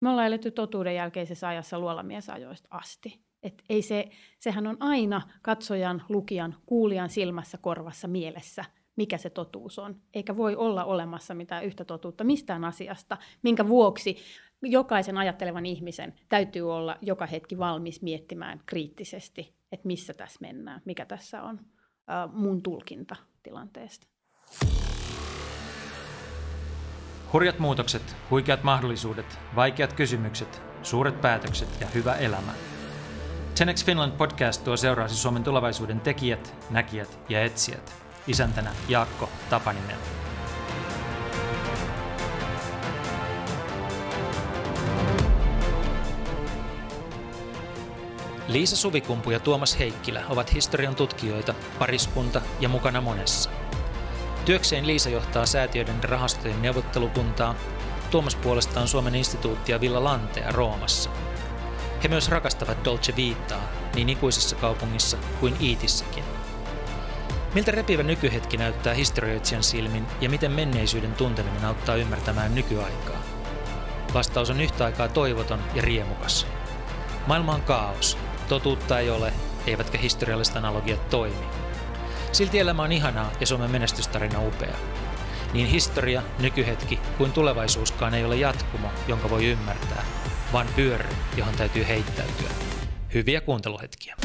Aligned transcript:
Me 0.00 0.10
ollaan 0.10 0.26
eletty 0.26 0.50
totuuden 0.50 0.94
jälkeisessä 0.94 1.48
ajassa 1.48 1.78
luolamiesajoista 1.78 2.68
asti. 2.70 3.20
Et 3.42 3.62
ei 3.68 3.82
se, 3.82 4.08
sehän 4.40 4.66
on 4.66 4.76
aina 4.80 5.22
katsojan, 5.42 6.02
lukijan, 6.08 6.54
kuulijan 6.66 7.08
silmässä, 7.08 7.58
korvassa, 7.58 8.08
mielessä, 8.08 8.64
mikä 8.96 9.18
se 9.18 9.30
totuus 9.30 9.78
on. 9.78 9.96
Eikä 10.14 10.36
voi 10.36 10.56
olla 10.56 10.84
olemassa 10.84 11.34
mitään 11.34 11.64
yhtä 11.64 11.84
totuutta 11.84 12.24
mistään 12.24 12.64
asiasta, 12.64 13.16
minkä 13.42 13.68
vuoksi 13.68 14.16
jokaisen 14.62 15.18
ajattelevan 15.18 15.66
ihmisen 15.66 16.14
täytyy 16.28 16.72
olla 16.72 16.96
joka 17.02 17.26
hetki 17.26 17.58
valmis 17.58 18.02
miettimään 18.02 18.60
kriittisesti, 18.66 19.54
että 19.72 19.86
missä 19.86 20.14
tässä 20.14 20.38
mennään, 20.40 20.82
mikä 20.84 21.06
tässä 21.06 21.42
on 21.42 21.60
äh, 22.10 22.32
mun 22.32 22.62
tulkinta 22.62 23.16
tilanteesta. 23.42 24.06
Hurjat 27.32 27.58
muutokset, 27.58 28.16
huikeat 28.30 28.62
mahdollisuudet, 28.62 29.38
vaikeat 29.56 29.92
kysymykset, 29.92 30.62
suuret 30.82 31.20
päätökset 31.20 31.80
ja 31.80 31.86
hyvä 31.94 32.14
elämä. 32.14 32.52
Tenex 33.58 33.84
Finland 33.84 34.12
podcast 34.12 34.64
tuo 34.64 34.76
seuraasi 34.76 35.16
Suomen 35.16 35.44
tulevaisuuden 35.44 36.00
tekijät, 36.00 36.54
näkijät 36.70 37.18
ja 37.28 37.44
etsijät. 37.44 37.94
Isäntänä 38.26 38.70
Jaakko 38.88 39.28
Tapaninen. 39.50 39.96
Liisa 48.48 48.76
Suvikumpu 48.76 49.30
ja 49.30 49.40
Tuomas 49.40 49.78
Heikkilä 49.78 50.22
ovat 50.28 50.54
historian 50.54 50.94
tutkijoita, 50.94 51.54
pariskunta 51.78 52.40
ja 52.60 52.68
mukana 52.68 53.00
monessa– 53.00 53.50
Työkseen 54.48 54.86
Liisa 54.86 55.10
johtaa 55.10 55.46
säätiöiden 55.46 56.04
rahastojen 56.04 56.62
neuvottelukuntaa, 56.62 57.54
Tuomas 58.10 58.36
puolestaan 58.36 58.88
Suomen 58.88 59.14
instituuttia 59.14 59.80
Villa 59.80 60.04
Lantea 60.04 60.52
Roomassa. 60.52 61.10
He 62.02 62.08
myös 62.08 62.28
rakastavat 62.28 62.84
Dolce 62.84 63.16
Viittaa 63.16 63.62
niin 63.94 64.08
ikuisessa 64.08 64.56
kaupungissa 64.56 65.16
kuin 65.40 65.56
Iitissäkin. 65.60 66.24
Miltä 67.54 67.70
repivä 67.70 68.02
nykyhetki 68.02 68.56
näyttää 68.56 68.94
historioitsijan 68.94 69.62
silmin 69.62 70.06
ja 70.20 70.28
miten 70.28 70.52
menneisyyden 70.52 71.14
tunteminen 71.14 71.64
auttaa 71.64 71.96
ymmärtämään 71.96 72.54
nykyaikaa? 72.54 73.22
Vastaus 74.14 74.50
on 74.50 74.60
yhtä 74.60 74.84
aikaa 74.84 75.08
toivoton 75.08 75.60
ja 75.74 75.82
riemukas. 75.82 76.46
Maailma 77.26 77.54
on 77.54 77.62
kaos, 77.62 78.18
totuutta 78.48 78.98
ei 78.98 79.10
ole, 79.10 79.32
eivätkä 79.66 79.98
historialliset 79.98 80.56
analogiat 80.56 81.10
toimi. 81.10 81.57
Silti 82.32 82.58
elämä 82.58 82.82
on 82.82 82.92
ihanaa 82.92 83.30
ja 83.40 83.46
Suomen 83.46 83.70
menestystarina 83.70 84.46
upea. 84.46 84.76
Niin 85.52 85.66
historia, 85.66 86.22
nykyhetki 86.38 87.00
kuin 87.18 87.32
tulevaisuuskaan 87.32 88.14
ei 88.14 88.24
ole 88.24 88.36
jatkumo, 88.36 88.88
jonka 89.08 89.30
voi 89.30 89.46
ymmärtää, 89.46 90.04
vaan 90.52 90.66
pyörry, 90.76 91.08
johon 91.36 91.54
täytyy 91.54 91.86
heittäytyä. 91.88 92.50
Hyviä 93.14 93.40
kuunteluhetkiä. 93.40 94.16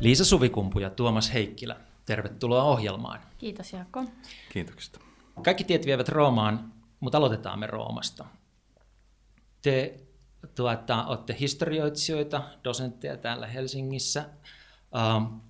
Liisa 0.00 0.24
Suvikumpu 0.24 0.78
ja 0.78 0.90
Tuomas 0.90 1.32
Heikkilä, 1.34 1.76
tervetuloa 2.06 2.62
ohjelmaan. 2.62 3.20
Kiitos 3.38 3.72
Jaakko. 3.72 4.04
Kiitoksia. 4.52 5.00
Kaikki 5.44 5.64
tiet 5.64 5.86
vievät 5.86 6.08
Roomaan, 6.08 6.72
mutta 7.00 7.18
aloitetaan 7.18 7.58
me 7.58 7.66
Roomasta. 7.66 8.24
Te 9.66 10.00
tuota, 10.54 11.04
olette 11.04 11.36
historioitsijoita, 11.40 12.42
dosentteja 12.64 13.16
täällä 13.16 13.46
Helsingissä, 13.46 14.24
uh, 14.94 15.40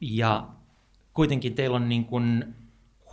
ja 0.00 0.48
kuitenkin 1.12 1.54
teillä 1.54 1.76
on 1.76 1.88
niin 1.88 2.04
kuin 2.04 2.54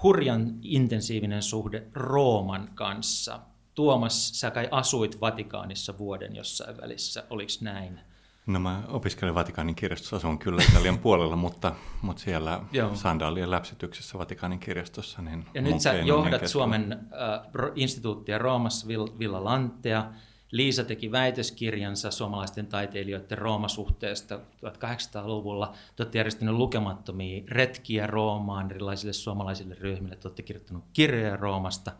hurjan 0.04 0.60
intensiivinen 0.62 1.44
suhde 1.44 1.84
Rooman 1.94 2.70
kanssa. 2.76 3.40
Tuomas, 3.76 4.40
sä 4.40 4.52
kai 4.52 4.68
asuit 4.72 5.22
Vatikaanissa 5.22 5.98
vuoden 5.98 6.36
jossain 6.36 6.78
välissä, 6.78 7.24
oliko 7.30 7.52
näin? 7.62 8.00
No 8.46 8.60
mä 8.60 8.84
opiskelin 8.88 9.36
Vatikaanin 9.36 9.76
kirjastossa, 9.76 10.16
asun 10.16 10.40
kyllä 10.40 10.64
Italian 10.70 11.00
puolella, 11.06 11.36
mutta, 11.36 11.76
mutta 12.02 12.22
siellä 12.22 12.60
Joo. 12.72 12.96
sandaalien 12.96 13.52
läpsytyksessä 13.52 14.18
Vatikaanin 14.18 14.60
kirjastossa. 14.60 15.22
Niin 15.22 15.46
ja 15.54 15.62
nyt 15.62 15.80
sä 15.80 15.94
johdat 15.94 16.48
Suomen 16.48 16.92
äh, 16.92 17.72
instituuttia 17.76 18.38
Roomassa, 18.38 18.88
Villa 19.20 19.44
Lantea, 19.44 20.14
Liisa 20.54 20.84
teki 20.84 21.12
väitöskirjansa 21.12 22.12
suomalaisten 22.12 22.68
taiteilijoiden 22.68 23.38
Roomasuhteesta 23.38 24.36
1800-luvulla. 24.36 25.74
Te 25.96 26.04
olette 26.04 26.18
järjestänyt 26.18 26.56
lukemattomia 26.56 27.44
retkiä 27.48 28.08
Roomaan 28.08 28.72
erilaisille 28.72 29.14
suomalaisille 29.14 29.76
ryhmille. 29.76 30.16
Te 30.16 30.28
olette 30.28 30.44
kirjoittanut 30.44 30.84
kirjoja 30.94 31.36
Roomasta. 31.36 31.92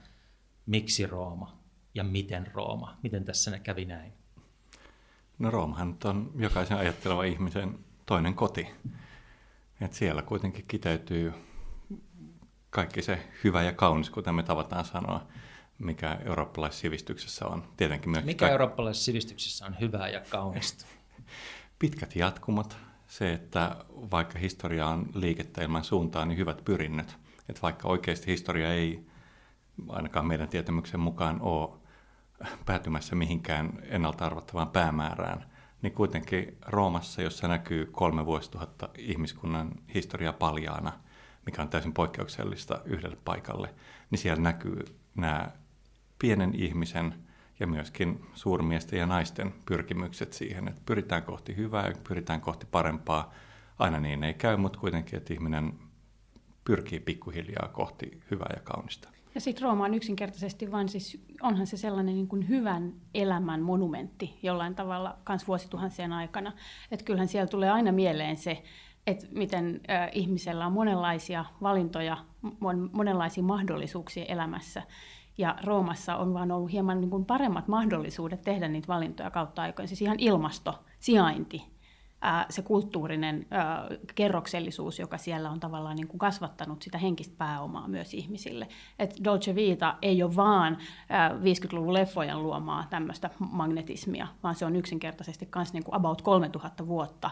Miksi 0.66 1.06
Rooma 1.06 1.58
ja 1.94 2.04
miten 2.04 2.52
Rooma? 2.54 2.98
Miten 3.04 3.26
tässä 3.26 3.52
ne 3.52 3.60
kävi 3.60 3.86
näin? 3.86 4.14
No 5.40 5.52
Roomahan 5.52 5.98
on 6.04 6.32
jokaisen 6.36 6.78
ajatteleva 6.78 7.24
ihmisen 7.24 7.80
toinen 8.06 8.34
koti. 8.34 8.68
Et 9.82 9.94
siellä 9.94 10.22
kuitenkin 10.22 10.66
kiteytyy 10.68 11.34
kaikki 12.70 13.02
se 13.02 13.30
hyvä 13.44 13.64
ja 13.64 13.74
kaunis, 13.74 14.10
kuten 14.10 14.36
me 14.36 14.44
tavataan 14.44 14.86
sanoa 14.86 15.28
mikä 15.84 16.18
eurooppalaisessa 16.26 16.82
sivistyksessä 16.82 17.48
on. 17.48 17.64
Tietenkin 17.78 18.12
myös 18.12 18.26
mikä 18.26 18.46
ka- 18.46 18.52
eurooppalaisessa 18.52 19.06
sivistyksessä 19.06 19.66
on 19.66 19.76
hyvää 19.80 20.10
ja 20.10 20.22
kaunista? 20.30 20.86
Pitkät 21.80 22.16
jatkumat, 22.16 22.78
se, 23.08 23.34
että 23.34 23.76
vaikka 23.90 24.40
historia 24.40 24.88
on 24.88 25.10
liikettä 25.14 25.62
ilman 25.62 25.84
suuntaa, 25.84 26.26
niin 26.26 26.38
hyvät 26.38 26.66
pyrinnöt. 26.66 27.18
Että 27.50 27.62
vaikka 27.62 27.88
oikeasti 27.88 28.28
historia 28.28 28.74
ei 28.74 29.06
ainakaan 29.90 30.28
meidän 30.28 30.50
tietämyksen 30.50 31.00
mukaan 31.00 31.42
ole 31.42 31.70
päätymässä 32.66 33.16
mihinkään 33.16 33.80
ennalta 33.84 34.26
arvattavaan 34.26 34.70
päämäärään, 34.70 35.52
niin 35.82 35.94
kuitenkin 35.94 36.58
Roomassa, 36.62 37.22
jossa 37.22 37.48
näkyy 37.48 37.86
kolme 37.86 38.26
vuosituhatta 38.26 38.90
ihmiskunnan 38.98 39.72
historia 39.94 40.34
paljaana, 40.34 40.92
mikä 41.46 41.62
on 41.62 41.70
täysin 41.70 41.94
poikkeuksellista 41.94 42.82
yhdelle 42.86 43.18
paikalle, 43.26 43.74
niin 44.10 44.20
siellä 44.20 44.42
näkyy 44.42 44.86
nämä 45.16 45.52
pienen 46.24 46.56
ihmisen 46.56 47.16
ja 47.60 47.68
myöskin 47.68 48.26
suurmiesten 48.34 49.00
ja 49.00 49.06
naisten 49.06 49.54
pyrkimykset 49.66 50.34
siihen, 50.34 50.68
että 50.68 50.82
pyritään 50.86 51.24
kohti 51.24 51.56
hyvää 51.56 51.88
ja 51.88 51.94
pyritään 52.08 52.42
kohti 52.42 52.66
parempaa. 52.72 53.34
Aina 53.80 54.00
niin 54.00 54.24
ei 54.24 54.34
käy, 54.34 54.58
mutta 54.58 54.80
kuitenkin, 54.80 55.18
että 55.18 55.34
ihminen 55.34 55.74
pyrkii 56.66 57.00
pikkuhiljaa 57.00 57.70
kohti 57.74 58.22
hyvää 58.32 58.54
ja 58.56 58.62
kaunista. 58.64 59.10
Ja 59.36 59.42
sitten 59.42 59.64
Rooma 59.64 59.86
on 59.86 59.94
yksinkertaisesti 59.94 60.72
vain 60.72 60.90
siis, 60.90 61.26
onhan 61.42 61.68
se 61.68 61.78
sellainen 61.78 62.16
niin 62.16 62.28
kuin 62.28 62.50
hyvän 62.50 62.94
elämän 63.14 63.62
monumentti 63.62 64.40
jollain 64.44 64.76
tavalla 64.76 65.18
kans 65.24 65.48
vuosituhansien 65.48 66.14
aikana. 66.14 66.52
Että 66.92 67.06
kyllähän 67.06 67.28
siellä 67.28 67.48
tulee 67.48 67.72
aina 67.72 67.92
mieleen 67.92 68.38
se, 68.38 68.64
että 69.08 69.26
miten 69.32 69.82
ihmisellä 70.12 70.66
on 70.66 70.74
monenlaisia 70.74 71.46
valintoja, 71.62 72.18
mon, 72.60 72.90
monenlaisia 72.94 73.44
mahdollisuuksia 73.44 74.26
elämässä. 74.26 74.84
Ja 75.38 75.56
Roomassa 75.64 76.16
on 76.18 76.34
vaan 76.34 76.52
ollut 76.52 76.72
hieman 76.72 77.02
niin 77.02 77.10
kuin 77.10 77.26
paremmat 77.26 77.68
mahdollisuudet 77.68 78.42
tehdä 78.42 78.68
niitä 78.68 78.88
valintoja 78.88 79.32
kautta 79.32 79.62
aikojen. 79.62 79.88
Siis 79.88 80.02
ihan 80.02 80.20
ilmasto, 80.20 80.84
sijainti, 81.00 81.73
se 82.50 82.62
kulttuurinen 82.62 83.48
kerroksellisuus, 84.16 85.00
joka 85.00 85.18
siellä 85.18 85.50
on 85.50 85.60
tavallaan 85.60 85.96
niin 85.96 86.08
kuin 86.08 86.20
kasvattanut 86.20 86.82
sitä 86.82 86.98
henkistä 86.98 87.36
pääomaa 87.38 87.88
myös 87.88 88.14
ihmisille. 88.14 88.68
Et 89.00 89.16
Dolce 89.24 89.56
Vita 89.56 89.96
ei 90.02 90.24
ole 90.24 90.36
vaan 90.36 90.78
50-luvun 91.42 91.94
leffojen 91.94 92.44
luomaa 92.44 92.88
tämmöistä 92.90 93.30
magnetismia, 93.40 94.28
vaan 94.44 94.56
se 94.56 94.66
on 94.66 94.76
yksinkertaisesti 94.76 95.50
myös 95.56 95.74
niin 95.74 95.84
kuin 95.84 95.96
about 95.96 96.22
3000 96.22 96.88
vuotta 96.88 97.30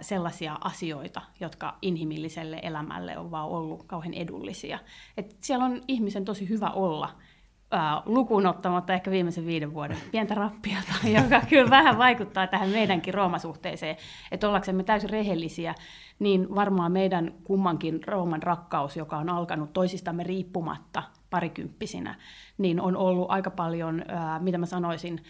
sellaisia 0.00 0.58
asioita, 0.60 1.22
jotka 1.40 1.78
inhimilliselle 1.82 2.60
elämälle 2.62 3.18
on 3.18 3.30
vaan 3.30 3.48
ollut 3.48 3.82
kauhean 3.82 4.14
edullisia. 4.14 4.78
Et 5.16 5.36
siellä 5.40 5.64
on 5.64 5.82
ihmisen 5.88 6.24
tosi 6.24 6.48
hyvä 6.48 6.70
olla 6.70 7.08
äh, 7.74 8.02
lukuun 8.06 8.46
ottamatta 8.46 8.92
ehkä 8.92 9.10
viimeisen 9.10 9.46
viiden 9.46 9.74
vuoden 9.74 9.96
pientä 10.12 10.34
rappiota, 10.34 10.92
joka 11.22 11.40
kyllä 11.48 11.70
vähän 11.70 11.98
vaikuttaa 11.98 12.46
tähän 12.46 12.68
meidänkin 12.68 13.14
Roomasuhteeseen. 13.14 13.96
Että 14.32 14.48
ollaksemme 14.48 14.82
täysin 14.82 15.10
rehellisiä, 15.10 15.74
niin 16.18 16.54
varmaan 16.54 16.92
meidän 16.92 17.34
kummankin 17.44 18.00
Rooman 18.06 18.42
rakkaus, 18.42 18.96
joka 18.96 19.16
on 19.16 19.28
alkanut 19.28 19.72
toisistamme 19.72 20.22
riippumatta 20.22 21.02
parikymppisinä, 21.30 22.14
niin 22.58 22.80
on 22.80 22.96
ollut 22.96 23.30
aika 23.30 23.50
paljon, 23.50 24.04
äh, 24.12 24.40
mitä 24.40 24.58
mä 24.58 24.66
sanoisin, 24.66 25.20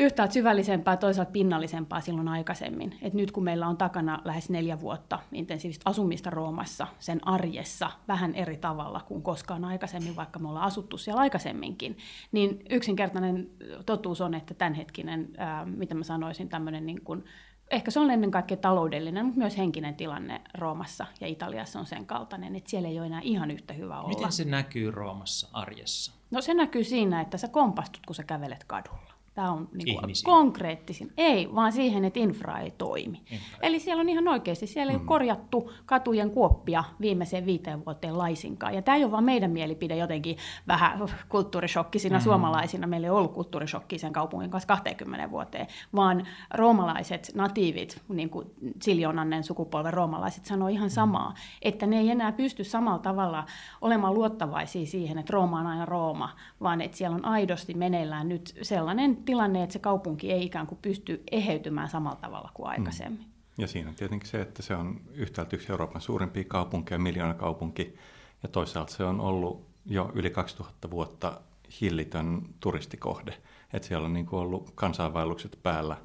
yhtäältä 0.00 0.34
syvällisempää, 0.34 0.96
toisaalta 0.96 1.30
pinnallisempaa 1.30 2.00
silloin 2.00 2.28
aikaisemmin. 2.28 2.98
Et 3.02 3.14
nyt 3.14 3.32
kun 3.32 3.44
meillä 3.44 3.66
on 3.66 3.76
takana 3.76 4.20
lähes 4.24 4.50
neljä 4.50 4.80
vuotta 4.80 5.18
intensiivistä 5.32 5.90
asumista 5.90 6.30
Roomassa, 6.30 6.86
sen 6.98 7.26
arjessa 7.28 7.90
vähän 8.08 8.34
eri 8.34 8.56
tavalla 8.56 9.00
kuin 9.00 9.22
koskaan 9.22 9.64
aikaisemmin, 9.64 10.16
vaikka 10.16 10.38
me 10.38 10.48
ollaan 10.48 10.66
asuttu 10.66 10.98
siellä 10.98 11.20
aikaisemminkin, 11.20 11.98
niin 12.32 12.62
yksinkertainen 12.70 13.50
totuus 13.86 14.20
on, 14.20 14.34
että 14.34 14.54
tämänhetkinen, 14.54 15.28
ää, 15.36 15.64
mitä 15.64 15.94
mä 15.94 16.04
sanoisin, 16.04 16.48
tämmöinen 16.48 16.86
niin 16.86 17.04
kuin 17.04 17.24
ehkä 17.70 17.90
se 17.90 18.00
on 18.00 18.10
ennen 18.10 18.30
kaikkea 18.30 18.56
taloudellinen, 18.56 19.24
mutta 19.24 19.38
myös 19.38 19.58
henkinen 19.58 19.94
tilanne 19.94 20.40
Roomassa 20.58 21.06
ja 21.20 21.26
Italiassa 21.26 21.80
on 21.80 21.86
sen 21.86 22.06
kaltainen, 22.06 22.56
että 22.56 22.70
siellä 22.70 22.88
ei 22.88 22.98
ole 22.98 23.06
enää 23.06 23.20
ihan 23.24 23.50
yhtä 23.50 23.74
hyvä 23.74 24.00
olla. 24.00 24.08
Miten 24.08 24.32
se 24.32 24.44
näkyy 24.44 24.90
Roomassa 24.90 25.48
arjessa? 25.52 26.12
No 26.30 26.40
se 26.40 26.54
näkyy 26.54 26.84
siinä, 26.84 27.20
että 27.20 27.38
sä 27.38 27.48
kompastut, 27.48 28.06
kun 28.06 28.14
sä 28.14 28.24
kävelet 28.24 28.64
kadulla. 28.64 29.19
Tämä 29.40 29.52
on 29.52 29.68
niin 29.72 30.00
kuin 30.00 30.12
konkreettisin. 30.24 31.12
Ei, 31.16 31.54
vaan 31.54 31.72
siihen, 31.72 32.04
että 32.04 32.20
infra 32.20 32.58
ei 32.58 32.70
toimi. 32.70 33.22
Infra. 33.30 33.58
Eli 33.62 33.80
siellä 33.80 34.00
on 34.00 34.08
ihan 34.08 34.28
oikeasti, 34.28 34.66
siellä 34.66 34.92
ei 34.92 34.96
mm. 34.96 35.02
ole 35.02 35.08
korjattu 35.08 35.72
katujen 35.86 36.30
kuoppia 36.30 36.84
viimeiseen 37.00 37.46
viiteen 37.46 37.84
vuoteen 37.84 38.18
laisinkaan. 38.18 38.74
Ja 38.74 38.82
tämä 38.82 38.96
ei 38.96 39.04
ole 39.04 39.12
vaan 39.12 39.24
meidän 39.24 39.50
mielipide 39.50 39.96
jotenkin 39.96 40.36
vähän 40.68 41.08
kulttuurishokkisina 41.28 42.18
mm. 42.18 42.22
suomalaisina. 42.22 42.86
Meillä 42.86 43.06
ei 43.06 43.10
ollut 43.10 43.32
kulttuurishokki 43.32 43.98
sen 43.98 44.12
kaupungin 44.12 44.50
kanssa 44.50 44.66
20 44.66 45.30
vuoteen, 45.30 45.66
vaan 45.96 46.26
roomalaiset 46.54 47.30
natiivit, 47.34 48.02
niin 48.08 48.30
kuin 48.30 48.46
siljonannen 48.82 49.44
sukupolven 49.44 49.92
roomalaiset 49.92 50.44
sanoo 50.44 50.68
ihan 50.68 50.88
mm. 50.88 50.92
samaa, 50.92 51.34
että 51.62 51.86
ne 51.86 51.98
ei 51.98 52.10
enää 52.10 52.32
pysty 52.32 52.64
samalla 52.64 52.98
tavalla 52.98 53.44
olemaan 53.80 54.14
luottavaisia 54.14 54.86
siihen, 54.86 55.18
että 55.18 55.32
Rooma 55.32 55.60
on 55.60 55.66
aina 55.66 55.84
Rooma, 55.84 56.30
vaan 56.62 56.80
että 56.80 56.96
siellä 56.96 57.14
on 57.14 57.24
aidosti 57.24 57.74
meneillään 57.74 58.28
nyt 58.28 58.54
sellainen 58.62 59.16
tilanne, 59.30 59.62
että 59.62 59.72
se 59.72 59.78
kaupunki 59.78 60.32
ei 60.32 60.44
ikään 60.44 60.66
kuin 60.66 60.78
pysty 60.82 61.22
eheytymään 61.32 61.88
samalla 61.88 62.16
tavalla 62.16 62.50
kuin 62.54 62.66
mm. 62.66 62.70
aikaisemmin. 62.70 63.20
Mm. 63.20 63.32
Ja 63.58 63.66
siinä 63.66 63.88
on 63.88 63.94
tietenkin 63.94 64.28
se, 64.28 64.40
että 64.40 64.62
se 64.62 64.74
on 64.74 65.00
yhtäältä 65.12 65.56
yksi 65.56 65.72
Euroopan 65.72 66.00
suurimpia 66.00 66.44
kaupunkeja, 66.48 66.98
miljoona 66.98 67.34
kaupunki, 67.34 67.96
ja 68.42 68.48
toisaalta 68.48 68.92
se 68.92 69.04
on 69.04 69.20
ollut 69.20 69.66
jo 69.86 70.10
yli 70.14 70.30
2000 70.30 70.90
vuotta 70.90 71.40
hillitön 71.80 72.42
turistikohde. 72.60 73.34
Että 73.72 73.88
siellä 73.88 74.06
on 74.06 74.12
niin 74.12 74.26
kuin 74.26 74.40
ollut 74.40 74.70
kansainvaellukset 74.74 75.58
päällä 75.62 75.96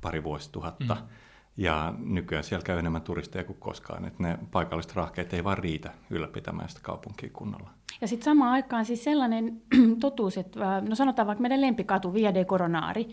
pari 0.00 0.24
vuosituhatta, 0.24 0.94
mm. 0.94 1.08
ja 1.56 1.94
nykyään 1.98 2.44
siellä 2.44 2.64
käy 2.64 2.78
enemmän 2.78 3.02
turisteja 3.02 3.44
kuin 3.44 3.58
koskaan. 3.58 4.04
Että 4.04 4.22
ne 4.22 4.38
paikalliset 4.50 4.94
rahkeet 4.94 5.34
ei 5.34 5.44
vaan 5.44 5.58
riitä 5.58 5.94
ylläpitämään 6.10 6.68
sitä 6.68 6.80
kaupunkia 6.82 7.30
kunnolla. 7.32 7.70
Ja 8.00 8.08
sitten 8.08 8.24
samaan 8.24 8.52
aikaan 8.52 8.84
siis 8.84 9.04
sellainen 9.04 9.62
totuus, 10.00 10.38
että 10.38 10.76
äh, 10.76 10.82
no 10.82 10.94
sanotaan 10.94 11.26
vaikka 11.26 11.42
meidän 11.42 11.60
lempikatu 11.60 12.14
Via 12.14 12.34
de 12.34 12.44
Coronari, 12.44 13.08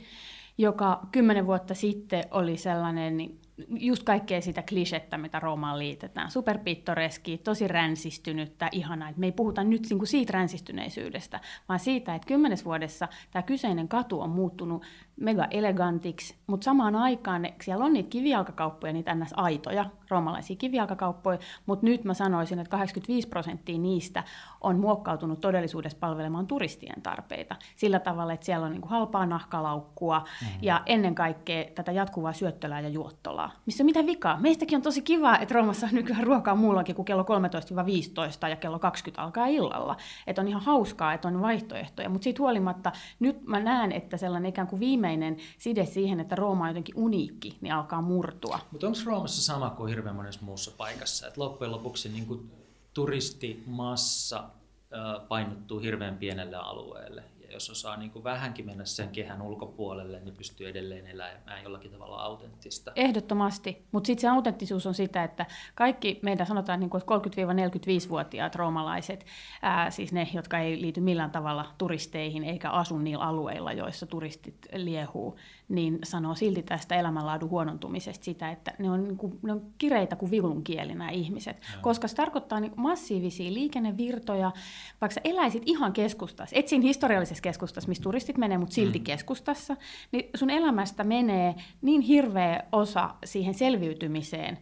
joka 0.58 1.08
kymmenen 1.12 1.48
vuotta 1.48 1.74
sitten 1.74 2.24
oli 2.32 2.58
sellainen 2.58 3.18
niin 3.18 3.40
just 3.70 4.04
kaikkea 4.04 4.42
sitä 4.42 4.62
klisettä, 4.70 5.18
mitä 5.18 5.40
Roomaan 5.40 5.80
liitetään. 5.80 6.32
Superpittoreski, 6.32 7.38
tosi 7.38 7.68
ränsistynyttä, 7.68 8.70
ihanaa. 8.72 9.14
me 9.18 9.26
ei 9.26 9.32
puhuta 9.32 9.64
nyt 9.64 9.88
niinku 9.90 10.06
siitä 10.06 10.34
ränsistyneisyydestä, 10.34 11.40
vaan 11.70 11.80
siitä, 11.80 12.16
että 12.16 12.28
kymmenes 12.28 12.66
vuodessa 12.66 13.08
tämä 13.32 13.44
kyseinen 13.44 13.88
katu 13.88 14.22
on 14.22 14.30
muuttunut 14.30 14.84
mega 15.16 15.48
elegantiksi, 15.52 16.36
mutta 16.48 16.66
samaan 16.66 16.96
aikaan 16.96 17.48
siellä 17.62 17.86
on 17.86 17.94
niitä 17.94 18.10
kivijalkakauppoja, 18.10 18.94
niitä 18.94 19.16
ns. 19.16 19.34
aitoja, 19.36 19.86
roomalaisia 20.10 20.56
kivijalkakauppoja, 20.56 21.40
mutta 21.66 21.86
nyt 21.86 22.04
mä 22.04 22.14
sanoisin, 22.14 22.60
että 22.60 22.70
85 22.70 23.28
prosenttia 23.28 23.78
niistä 23.78 24.24
on 24.66 24.80
muokkautunut 24.80 25.40
todellisuudessa 25.40 25.98
palvelemaan 26.00 26.48
turistien 26.48 27.02
tarpeita 27.02 27.56
sillä 27.76 28.00
tavalla, 28.00 28.34
että 28.34 28.46
siellä 28.46 28.66
on 28.66 28.72
niinku 28.72 28.88
halpaa 28.88 29.26
nahkalaukkua 29.26 30.20
mm-hmm. 30.20 30.60
ja 30.62 30.82
ennen 30.86 31.16
kaikkea 31.16 31.66
tätä 31.76 31.92
jatkuvaa 31.92 32.34
syöttölää 32.34 32.80
ja 32.80 32.90
juottolaa, 32.90 33.52
missä 33.66 33.84
on 33.84 33.86
mitään 33.86 34.06
vikaa. 34.06 34.40
Meistäkin 34.40 34.76
on 34.76 34.82
tosi 34.82 35.02
kiva, 35.02 35.38
että 35.38 35.54
Roomassa 35.54 35.86
on 35.86 35.96
nykyään 35.96 36.24
ruokaa 36.24 36.56
muullakin 36.56 36.96
kuin 36.96 37.06
kello 37.06 37.24
13-15 37.24 38.50
ja 38.50 38.56
kello 38.56 38.80
20 38.80 39.22
alkaa 39.22 39.48
illalla. 39.48 39.98
Että 40.28 40.42
on 40.42 40.48
ihan 40.48 40.62
hauskaa, 40.62 41.14
että 41.14 41.28
on 41.28 41.42
vaihtoehtoja, 41.42 42.10
mutta 42.10 42.24
siitä 42.24 42.40
huolimatta 42.40 42.92
nyt 43.20 43.48
mä 43.48 43.60
näen, 43.60 43.92
että 43.92 44.18
sellainen 44.18 44.50
ikään 44.50 44.68
kuin 44.68 44.80
viime 44.80 45.06
viimeinen 45.06 45.38
side 45.58 45.86
siihen, 45.86 46.20
että 46.20 46.36
Rooma 46.36 46.64
on 46.64 46.70
jotenkin 46.70 46.98
uniikki, 46.98 47.58
niin 47.62 47.74
alkaa 47.74 48.02
murtua. 48.02 48.60
Mutta 48.72 48.88
onko 48.88 49.00
Roomassa 49.06 49.42
sama 49.42 49.70
kuin 49.70 49.90
hirveän 49.90 50.16
monessa 50.16 50.46
muussa 50.46 50.72
paikassa? 50.78 51.28
Et 51.28 51.38
loppujen 51.38 51.72
lopuksi 51.72 52.10
niin 52.10 52.26
kuin 52.26 52.52
turistimassa 52.96 54.44
painottuu 55.28 55.80
hirveän 55.80 56.18
pienelle 56.18 56.56
alueelle. 56.56 57.24
Jos 57.52 57.70
osaa 57.70 57.98
niin 57.98 58.12
kuin 58.12 58.24
vähänkin 58.24 58.66
mennä 58.66 58.86
sen 58.86 59.10
kehän 59.10 59.42
ulkopuolelle, 59.42 60.20
niin 60.20 60.36
pystyy 60.36 60.70
edelleen 60.70 61.08
elämään 61.08 61.64
jollakin 61.64 61.92
tavalla 61.92 62.18
autenttista. 62.18 62.92
Ehdottomasti, 62.96 63.86
mutta 63.92 64.08
sitten 64.08 64.22
se 64.22 64.28
autenttisuus 64.28 64.86
on 64.86 64.94
sitä, 64.94 65.24
että 65.24 65.46
kaikki 65.76 66.20
meidän 66.22 66.48
sanotaan 66.48 66.80
niin 66.80 66.90
kuin 66.90 67.04
30-45-vuotiaat 67.04 68.56
roomalaiset, 68.56 69.26
ää, 69.62 69.92
siis 69.92 70.14
ne, 70.14 70.28
jotka 70.34 70.60
ei 70.60 70.82
liity 70.82 71.02
millään 71.02 71.32
tavalla 71.32 71.66
turisteihin 71.78 72.44
eikä 72.44 72.70
asu 72.70 72.98
niillä 72.98 73.26
alueilla, 73.26 73.74
joissa 73.74 74.06
turistit 74.06 74.68
liehuu, 74.74 75.38
niin 75.70 76.00
sanoo 76.04 76.36
silti 76.36 76.64
tästä 76.64 76.96
elämänlaadun 76.96 77.50
huonontumisesta 77.50 78.26
sitä, 78.26 78.52
että 78.52 78.74
ne 78.80 78.92
on, 78.92 79.04
niin 79.04 79.18
kuin, 79.18 79.40
ne 79.42 79.52
on 79.52 79.62
kireitä 79.78 80.16
kuin 80.16 80.64
kieli 80.64 80.96
nämä 80.96 81.10
ihmiset, 81.10 81.58
ja. 81.58 81.80
koska 81.82 82.08
se 82.08 82.16
tarkoittaa 82.16 82.60
niin 82.60 82.72
massiivisia 82.76 83.54
liikennevirtoja, 83.54 84.52
vaikka 85.02 85.14
sä 85.14 85.22
eläisit 85.24 85.64
ihan 85.66 85.94
keskustassa, 85.94 86.56
et 86.56 86.68
siinä 86.68 86.84
historiallisessa 86.84 87.42
keskustassa, 87.42 87.88
missä 87.88 88.04
turistit 88.04 88.38
menee, 88.38 88.58
mutta 88.58 88.76
silti 88.76 89.00
mm. 89.00 89.04
keskustassa, 89.04 89.76
niin 90.12 90.30
sun 90.36 90.50
elämästä 90.50 91.04
menee 91.04 91.56
niin 91.82 92.02
hirveä 92.02 92.64
osa 92.72 93.16
siihen 93.26 93.54
selviytymiseen, 93.54 94.58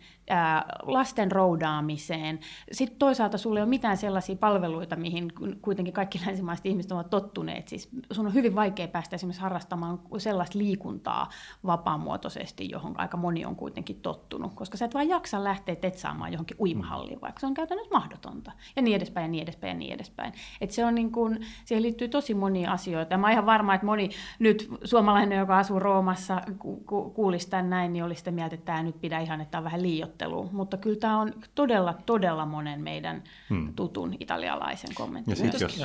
lasten 0.81 1.31
roudaamiseen. 1.31 2.39
Sitten 2.71 2.99
toisaalta 2.99 3.37
sulla 3.37 3.59
ei 3.59 3.63
ole 3.63 3.69
mitään 3.69 3.97
sellaisia 3.97 4.35
palveluita, 4.35 4.95
mihin 4.95 5.33
kuitenkin 5.61 5.93
kaikki 5.93 6.21
länsimaiset 6.25 6.65
ihmiset 6.65 6.91
ovat 6.91 7.09
tottuneet. 7.09 7.67
Siis 7.67 7.89
sun 8.11 8.25
on 8.25 8.33
hyvin 8.33 8.55
vaikea 8.55 8.87
päästä 8.87 9.15
esimerkiksi 9.15 9.41
harrastamaan 9.41 9.99
sellaista 10.17 10.59
liikuntaa 10.59 11.29
vapaamuotoisesti, 11.65 12.69
johon 12.69 12.99
aika 12.99 13.17
moni 13.17 13.45
on 13.45 13.55
kuitenkin 13.55 14.01
tottunut, 14.01 14.53
koska 14.53 14.77
sä 14.77 14.85
et 14.85 14.93
vaan 14.93 15.09
jaksa 15.09 15.43
lähteä 15.43 15.75
tetsaamaan 15.75 16.31
johonkin 16.31 16.57
uimahalliin, 16.59 17.21
vaikka 17.21 17.39
se 17.39 17.45
on 17.45 17.53
käytännössä 17.53 17.93
mahdotonta. 17.93 18.51
Ja 18.75 18.81
niin 18.81 18.95
edespäin, 18.97 19.23
ja 19.23 19.31
niin 19.31 19.43
edespäin, 19.43 19.69
ja 19.71 19.77
niin 19.77 19.93
edespäin. 19.93 20.33
Et 20.61 20.71
se 20.71 20.85
on 20.85 20.95
niin 20.95 21.11
kun, 21.11 21.39
siihen 21.65 21.81
liittyy 21.81 22.07
tosi 22.07 22.33
monia 22.33 22.71
asioita. 22.71 23.13
Ja 23.13 23.17
mä 23.17 23.27
oon 23.27 23.31
ihan 23.31 23.45
varma, 23.45 23.75
että 23.75 23.85
moni 23.85 24.09
nyt 24.39 24.69
suomalainen, 24.83 25.39
joka 25.39 25.57
asuu 25.57 25.79
Roomassa, 25.79 26.41
ku- 26.59 26.83
ku- 26.85 27.09
kuulisi 27.09 27.49
tämän 27.49 27.69
näin, 27.69 27.93
niin 27.93 28.03
olisi 28.03 28.19
sitä 28.19 28.31
mieltä, 28.31 28.55
että 28.55 28.65
tämä 28.65 28.83
nyt 28.83 29.01
pidä 29.01 29.19
ihan, 29.19 29.41
että 29.41 29.57
on 29.57 29.63
vähän 29.63 29.83
liiottelu. 30.13 30.49
Mutta 30.51 30.77
kyllä 30.77 30.99
tämä 30.99 31.19
on 31.19 31.33
todella, 31.55 31.93
todella 32.05 32.45
monen 32.45 32.81
meidän 32.81 33.23
hmm. 33.49 33.73
tutun 33.75 34.15
italialaisen 34.19 34.95
kommentti. 34.95 35.31
Ja 35.31 35.35
sitten 35.35 35.61
jos, 35.61 35.81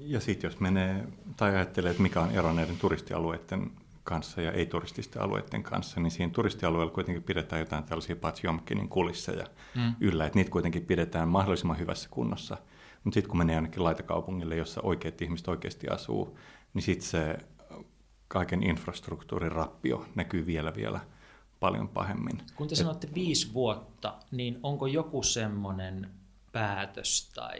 ja 0.00 0.20
sit, 0.20 0.42
jos 0.42 0.60
menee 0.60 1.04
tai 1.36 1.54
ajattelee, 1.54 1.90
että 1.90 2.02
mikä 2.02 2.20
on 2.20 2.30
ero 2.30 2.52
näiden 2.52 2.78
turistialueiden 2.78 3.70
kanssa 4.04 4.40
ja 4.40 4.52
ei-turististen 4.52 5.22
alueiden 5.22 5.62
kanssa, 5.62 6.00
niin 6.00 6.10
siinä 6.10 6.32
turistialueella 6.32 6.92
kuitenkin 6.92 7.22
pidetään 7.22 7.60
jotain 7.60 7.84
tällaisia 7.84 8.16
Patsjomkinin 8.16 8.88
kulisseja 8.88 9.46
hmm. 9.74 9.94
yllä, 10.00 10.26
että 10.26 10.38
niitä 10.38 10.50
kuitenkin 10.50 10.84
pidetään 10.84 11.28
mahdollisimman 11.28 11.78
hyvässä 11.78 12.08
kunnossa– 12.10 12.56
mutta 13.04 13.14
sitten 13.14 13.28
kun 13.28 13.38
menee 13.38 13.56
ainakin 13.56 13.84
laitakaupungille, 13.84 14.56
jossa 14.56 14.80
oikeat 14.80 15.22
ihmiset 15.22 15.48
oikeasti 15.48 15.88
asuu, 15.88 16.38
niin 16.74 16.82
sitten 16.82 17.08
se 17.08 17.38
kaiken 18.28 18.62
infrastruktuurin 18.62 19.52
rappio 19.52 20.06
näkyy 20.14 20.46
vielä 20.46 20.74
vielä 20.74 21.00
paljon 21.62 21.88
pahemmin. 21.88 22.42
Kun 22.54 22.68
te 22.68 22.74
sanotte 22.74 23.08
viisi 23.14 23.52
vuotta, 23.52 24.18
niin 24.30 24.58
onko 24.62 24.86
joku 24.86 25.22
semmoinen 25.22 26.10
päätös 26.52 27.30
tai 27.34 27.58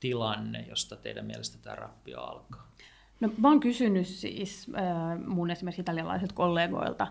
tilanne, 0.00 0.64
josta 0.68 0.96
teidän 0.96 1.24
mielestä 1.26 1.58
tämä 1.58 1.76
rappio 1.76 2.20
alkaa? 2.20 2.72
No, 3.20 3.28
mä 3.38 3.48
oon 3.48 3.60
kysynyt 3.60 4.06
siis 4.06 4.66
äh, 4.76 5.26
mun 5.26 5.50
esimerkiksi 5.50 5.80
italialaisilta 5.80 6.34
kollegoilta, 6.34 7.06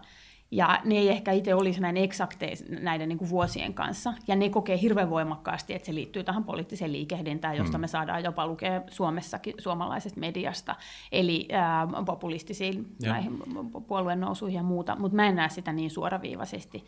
ja 0.51 0.79
ne 0.85 0.95
ei 0.95 1.09
ehkä 1.09 1.31
itse 1.31 1.55
olisi 1.55 1.81
näin 1.81 1.97
eksakteja 1.97 2.55
näiden 2.79 3.09
niin 3.09 3.17
kuin 3.17 3.29
vuosien 3.29 3.73
kanssa. 3.73 4.13
Ja 4.27 4.35
ne 4.35 4.49
kokee 4.49 4.81
hirveän 4.81 5.09
voimakkaasti, 5.09 5.73
että 5.73 5.85
se 5.85 5.95
liittyy 5.95 6.23
tähän 6.23 6.43
poliittiseen 6.43 6.91
liikehdintään, 6.91 7.57
josta 7.57 7.77
mm. 7.77 7.81
me 7.81 7.87
saadaan 7.87 8.23
jopa 8.23 8.47
lukea 8.47 8.81
Suomessakin 8.89 9.53
suomalaisesta 9.57 10.19
mediasta. 10.19 10.75
Eli 11.11 11.47
ää, 11.51 11.87
populistisiin 12.05 12.95
näihin 13.03 13.39
puolueen 13.87 14.19
nousuihin 14.19 14.57
ja 14.57 14.63
muuta. 14.63 14.95
Mutta 14.95 15.15
mä 15.15 15.27
en 15.27 15.35
näe 15.35 15.49
sitä 15.49 15.73
niin 15.73 15.91
suoraviivaisesti 15.91 16.85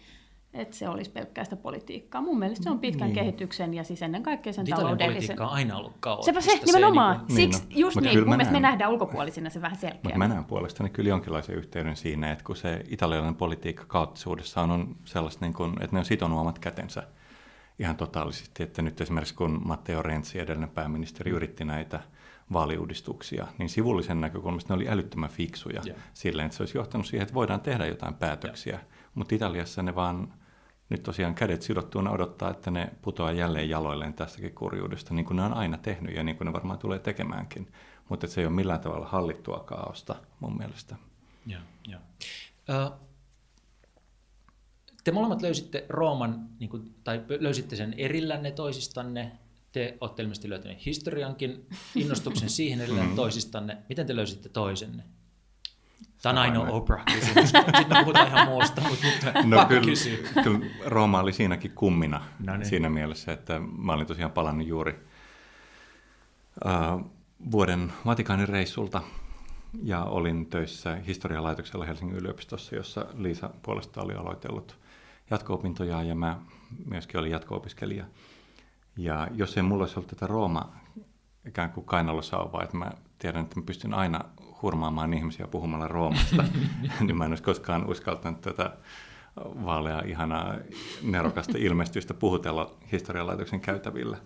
että 0.53 0.75
se 0.75 0.89
olisi 0.89 1.11
pelkkää 1.11 1.43
sitä 1.43 1.55
politiikkaa. 1.55 2.21
Mun 2.21 2.39
mielestä 2.39 2.63
se 2.63 2.69
on 2.69 2.79
pitkän 2.79 3.07
niin. 3.07 3.15
kehityksen 3.15 3.73
ja 3.73 3.83
siis 3.83 4.01
ennen 4.01 4.23
kaikkea 4.23 4.53
sen 4.53 4.67
Italian 4.67 4.85
taloudellisen... 4.85 5.15
politiikka 5.15 5.47
on 5.47 5.53
aina 5.53 5.77
ollut 5.77 5.93
kauan. 5.99 6.23
Sepä 6.23 6.41
se, 6.41 6.59
nimenomaan. 6.65 7.15
Se 7.15 7.35
niin, 7.35 7.53
Siksi, 7.53 7.67
niin, 7.67 7.75
no. 7.75 7.79
just 7.79 7.95
Mut 7.95 8.03
niin, 8.03 8.19
mun 8.19 8.29
mielestä 8.29 8.53
me 8.53 8.59
nähdään 8.59 8.91
ulkopuolisina 8.91 9.49
se 9.49 9.61
vähän 9.61 9.77
selkeä. 9.77 9.99
Mutta 10.03 10.17
mä 10.17 10.27
näen 10.27 10.45
puolestani 10.45 10.89
kyllä 10.89 11.09
jonkinlaisen 11.09 11.55
yhteyden 11.55 11.95
siinä, 11.95 12.31
että 12.31 12.43
kun 12.43 12.55
se 12.55 12.83
italialainen 12.89 13.35
politiikka 13.35 13.85
kaoottisuudessaan 13.87 14.71
on 14.71 14.95
sellaista, 15.05 15.45
niin 15.45 15.53
kuin, 15.53 15.71
että 15.71 15.95
ne 15.95 15.99
on 15.99 16.05
sitonut 16.05 16.39
omat 16.39 16.59
kätensä 16.59 17.03
ihan 17.79 17.97
totaalisesti. 17.97 18.63
Että 18.63 18.81
nyt 18.81 19.01
esimerkiksi 19.01 19.35
kun 19.35 19.61
Matteo 19.65 20.01
Renzi, 20.01 20.39
edellinen 20.39 20.69
pääministeri, 20.69 21.31
yritti 21.31 21.65
näitä 21.65 21.99
vaaliuudistuksia, 22.53 23.47
niin 23.57 23.69
sivullisen 23.69 24.21
näkökulmasta 24.21 24.73
ne 24.73 24.75
oli 24.75 24.89
älyttömän 24.89 25.29
fiksuja 25.29 25.81
yeah. 25.85 25.99
silleen, 26.13 26.45
että 26.45 26.57
se 26.57 26.63
olisi 26.63 26.77
johtanut 26.77 27.07
siihen, 27.07 27.23
että 27.23 27.33
voidaan 27.33 27.61
tehdä 27.61 27.85
jotain 27.85 28.13
päätöksiä. 28.13 28.73
Yeah. 28.73 28.85
Mutta 29.15 29.35
Italiassa 29.35 29.83
ne 29.83 29.95
vaan 29.95 30.33
nyt 30.93 31.03
tosiaan 31.03 31.35
kädet 31.35 31.61
sidottuuna 31.61 32.11
odottaa, 32.11 32.51
että 32.51 32.71
ne 32.71 32.89
putoaa 33.01 33.31
jälleen 33.31 33.69
jaloilleen 33.69 34.13
tästäkin 34.13 34.55
kurjuudesta, 34.55 35.13
niin 35.13 35.25
kuin 35.25 35.37
ne 35.37 35.43
on 35.43 35.53
aina 35.53 35.77
tehnyt 35.77 36.15
ja 36.15 36.23
niin 36.23 36.37
kuin 36.37 36.45
ne 36.45 36.53
varmaan 36.53 36.79
tulee 36.79 36.99
tekemäänkin. 36.99 37.71
Mutta 38.09 38.27
se 38.27 38.41
ei 38.41 38.47
ole 38.47 38.55
millään 38.55 38.79
tavalla 38.79 39.05
hallittua 39.05 39.59
kaaosta 39.59 40.15
mun 40.39 40.57
mielestä. 40.57 40.95
Ja, 41.45 41.59
ja. 41.87 41.97
Uh, 42.69 42.99
te 45.03 45.11
molemmat 45.11 45.41
löysitte 45.41 45.85
Rooman, 45.89 46.49
niin 46.59 46.69
kuin, 46.69 46.95
tai 47.03 47.23
löysitte 47.39 47.75
sen 47.75 47.93
erillänne 47.97 48.51
toisistanne. 48.51 49.31
Te 49.71 49.97
olette 50.01 50.21
ilmeisesti 50.21 50.49
löytäneet 50.49 50.85
historiankin 50.85 51.67
innostuksen 51.95 52.49
siihen 52.49 52.81
erillään 52.81 53.09
mm. 53.09 53.15
toisistanne. 53.15 53.77
Miten 53.89 54.07
te 54.07 54.15
löysitte 54.15 54.49
toisenne? 54.49 55.03
Tämä 56.23 56.31
on 56.31 56.37
ainoa 56.37 56.67
Oprah-kysymys. 56.69 57.49
Sitten 57.77 57.97
puhutaan 57.99 58.27
ihan 58.27 58.47
muusta, 58.47 58.81
mutta 58.81 59.43
no, 59.43 59.65
kyllä, 59.65 60.43
kyllä 60.43 60.59
Rooma 60.85 61.19
oli 61.19 61.33
siinäkin 61.33 61.71
kummina 61.71 62.21
no 62.45 62.57
niin. 62.57 62.65
siinä 62.65 62.89
mielessä, 62.89 63.33
että 63.33 63.59
mä 63.77 63.93
olin 63.93 64.07
tosiaan 64.07 64.31
palannut 64.31 64.67
juuri 64.67 64.99
uh, 66.65 67.11
vuoden 67.51 67.93
Vatikaanin 68.05 68.49
reissulta 68.49 69.01
ja 69.83 70.03
olin 70.03 70.45
töissä 70.45 70.95
historialaitoksella 70.95 71.85
Helsingin 71.85 72.17
yliopistossa, 72.17 72.75
jossa 72.75 73.05
Liisa 73.13 73.49
puolesta 73.63 74.01
oli 74.01 74.13
aloitellut 74.13 74.79
jatko-opintoja 75.31 76.03
ja 76.03 76.15
mä 76.15 76.39
myöskin 76.85 77.19
olin 77.19 77.31
jatko-opiskelija. 77.31 78.05
Ja 78.97 79.27
jos 79.35 79.57
ei 79.57 79.63
mulla 79.63 79.83
olisi 79.83 79.99
ollut 79.99 80.09
tätä 80.09 80.27
Rooma 80.27 80.73
ikään 81.47 81.69
kuin 81.69 81.85
kainalosauvaa, 81.85 82.63
että 82.63 82.77
mä 82.77 82.91
tiedän, 83.19 83.43
että 83.43 83.59
mä 83.59 83.65
pystyn 83.65 83.93
aina 83.93 84.19
hurmaamaan 84.63 85.13
ihmisiä 85.13 85.47
puhumalla 85.47 85.87
Roomasta, 85.87 86.43
niin 86.99 87.17
mä 87.17 87.25
en 87.25 87.31
olisi 87.31 87.43
koskaan 87.43 87.89
uskaltanut 87.89 88.41
tätä 88.41 88.77
vaalea, 89.37 90.01
ihanaa, 90.05 90.55
nerokasta 91.03 91.57
ilmestystä 91.57 92.13
puhutella 92.13 92.75
historialaitoksen 92.91 93.59
käytävillä. 93.59 94.17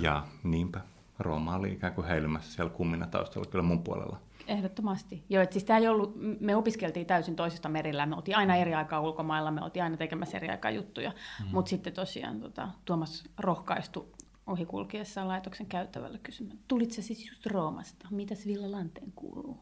Ja 0.00 0.26
niinpä 0.42 0.80
Rooma 1.18 1.56
oli 1.56 1.72
ikään 1.72 1.94
kuin 1.94 2.06
heilymässä 2.06 2.52
siellä 2.52 2.72
kummina 2.72 3.06
taustalla 3.06 3.50
kyllä 3.50 3.64
mun 3.64 3.82
puolella. 3.82 4.20
Ehdottomasti. 4.46 5.24
Joo, 5.28 5.42
että 5.42 5.52
siis 5.52 5.64
tämä 5.64 5.78
ei 5.78 5.88
ollut, 5.88 6.14
me 6.40 6.56
opiskeltiin 6.56 7.06
täysin 7.06 7.36
toisista 7.36 7.68
merillä, 7.68 8.06
me 8.06 8.16
oltiin 8.16 8.36
aina 8.36 8.56
eri 8.56 8.74
aikaa 8.74 9.00
ulkomailla, 9.00 9.50
me 9.50 9.62
oltiin 9.62 9.82
aina 9.82 9.96
tekemässä 9.96 10.36
eri 10.36 10.48
aikaa 10.48 10.70
juttuja, 10.70 11.10
mm. 11.10 11.46
mutta 11.52 11.68
sitten 11.68 11.92
tosiaan 11.92 12.40
tota, 12.40 12.68
Tuomas 12.84 13.24
rohkaistu 13.38 14.12
ohikulkiessaan 14.46 15.28
laitoksen 15.28 15.66
käyttävällä 15.66 16.18
kysymään, 16.22 16.58
tulit 16.68 16.90
se 16.90 17.02
siis 17.02 17.28
just 17.28 17.46
Roomasta, 17.46 18.08
mitäs 18.10 18.46
Villa 18.46 18.70
Lanteen 18.70 19.12
kuuluu? 19.12 19.58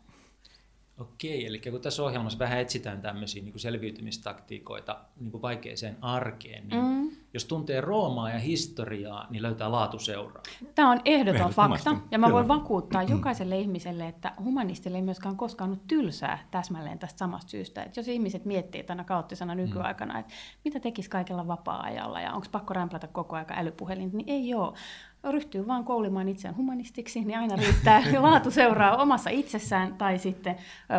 Okei, 0.98 1.46
eli 1.46 1.58
kun 1.58 1.80
tässä 1.80 2.02
ohjelmassa 2.02 2.38
vähän 2.38 2.60
etsitään 2.60 3.02
tämmöisiä 3.02 3.42
niin 3.42 3.52
kuin 3.52 3.60
selviytymistaktiikoita 3.60 5.04
niin 5.20 5.30
kuin 5.30 5.42
vaikeaseen 5.42 5.96
arkeen, 6.00 6.68
niin 6.68 6.84
mm. 6.84 7.10
Jos 7.34 7.44
tuntee 7.44 7.80
Roomaa 7.80 8.30
ja 8.30 8.38
historiaa, 8.38 9.26
niin 9.30 9.42
löytää 9.42 9.72
laatuseuraa. 9.72 10.42
Tämä 10.74 10.90
on 10.90 11.00
ehdoton 11.04 11.50
fakta, 11.50 11.96
ja 12.10 12.18
mä 12.18 12.32
voin 12.32 12.48
vakuuttaa 12.48 13.02
jokaiselle 13.02 13.58
ihmiselle, 13.58 14.08
että 14.08 14.32
humanistille 14.44 14.98
ei 14.98 15.02
myöskään 15.02 15.36
koskaan 15.36 15.70
ollut 15.70 15.86
tylsää 15.86 16.46
täsmälleen 16.50 16.98
tästä 16.98 17.18
samasta 17.18 17.50
syystä. 17.50 17.82
Että 17.82 18.00
jos 18.00 18.08
ihmiset 18.08 18.44
miettii 18.44 18.82
tänä 18.82 19.04
kaoottisena 19.04 19.54
nykyaikana, 19.54 20.18
että 20.18 20.32
mitä 20.64 20.80
tekisi 20.80 21.10
kaikella 21.10 21.46
vapaa-ajalla, 21.46 22.20
ja 22.20 22.32
onko 22.32 22.46
pakko 22.52 22.74
rämplätä 22.74 23.06
koko 23.06 23.36
aika 23.36 23.54
älypuhelin, 23.56 24.10
niin 24.12 24.28
ei 24.28 24.54
ole 24.54 24.72
ryhtyy 25.30 25.66
vaan 25.66 25.84
koulimaan 25.84 26.28
itseään 26.28 26.56
humanistiksi, 26.56 27.24
niin 27.24 27.38
aina 27.38 27.56
riittää 27.56 28.02
laatu 28.22 28.50
seuraa 28.50 28.96
omassa 28.96 29.30
itsessään 29.30 29.94
tai 29.94 30.18
sitten 30.18 30.56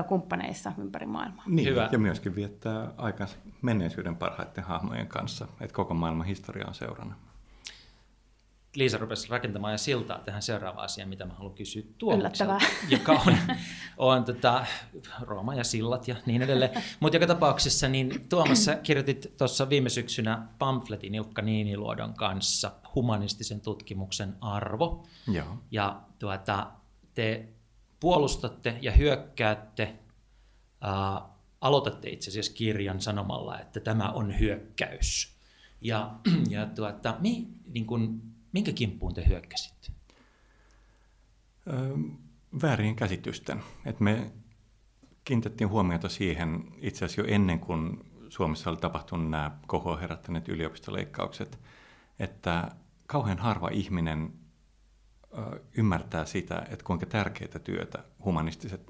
kumppaneissa 0.07 0.71
ympäri 0.77 1.05
maailmaa. 1.05 1.43
Niin, 1.47 1.69
Hyvä. 1.69 1.89
ja 1.91 1.99
myöskin 1.99 2.35
viettää 2.35 2.91
aikansa 2.97 3.37
menneisyyden 3.61 4.15
parhaiten 4.15 4.63
hahmojen 4.63 5.07
kanssa, 5.07 5.47
että 5.61 5.75
koko 5.75 5.93
maailman 5.93 6.27
historia 6.27 6.67
on 6.67 6.73
seurana. 6.73 7.15
Liisa 8.75 8.97
rupesi 8.97 9.29
rakentamaan 9.29 9.73
ja 9.73 9.77
siltaa 9.77 10.19
tähän 10.19 10.41
seuraavaan 10.41 10.85
asiaan, 10.85 11.09
mitä 11.09 11.25
mä 11.25 11.33
haluan 11.33 11.55
kysyä 11.55 11.83
Tuomakselta, 11.97 12.57
joka 12.89 13.11
on, 13.11 13.37
on 13.97 14.25
tota, 14.25 14.65
Rooma 15.21 15.55
ja 15.55 15.63
sillat 15.63 16.07
ja 16.07 16.15
niin 16.25 16.41
edelleen. 16.41 16.71
Mutta 16.99 17.15
joka 17.15 17.27
tapauksessa, 17.27 17.87
niin 17.87 18.25
Tuomas, 18.29 18.65
sä 18.65 18.75
kirjoitit 18.75 19.37
tuossa 19.37 19.69
viime 19.69 19.89
syksynä 19.89 20.47
pamfletin 20.59 21.15
Ilkka 21.15 21.41
Niiniluodon 21.41 22.13
kanssa 22.13 22.71
humanistisen 22.95 23.61
tutkimuksen 23.61 24.35
arvo. 24.41 25.07
Joo. 25.27 25.57
Ja 25.71 26.01
tuota, 26.19 26.71
te 27.13 27.47
puolustatte 27.99 28.77
ja 28.81 28.91
hyökkäätte, 28.91 29.95
äh, 30.85 31.23
aloitatte 31.61 32.09
itse 32.09 32.29
asiassa 32.29 32.53
kirjan 32.53 33.01
sanomalla, 33.01 33.59
että 33.59 33.79
tämä 33.79 34.09
on 34.09 34.39
hyökkäys. 34.39 35.33
Ja, 35.81 36.11
ja 36.49 36.65
tuota, 36.65 37.15
mi, 37.19 37.47
niin 37.73 37.85
kun, 37.85 38.32
Minkä 38.53 38.71
kimppuun 38.71 39.13
te 39.13 39.27
hyökkäsitte? 39.27 39.91
Öö, 41.67 41.97
väärien 42.61 42.95
käsitysten. 42.95 43.63
Et 43.85 43.99
me 43.99 44.31
kiinnitettiin 45.23 45.69
huomiota 45.69 46.09
siihen 46.09 46.63
itse 46.77 47.05
asiassa 47.05 47.21
jo 47.21 47.27
ennen 47.35 47.59
kuin 47.59 48.11
Suomessa 48.29 48.69
oli 48.69 48.77
tapahtunut 48.77 49.29
nämä 49.29 49.57
koko 49.67 49.97
herättäneet 49.97 50.49
yliopistoleikkaukset, 50.49 51.59
että 52.19 52.71
kauhean 53.07 53.37
harva 53.37 53.69
ihminen 53.69 54.33
ymmärtää 55.77 56.25
sitä, 56.25 56.65
että 56.69 56.85
kuinka 56.85 57.05
tärkeää 57.05 57.59
työtä 57.63 58.03
humanistiset, 58.25 58.81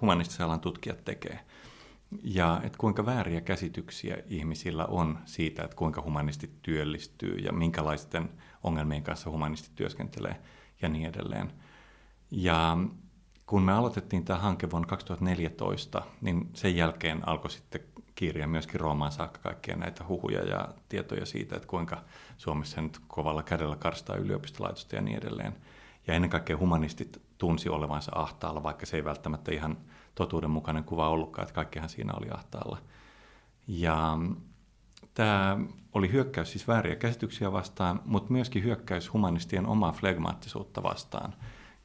humanistisen 0.00 0.46
alan 0.46 0.60
tutkijat 0.60 1.04
tekee. 1.04 1.40
Ja 2.22 2.60
että 2.64 2.78
kuinka 2.78 3.06
vääriä 3.06 3.40
käsityksiä 3.40 4.16
ihmisillä 4.26 4.86
on 4.86 5.18
siitä, 5.24 5.64
että 5.64 5.76
kuinka 5.76 6.02
humanistit 6.02 6.62
työllistyy 6.62 7.36
ja 7.36 7.52
minkälaisten 7.52 8.30
ongelmien 8.62 9.02
kanssa 9.02 9.30
humanistit 9.30 9.74
työskentelee 9.74 10.42
ja 10.82 10.88
niin 10.88 11.08
edelleen. 11.08 11.52
Ja 12.30 12.78
kun 13.46 13.62
me 13.62 13.72
aloitettiin 13.72 14.24
tämä 14.24 14.38
hanke 14.38 14.70
vuonna 14.70 14.88
2014, 14.88 16.02
niin 16.20 16.50
sen 16.54 16.76
jälkeen 16.76 17.28
alkoi 17.28 17.50
sitten 17.50 17.80
kirja 18.14 18.46
myöskin 18.46 18.80
Roomaan 18.80 19.12
saakka 19.12 19.40
kaikkia 19.42 19.76
näitä 19.76 20.04
huhuja 20.08 20.42
ja 20.42 20.68
tietoja 20.88 21.26
siitä, 21.26 21.56
että 21.56 21.68
kuinka 21.68 22.04
Suomessa 22.36 22.80
nyt 22.80 22.98
kovalla 23.08 23.42
kädellä 23.42 23.76
karstaa 23.76 24.16
yliopistolaitosta 24.16 24.96
ja 24.96 25.02
niin 25.02 25.18
edelleen. 25.18 25.56
Ja 26.06 26.14
ennen 26.14 26.30
kaikkea 26.30 26.56
humanistit 26.56 27.22
tunsi 27.38 27.68
olevansa 27.68 28.12
ahtaalla, 28.14 28.62
vaikka 28.62 28.86
se 28.86 28.96
ei 28.96 29.04
välttämättä 29.04 29.52
ihan 29.52 29.76
totuudenmukainen 30.14 30.84
kuva 30.84 31.08
ollutkaan, 31.08 31.42
että 31.42 31.54
kaikkihan 31.54 31.88
siinä 31.88 32.12
oli 32.16 32.30
ahtaalla. 32.30 32.78
Ja 33.66 34.18
tämä 35.14 35.58
oli 35.92 36.12
hyökkäys 36.12 36.52
siis 36.52 36.68
vääriä 36.68 36.96
käsityksiä 36.96 37.52
vastaan, 37.52 38.00
mutta 38.04 38.32
myöskin 38.32 38.64
hyökkäys 38.64 39.12
humanistien 39.12 39.66
omaa 39.66 39.92
flegmaattisuutta 39.92 40.82
vastaan, 40.82 41.34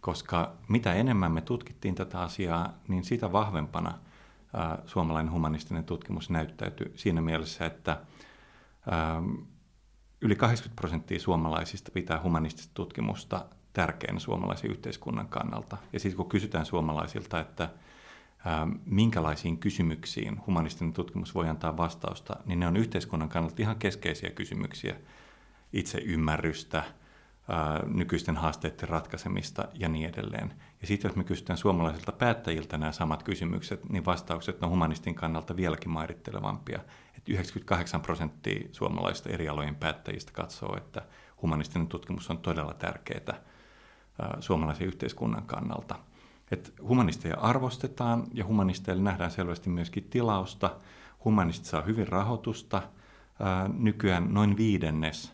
koska 0.01 0.53
mitä 0.67 0.93
enemmän 0.93 1.31
me 1.31 1.41
tutkittiin 1.41 1.95
tätä 1.95 2.21
asiaa, 2.21 2.73
niin 2.87 3.03
sitä 3.03 3.31
vahvempana 3.31 3.93
suomalainen 4.85 5.31
humanistinen 5.31 5.83
tutkimus 5.83 6.29
näyttäytyi 6.29 6.91
siinä 6.95 7.21
mielessä, 7.21 7.65
että 7.65 8.01
yli 10.21 10.35
80 10.35 10.81
prosenttia 10.81 11.19
suomalaisista 11.19 11.91
pitää 11.91 12.21
humanistista 12.21 12.71
tutkimusta 12.73 13.45
tärkeänä 13.73 14.19
suomalaisen 14.19 14.71
yhteiskunnan 14.71 15.27
kannalta. 15.27 15.77
Ja 15.93 15.99
sitten 15.99 16.17
kun 16.17 16.29
kysytään 16.29 16.65
suomalaisilta, 16.65 17.39
että 17.39 17.69
minkälaisiin 18.85 19.57
kysymyksiin 19.57 20.41
humanistinen 20.47 20.93
tutkimus 20.93 21.35
voi 21.35 21.49
antaa 21.49 21.77
vastausta, 21.77 22.35
niin 22.45 22.59
ne 22.59 22.67
on 22.67 22.77
yhteiskunnan 22.77 23.29
kannalta 23.29 23.61
ihan 23.61 23.75
keskeisiä 23.75 24.29
kysymyksiä. 24.29 24.95
Itse 25.73 25.97
ymmärrystä, 25.97 26.77
äh, 26.77 26.85
nykyisten 27.93 28.35
haasteiden 28.35 28.89
ratkaisemista 28.89 29.67
ja 29.73 29.89
niin 29.89 30.09
edelleen. 30.09 30.53
Ja 30.81 30.87
sitten 30.87 31.09
jos 31.09 31.15
me 31.15 31.23
kysytään 31.23 31.57
suomalaisilta 31.57 32.11
päättäjiltä 32.11 32.77
nämä 32.77 32.91
samat 32.91 33.23
kysymykset, 33.23 33.89
niin 33.89 34.05
vastaukset 34.05 34.63
on 34.63 34.69
humanistin 34.69 35.15
kannalta 35.15 35.55
vieläkin 35.55 35.89
mairittelevampia. 35.89 36.79
Että 37.17 37.31
98 37.31 38.01
prosenttia 38.01 38.69
suomalaisista 38.71 39.29
eri 39.29 39.49
alojen 39.49 39.75
päättäjistä 39.75 40.31
katsoo, 40.31 40.77
että 40.77 41.01
humanistinen 41.41 41.87
tutkimus 41.87 42.29
on 42.29 42.37
todella 42.37 42.73
tärkeää 42.73 43.29
äh, 43.29 43.39
suomalaisen 44.39 44.87
yhteiskunnan 44.87 45.43
kannalta– 45.45 45.95
että 46.51 46.69
humanisteja 46.81 47.37
arvostetaan 47.37 48.23
ja 48.33 48.45
humanisteille 48.45 49.01
nähdään 49.03 49.31
selvästi 49.31 49.69
myöskin 49.69 50.03
tilausta. 50.03 50.75
Humanistit 51.25 51.65
saa 51.65 51.81
hyvin 51.81 52.07
rahoitusta. 52.07 52.81
Nykyään 53.77 54.33
noin 54.33 54.57
viidennes 54.57 55.33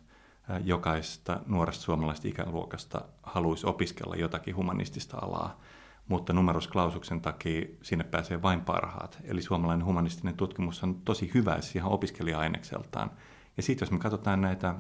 jokaista 0.64 1.40
nuoresta 1.46 1.84
suomalaisesta 1.84 2.28
ikäluokasta 2.28 3.02
haluaisi 3.24 3.68
opiskella 3.68 4.16
jotakin 4.16 4.56
humanistista 4.56 5.18
alaa, 5.22 5.60
mutta 6.08 6.34
numerusklausuksen 6.34 7.22
takia 7.22 7.66
sinne 7.82 8.04
pääsee 8.04 8.42
vain 8.42 8.62
parhaat. 8.62 9.18
Eli 9.24 9.42
suomalainen 9.42 9.86
humanistinen 9.86 10.36
tutkimus 10.36 10.84
on 10.84 10.96
tosi 10.96 11.32
hyvä 11.34 11.58
ihan 11.76 11.92
opiskelija-ainekseltaan. 11.92 13.12
Ja 13.58 13.64
sitten 13.64 13.86
jos 13.86 13.92
me 13.92 14.00
katsotaan 14.00 14.42
näitä 14.42 14.76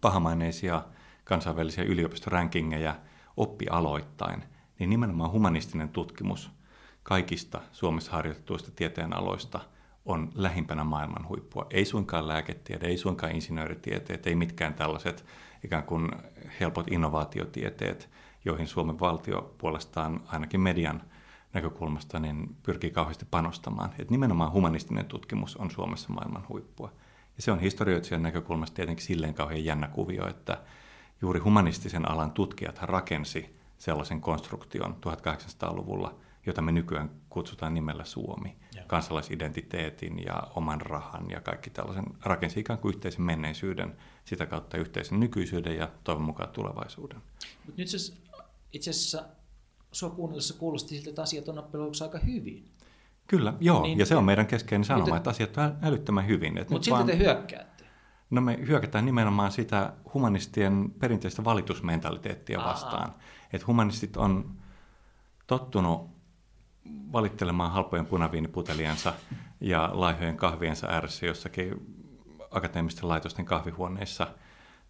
pahamaineisia 0.00 0.82
kansainvälisiä 1.24 1.84
yliopistorankingeja 1.84 2.94
oppialoittain, 3.36 4.44
niin 4.82 4.90
nimenomaan 4.90 5.30
humanistinen 5.30 5.88
tutkimus 5.88 6.50
kaikista 7.02 7.60
Suomessa 7.72 8.12
harjoitetuista 8.12 8.70
tieteenaloista 8.70 9.60
on 10.04 10.30
lähimpänä 10.34 10.84
maailman 10.84 11.28
huippua. 11.28 11.66
Ei 11.70 11.84
suinkaan 11.84 12.28
lääketiede, 12.28 12.86
ei 12.86 12.96
suinkaan 12.96 13.32
insinööritieteet, 13.32 14.26
ei 14.26 14.34
mitkään 14.34 14.74
tällaiset 14.74 15.24
ikään 15.64 15.82
kuin 15.82 16.10
helpot 16.60 16.92
innovaatiotieteet, 16.92 18.10
joihin 18.44 18.66
Suomen 18.66 19.00
valtio 19.00 19.54
puolestaan 19.58 20.20
ainakin 20.26 20.60
median 20.60 21.02
näkökulmasta 21.52 22.18
niin 22.18 22.56
pyrkii 22.62 22.90
kauheasti 22.90 23.26
panostamaan. 23.30 23.94
Et 23.98 24.10
nimenomaan 24.10 24.52
humanistinen 24.52 25.06
tutkimus 25.06 25.56
on 25.56 25.70
Suomessa 25.70 26.12
maailman 26.12 26.48
huippua. 26.48 26.92
Ja 27.36 27.42
se 27.42 27.52
on 27.52 27.60
historioitsijan 27.60 28.22
näkökulmasta 28.22 28.74
tietenkin 28.74 29.06
silleen 29.06 29.34
kauhean 29.34 29.64
jännä 29.64 29.88
kuvio, 29.88 30.28
että 30.28 30.62
juuri 31.20 31.40
humanistisen 31.40 32.10
alan 32.10 32.30
tutkijat 32.30 32.78
rakensi 32.82 33.61
sellaisen 33.82 34.20
konstruktion 34.20 34.96
1800-luvulla, 35.06 36.14
jota 36.46 36.62
me 36.62 36.72
nykyään 36.72 37.10
kutsutaan 37.30 37.74
nimellä 37.74 38.04
Suomi. 38.04 38.56
Ja. 38.74 38.82
Kansalaisidentiteetin 38.86 40.24
ja 40.24 40.42
oman 40.54 40.80
rahan 40.80 41.30
ja 41.30 41.40
kaikki 41.40 41.70
tällaisen 41.70 42.04
rakensi 42.22 42.60
ikään 42.60 42.78
kuin 42.78 42.94
yhteisen 42.94 43.22
menneisyyden, 43.22 43.96
sitä 44.24 44.46
kautta 44.46 44.76
yhteisen 44.76 45.20
nykyisyyden 45.20 45.76
ja 45.76 45.90
toivon 46.04 46.22
mukaan 46.22 46.48
tulevaisuuden. 46.48 47.22
Mut 47.66 47.76
nyt 47.76 47.88
se, 47.88 48.14
itse 48.72 48.90
asiassa 48.90 49.24
sua 49.92 50.10
kuunnellessa 50.10 50.54
kuulosti 50.54 50.88
siltä, 50.94 51.10
että 51.10 51.22
asiat 51.22 51.48
on 51.48 51.56
loppujen 51.56 51.86
aika 52.02 52.18
hyvin. 52.18 52.68
Kyllä, 53.26 53.54
joo, 53.60 53.82
niin, 53.82 53.98
ja 53.98 54.06
se 54.06 54.16
on 54.16 54.24
meidän 54.24 54.46
keskeinen 54.46 54.84
sanoma, 54.84 55.04
mutta, 55.04 55.16
että 55.16 55.30
asiat 55.30 55.56
on 55.56 55.76
älyttömän 55.82 56.26
hyvin. 56.26 56.54
Mutta 56.54 56.72
silti 56.72 56.90
vaan... 56.90 57.06
te 57.06 57.18
hyökkäätte. 57.18 57.71
No 58.32 58.40
me 58.40 58.58
hyökätään 58.66 59.06
nimenomaan 59.06 59.52
sitä 59.52 59.92
humanistien 60.14 60.90
perinteistä 60.98 61.44
valitusmentaliteettia 61.44 62.58
vastaan. 62.58 63.14
Että 63.52 63.66
humanistit 63.66 64.16
on 64.16 64.54
tottunut 65.46 66.10
valittelemaan 67.12 67.72
halpojen 67.72 68.06
punaviiniputeliansa 68.06 69.12
ja 69.60 69.90
laihojen 69.92 70.36
kahviensa 70.36 70.86
ääressä 70.86 71.26
jossakin 71.26 71.74
akateemisten 72.50 73.08
laitosten 73.08 73.44
kahvihuoneissa, 73.44 74.26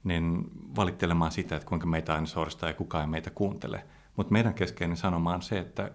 niin 0.05 0.45
valittelemaan 0.77 1.33
sitä, 1.33 1.57
että 1.57 1.69
kuinka 1.69 1.87
meitä 1.87 2.15
aina 2.15 2.27
sorstaa 2.27 2.69
ja 2.69 2.75
kukaan 2.75 3.05
ei 3.05 3.11
meitä 3.11 3.31
kuuntele. 3.31 3.87
Mutta 4.17 4.33
meidän 4.33 4.55
keskeinen 4.55 4.97
sanoma 4.97 5.35
on 5.35 5.43
se, 5.43 5.59
että 5.59 5.91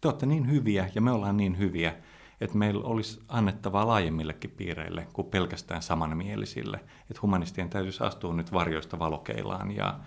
te 0.00 0.08
olette 0.08 0.26
niin 0.26 0.50
hyviä 0.50 0.90
ja 0.94 1.00
me 1.00 1.10
ollaan 1.10 1.36
niin 1.36 1.58
hyviä, 1.58 1.96
että 2.44 2.58
meillä 2.58 2.84
olisi 2.84 3.22
annettavaa 3.28 3.86
laajemmillekin 3.86 4.50
piireille 4.50 5.06
kuin 5.12 5.28
pelkästään 5.28 5.82
samanmielisille. 5.82 6.76
Että 7.10 7.22
humanistien 7.22 7.70
täytyisi 7.70 8.04
astua 8.04 8.34
nyt 8.34 8.52
varjoista 8.52 8.98
valokeilaan 8.98 9.70
ja 9.70 10.00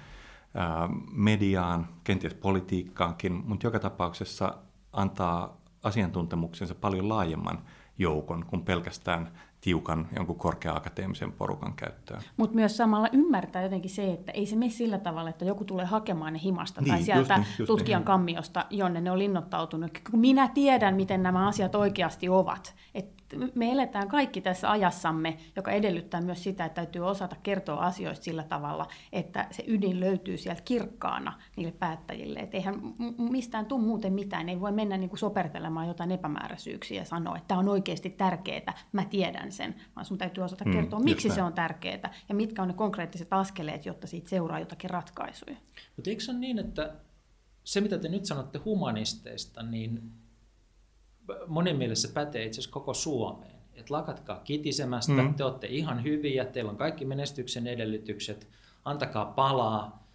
ää, 0.54 0.90
mediaan, 1.12 1.88
kenties 2.04 2.34
politiikkaankin, 2.34 3.34
mutta 3.34 3.68
joka 3.68 3.80
tapauksessa 3.80 4.58
antaa 4.94 5.62
asiantuntemuksensa 5.84 6.76
paljon 6.76 7.10
laajemman 7.10 7.62
joukon 7.98 8.46
kuin 8.46 8.64
pelkästään 8.64 9.32
tiukan 9.62 10.08
jonkun 10.16 10.36
korkea-akateemisen 10.36 11.32
porukan 11.32 11.74
käyttöön. 11.74 12.22
Mutta 12.38 12.56
myös 12.56 12.78
samalla 12.78 13.10
ymmärtää 13.12 13.64
jotenkin 13.64 13.90
se, 13.90 14.14
että 14.14 14.32
ei 14.32 14.46
se 14.46 14.56
mene 14.56 14.72
sillä 14.72 14.98
tavalla, 14.98 15.30
että 15.30 15.46
joku 15.46 15.66
tulee 15.66 15.86
hakemaan 15.86 16.34
ne 16.34 16.40
himasta 16.44 16.82
niin, 16.82 16.94
tai 16.94 17.04
sieltä 17.04 17.34
just 17.34 17.48
niin, 17.48 17.56
just 17.60 17.68
tutkijan 17.68 18.00
niin. 18.00 18.06
kammiosta, 18.06 18.66
jonne 18.70 19.02
ne 19.02 19.12
on 19.12 19.20
linnoittautunut. 19.20 19.92
Kun 20.12 20.20
minä 20.20 20.48
tiedän, 20.48 20.96
miten 20.96 21.24
nämä 21.24 21.48
asiat 21.48 21.76
oikeasti 21.76 22.30
ovat. 22.30 22.76
Et 22.96 23.18
me 23.56 23.72
eletään 23.72 24.08
kaikki 24.08 24.42
tässä 24.42 24.72
ajassamme, 24.72 25.38
joka 25.56 25.72
edellyttää 25.72 26.22
myös 26.22 26.44
sitä, 26.44 26.66
että 26.66 26.76
täytyy 26.76 27.02
osata 27.02 27.36
kertoa 27.44 27.80
asioista 27.80 28.24
sillä 28.24 28.44
tavalla, 28.44 28.88
että 29.12 29.48
se 29.52 29.64
ydin 29.68 30.00
löytyy 30.00 30.38
sieltä 30.38 30.62
kirkkaana 30.62 31.34
niille 31.56 31.72
päättäjille. 31.72 32.40
Että 32.40 32.58
eihän 32.58 32.76
mistään 33.18 33.66
tule 33.66 33.82
muuten 33.82 34.14
mitään, 34.14 34.50
ei 34.50 34.60
voi 34.60 34.72
mennä 34.72 34.98
niin 34.98 35.10
kuin 35.10 35.20
sopertelemaan 35.20 35.88
jotain 35.88 36.12
epämääräisyyksiä 36.12 37.02
ja 37.02 37.06
sanoa, 37.06 37.38
että 37.38 37.48
tämä 37.48 37.60
on 37.60 37.70
oikeasti 37.70 38.10
tärkeää, 38.10 38.74
mä 38.92 39.06
tiedän 39.06 39.52
sen, 39.52 39.76
vaan 39.96 40.06
sun 40.06 40.18
täytyy 40.18 40.44
osata 40.44 40.66
mm, 40.66 40.72
kertoa, 40.72 41.00
miksi 41.00 41.30
se 41.30 41.44
on 41.44 41.54
tärkeää 41.54 42.14
ja 42.30 42.36
mitkä 42.36 42.62
on 42.62 42.68
ne 42.68 42.74
konkreettiset 42.74 43.34
askeleet, 43.34 43.86
jotta 43.86 44.08
siitä 44.08 44.30
seuraa 44.30 44.60
jotakin 44.60 44.90
ratkaisuja. 44.90 45.58
Mutta 45.96 46.10
eikö 46.10 46.24
se 46.24 46.32
ole 46.32 46.40
niin, 46.40 46.60
että 46.60 46.96
se 47.64 47.82
mitä 47.82 47.98
te 47.98 48.08
nyt 48.08 48.26
sanotte 48.26 48.60
humanisteista, 48.66 49.64
niin 49.64 50.12
monen 51.48 51.78
mielessä 51.78 52.10
pätee 52.14 52.46
itse 52.46 52.60
asiassa 52.60 52.74
koko 52.74 52.94
Suomeen. 52.94 53.58
Että 53.76 53.94
lakatkaa 53.94 54.40
kitisemästä, 54.44 55.12
mm. 55.14 55.34
te 55.34 55.44
olette 55.44 55.68
ihan 55.68 56.04
hyviä, 56.04 56.46
teillä 56.46 56.72
on 56.72 56.78
kaikki 56.78 57.06
menestyksen 57.06 57.68
edellytykset, 57.68 58.48
antakaa 58.86 59.26
palaa, 59.26 60.08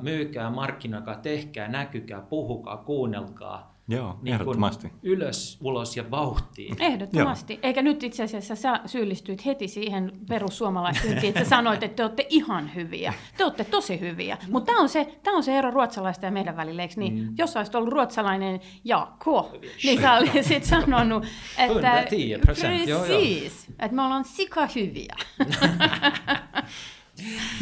myykää, 0.00 0.50
markkinoikaa, 0.50 1.16
tehkää, 1.16 1.68
näkykää, 1.68 2.20
puhukaa, 2.20 2.76
kuunnelkaa. 2.76 3.77
Joo, 3.90 4.18
niin 4.22 4.34
ehdottomasti. 4.34 4.92
Ylös, 5.02 5.58
ulos 5.60 5.96
ja 5.96 6.10
vauhtiin. 6.10 6.82
Ehdottomasti. 6.82 7.52
Joo. 7.52 7.60
Eikä 7.62 7.82
nyt 7.82 8.02
itse 8.02 8.22
asiassa 8.22 8.56
sä 8.56 8.80
syyllistyit 8.86 9.46
heti 9.46 9.68
siihen 9.68 10.12
perussuomalaisyyteen, 10.28 11.28
että 11.28 11.44
sä 11.44 11.48
sanoit, 11.48 11.82
että 11.82 11.96
te 11.96 12.02
olette 12.02 12.26
ihan 12.28 12.74
hyviä. 12.74 13.14
Te 13.36 13.44
olette 13.44 13.64
tosi 13.64 14.00
hyviä. 14.00 14.38
Mutta 14.48 14.66
tämä 14.66 14.80
on, 14.80 14.88
se, 14.88 15.18
on 15.26 15.42
se 15.42 15.58
ero 15.58 15.70
ruotsalaista 15.70 16.26
ja 16.26 16.32
meidän 16.32 16.56
välillä, 16.56 16.82
eikö 16.82 16.94
niin? 16.96 17.18
Mm. 17.18 17.34
Jos 17.38 17.56
olisit 17.56 17.74
ollut 17.74 17.92
ruotsalainen 17.92 18.60
Jaakko, 18.84 19.52
niin 19.84 20.00
sä 20.00 20.14
olisit 20.14 20.64
sanonut, 20.64 21.24
että... 21.58 22.02
110 22.02 22.40
Precis, 22.40 23.66
että 23.68 23.96
me 23.96 24.02
ollaan 24.02 24.24
sika 24.24 24.68
hyviä. 24.74 25.16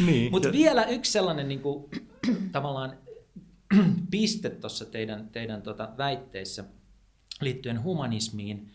niin. 0.05 0.31
Mutta 0.31 0.51
vielä 0.51 0.83
yksi 0.83 1.11
sellainen 1.11 1.47
niin 1.47 1.61
kuin, 1.61 1.85
tavallaan 2.51 2.93
piste 4.11 4.49
tuossa 4.49 4.85
teidän, 4.85 5.29
teidän 5.29 5.61
tota 5.61 5.89
väitteissä 5.97 6.63
liittyen 7.41 7.83
humanismiin, 7.83 8.71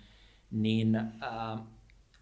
niin 0.50 0.96
ää, 1.20 1.58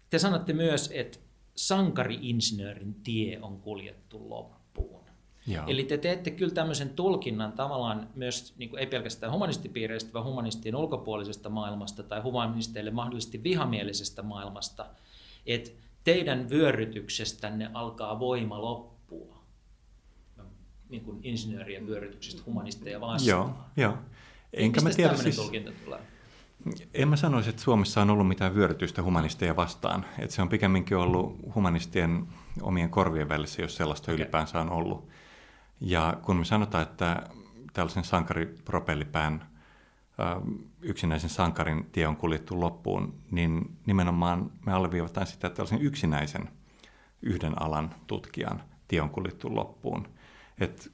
te 0.09 0.19
sanotte 0.19 0.53
myös, 0.53 0.91
että 0.93 1.17
sankari-insinöörin 1.55 2.95
tie 3.03 3.39
on 3.41 3.59
kuljettu 3.59 4.29
loppuun. 4.29 5.01
Joo. 5.47 5.63
Eli 5.67 5.83
te 5.83 5.97
teette 5.97 6.31
kyllä 6.31 6.53
tämmöisen 6.53 6.89
tulkinnan 6.89 7.51
tavallaan 7.51 8.09
myös, 8.15 8.53
niin 8.57 8.69
kuin 8.69 8.79
ei 8.79 8.87
pelkästään 8.87 9.31
humanistipiireistä, 9.31 10.13
vaan 10.13 10.25
humanistien 10.25 10.75
ulkopuolisesta 10.75 11.49
maailmasta 11.49 12.03
tai 12.03 12.21
humanisteille 12.21 12.91
mahdollisesti 12.91 13.43
vihamielisestä 13.43 14.21
maailmasta, 14.21 14.85
että 15.45 15.71
teidän 16.03 16.49
vyörytyksestänne 16.49 17.71
alkaa 17.73 18.19
voima 18.19 18.61
loppua 18.61 18.90
niin 20.91 21.03
kuin 21.03 21.19
insinöörien 21.23 21.87
vyörytyksestä 21.87 22.41
humanisteja 22.45 23.01
vastaan. 23.01 23.27
Joo, 23.27 23.55
joo. 23.77 23.97
Enkä 24.53 24.81
mä 24.81 24.89
tiedä 24.89 25.15
siis... 25.15 25.35
tulkinta 25.35 25.71
tulee? 25.85 25.99
En 26.93 27.07
mä 27.07 27.15
sanoisi, 27.15 27.49
että 27.49 27.61
Suomessa 27.61 28.01
on 28.01 28.09
ollut 28.09 28.27
mitään 28.27 28.55
vyörytystä 28.55 29.03
humanisteja 29.03 29.55
vastaan. 29.55 30.05
Että 30.19 30.35
se 30.35 30.41
on 30.41 30.49
pikemminkin 30.49 30.97
ollut 30.97 31.55
humanistien 31.55 32.27
omien 32.61 32.89
korvien 32.89 33.29
välissä, 33.29 33.61
jos 33.61 33.75
sellaista 33.75 34.11
okay. 34.11 34.15
ylipäänsä 34.15 34.59
on 34.59 34.69
ollut. 34.69 35.09
Ja 35.79 36.17
kun 36.21 36.37
me 36.37 36.45
sanotaan, 36.45 36.83
että 36.83 37.23
tällaisen 37.73 38.03
sankaripropellipään 38.03 39.51
yksinäisen 40.81 41.29
sankarin 41.29 41.89
tie 41.91 42.07
on 42.07 42.17
kuljettu 42.17 42.59
loppuun, 42.59 43.13
niin 43.31 43.77
nimenomaan 43.85 44.51
me 44.65 44.73
alleviivataan 44.73 45.27
sitä, 45.27 45.47
että 45.47 45.55
tällaisen 45.55 45.81
yksinäisen 45.81 46.49
yhden 47.21 47.61
alan 47.61 47.95
tutkijan 48.07 48.63
tie 48.87 49.01
on 49.01 49.09
kuljettu 49.09 49.55
loppuun. 49.55 50.07
Et 50.61 50.91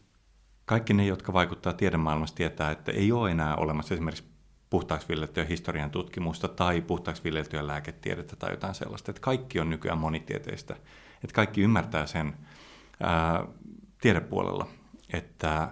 kaikki 0.66 0.94
ne, 0.94 1.06
jotka 1.06 1.34
vaikuttaa 1.34 1.74
tiedemaailmassa, 1.74 2.36
tietää, 2.36 2.72
että 2.72 2.92
ei 2.92 3.12
ole 3.12 3.32
enää 3.32 3.56
olemassa 3.56 3.94
esimerkiksi 3.94 4.24
puhtaaksi 4.70 5.08
historian 5.50 5.92
tutkimusta 5.92 6.48
tai 6.48 6.82
puhtaaksi 6.82 7.24
viljeltyä 7.24 7.68
lääketiedettä 7.68 8.36
tai 8.36 8.52
jotain 8.52 8.76
sellaista. 8.76 9.12
Että 9.12 9.22
kaikki 9.22 9.60
on 9.60 9.70
nykyään 9.70 9.98
monitieteistä. 9.98 10.74
Että 11.24 11.34
kaikki 11.34 11.62
ymmärtää 11.62 12.06
sen 12.06 12.34
ää, 13.04 13.46
tiedepuolella, 14.02 14.68
että 15.14 15.70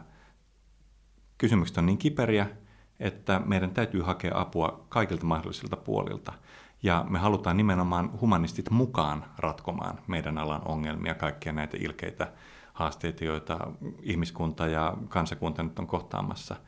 kysymykset 1.38 1.78
on 1.78 1.86
niin 1.86 1.98
kiperiä, 1.98 2.48
että 3.00 3.42
meidän 3.46 3.72
täytyy 3.72 4.02
hakea 4.02 4.40
apua 4.40 4.86
kaikilta 4.90 5.26
mahdollisilta 5.26 5.78
puolilta. 5.78 6.34
Ja 6.84 7.06
me 7.10 7.20
halutaan 7.20 7.58
nimenomaan 7.58 8.20
humanistit 8.22 8.70
mukaan 8.70 9.26
ratkomaan 9.38 10.00
meidän 10.08 10.38
alan 10.38 10.68
ongelmia, 10.68 11.14
kaikkia 11.14 11.52
näitä 11.52 11.78
ilkeitä 11.80 12.32
haasteita, 12.76 13.26
joita 13.26 13.60
ihmiskunta 14.02 14.68
ja 14.68 14.98
kansakunta 15.10 15.64
nyt 15.64 15.80
on 15.80 15.88
kohtaamassa– 15.88 16.56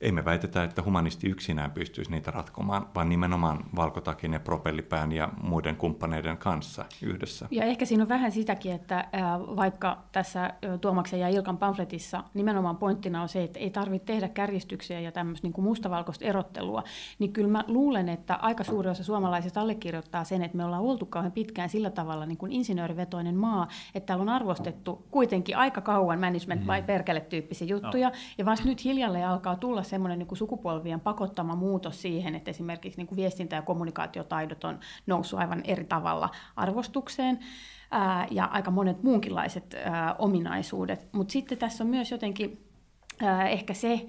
ei 0.00 0.12
me 0.12 0.24
väitetä, 0.24 0.64
että 0.64 0.82
humanisti 0.82 1.28
yksinään 1.28 1.70
pystyisi 1.70 2.10
niitä 2.10 2.30
ratkomaan, 2.30 2.86
vaan 2.94 3.08
nimenomaan 3.08 3.64
valkotakin 3.76 4.32
ja 4.32 4.40
propellipään 4.40 5.12
ja 5.12 5.28
muiden 5.42 5.76
kumppaneiden 5.76 6.36
kanssa 6.36 6.84
yhdessä. 7.02 7.48
Ja 7.50 7.64
ehkä 7.64 7.84
siinä 7.84 8.02
on 8.02 8.08
vähän 8.08 8.32
sitäkin, 8.32 8.72
että 8.72 9.08
vaikka 9.56 9.98
tässä 10.12 10.54
Tuomaksen 10.80 11.20
ja 11.20 11.28
Ilkan 11.28 11.58
pamfletissa 11.58 12.24
nimenomaan 12.34 12.76
pointtina 12.76 13.22
on 13.22 13.28
se, 13.28 13.42
että 13.42 13.58
ei 13.58 13.70
tarvitse 13.70 14.06
tehdä 14.06 14.28
kärjistyksiä 14.28 15.00
ja 15.00 15.12
tämmöistä 15.12 15.46
niin 15.46 15.52
kuin 15.52 15.64
mustavalkoista 15.64 16.24
erottelua, 16.24 16.82
niin 17.18 17.32
kyllä 17.32 17.48
mä 17.48 17.64
luulen, 17.66 18.08
että 18.08 18.34
aika 18.34 18.64
suuri 18.64 18.90
osa 18.90 19.04
suomalaisista 19.04 19.60
allekirjoittaa 19.60 20.24
sen, 20.24 20.42
että 20.42 20.56
me 20.56 20.64
ollaan 20.64 20.82
oltu 20.82 21.06
kauhean 21.06 21.32
pitkään 21.32 21.68
sillä 21.68 21.90
tavalla 21.90 22.26
niin 22.26 22.38
kuin 22.38 22.52
insinöörivetoinen 22.52 23.36
maa, 23.36 23.68
että 23.94 24.06
täällä 24.06 24.22
on 24.22 24.28
arvostettu 24.28 25.06
kuitenkin 25.10 25.56
aika 25.56 25.80
kauan 25.80 26.20
management 26.20 26.60
by 26.60 26.80
mm. 26.80 26.86
perkele 26.86 27.20
tyyppisiä 27.20 27.66
juttuja, 27.66 28.08
no. 28.08 28.14
ja 28.38 28.44
vasta 28.44 28.68
nyt 28.68 28.84
hiljalleen 28.84 29.28
alkaa 29.28 29.56
tulla 29.56 29.85
semmoinen 29.86 30.18
niin 30.18 30.36
sukupolvien 30.36 31.00
pakottama 31.00 31.56
muutos 31.56 32.02
siihen, 32.02 32.34
että 32.34 32.50
esimerkiksi 32.50 32.98
niin 32.98 33.06
kuin 33.06 33.16
viestintä- 33.16 33.56
ja 33.56 33.62
kommunikaatiotaidot 33.62 34.64
on 34.64 34.80
noussut 35.06 35.38
aivan 35.38 35.60
eri 35.64 35.84
tavalla 35.84 36.30
arvostukseen 36.56 37.38
ää, 37.90 38.26
ja 38.30 38.44
aika 38.44 38.70
monet 38.70 39.02
muunkinlaiset 39.02 39.74
ää, 39.84 40.14
ominaisuudet. 40.18 41.08
Mutta 41.12 41.32
sitten 41.32 41.58
tässä 41.58 41.84
on 41.84 41.90
myös 41.90 42.10
jotenkin 42.10 42.66
ää, 43.22 43.48
ehkä 43.48 43.74
se 43.74 44.06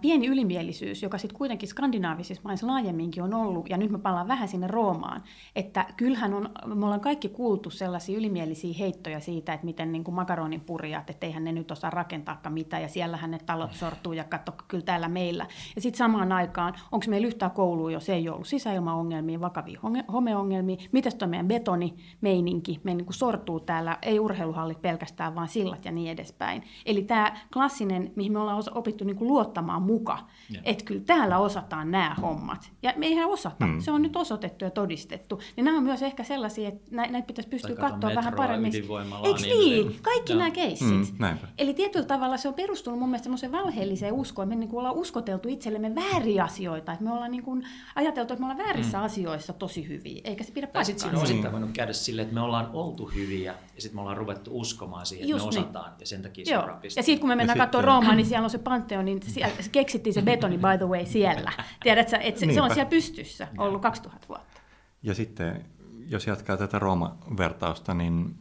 pieni 0.00 0.26
ylimielisyys, 0.26 1.02
joka 1.02 1.18
sitten 1.18 1.38
kuitenkin 1.38 1.68
skandinaavisissa 1.68 2.42
maissa 2.44 2.66
laajemminkin 2.66 3.22
on 3.22 3.34
ollut, 3.34 3.70
ja 3.70 3.76
nyt 3.76 3.90
mä 3.90 3.98
palaan 3.98 4.28
vähän 4.28 4.48
sinne 4.48 4.66
Roomaan, 4.66 5.22
että 5.56 5.86
kyllähän 5.96 6.34
on, 6.34 6.50
me 6.74 6.84
ollaan 6.84 7.00
kaikki 7.00 7.28
kuultu 7.28 7.70
sellaisia 7.70 8.18
ylimielisiä 8.18 8.74
heittoja 8.78 9.20
siitä, 9.20 9.52
että 9.52 9.64
miten 9.64 9.92
niin 9.92 10.04
kuin 10.04 10.14
makaronin 10.14 10.60
purjat, 10.60 11.10
että 11.10 11.26
eihän 11.26 11.44
ne 11.44 11.52
nyt 11.52 11.70
osaa 11.70 11.90
rakentaakaan 11.90 12.52
mitään, 12.52 12.82
ja 12.82 12.88
siellähän 12.88 13.30
ne 13.30 13.38
talot 13.46 13.72
sortuu, 13.72 14.12
ja 14.12 14.24
katso, 14.24 14.52
kyllä 14.68 14.84
täällä 14.84 15.08
meillä. 15.08 15.46
Ja 15.74 15.80
sitten 15.80 15.98
samaan 15.98 16.32
aikaan, 16.32 16.74
onko 16.92 17.06
meillä 17.08 17.26
yhtään 17.26 17.50
koulua, 17.50 17.90
jos 17.90 18.08
ei 18.08 18.28
ollut 18.28 18.46
sisäilmaongelmia, 18.46 19.40
vakavia 19.40 19.80
homeongelmia, 20.12 20.76
mitäs 20.92 21.14
tuo 21.14 21.28
meidän 21.28 21.48
betonimeininki, 21.48 22.80
me 22.84 22.94
niin 22.94 23.04
kuin 23.04 23.14
sortuu 23.14 23.60
täällä, 23.60 23.98
ei 24.02 24.20
urheiluhallit 24.20 24.82
pelkästään, 24.82 25.34
vaan 25.34 25.48
sillat 25.48 25.84
ja 25.84 25.92
niin 25.92 26.10
edespäin. 26.10 26.62
Eli 26.86 27.02
tämä 27.02 27.36
klassinen, 27.52 28.12
mihin 28.16 28.32
me 28.32 28.38
ollaan 28.38 28.62
opittu 28.74 29.04
niin 29.04 29.16
kuin 29.16 29.28
luottamaan 29.42 29.82
muka, 29.82 30.18
että 30.64 30.84
kyllä 30.84 31.02
täällä 31.06 31.38
osataan 31.38 31.90
nämä 31.90 32.16
hommat. 32.22 32.70
Ja 32.82 32.94
me 32.96 33.06
eihän 33.06 33.28
osata, 33.28 33.66
mm. 33.66 33.80
se 33.80 33.90
on 33.90 34.02
nyt 34.02 34.16
osoitettu 34.16 34.64
ja 34.64 34.70
todistettu. 34.70 35.40
Niin 35.56 35.64
nämä 35.64 35.78
on 35.78 35.84
myös 35.84 36.02
ehkä 36.02 36.24
sellaisia, 36.24 36.68
että 36.68 36.82
näitä 36.90 37.26
pitäisi 37.26 37.48
pystyä 37.50 37.76
katsoa 37.76 38.14
vähän 38.14 38.34
paremmin. 38.34 38.72
Eikö 38.74 39.40
niin? 39.40 39.58
niin? 39.58 39.98
Kaikki 40.02 40.34
nämä 40.34 40.50
keissit. 40.50 41.18
Mm, 41.18 41.26
Eli 41.58 41.74
tietyllä 41.74 42.06
tavalla 42.06 42.36
se 42.36 42.48
on 42.48 42.54
perustunut 42.54 42.98
mun 42.98 43.08
mielestä 43.08 43.24
semmoiseen 43.24 43.52
valheelliseen 43.52 44.14
uskoon, 44.14 44.48
me 44.48 44.56
niin 44.56 44.68
kuin 44.68 44.78
ollaan 44.78 44.96
uskoteltu 44.96 45.48
itsellemme 45.48 45.94
vääriä 45.94 46.44
asioita, 46.44 46.92
että 46.92 47.04
me 47.04 47.12
ollaan 47.12 47.30
niin 47.30 47.42
kuin 47.42 47.66
ajateltu, 47.94 48.32
että 48.32 48.40
me 48.46 48.52
ollaan 48.52 48.66
väärissä 48.66 48.98
mm. 48.98 49.04
asioissa 49.04 49.52
tosi 49.52 49.88
hyviä, 49.88 50.20
eikä 50.24 50.44
se 50.44 50.52
pidä 50.52 50.66
paikkaansa. 50.66 50.92
Sitten 50.92 51.08
siinä 51.10 51.18
on 51.18 51.24
osittain 51.24 51.52
voinut 51.52 51.70
käydä 51.72 51.92
silleen, 51.92 52.22
että 52.24 52.34
me 52.34 52.40
ollaan 52.40 52.70
oltu 52.72 53.06
hyviä 53.14 53.54
ja 53.74 53.82
sitten 53.82 53.96
me 53.96 54.00
ollaan 54.00 54.16
ruvettu 54.16 54.60
uskomaan 54.60 55.06
siihen, 55.06 55.24
että 55.24 55.32
Just 55.32 55.44
me 55.44 55.48
osataan 55.48 55.90
niin. 55.90 56.00
ja 56.00 56.06
sen 56.06 56.22
takia 56.22 56.44
Joo. 56.48 56.66
se 56.88 57.00
Ja 57.00 57.02
sitten 57.02 57.20
kun 57.20 57.28
me 57.28 57.36
mennään 57.36 57.58
katsomaan 57.58 57.84
Roomaan, 57.84 58.16
niin 58.16 58.26
siellä 58.26 58.44
on 58.44 58.50
se 58.50 58.58
Pantheon, 58.58 59.04
niin 59.04 59.22
siellä 59.32 59.56
keksittiin 59.72 60.14
se 60.14 60.22
betoni 60.22 60.58
by 60.58 60.78
the 60.78 60.86
way 60.86 61.06
siellä. 61.06 61.52
Tiedätkö, 61.82 62.16
että 62.16 62.40
se, 62.40 62.52
se 62.52 62.62
on 62.62 62.70
siellä 62.70 62.90
pystyssä 62.90 63.48
ollut 63.58 63.82
2000 63.82 64.28
vuotta. 64.28 64.60
Ja 65.02 65.14
sitten, 65.14 65.64
jos 66.08 66.26
jatkaa 66.26 66.56
tätä 66.56 66.78
Rooma-vertausta, 66.78 67.94
niin 67.94 68.34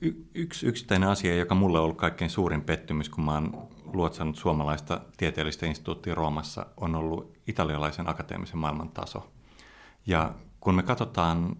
y- 0.00 0.24
yksi 0.34 0.66
yksittäinen 0.66 1.08
asia, 1.08 1.36
joka 1.36 1.54
mulle 1.54 1.78
on 1.78 1.84
ollut 1.84 1.98
kaikkein 1.98 2.30
suurin 2.30 2.62
pettymys, 2.62 3.08
kun 3.08 3.24
mä 3.24 3.32
oon 3.32 3.68
luotsannut 3.84 4.36
suomalaista 4.36 5.00
tieteellistä 5.16 5.66
instituuttia 5.66 6.14
Roomassa, 6.14 6.66
on 6.76 6.94
ollut 6.94 7.38
italialaisen 7.46 8.08
akateemisen 8.08 8.58
maailman 8.58 8.88
taso. 8.88 9.32
Ja 10.06 10.34
kun 10.60 10.74
me 10.74 10.82
katsotaan 10.82 11.56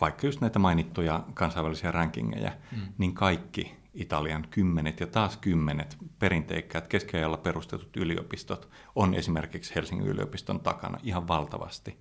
vaikka 0.00 0.26
just 0.26 0.40
näitä 0.40 0.58
mainittuja 0.58 1.24
kansainvälisiä 1.34 1.92
rankingeja, 1.92 2.52
mm. 2.72 2.82
niin 2.98 3.14
kaikki 3.14 3.81
Italian 3.94 4.46
kymmenet 4.50 5.00
ja 5.00 5.06
taas 5.06 5.36
kymmenet 5.36 5.96
perinteikkäät 6.18 6.88
keskiajalla 6.88 7.36
perustetut 7.36 7.96
yliopistot 7.96 8.68
on 8.94 9.14
esimerkiksi 9.14 9.74
Helsingin 9.74 10.06
yliopiston 10.06 10.60
takana 10.60 10.98
ihan 11.02 11.28
valtavasti. 11.28 11.98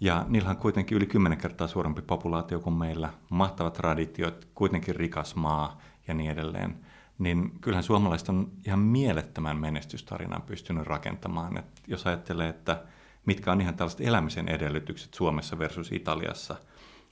Ja 0.00 0.24
niillä 0.28 0.50
on 0.50 0.56
kuitenkin 0.56 0.96
yli 0.96 1.06
kymmenen 1.06 1.38
kertaa 1.38 1.68
suurempi 1.68 2.02
populaatio 2.02 2.60
kuin 2.60 2.74
meillä, 2.74 3.12
mahtavat 3.30 3.72
traditiot, 3.72 4.48
kuitenkin 4.54 4.96
rikas 4.96 5.34
maa 5.34 5.80
ja 6.08 6.14
niin 6.14 6.30
edelleen. 6.30 6.76
Niin 7.18 7.50
kyllähän 7.60 7.84
suomalaiset 7.84 8.28
on 8.28 8.52
ihan 8.66 8.78
mielettömän 8.78 9.56
menestystarinan 9.56 10.42
pystynyt 10.42 10.86
rakentamaan. 10.86 11.58
Et 11.58 11.82
jos 11.86 12.06
ajattelee, 12.06 12.48
että 12.48 12.82
mitkä 13.26 13.52
on 13.52 13.60
ihan 13.60 13.74
tällaiset 13.74 14.00
elämisen 14.00 14.48
edellytykset 14.48 15.14
Suomessa 15.14 15.58
versus 15.58 15.92
Italiassa– 15.92 16.56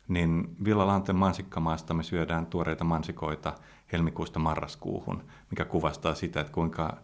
niin 0.08 0.56
Villa 0.64 0.86
Lanten 0.86 1.16
mansikkamaasta 1.16 1.94
me 1.94 2.02
syödään 2.02 2.46
tuoreita 2.46 2.84
mansikoita 2.84 3.54
helmikuusta 3.92 4.38
marraskuuhun, 4.38 5.24
mikä 5.50 5.64
kuvastaa 5.64 6.14
sitä, 6.14 6.40
että 6.40 6.52
kuinka 6.52 6.96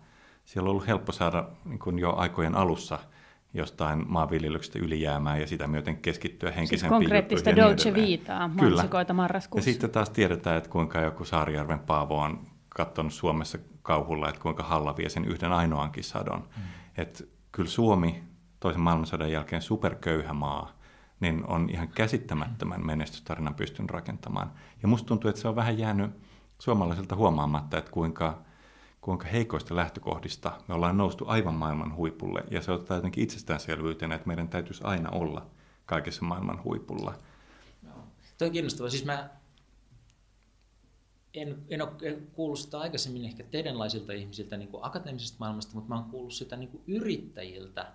siellä 0.44 0.66
on 0.66 0.70
ollut 0.70 0.86
helppo 0.86 1.12
saada 1.12 1.48
niin 1.64 1.78
kuin 1.78 1.98
jo 1.98 2.14
aikojen 2.16 2.54
alussa 2.54 2.98
jostain 3.54 4.04
maanviljelyksestä 4.08 4.78
ylijäämää 4.78 5.36
ja 5.36 5.46
sitä 5.46 5.66
myöten 5.66 5.96
keskittyä 5.96 6.50
henkisempiin 6.50 6.90
siis 6.90 7.02
konkreettista 7.02 7.56
Dolce 7.56 7.94
Vitaa, 7.94 8.48
mansikoita 8.48 9.14
marraskuussa. 9.14 9.70
Ja 9.70 9.72
sitten 9.72 9.90
taas 9.90 10.10
tiedetään, 10.10 10.56
että 10.56 10.70
kuinka 10.70 11.00
joku 11.00 11.24
Saarijärven 11.24 11.78
Paavo 11.78 12.18
on 12.18 12.40
katsonut 12.68 13.12
Suomessa 13.12 13.58
kauhulla, 13.82 14.28
että 14.28 14.40
kuinka 14.40 14.62
Halla 14.62 14.96
vie 14.96 15.08
sen 15.08 15.24
yhden 15.24 15.52
ainoankin 15.52 16.04
sadon. 16.04 16.40
Mm. 16.40 16.62
Että 16.96 17.24
kyllä 17.52 17.68
Suomi 17.68 18.22
toisen 18.60 18.80
maailmansodan 18.80 19.32
jälkeen 19.32 19.62
superköyhä 19.62 20.32
maa– 20.32 20.72
niin 21.22 21.44
on 21.46 21.70
ihan 21.70 21.88
käsittämättömän 21.88 22.86
menestystarinan 22.86 23.54
pystynyt 23.54 23.90
rakentamaan. 23.90 24.52
Ja 24.82 24.88
musta 24.88 25.06
tuntuu, 25.06 25.28
että 25.28 25.42
se 25.42 25.48
on 25.48 25.56
vähän 25.56 25.78
jäänyt 25.78 26.10
suomalaisilta 26.62 27.16
huomaamatta, 27.16 27.78
että 27.78 27.90
kuinka, 27.90 28.42
kuinka 29.00 29.26
heikoista 29.26 29.76
lähtökohdista 29.76 30.60
me 30.68 30.74
ollaan 30.74 30.96
noustu 30.96 31.24
aivan 31.28 31.54
maailman 31.54 31.96
huipulle. 31.96 32.44
Ja 32.50 32.62
se 32.62 32.72
ottaa 32.72 32.96
jotenkin 32.96 33.24
itsestäänselvyytenä, 33.24 34.14
että 34.14 34.26
meidän 34.26 34.48
täytyisi 34.48 34.84
aina 34.84 35.10
olla 35.10 35.46
kaikessa 35.86 36.24
maailman 36.24 36.64
huipulla. 36.64 37.14
Joo. 37.82 37.94
Tuo 38.38 38.46
on 38.46 38.52
kiinnostavaa. 38.52 38.90
Siis 38.90 39.04
mä 39.04 39.30
en, 41.34 41.62
en 41.68 41.82
ole 41.82 42.18
kuullut 42.32 42.58
sitä 42.58 42.80
aikaisemmin 42.80 43.24
ehkä 43.24 43.42
teidänlaisilta 43.42 44.12
ihmisiltä 44.12 44.56
niin 44.56 44.68
kuin 44.68 44.84
akateemisesta 44.84 45.36
maailmasta, 45.38 45.74
mutta 45.74 45.88
mä 45.88 45.94
oon 45.94 46.10
kuullut 46.10 46.32
sitä 46.32 46.56
niin 46.56 46.70
kuin 46.70 46.82
yrittäjiltä, 46.86 47.92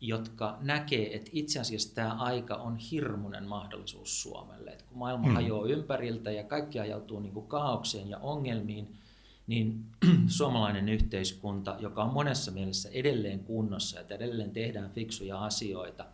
jotka 0.00 0.58
näkee, 0.60 1.16
että 1.16 1.30
itse 1.34 1.60
asiassa 1.60 1.94
tämä 1.94 2.14
aika 2.14 2.54
on 2.54 2.76
hirmuinen 2.76 3.44
mahdollisuus 3.44 4.22
Suomelle. 4.22 4.70
Et 4.70 4.82
kun 4.82 4.98
maailma 4.98 5.26
hmm. 5.26 5.34
hajoaa 5.34 5.66
ympäriltä 5.66 6.30
ja 6.30 6.44
kaikki 6.44 6.80
ajautuu 6.80 7.20
niin 7.20 7.32
kuin 7.32 7.46
kaaukseen 7.46 8.08
ja 8.08 8.18
ongelmiin, 8.18 8.96
niin 9.46 9.84
suomalainen 10.38 10.88
yhteiskunta, 10.88 11.76
joka 11.78 12.02
on 12.02 12.12
monessa 12.12 12.50
mielessä 12.50 12.88
edelleen 12.92 13.40
kunnossa, 13.40 14.00
että 14.00 14.14
edelleen 14.14 14.50
tehdään 14.50 14.90
fiksuja 14.90 15.44
asioita 15.44 16.06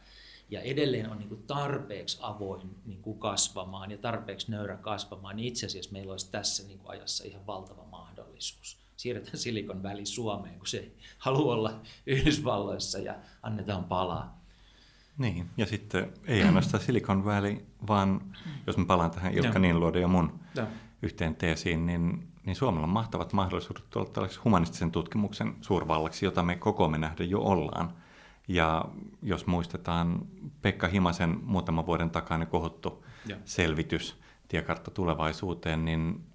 ja 0.51 0.61
edelleen 0.61 1.11
on 1.11 1.19
niin 1.19 1.29
kuin 1.29 1.43
tarpeeksi 1.47 2.19
avoin 2.21 2.77
niin 2.85 3.03
kuin 3.03 3.19
kasvamaan 3.19 3.91
ja 3.91 3.99
tarpeeksi 3.99 4.51
nöyrä 4.51 4.77
kasvamaan, 4.77 5.37
niin 5.37 5.49
itse 5.49 5.67
asiassa 5.67 5.93
meillä 5.93 6.13
olisi 6.13 6.31
tässä 6.31 6.67
niin 6.67 6.79
kuin 6.79 6.91
ajassa 6.91 7.25
ihan 7.25 7.47
valtava 7.47 7.85
mahdollisuus 7.85 8.84
siirretään 8.97 9.39
Silikon 9.39 9.83
väli 9.83 10.07
Suomeen, 10.07 10.59
kun 10.59 10.67
se 10.67 10.93
haluaa 11.19 11.55
olla 11.57 11.81
Yhdysvalloissa 12.07 12.99
ja 12.99 13.15
annetaan 13.43 13.85
palaa. 13.85 14.45
Niin, 15.19 15.51
ja 15.57 15.67
sitten 15.67 16.13
ei 16.27 16.43
ainoastaan 16.43 16.83
Silicon 16.85 17.25
Valley, 17.25 17.67
vaan 17.87 18.21
jos 18.67 18.77
mä 18.77 18.85
palaan 18.85 19.11
tähän 19.11 19.35
Ilkka 19.35 19.59
Niinluodon 19.59 20.03
ja 20.03 20.09
mun 20.09 20.41
ja. 20.55 20.67
yhteen 21.03 21.37
teesiin, 21.37 21.87
niin, 21.87 22.29
niin 22.47 22.57
Suomella 22.57 22.85
on 22.85 22.93
mahtavat 22.93 23.33
mahdollisuudet 23.33 23.91
tulla 23.91 24.07
tällaiseksi 24.07 24.41
humanistisen 24.45 24.91
tutkimuksen 24.91 25.55
suurvallaksi, 25.61 26.25
jota 26.25 26.43
me 26.43 26.57
koko 26.57 26.89
me 26.89 26.99
nähdä 26.99 27.25
jo 27.25 27.41
ollaan. 27.41 27.95
Ja 28.49 28.85
jos 29.23 29.47
muistetaan 29.47 30.27
Pekka 30.63 30.89
Himasen 30.89 31.39
muutaman 31.43 31.87
vuoden 31.87 32.11
takainen 32.11 32.49
kohottu 32.49 33.05
ja. 33.27 33.37
selvitys, 33.45 34.21
tiekartta 34.49 34.91
tulevaisuuteen, 34.91 35.85
niin 35.85 36.27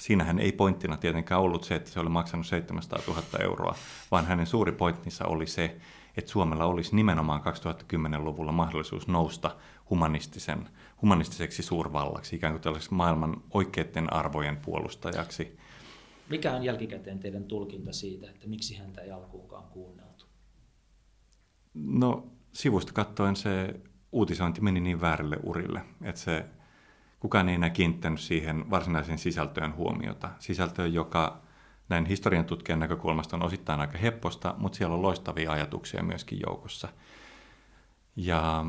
siinähän 0.00 0.38
ei 0.38 0.52
pointtina 0.52 0.96
tietenkään 0.96 1.40
ollut 1.40 1.64
se, 1.64 1.74
että 1.74 1.90
se 1.90 2.00
oli 2.00 2.08
maksanut 2.08 2.46
700 2.46 2.98
000 3.06 3.22
euroa, 3.42 3.74
vaan 4.10 4.26
hänen 4.26 4.46
suuri 4.46 4.72
pointtinsa 4.72 5.24
oli 5.24 5.46
se, 5.46 5.76
että 6.16 6.30
Suomella 6.30 6.64
olisi 6.64 6.96
nimenomaan 6.96 7.40
2010-luvulla 7.40 8.52
mahdollisuus 8.52 9.08
nousta 9.08 9.56
humanistisen, 9.90 10.68
humanistiseksi 11.02 11.62
suurvallaksi, 11.62 12.36
ikään 12.36 12.52
kuin 12.52 12.62
tällaiseksi 12.62 12.94
maailman 12.94 13.42
oikeiden 13.50 14.12
arvojen 14.12 14.56
puolustajaksi. 14.56 15.58
Mikä 16.30 16.52
on 16.52 16.62
jälkikäteen 16.62 17.18
teidän 17.18 17.44
tulkinta 17.44 17.92
siitä, 17.92 18.30
että 18.30 18.48
miksi 18.48 18.76
häntä 18.76 19.00
ei 19.00 19.10
alkuunkaan 19.10 19.64
kuunneltu? 19.64 20.24
No 21.74 22.26
sivusta 22.52 22.92
katsoen 22.92 23.36
se 23.36 23.80
uutisointi 24.12 24.60
meni 24.60 24.80
niin 24.80 25.00
väärille 25.00 25.36
urille, 25.42 25.82
että 26.02 26.20
se 26.20 26.44
kukaan 27.20 27.48
ei 27.48 27.54
enää 27.54 27.70
kiinnittänyt 27.70 28.20
siihen 28.20 28.70
varsinaiseen 28.70 29.18
sisältöön 29.18 29.76
huomiota. 29.76 30.30
Sisältöön, 30.38 30.94
joka 30.94 31.40
näin 31.88 32.06
historian 32.06 32.44
tutkijan 32.44 32.78
näkökulmasta 32.78 33.36
on 33.36 33.42
osittain 33.42 33.80
aika 33.80 33.98
hepposta, 33.98 34.54
mutta 34.58 34.78
siellä 34.78 34.94
on 34.94 35.02
loistavia 35.02 35.52
ajatuksia 35.52 36.02
myöskin 36.02 36.40
joukossa. 36.46 36.88
Ja 38.16 38.64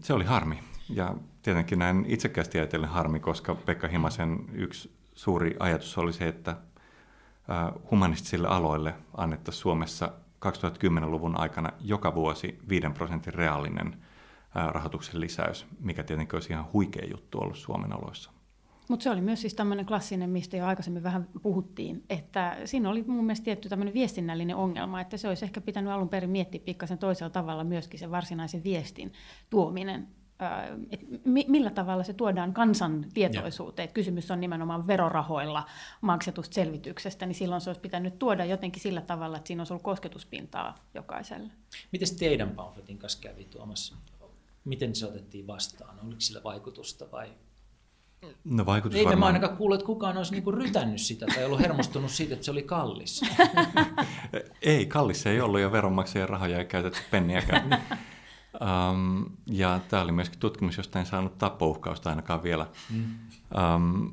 se 0.00 0.12
oli 0.12 0.24
harmi. 0.24 0.58
Ja 0.88 1.14
tietenkin 1.42 1.78
näin 1.78 2.04
itsekästi 2.08 2.58
ajatellen 2.58 2.90
harmi, 2.90 3.20
koska 3.20 3.54
Pekka 3.54 3.88
Himasen 3.88 4.38
yksi 4.52 4.96
suuri 5.14 5.56
ajatus 5.60 5.98
oli 5.98 6.12
se, 6.12 6.28
että 6.28 6.56
humanistisille 7.90 8.48
aloille 8.48 8.94
annettaisiin 9.16 9.62
Suomessa 9.62 10.12
2010-luvun 10.46 11.40
aikana 11.40 11.70
joka 11.80 12.14
vuosi 12.14 12.58
5 12.68 12.86
prosentin 12.94 13.34
reaalinen 13.34 13.96
rahoituksen 14.54 15.20
lisäys, 15.20 15.66
mikä 15.80 16.02
tietenkin 16.02 16.36
olisi 16.36 16.52
ihan 16.52 16.72
huikea 16.72 17.06
juttu 17.10 17.38
ollut 17.38 17.58
Suomen 17.58 17.96
oloissa. 17.96 18.30
Mutta 18.88 19.04
se 19.04 19.10
oli 19.10 19.20
myös 19.20 19.40
siis 19.40 19.54
tämmöinen 19.54 19.86
klassinen, 19.86 20.30
mistä 20.30 20.56
jo 20.56 20.66
aikaisemmin 20.66 21.02
vähän 21.02 21.28
puhuttiin, 21.42 22.04
että 22.10 22.56
siinä 22.64 22.90
oli 22.90 23.04
mun 23.06 23.24
mielestä 23.24 23.44
tietty 23.44 23.68
tämmöinen 23.68 23.94
viestinnällinen 23.94 24.56
ongelma, 24.56 25.00
että 25.00 25.16
se 25.16 25.28
olisi 25.28 25.44
ehkä 25.44 25.60
pitänyt 25.60 25.92
alun 25.92 26.08
perin 26.08 26.30
miettiä 26.30 26.60
pikkasen 26.64 26.98
toisella 26.98 27.30
tavalla 27.30 27.64
myöskin 27.64 28.00
sen 28.00 28.10
varsinaisen 28.10 28.64
viestin 28.64 29.12
tuominen 29.50 30.08
että 30.90 31.06
millä 31.48 31.70
tavalla 31.70 32.04
se 32.04 32.12
tuodaan 32.12 32.52
kansan 32.52 33.06
tietoisuuteen. 33.14 33.84
Että 33.84 33.94
kysymys 33.94 34.30
on 34.30 34.40
nimenomaan 34.40 34.86
verorahoilla 34.86 35.64
maksetusta 36.00 36.54
selvityksestä, 36.54 37.26
niin 37.26 37.34
silloin 37.34 37.60
se 37.60 37.70
olisi 37.70 37.80
pitänyt 37.80 38.18
tuoda 38.18 38.44
jotenkin 38.44 38.82
sillä 38.82 39.00
tavalla, 39.00 39.36
että 39.36 39.46
siinä 39.46 39.60
olisi 39.60 39.72
ollut 39.72 39.82
kosketuspintaa 39.82 40.74
jokaiselle. 40.94 41.50
Miten 41.92 42.08
teidän 42.18 42.50
pamfletin 42.50 42.98
kanssa 42.98 43.20
kävi 43.20 43.44
Tuomas? 43.44 43.96
Miten 44.64 44.94
se 44.94 45.06
otettiin 45.06 45.46
vastaan? 45.46 46.00
Oliko 46.00 46.20
sillä 46.20 46.40
vaikutusta 46.44 47.10
vai 47.12 47.28
No 48.44 48.66
vaikutus 48.66 48.98
Eikä 48.98 49.10
varmaan... 49.10 49.20
mä 49.20 49.26
ainakaan 49.26 49.56
kuullut, 49.56 49.80
että 49.80 49.86
kukaan 49.86 50.16
olisi 50.16 50.32
niinku 50.32 50.50
rytännyt 50.50 51.00
sitä 51.00 51.26
tai 51.26 51.44
ollut 51.44 51.60
hermostunut 51.60 52.10
siitä, 52.10 52.34
että 52.34 52.44
se 52.44 52.50
oli 52.50 52.62
kallis. 52.62 53.22
ei, 54.62 54.86
kallis 54.86 55.26
ei 55.26 55.40
ollut 55.40 55.60
ja 55.60 55.72
veronmaksajien 55.72 56.28
rahoja 56.28 56.58
ei 56.58 56.64
käytetty 56.64 56.98
penniäkään. 57.10 57.86
um, 58.60 59.26
ja 59.62 59.80
tämä 59.88 60.02
oli 60.02 60.12
myöskin 60.12 60.40
tutkimus, 60.40 60.76
josta 60.76 60.98
en 60.98 61.06
saanut 61.06 61.38
tappouhkausta 61.38 62.10
ainakaan 62.10 62.42
vielä. 62.42 62.66
Mm. 62.90 63.04
Um, 63.74 64.12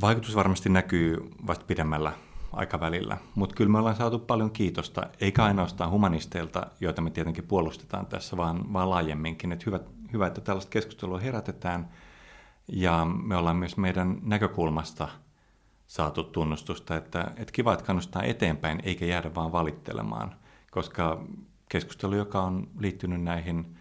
vaikutus 0.00 0.34
varmasti 0.34 0.68
näkyy 0.68 1.16
vasta 1.46 1.64
pidemmällä 1.64 2.12
aikavälillä, 2.56 3.16
mutta 3.34 3.54
kyllä 3.54 3.70
me 3.70 3.78
ollaan 3.78 3.96
saatu 3.96 4.18
paljon 4.18 4.50
kiitosta, 4.50 5.06
eikä 5.20 5.44
ainoastaan 5.44 5.90
humanisteilta, 5.90 6.66
joita 6.80 7.02
me 7.02 7.10
tietenkin 7.10 7.44
puolustetaan 7.44 8.06
tässä, 8.06 8.36
vaan, 8.36 8.72
vaan 8.72 8.90
laajemminkin. 8.90 9.52
Että 9.52 9.64
hyvä, 9.66 9.80
hyvä, 10.12 10.26
että 10.26 10.40
tällaista 10.40 10.70
keskustelua 10.70 11.18
herätetään– 11.18 11.88
ja 12.68 13.04
me 13.04 13.36
ollaan 13.36 13.56
myös 13.56 13.76
meidän 13.76 14.18
näkökulmasta 14.22 15.08
saatu 15.86 16.24
tunnustusta, 16.24 16.96
että, 16.96 17.30
että 17.36 17.52
kiva, 17.52 17.72
että 17.72 17.84
kannustaa 17.84 18.22
eteenpäin 18.22 18.80
eikä 18.84 19.04
jäädä 19.04 19.34
vaan 19.34 19.52
valittelemaan, 19.52 20.34
koska 20.70 21.24
keskustelu, 21.68 22.14
joka 22.14 22.42
on 22.42 22.68
liittynyt 22.78 23.22
näihin 23.22 23.76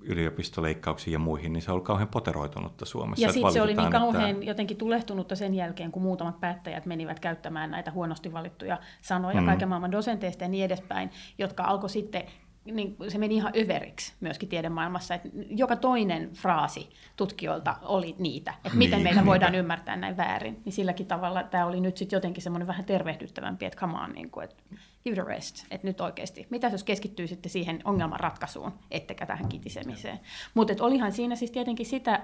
yliopistoleikkauksiin 0.00 1.12
ja 1.12 1.18
muihin, 1.18 1.52
niin 1.52 1.62
se 1.62 1.70
on 1.70 1.72
ollut 1.72 1.86
kauhean 1.86 2.08
poteroitunutta 2.08 2.84
Suomessa. 2.84 3.26
Ja 3.26 3.32
sitten 3.32 3.52
se 3.52 3.62
oli 3.62 3.74
niin 3.74 3.90
kauhean 3.90 4.30
että... 4.30 4.44
jotenkin 4.44 4.76
tulehtunutta 4.76 5.36
sen 5.36 5.54
jälkeen, 5.54 5.92
kun 5.92 6.02
muutamat 6.02 6.40
päättäjät 6.40 6.86
menivät 6.86 7.20
käyttämään 7.20 7.70
näitä 7.70 7.90
huonosti 7.90 8.32
valittuja 8.32 8.78
sanoja 9.00 9.40
mm. 9.40 9.46
kaiken 9.46 9.68
maailman 9.68 9.92
dosenteista 9.92 10.44
ja 10.44 10.48
niin 10.48 10.64
edespäin, 10.64 11.10
jotka 11.38 11.64
alkoi 11.64 11.90
sitten 11.90 12.24
niin 12.72 12.96
se 13.08 13.18
meni 13.18 13.34
ihan 13.36 13.52
överiksi 13.56 14.12
myöskin 14.20 14.48
tiedemaailmassa, 14.48 15.14
että 15.14 15.28
joka 15.50 15.76
toinen 15.76 16.30
fraasi 16.32 16.90
tutkijoilta 17.16 17.76
oli 17.82 18.16
niitä, 18.18 18.50
että 18.50 18.68
niin, 18.68 18.78
miten 18.78 19.02
meitä 19.02 19.26
voidaan 19.26 19.54
ymmärtää 19.54 19.96
näin 19.96 20.16
väärin. 20.16 20.62
Niin 20.64 20.72
silläkin 20.72 21.06
tavalla 21.06 21.42
tämä 21.42 21.66
oli 21.66 21.80
nyt 21.80 21.96
sitten 21.96 22.16
jotenkin 22.16 22.42
semmoinen 22.42 22.66
vähän 22.66 22.84
tervehdyttävämpi, 22.84 23.64
että 23.64 23.78
come 23.78 23.98
on, 23.98 24.12
niin 24.12 24.30
kuin, 24.30 24.44
että 24.44 24.62
give 25.06 25.22
the 25.22 25.34
rest, 25.34 25.64
että 25.70 25.86
nyt 25.86 26.00
oikeasti. 26.00 26.46
Mitä 26.50 26.66
jos 26.66 26.84
keskittyy 26.84 27.26
sitten 27.26 27.50
siihen 27.50 27.80
ongelman 27.84 28.20
ratkaisuun, 28.20 28.72
ettekä 28.90 29.26
tähän 29.26 29.48
kitisemiseen. 29.48 30.20
Mutta 30.54 30.74
olihan 30.80 31.12
siinä 31.12 31.36
siis 31.36 31.50
tietenkin 31.50 31.86
sitä 31.86 32.22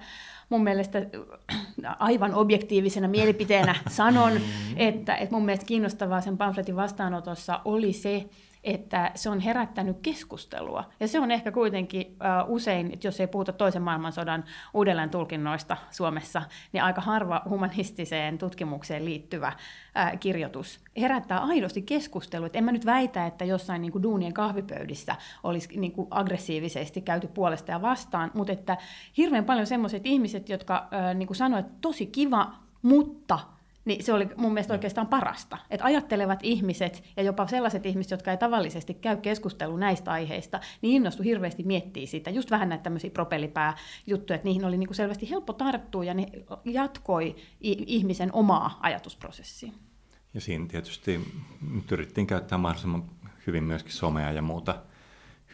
mun 0.49 0.65
mielestä 0.65 0.99
aivan 1.99 2.35
objektiivisena 2.35 3.09
mielipiteenä 3.09 3.75
sanon, 3.89 4.33
mm. 4.33 4.41
että, 4.77 5.17
että 5.17 5.35
mun 5.35 5.45
mielestä 5.45 5.67
kiinnostavaa 5.67 6.21
sen 6.21 6.39
pamfletin 6.39 6.77
vastaanotossa 6.77 7.61
oli 7.65 7.93
se, 7.93 8.25
että 8.65 9.11
se 9.15 9.31
on 9.31 9.41
herättänyt 9.41 9.97
keskustelua. 10.03 10.85
Ja 11.01 11.09
se 11.09 11.21
on 11.21 11.31
ehkä 11.31 11.53
kuitenkin 11.53 12.07
uh, 12.07 12.55
usein, 12.55 12.91
että 12.93 13.07
jos 13.07 13.21
ei 13.21 13.27
puhuta 13.27 13.53
toisen 13.53 13.83
maailmansodan 13.83 14.45
uudelleen 14.75 15.11
tulkinnoista 15.11 15.77
Suomessa, 15.91 16.43
niin 16.73 16.83
aika 16.83 17.01
harva 17.01 17.43
humanistiseen 17.49 18.39
tutkimukseen 18.39 19.05
liittyvä 19.05 19.53
uh, 19.53 20.19
kirjoitus 20.21 20.81
herättää 20.97 21.39
aidosti 21.39 21.83
keskustelua. 21.83 22.47
Et 22.47 22.57
en 22.57 22.65
mä 22.65 22.73
nyt 22.73 22.87
väitä, 22.87 23.27
että 23.27 23.45
jossain 23.45 23.83
niin 23.83 23.93
kuin 23.93 24.03
duunien 24.03 24.35
kahvipöydissä 24.35 25.17
olisi 25.43 25.81
niin 25.81 25.93
kuin 25.93 26.09
aggressiivisesti 26.11 27.01
käyty 27.01 27.29
puolesta 27.29 27.71
ja 27.71 27.83
vastaan, 27.83 28.31
mutta 28.35 28.53
että 28.53 28.77
hirveän 29.17 29.45
paljon 29.45 29.67
semmoiset 29.67 30.07
ihmiset, 30.07 30.49
jotka 30.49 30.89
uh, 30.89 31.19
niin 31.19 31.35
sanoivat, 31.35 31.67
että 31.67 31.79
tosi 31.81 32.07
kiva, 32.07 32.53
mutta 32.83 33.39
niin 33.85 34.05
se 34.05 34.13
oli 34.13 34.29
mun 34.37 34.53
mielestä 34.53 34.75
oikeastaan 34.75 35.07
parasta. 35.07 35.59
Että 35.71 35.85
ajattelevat 35.85 36.39
ihmiset 36.43 37.05
ja 37.17 37.23
jopa 37.23 37.47
sellaiset 37.47 37.87
ihmiset, 37.87 38.11
jotka 38.11 38.31
ei 38.31 38.37
tavallisesti 38.37 38.95
käy 38.95 39.17
keskustelua 39.17 39.79
näistä 39.79 40.13
aiheista, 40.13 40.61
niin 40.83 40.95
innostu 40.95 41.23
hirveästi 41.23 41.63
miettiä 41.63 42.07
sitä. 42.07 42.31
Just 42.31 42.51
vähän 42.51 42.69
näitä 42.69 42.83
tämmöisiä 42.83 43.11
propellipääjuttuja, 43.11 44.35
että 44.35 44.45
niihin 44.45 44.65
oli 44.65 44.77
niinku 44.77 44.95
selvästi 44.95 45.31
helppo 45.31 45.53
tarttua 45.53 46.05
ja 46.05 46.15
ne 46.15 46.27
jatkoi 46.65 47.37
ihmisen 47.61 48.31
omaa 48.33 48.79
ajatusprosessia. 48.81 49.73
Ja 50.35 50.41
siinä 50.41 50.67
tietysti 50.69 51.21
nyt 51.73 51.93
yritettiin 51.93 52.27
käyttää 52.27 52.59
mahdollisimman 52.59 53.05
hyvin 53.47 53.65
myöskin 53.65 53.93
somea 53.93 54.33
ja 54.33 54.43
muuta 54.43 54.83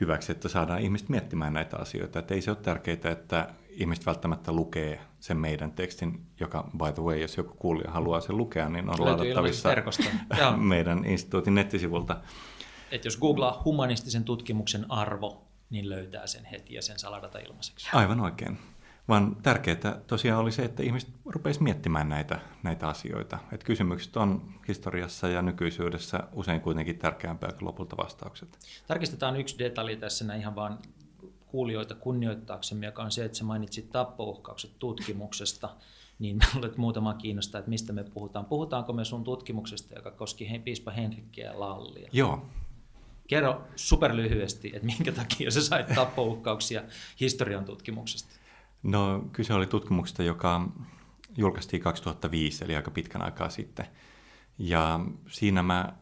hyväksi, 0.00 0.32
että 0.32 0.48
saadaan 0.48 0.80
ihmiset 0.80 1.08
miettimään 1.08 1.52
näitä 1.52 1.76
asioita. 1.76 2.18
Että 2.18 2.34
ei 2.34 2.40
se 2.40 2.50
ole 2.50 2.58
tärkeää, 2.62 3.12
että 3.12 3.48
ihmiset 3.80 4.06
välttämättä 4.06 4.52
lukee 4.52 5.00
sen 5.20 5.36
meidän 5.36 5.72
tekstin, 5.72 6.26
joka 6.40 6.70
by 6.78 6.92
the 6.94 7.02
way, 7.02 7.18
jos 7.18 7.36
joku 7.36 7.54
kuulija 7.58 7.90
haluaa 7.90 8.20
sen 8.20 8.36
lukea, 8.36 8.68
niin 8.68 8.90
on 8.90 8.96
ladattavissa 8.98 9.68
meidän 10.56 11.04
instituutin 11.04 11.54
nettisivulta. 11.54 12.20
Et 12.90 13.04
jos 13.04 13.16
googlaa 13.16 13.62
humanistisen 13.64 14.24
tutkimuksen 14.24 14.90
arvo, 14.90 15.44
niin 15.70 15.88
löytää 15.88 16.26
sen 16.26 16.44
heti 16.44 16.74
ja 16.74 16.82
sen 16.82 16.98
saa 16.98 17.10
ladata 17.10 17.38
ilmaiseksi. 17.38 17.88
Aivan 17.92 18.20
oikein. 18.20 18.58
Vaan 19.08 19.36
tärkeää 19.42 20.00
tosiaan 20.06 20.40
oli 20.40 20.52
se, 20.52 20.64
että 20.64 20.82
ihmiset 20.82 21.10
rupeisivat 21.24 21.64
miettimään 21.64 22.08
näitä, 22.08 22.40
näitä 22.62 22.88
asioita. 22.88 23.38
Et 23.52 23.64
kysymykset 23.64 24.16
on 24.16 24.54
historiassa 24.68 25.28
ja 25.28 25.42
nykyisyydessä 25.42 26.20
usein 26.32 26.60
kuitenkin 26.60 26.98
tärkeämpää 26.98 27.52
kuin 27.52 27.66
lopulta 27.66 27.96
vastaukset. 27.96 28.58
Tarkistetaan 28.86 29.36
yksi 29.36 29.58
detalji 29.58 29.96
tässä 29.96 30.24
näin 30.24 30.40
ihan 30.40 30.54
vaan 30.54 30.78
kuulijoita 31.48 31.94
kunnioittaaksemme, 31.94 32.86
joka 32.86 33.02
on 33.02 33.10
se, 33.10 33.24
että 33.24 33.38
sä 33.38 33.44
mainitsit 33.44 33.92
tappouhkaukset 33.92 34.70
tutkimuksesta, 34.78 35.76
niin 36.18 36.38
olet 36.58 36.76
muutama 36.76 37.14
kiinnostaa, 37.14 37.58
että 37.58 37.68
mistä 37.68 37.92
me 37.92 38.04
puhutaan. 38.04 38.44
Puhutaanko 38.44 38.92
me 38.92 39.04
sun 39.04 39.24
tutkimuksesta, 39.24 39.94
joka 39.94 40.10
koski 40.10 40.60
piispa 40.64 40.90
Henrikkiä 40.90 41.44
ja 41.44 41.60
Lallia? 41.60 42.08
Joo. 42.12 42.46
Kerro 43.28 43.62
superlyhyesti, 43.76 44.70
että 44.74 44.86
minkä 44.86 45.12
takia 45.12 45.50
sä 45.50 45.62
sait 45.62 45.86
tappouhkauksia 45.94 46.82
historian 47.20 47.64
tutkimuksesta? 47.64 48.34
No 48.82 49.24
kyse 49.32 49.54
oli 49.54 49.66
tutkimuksesta, 49.66 50.22
joka 50.22 50.68
julkaistiin 51.36 51.82
2005, 51.82 52.64
eli 52.64 52.76
aika 52.76 52.90
pitkän 52.90 53.22
aikaa 53.22 53.50
sitten. 53.50 53.86
Ja 54.58 55.00
siinä 55.28 55.62
mä 55.62 55.92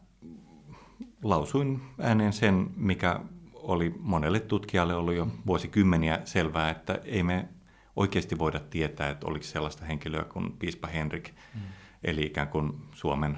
lausuin 1.23 1.81
ääneen 1.99 2.33
sen, 2.33 2.71
mikä 2.75 3.19
oli 3.67 3.95
monelle 3.99 4.39
tutkijalle 4.39 4.95
ollut 4.95 5.15
jo 5.15 5.27
vuosikymmeniä 5.47 6.19
selvää, 6.25 6.69
että 6.69 6.99
ei 7.03 7.23
me 7.23 7.47
oikeasti 7.95 8.39
voida 8.39 8.59
tietää, 8.59 9.09
että 9.09 9.27
oliko 9.27 9.45
sellaista 9.45 9.85
henkilöä 9.85 10.23
kuin 10.23 10.51
piispa 10.51 10.87
Henrik, 10.87 11.29
mm. 11.55 11.61
eli 12.03 12.21
ikään 12.21 12.47
kuin 12.47 12.73
Suomen 12.91 13.37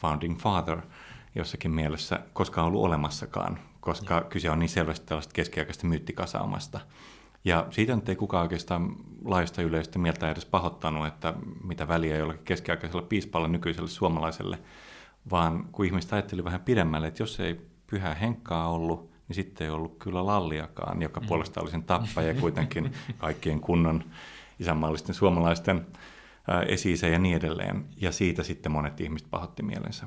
founding 0.00 0.38
father 0.38 0.80
jossakin 1.34 1.70
mielessä 1.70 2.20
koskaan 2.32 2.66
ollut 2.66 2.84
olemassakaan, 2.84 3.58
koska 3.80 4.20
mm. 4.20 4.26
kyse 4.26 4.50
on 4.50 4.58
niin 4.58 4.68
selvästi 4.68 5.06
tällaista 5.06 5.32
keskiaikaista 5.32 5.86
myyttikasaamasta. 5.86 6.80
Ja 7.44 7.66
siitä 7.70 7.96
nyt 7.96 8.08
ei 8.08 8.16
kukaan 8.16 8.42
oikeastaan 8.42 8.96
laajasta 9.24 9.62
yleistä 9.62 9.98
mieltä 9.98 10.30
edes 10.30 10.44
pahoittanut, 10.44 11.06
että 11.06 11.34
mitä 11.64 11.88
väliä 11.88 12.16
jollakin 12.16 12.44
keskiaikaisella 12.44 13.02
piispalla 13.02 13.48
nykyiselle 13.48 13.88
suomalaiselle, 13.88 14.58
vaan 15.30 15.68
kun 15.72 15.84
ihmiset 15.84 16.12
ajatteli 16.12 16.44
vähän 16.44 16.60
pidemmälle, 16.60 17.06
että 17.06 17.22
jos 17.22 17.40
ei 17.40 17.60
pyhää 17.86 18.14
henkkaa 18.14 18.68
ollut, 18.68 19.07
niin 19.28 19.34
sitten 19.34 19.64
ei 19.64 19.70
ollut 19.70 19.98
kyllä 19.98 20.26
lalliakaan, 20.26 21.02
joka 21.02 21.20
mm. 21.20 21.26
puolestaan 21.26 21.64
oli 21.64 21.70
sen 21.70 21.82
tappaja 21.82 22.34
kuitenkin 22.40 22.92
kaikkien 23.18 23.60
kunnon 23.60 24.04
isänmaallisten 24.60 25.14
suomalaisten 25.14 25.86
esi 26.66 27.06
ja 27.12 27.18
niin 27.18 27.36
edelleen. 27.36 27.84
Ja 27.96 28.12
siitä 28.12 28.42
sitten 28.42 28.72
monet 28.72 29.00
ihmiset 29.00 29.30
pahotti 29.30 29.62
mielensä. 29.62 30.06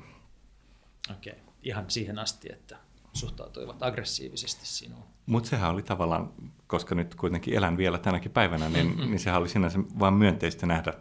Okei, 1.11 1.33
okay. 1.33 1.43
ihan 1.63 1.85
siihen 1.87 2.19
asti, 2.19 2.49
että 2.51 2.77
suhtautuivat 3.13 3.83
aggressiivisesti 3.83 4.65
sinuun. 4.67 5.03
Mutta 5.25 5.49
sehän 5.49 5.71
oli 5.71 5.83
tavallaan, 5.83 6.33
koska 6.67 6.95
nyt 6.95 7.15
kuitenkin 7.15 7.53
elän 7.53 7.77
vielä 7.77 7.97
tänäkin 7.97 8.31
päivänä, 8.31 8.69
niin, 8.69 8.97
niin 8.97 9.19
sehän 9.19 9.39
oli 9.39 9.49
sinänsä 9.49 9.79
vain 9.99 10.13
myönteistä 10.13 10.65
nähdä 10.65 10.93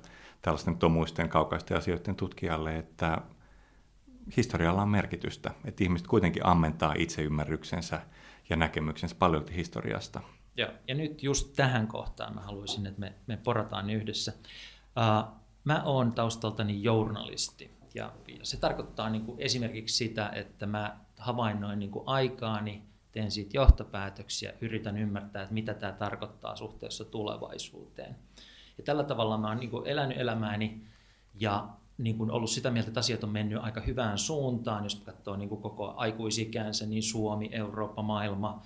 tällaisten 0.43 0.77
tomuisten 0.77 1.29
kaukaisten 1.29 1.77
asioiden 1.77 2.17
tutkijalle, 2.17 2.77
että 2.77 3.19
historialla 4.37 4.83
on 4.83 4.89
merkitystä, 4.89 5.51
että 5.65 5.85
ihmiset 5.85 6.07
kuitenkin 6.07 6.47
ammentaa 6.47 6.95
itseymmärryksensä 6.99 8.01
ja 8.51 8.57
näkemyksensä 8.57 9.17
paljon 9.19 9.49
historiasta. 9.49 10.21
Ja, 10.57 10.73
ja 10.89 10.95
nyt 10.95 11.23
just 11.23 11.53
tähän 11.57 11.87
kohtaan 11.87 12.35
mä 12.35 12.41
haluaisin, 12.41 12.87
että 12.87 13.01
me, 13.01 13.13
me 13.27 13.37
porataan 13.37 13.91
yhdessä. 13.91 14.33
Uh, 14.97 15.41
mä 15.65 15.83
oon 15.85 16.13
taustaltani 16.13 16.83
journalisti 16.83 17.71
ja, 17.95 18.13
ja 18.29 18.39
se 18.43 18.57
tarkoittaa 18.57 19.11
niin 19.11 19.25
kuin 19.25 19.41
esimerkiksi 19.41 19.97
sitä, 19.97 20.29
että 20.29 20.67
mä 20.67 20.97
havainnoin 21.19 21.79
niin 21.79 21.91
kuin 21.91 22.09
aikaani, 22.09 22.83
teen 23.13 23.31
siitä 23.31 23.51
johtopäätöksiä, 23.55 24.53
yritän 24.61 24.99
ymmärtää, 24.99 25.43
että 25.43 25.55
mitä 25.55 25.75
tämä 25.75 25.93
tarkoittaa 25.93 26.57
suhteessa 26.57 27.05
tulevaisuuteen. 27.05 28.17
Ja 28.79 28.85
tällä 28.85 29.05
tavalla 29.05 29.39
mä 29.39 29.49
oon 29.49 29.57
niin 29.57 29.71
kuin 29.71 29.87
elänyt 29.87 30.19
elämääni 30.19 30.87
ja 31.35 31.69
niin 32.03 32.19
kuin 32.19 32.31
ollut 32.31 32.51
sitä 32.51 32.71
mieltä, 32.71 32.89
että 32.91 33.01
asiat 33.01 33.25
on 33.25 33.31
mennyt 33.31 33.59
aika 33.63 33.81
hyvään 33.81 34.19
suuntaan, 34.19 34.85
jos 34.85 34.95
katsoo 34.95 35.37
niin 35.37 35.49
kuin 35.49 35.63
koko 35.63 35.95
aikuisikäänsä, 35.97 36.87
niin 36.87 37.03
Suomi, 37.03 37.49
Eurooppa, 37.53 38.03
maailma, 38.03 38.63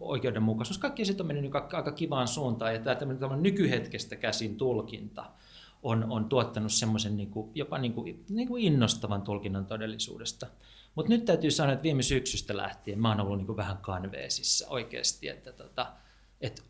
oikeudenmukaisuus, 0.00 0.78
kaikki 0.78 1.02
asiat 1.02 1.20
on 1.20 1.26
mennyt 1.26 1.54
aika 1.54 1.92
kivaan 1.92 2.28
suuntaan, 2.28 2.74
ja 2.74 2.80
tämä 2.80 2.96
tämmöinen 2.96 3.42
nykyhetkestä 3.42 4.16
käsin 4.16 4.56
tulkinta 4.56 5.24
on, 5.82 6.04
on 6.10 6.24
tuottanut 6.24 6.72
semmoisen 6.72 7.16
niin 7.16 7.30
kuin, 7.30 7.50
jopa 7.54 7.78
niin 7.78 7.92
kuin, 7.92 8.24
niin 8.28 8.48
kuin 8.48 8.64
innostavan 8.64 9.22
tulkinnan 9.22 9.66
todellisuudesta. 9.66 10.46
Mutta 10.94 11.08
nyt 11.08 11.24
täytyy 11.24 11.50
sanoa, 11.50 11.72
että 11.72 11.82
viime 11.82 12.02
syksystä 12.02 12.56
lähtien 12.56 13.00
mä 13.00 13.08
oon 13.08 13.20
ollut 13.20 13.38
niin 13.38 13.46
kuin 13.46 13.56
vähän 13.56 13.76
kanveesissa 13.76 14.68
oikeasti, 14.68 15.28
että 15.28 15.52
tota, 15.52 15.92
et, 16.40 16.62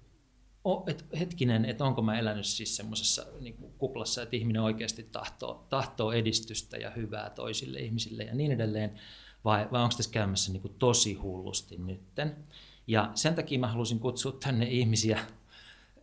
o, 0.64 0.85
et, 0.87 1.05
hetkinen, 1.18 1.64
että 1.64 1.85
onko 1.85 2.03
mä 2.03 2.18
elänyt 2.18 2.46
siis 2.46 2.77
semmoisessa 2.77 3.27
niin 3.40 3.57
kuplassa, 3.79 4.22
että 4.22 4.37
ihminen 4.37 4.62
oikeasti 4.62 5.09
tahtoo, 5.12 5.66
tahtoo 5.68 6.12
edistystä 6.12 6.77
ja 6.77 6.90
hyvää 6.90 7.31
toisille 7.31 7.79
ihmisille 7.79 8.22
ja 8.22 8.35
niin 8.35 8.53
edelleen, 8.53 8.94
vai, 9.44 9.68
vai 9.72 9.83
onko 9.83 9.94
tässä 9.96 10.12
käymässä 10.12 10.53
niin 10.53 10.62
kuin 10.62 10.74
tosi 10.79 11.14
hullusti 11.14 11.77
nytten. 11.79 12.37
Ja 12.87 13.11
sen 13.14 13.35
takia 13.35 13.59
mä 13.59 13.68
halusin 13.68 14.00
kutsua 14.00 14.33
tänne 14.33 14.66
ihmisiä 14.66 15.18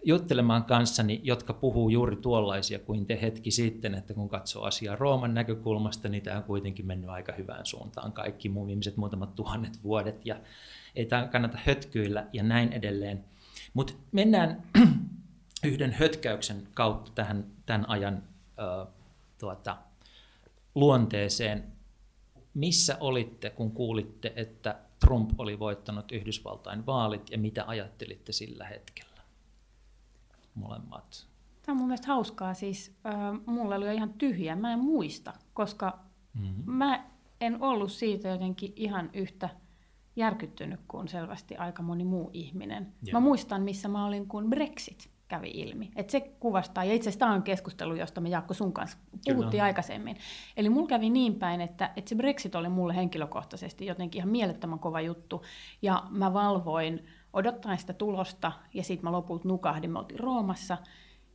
juttelemaan 0.03 0.63
kanssani, 0.63 1.21
jotka 1.23 1.53
puhuu 1.53 1.89
juuri 1.89 2.15
tuollaisia 2.15 2.79
kuin 2.79 3.05
te 3.05 3.21
hetki 3.21 3.51
sitten, 3.51 3.95
että 3.95 4.13
kun 4.13 4.29
katsoo 4.29 4.63
asiaa 4.63 4.95
Rooman 4.95 5.33
näkökulmasta, 5.33 6.09
niin 6.09 6.23
tämä 6.23 6.37
on 6.37 6.43
kuitenkin 6.43 6.85
mennyt 6.85 7.09
aika 7.09 7.33
hyvään 7.33 7.65
suuntaan 7.65 8.11
kaikki 8.13 8.49
muu 8.49 8.67
viimeiset 8.67 8.97
muutamat 8.97 9.35
tuhannet 9.35 9.83
vuodet 9.83 10.25
ja 10.25 10.35
ei 10.95 11.05
tämä 11.05 11.27
kannata 11.27 11.57
hötkyillä 11.65 12.27
ja 12.33 12.43
näin 12.43 12.73
edelleen. 12.73 13.25
Mutta 13.73 13.93
mennään 14.11 14.63
yhden 15.63 15.91
hötkäyksen 15.91 16.67
kautta 16.73 17.11
tähän 17.15 17.45
tämän 17.65 17.89
ajan 17.89 18.23
ö, 18.59 18.85
tuota, 19.37 19.77
luonteeseen. 20.75 21.63
Missä 22.53 22.97
olitte, 22.99 23.49
kun 23.49 23.71
kuulitte, 23.71 24.33
että 24.35 24.79
Trump 24.99 25.39
oli 25.39 25.59
voittanut 25.59 26.11
Yhdysvaltain 26.11 26.85
vaalit 26.85 27.29
ja 27.31 27.37
mitä 27.37 27.63
ajattelitte 27.67 28.31
sillä 28.31 28.65
hetkellä? 28.65 29.21
Molemmat. 30.55 31.27
Tämä 31.61 31.73
on 31.73 31.77
mun 31.77 31.87
mielestä 31.87 32.07
hauskaa. 32.07 32.53
Siis, 32.53 32.95
äh, 33.05 33.13
mulla 33.45 33.75
oli 33.75 33.95
ihan 33.95 34.13
tyhjä. 34.13 34.55
Mä 34.55 34.73
en 34.73 34.79
muista, 34.79 35.33
koska 35.53 35.99
mm-hmm. 36.33 36.71
mä 36.71 37.05
en 37.41 37.61
ollut 37.61 37.91
siitä 37.91 38.27
jotenkin 38.27 38.73
ihan 38.75 39.09
yhtä 39.13 39.49
järkyttynyt 40.15 40.79
kuin 40.87 41.07
selvästi 41.07 41.55
aika 41.57 41.83
moni 41.83 42.03
muu 42.03 42.29
ihminen. 42.33 42.93
Joo. 43.03 43.13
Mä 43.13 43.19
muistan, 43.19 43.61
missä 43.61 43.87
mä 43.87 44.05
olin, 44.05 44.27
kun 44.27 44.49
Brexit 44.49 45.09
kävi 45.31 45.49
ilmi. 45.49 45.91
Et 45.95 46.09
se 46.09 46.19
kuvastaa, 46.19 46.83
ja 46.83 46.93
itse 46.93 47.09
asiassa 47.09 47.19
tämä 47.19 47.33
on 47.33 47.43
keskustelu, 47.43 47.95
josta 47.95 48.21
me 48.21 48.29
Jaakko 48.29 48.53
sun 48.53 48.73
kanssa 48.73 48.97
puhuttiin 49.25 49.51
Kyllä. 49.51 49.63
aikaisemmin. 49.63 50.17
Eli 50.57 50.69
mulla 50.69 50.87
kävi 50.87 51.09
niin 51.09 51.35
päin, 51.35 51.61
että, 51.61 51.91
että 51.95 52.09
se 52.09 52.15
Brexit 52.15 52.55
oli 52.55 52.69
mulle 52.69 52.95
henkilökohtaisesti 52.95 53.85
jotenkin 53.85 54.19
ihan 54.19 54.29
mielettömän 54.29 54.79
kova 54.79 55.01
juttu, 55.01 55.43
ja 55.81 56.03
mä 56.09 56.33
valvoin 56.33 57.05
odottaa 57.33 57.77
sitä 57.77 57.93
tulosta, 57.93 58.51
ja 58.73 58.83
sitten 58.83 59.03
mä 59.03 59.11
lopulta 59.11 59.47
nukahdin, 59.47 59.91
me 59.91 59.99
oltiin 59.99 60.19
Roomassa, 60.19 60.77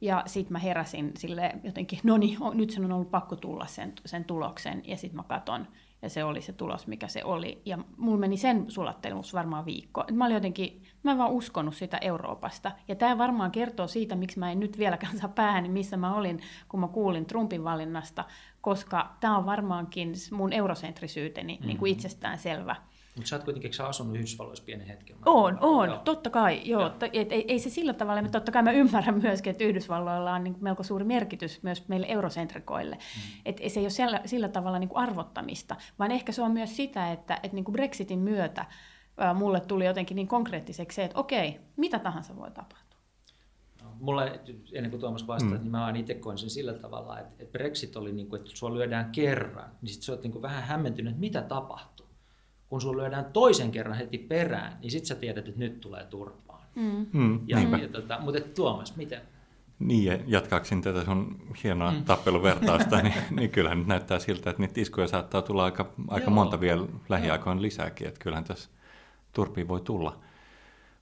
ja 0.00 0.22
sitten 0.26 0.52
mä 0.52 0.58
heräsin 0.58 1.12
sille 1.18 1.54
jotenkin, 1.64 1.98
no 2.02 2.16
niin, 2.16 2.38
nyt 2.54 2.70
sen 2.70 2.84
on 2.84 2.92
ollut 2.92 3.10
pakko 3.10 3.36
tulla 3.36 3.66
sen, 3.66 3.92
sen 4.04 4.24
tuloksen, 4.24 4.82
ja 4.84 4.96
sitten 4.96 5.16
mä 5.16 5.22
katon, 5.22 5.66
ja 6.02 6.10
se 6.10 6.24
oli 6.24 6.42
se 6.42 6.52
tulos, 6.52 6.86
mikä 6.86 7.08
se 7.08 7.24
oli. 7.24 7.62
Ja 7.64 7.78
mulla 7.96 8.18
meni 8.18 8.36
sen 8.36 8.70
sulattelussa 8.70 9.38
varmaan 9.38 9.66
viikko. 9.66 10.04
Mä 10.12 10.24
olin 10.24 10.34
jotenkin, 10.34 10.82
mä 11.02 11.10
en 11.10 11.18
vaan 11.18 11.30
uskonut 11.30 11.74
sitä 11.74 11.98
Euroopasta. 12.00 12.72
Ja 12.88 12.94
tämä 12.94 13.18
varmaan 13.18 13.50
kertoo 13.50 13.86
siitä, 13.86 14.14
miksi 14.14 14.38
mä 14.38 14.52
en 14.52 14.60
nyt 14.60 14.78
vieläkään 14.78 15.18
saa 15.18 15.28
päähäni, 15.28 15.68
missä 15.68 15.96
mä 15.96 16.14
olin, 16.14 16.40
kun 16.68 16.80
mä 16.80 16.88
kuulin 16.88 17.26
Trumpin 17.26 17.64
valinnasta, 17.64 18.24
koska 18.60 19.16
tämä 19.20 19.38
on 19.38 19.46
varmaankin 19.46 20.12
mun 20.30 20.52
eurosentrisyyteni 20.52 21.52
mm-hmm. 21.52 21.66
niin 21.66 21.78
kuin 21.78 21.92
itsestään 21.92 22.38
selvä. 22.38 22.76
Mutta 23.16 23.28
sä 23.28 23.36
oot 23.36 23.44
kuitenkin 23.44 23.74
sä 23.74 23.86
asunut 23.86 24.16
Yhdysvalloissa 24.16 24.64
pienen 24.64 24.86
hetken. 24.86 25.16
On, 25.26 25.58
on, 25.60 25.88
joo. 25.88 25.98
totta 25.98 26.30
kai. 26.30 26.60
Joo. 26.64 26.80
Joo. 26.80 26.92
Et, 27.12 27.32
ei, 27.32 27.44
ei 27.48 27.58
se 27.58 27.70
sillä 27.70 27.92
tavalla, 27.92 28.22
mutta 28.22 28.38
totta 28.38 28.52
kai 28.52 28.62
mä 28.62 28.72
ymmärrän 28.72 29.22
myöskin, 29.22 29.50
että 29.50 29.64
Yhdysvalloilla 29.64 30.34
on 30.34 30.44
niin 30.44 30.56
melko 30.60 30.82
suuri 30.82 31.04
merkitys 31.04 31.62
myös 31.62 31.88
meille 31.88 32.06
eurosentrikoille. 32.08 32.96
Mm. 32.96 33.40
Et 33.44 33.56
se 33.68 33.80
ei 33.80 33.84
ole 33.84 33.90
sillä, 33.90 34.20
sillä 34.24 34.48
tavalla 34.48 34.78
niin 34.78 34.88
kuin 34.88 34.98
arvottamista, 34.98 35.76
vaan 35.98 36.10
ehkä 36.10 36.32
se 36.32 36.42
on 36.42 36.50
myös 36.50 36.76
sitä, 36.76 37.12
että, 37.12 37.34
että 37.42 37.54
niin 37.54 37.64
kuin 37.64 37.72
Brexitin 37.72 38.18
myötä 38.18 38.64
ää, 39.18 39.34
mulle 39.34 39.60
tuli 39.60 39.86
jotenkin 39.86 40.14
niin 40.14 40.28
konkreettiseksi 40.28 40.96
se, 40.96 41.04
että 41.04 41.18
okei, 41.18 41.60
mitä 41.76 41.98
tahansa 41.98 42.36
voi 42.36 42.50
tapahtua. 42.50 43.00
No, 43.82 43.88
mulle, 44.00 44.40
ennen 44.72 44.90
kuin 44.90 45.00
Tuomas 45.00 45.26
vastaa, 45.26 45.50
mm. 45.50 45.62
niin 45.62 45.70
mä 45.70 45.92
itse 45.96 46.14
koin 46.14 46.38
sen 46.38 46.50
sillä 46.50 46.72
tavalla, 46.72 47.18
että 47.18 47.44
Brexit 47.52 47.96
oli, 47.96 48.12
niin 48.12 48.28
kuin, 48.28 48.40
että 48.40 48.52
sua 48.54 48.74
lyödään 48.74 49.12
kerran, 49.12 49.70
niin 49.82 49.88
sitten 49.92 50.06
sä 50.06 50.12
oot 50.12 50.22
niin 50.22 50.32
kuin 50.32 50.42
vähän 50.42 50.62
hämmentynyt, 50.62 51.10
että 51.10 51.20
mitä 51.20 51.42
tapahtuu 51.42 52.05
kun 52.68 52.80
sulla 52.80 53.02
lyödään 53.02 53.24
toisen 53.24 53.70
kerran 53.70 53.96
heti 53.96 54.18
perään, 54.18 54.78
niin 54.80 54.90
sitten 54.90 55.06
sä 55.06 55.14
tiedät, 55.14 55.48
että 55.48 55.60
nyt 55.60 55.80
tulee 55.80 56.04
turpaan. 56.04 56.62
Mm. 56.74 57.06
Mm, 57.12 57.40
ja, 57.46 57.58
ja, 57.60 57.88
tota, 57.88 58.18
mutta 58.20 58.40
Tuomas, 58.40 58.96
miten? 58.96 59.20
Niin, 59.78 60.04
ja 60.04 60.18
jatkaakseni 60.26 60.82
tätä 60.82 61.04
sun 61.04 61.40
hienoa 61.64 61.90
mm. 61.90 62.04
tappeluvertausta, 62.04 63.00
niin, 63.02 63.14
niin 63.30 63.50
kyllähän 63.50 63.78
nyt 63.78 63.86
näyttää 63.86 64.18
siltä, 64.18 64.50
että 64.50 64.62
niitä 64.62 64.80
iskuja 64.80 65.06
saattaa 65.06 65.42
tulla 65.42 65.64
aika, 65.64 65.90
aika 66.08 66.30
monta 66.30 66.60
vielä 66.60 66.86
lähiaikoina 67.08 67.62
lisääkin, 67.62 68.08
että 68.08 68.20
kyllähän 68.20 68.44
tässä 68.44 68.70
turpiin 69.32 69.68
voi 69.68 69.80
tulla. 69.80 70.18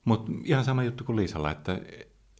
Mutta 0.05 0.31
ihan 0.43 0.65
sama 0.65 0.83
juttu 0.83 1.03
kuin 1.03 1.15
Liisalla, 1.15 1.51
että 1.51 1.79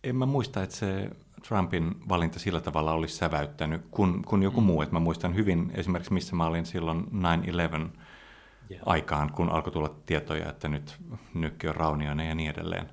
en 0.04 0.16
mä 0.16 0.26
muista, 0.26 0.64
että 0.64 0.76
se 0.76 1.10
Trumpin 1.48 1.96
valinta 2.10 2.40
sillä 2.40 2.62
tavalla 2.62 2.94
olisi 2.94 3.16
säväyttänyt 3.16 3.82
kuin, 3.92 4.24
kuin 4.24 4.44
joku 4.44 4.62
mm. 4.62 4.68
muu. 4.68 4.82
Että 4.82 4.96
mä 4.96 5.00
muistan 5.00 5.36
hyvin 5.36 5.72
esimerkiksi, 5.74 6.14
missä 6.14 6.36
mä 6.36 6.46
olin 6.46 6.66
silloin 6.66 7.00
9-11 7.00 7.90
yeah. 8.72 8.84
aikaan, 8.86 9.32
kun 9.32 9.50
alkoi 9.50 9.74
tulla 9.74 9.96
tietoja, 10.06 10.50
että 10.50 10.68
nyt 10.68 10.98
nykki 11.34 11.68
on 11.68 11.76
raunioinen 11.76 12.28
ja 12.28 12.36
niin 12.36 12.50
edelleen. 12.50 12.90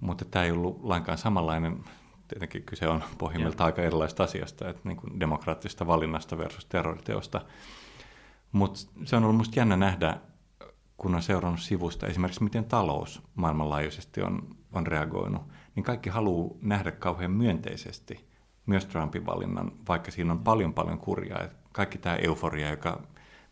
Mutta 0.00 0.24
tämä 0.24 0.44
ei 0.44 0.50
ollut 0.50 0.80
lainkaan 0.82 1.18
samanlainen, 1.18 1.84
tietenkin 2.28 2.62
kyse 2.62 2.88
on 2.88 3.04
pohjimmiltaan 3.18 3.68
yeah. 3.68 3.74
aika 3.74 3.82
erilaista 3.82 4.24
asiasta, 4.24 4.68
että 4.68 4.80
niin 4.84 4.96
kuin 4.96 5.20
demokraattisesta 5.20 5.86
valinnasta 5.86 6.38
versus 6.38 6.64
terroriteosta. 6.64 7.40
Mutta 8.52 8.80
se 9.04 9.16
on 9.16 9.22
ollut 9.22 9.36
minusta 9.36 9.58
jännä 9.58 9.76
nähdä, 9.76 10.16
kun 10.96 11.14
on 11.14 11.22
seurannut 11.22 11.60
sivusta 11.60 12.06
esimerkiksi 12.06 12.44
miten 12.44 12.64
talous 12.64 13.22
maailmanlaajuisesti 13.34 14.22
on, 14.22 14.56
on 14.72 14.86
reagoinut, 14.86 15.42
niin 15.74 15.84
kaikki 15.84 16.10
haluaa 16.10 16.56
nähdä 16.62 16.90
kauhean 16.90 17.30
myönteisesti 17.30 18.28
myös 18.66 18.86
Trumpin 18.86 19.26
valinnan, 19.26 19.72
vaikka 19.88 20.10
siinä 20.10 20.32
on 20.32 20.38
paljon 20.38 20.74
paljon 20.74 20.98
kurjaa. 20.98 21.48
Kaikki 21.72 21.98
tämä 21.98 22.16
euforia, 22.16 22.70
joka 22.70 23.02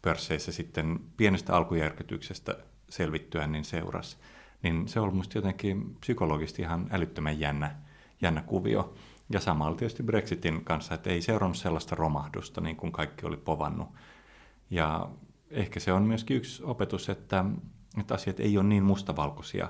pörsseissä 0.05 0.53
sitten 0.53 1.01
pienestä 1.17 1.57
alkujärkytyksestä 1.57 2.59
selvittyä 2.89 3.47
niin 3.47 3.65
seurasi. 3.65 4.17
Niin 4.63 4.89
se 4.89 5.01
on 5.01 5.09
ollut 5.09 5.35
jotenkin 5.35 5.97
psykologisesti 6.01 6.63
ihan 6.63 6.87
älyttömän 6.91 7.41
jännä, 7.41 7.77
jännä 8.23 8.43
kuvio. 8.43 8.95
Ja 9.31 9.41
sama 9.41 9.67
oli 9.67 9.77
tietysti 9.77 10.03
Brexitin 10.03 10.65
kanssa, 10.65 10.95
että 10.95 11.11
ei 11.11 11.23
seurannut 11.23 11.57
sellaista 11.57 11.95
romahdusta 11.95 12.61
niin 12.61 12.77
kuin 12.77 12.93
kaikki 12.93 13.27
oli 13.27 13.37
povannut. 13.37 13.89
Ja 14.71 15.09
ehkä 15.51 15.81
se 15.81 15.93
on 15.93 16.03
myöskin 16.03 16.37
yksi 16.37 16.63
opetus, 16.65 17.09
että, 17.09 17.45
että 18.01 18.15
asiat 18.15 18.41
ei 18.41 18.59
ole 18.59 18.67
niin 18.67 18.85
mustavalkoisia 18.85 19.69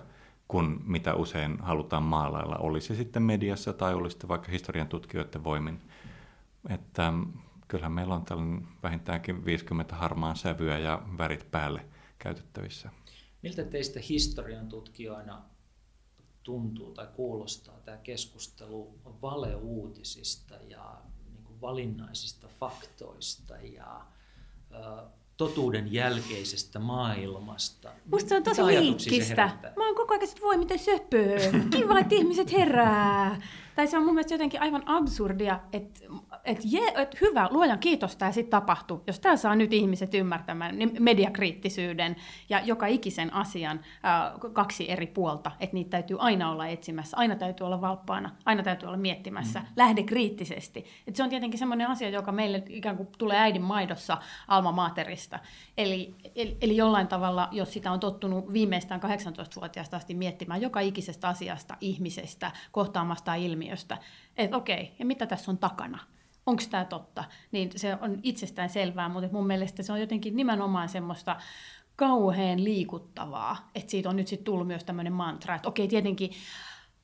kuin 0.48 0.80
mitä 0.84 1.14
usein 1.14 1.58
halutaan 1.60 2.02
maalailla, 2.02 2.56
olisi 2.56 2.96
sitten 2.96 3.22
mediassa 3.22 3.72
tai 3.72 3.94
olisi 3.94 4.28
vaikka 4.28 4.52
historian 4.52 4.88
tutkijoiden 4.88 5.44
voimin. 5.44 5.80
Että 6.68 7.12
kyllähän 7.68 7.92
meillä 7.92 8.14
on 8.14 8.24
tällainen 8.24 8.68
vähintäänkin 8.82 9.44
50 9.44 9.96
harmaan 9.96 10.36
sävyä 10.36 10.78
ja 10.78 11.02
värit 11.18 11.50
päälle 11.50 11.86
käytettävissä. 12.18 12.90
Miltä 13.42 13.64
teistä 13.64 14.00
historian 14.08 14.68
tutkijoina 14.68 15.42
tuntuu 16.42 16.94
tai 16.94 17.06
kuulostaa 17.16 17.80
tämä 17.84 17.96
keskustelu 17.96 18.98
valeuutisista 19.22 20.54
ja 20.68 21.02
niin 21.32 21.44
kuin 21.44 21.60
valinnaisista 21.60 22.48
faktoista 22.60 23.56
ja 23.56 24.06
totuuden 25.36 25.92
jälkeisestä 25.92 26.78
maailmasta. 26.78 27.92
Musta 28.10 28.28
se 28.28 28.36
on 28.36 28.42
tosi 28.42 28.62
liikkistä. 28.64 29.58
Mä 29.76 29.86
oon 29.86 29.96
koko 29.96 30.14
ajan, 30.14 30.24
että 30.24 30.40
voi 30.40 30.56
miten 30.56 30.78
söpöö. 30.78 31.38
Kiva, 31.70 31.98
että 31.98 32.14
ihmiset 32.14 32.52
herää. 32.52 33.42
Tai 33.76 33.86
se 33.86 33.98
on 33.98 34.04
mun 34.04 34.14
mielestä 34.14 34.34
jotenkin 34.34 34.62
aivan 34.62 34.82
absurdia, 34.86 35.60
että 35.72 36.00
et 36.44 36.58
je, 36.64 36.92
et 36.96 37.20
hyvä, 37.20 37.48
luojan 37.50 37.78
kiitos 37.78 38.16
tämä 38.16 38.32
sitten 38.32 38.50
tapahtuu. 38.50 39.02
Jos 39.06 39.20
tämä 39.20 39.36
saa 39.36 39.56
nyt 39.56 39.72
ihmiset 39.72 40.14
ymmärtämään 40.14 40.78
niin 40.78 40.96
mediakriittisyyden 40.98 42.16
ja 42.48 42.60
joka 42.60 42.86
ikisen 42.86 43.34
asian 43.34 43.80
ää, 44.02 44.32
kaksi 44.52 44.90
eri 44.90 45.06
puolta, 45.06 45.50
että 45.60 45.74
niitä 45.74 45.90
täytyy 45.90 46.16
aina 46.20 46.50
olla 46.50 46.66
etsimässä, 46.66 47.16
aina 47.16 47.36
täytyy 47.36 47.66
olla 47.66 47.80
valppaana, 47.80 48.30
aina 48.44 48.62
täytyy 48.62 48.86
olla 48.86 48.96
miettimässä, 48.96 49.60
mm. 49.60 49.66
lähde 49.76 50.02
kriittisesti. 50.02 50.84
Et 51.06 51.16
se 51.16 51.22
on 51.22 51.30
tietenkin 51.30 51.58
semmoinen 51.58 51.88
asia, 51.88 52.08
joka 52.08 52.32
meille 52.32 52.62
ikään 52.68 52.96
kuin 52.96 53.08
tulee 53.18 53.38
äidin 53.38 53.62
maidossa 53.62 54.18
alma 54.48 54.72
materista. 54.72 55.38
Eli, 55.78 56.14
eli, 56.34 56.56
eli 56.60 56.76
jollain 56.76 57.08
tavalla, 57.08 57.48
jos 57.52 57.72
sitä 57.72 57.92
on 57.92 58.00
tottunut 58.00 58.52
viimeistään 58.52 59.00
18-vuotiaasta 59.02 59.96
asti 59.96 60.14
miettimään 60.14 60.62
joka 60.62 60.80
ikisestä 60.80 61.28
asiasta, 61.28 61.76
ihmisestä, 61.80 62.50
kohtaamasta 62.72 63.34
ilmiöstä, 63.34 63.98
että 64.36 64.56
okei, 64.56 64.92
ja 64.98 65.04
mitä 65.04 65.26
tässä 65.26 65.50
on 65.50 65.58
takana? 65.58 66.13
Onko 66.46 66.62
tämä 66.70 66.84
totta, 66.84 67.24
niin 67.52 67.70
se 67.76 67.96
on 68.00 68.20
itsestään 68.22 68.68
selvää, 68.68 69.08
mutta 69.08 69.28
mun 69.32 69.46
mielestä 69.46 69.82
se 69.82 69.92
on 69.92 70.00
jotenkin 70.00 70.36
nimenomaan 70.36 70.88
semmoista 70.88 71.36
kauhean 71.96 72.64
liikuttavaa, 72.64 73.70
että 73.74 73.90
siitä 73.90 74.08
on 74.08 74.16
nyt 74.16 74.28
sitten 74.28 74.44
tullut 74.44 74.66
myös 74.66 74.84
tämmöinen 74.84 75.12
mantra, 75.12 75.54
että 75.54 75.68
okei, 75.68 75.88
tietenkin 75.88 76.30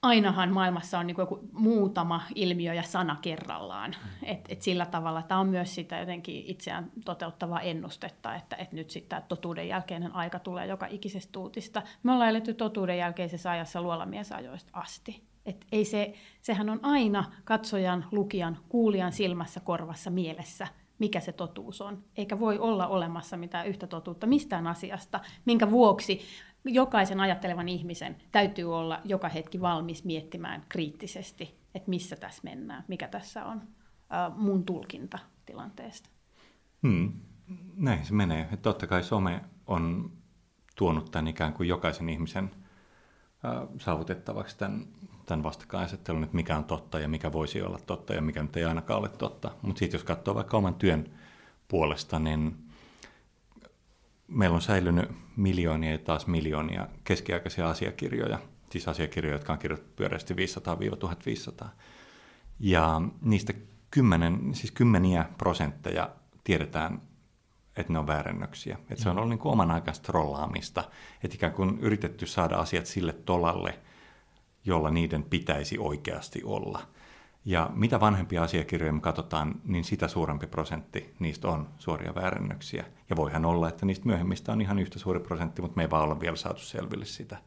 ainahan 0.03 0.53
maailmassa 0.53 0.99
on 0.99 1.07
niin 1.07 1.15
joku 1.19 1.49
muutama 1.53 2.23
ilmiö 2.35 2.75
ja 2.75 2.83
sana 2.83 3.17
kerrallaan. 3.23 3.91
Mm. 3.91 4.29
Et, 4.29 4.41
et 4.49 4.63
sillä 4.63 4.87
tavalla 4.87 5.23
tämä 5.23 5.41
on 5.41 5.49
myös 5.49 5.75
sitä 5.75 5.99
jotenkin 5.99 6.45
itseään 6.47 6.91
toteuttavaa 7.05 7.61
ennustetta, 7.61 8.35
että 8.35 8.57
et 8.57 8.73
nyt 8.73 8.91
sitten 8.91 9.09
tämä 9.09 9.21
totuuden 9.29 9.69
jälkeinen 9.69 10.15
aika 10.15 10.39
tulee 10.39 10.67
joka 10.67 10.87
ikisestä 10.87 11.39
uutista. 11.39 11.83
Me 12.03 12.13
ollaan 12.13 12.31
eletty 12.31 12.55
totuuden 12.55 12.99
jälkeisessä 12.99 13.51
ajassa 13.51 13.83
luolamiesajoista 13.83 14.71
asti. 14.73 15.30
Et 15.47 15.67
ei 15.73 15.85
se, 15.85 16.15
sehän 16.43 16.71
on 16.71 16.81
aina 16.83 17.33
katsojan, 17.45 18.07
lukijan, 18.13 18.59
kuulijan 18.69 19.13
silmässä, 19.13 19.61
korvassa, 19.61 20.11
mielessä, 20.11 20.67
mikä 20.99 21.21
se 21.21 21.33
totuus 21.33 21.81
on. 21.81 22.05
Eikä 22.17 22.41
voi 22.41 22.59
olla 22.59 22.87
olemassa 22.87 23.37
mitään 23.37 23.67
yhtä 23.67 23.87
totuutta 23.87 24.27
mistään 24.27 24.67
asiasta, 24.67 25.21
minkä 25.45 25.71
vuoksi 25.71 26.21
jokaisen 26.65 27.21
ajattelevan 27.21 27.69
ihmisen 27.69 28.17
täytyy 28.33 28.75
olla 28.77 29.01
joka 29.05 29.29
hetki 29.29 29.61
valmis 29.61 30.05
miettimään 30.05 30.65
kriittisesti, 30.69 31.61
että 31.75 31.91
missä 31.91 32.17
tässä 32.17 32.41
mennään, 32.45 32.85
mikä 32.89 33.09
tässä 33.09 33.45
on 33.45 33.63
äh, 34.13 34.37
mun 34.37 34.65
tulkinta 34.65 35.19
tilanteesta. 35.47 36.11
Hmm. 36.83 37.13
Näin 37.77 38.05
se 38.05 38.15
menee. 38.15 38.41
Että 38.41 38.57
totta 38.57 38.87
kai 38.87 39.03
some 39.03 39.45
on 39.67 40.13
tuonut 40.77 41.11
tämän 41.11 41.29
ikään 41.29 41.53
kuin 41.53 41.69
jokaisen 41.69 42.09
ihmisen 42.09 42.51
äh, 43.45 43.69
saavutettavaksi 43.79 44.59
tämän, 44.59 44.87
tämän 45.31 45.45
vastakkainasettelun, 45.45 46.25
että 46.25 46.37
mikä 46.37 46.57
on 46.57 46.65
totta 46.65 46.99
ja 46.99 47.09
mikä 47.09 47.33
voisi 47.33 47.63
olla 47.63 47.79
totta 47.87 48.15
ja 48.15 48.23
mikä 48.23 48.43
nyt 48.43 48.57
ei 48.57 48.65
ainakaan 48.65 49.01
ole 49.01 49.09
totta. 49.09 49.51
Mutta 49.63 49.79
sitten 49.79 49.99
jos 49.99 50.05
katsoo 50.05 50.35
vaikka 50.35 50.57
oman 50.57 50.75
työn 50.75 51.11
puolesta, 51.69 52.19
niin 52.19 52.57
meillä 54.29 54.55
on 54.55 54.63
säilynyt 54.63 55.11
miljoonia 55.37 55.93
ja 55.93 55.99
taas 55.99 56.27
miljoonia 56.27 56.89
keskiaikaisia 57.05 57.71
asiakirjoja, 57.71 58.39
siis 58.71 58.89
asiakirjoja, 58.89 59.35
jotka 59.35 59.53
on 59.53 59.59
kirjoitettu 59.59 59.93
pyöreästi 59.97 60.35
500-1500. 61.65 61.67
Ja 62.61 63.03
niistä 63.23 63.53
kymmenen, 63.91 64.55
siis 64.55 64.73
kymmeniä 64.73 65.25
prosentteja 65.39 66.11
tiedetään, 66.45 67.03
että 67.77 67.93
ne 67.93 67.99
on 67.99 68.07
väärennöksiä. 68.07 68.79
Että 68.91 69.03
se 69.03 69.11
on 69.11 69.17
ollut 69.17 69.31
niin 69.31 69.39
kuin 69.39 69.53
oman 69.53 69.71
aikaista 69.71 70.07
trollaamista, 70.07 70.85
että 71.25 71.35
ikään 71.35 71.53
kuin 71.53 71.79
yritetty 71.79 72.27
saada 72.27 72.57
asiat 72.57 72.87
sille 72.87 73.13
tolalle, 73.13 73.79
jolla 74.65 74.91
niiden 74.91 75.23
pitäisi 75.23 75.79
oikeasti 75.79 76.43
olla– 76.45 76.81
ja 77.45 77.71
mitä 77.75 78.01
vanhempia 78.01 78.43
asiakirjoja 78.43 78.93
me 78.93 79.01
katsotaan, 79.01 79.61
niin 79.65 79.85
sitä 79.85 80.09
suurempi 80.09 80.47
prosentti 80.47 81.15
niistä 81.19 81.49
on 81.49 81.69
suoria 81.79 82.15
väärennöksiä. 82.15 82.85
Ja 83.11 83.17
voihan 83.17 83.45
olla, 83.45 83.69
että 83.69 83.87
niistä 83.87 84.07
myöhemmistä 84.07 84.53
on 84.53 84.61
ihan 84.61 84.79
yhtä 84.79 84.99
suuri 84.99 85.21
prosentti, 85.21 85.63
mutta 85.63 85.77
me 85.77 85.83
ei 85.83 85.91
vaan 85.91 86.05
olla 86.05 86.21
vielä 86.21 86.37
saatu 86.37 86.61
selville 86.61 87.05
sitä. 87.05 87.39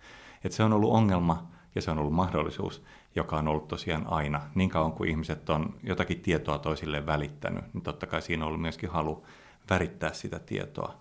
Että 0.43 0.55
se 0.55 0.63
on 0.63 0.73
ollut 0.73 0.91
ongelma 0.93 1.51
ja 1.75 1.81
se 1.81 1.91
on 1.91 1.99
ollut 1.99 2.13
mahdollisuus, 2.13 2.83
joka 3.15 3.37
on 3.37 3.47
ollut 3.47 3.67
tosiaan 3.67 4.07
aina. 4.07 4.41
Niin 4.55 4.69
kauan 4.69 4.91
kuin 4.91 5.09
ihmiset 5.09 5.49
on 5.49 5.79
jotakin 5.83 6.21
tietoa 6.21 6.59
toisille 6.59 7.05
välittänyt, 7.05 7.73
niin 7.73 7.83
totta 7.83 8.07
kai 8.07 8.21
siinä 8.21 8.43
on 8.43 8.47
ollut 8.47 8.61
myöskin 8.61 8.89
halu 8.89 9.25
värittää 9.69 10.13
sitä 10.13 10.39
tietoa. 10.39 10.95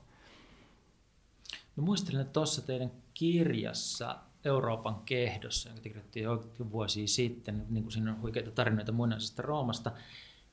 No 1.76 1.82
muistelen, 1.82 2.20
että 2.20 2.32
tuossa 2.32 2.66
teidän 2.66 2.90
kirjassa 3.14 4.18
Euroopan 4.44 5.02
kehdossa, 5.04 5.68
jonka 5.68 5.82
kirjoitettiin 5.82 6.24
jo 6.24 6.70
vuosia 6.72 7.06
sitten, 7.06 7.66
niin 7.70 7.84
kuin 7.84 7.92
siinä 7.92 8.10
on 8.10 8.20
huikeita 8.20 8.50
tarinoita 8.50 8.92
muinaisesta 8.92 9.42
Roomasta, 9.42 9.92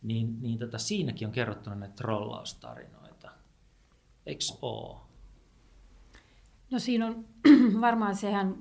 niin, 0.02 0.42
niin 0.42 0.60
tota, 0.60 0.78
siinäkin 0.78 1.28
on 1.28 1.32
kerrottuna 1.32 1.76
näitä 1.76 1.96
trollaustarinoita. 1.96 3.32
Eikö 4.26 4.44
ole? 4.62 4.98
No 6.72 6.80
siinä 6.80 7.08
on 7.08 7.26
varmaan 7.82 8.16
sehän 8.16 8.56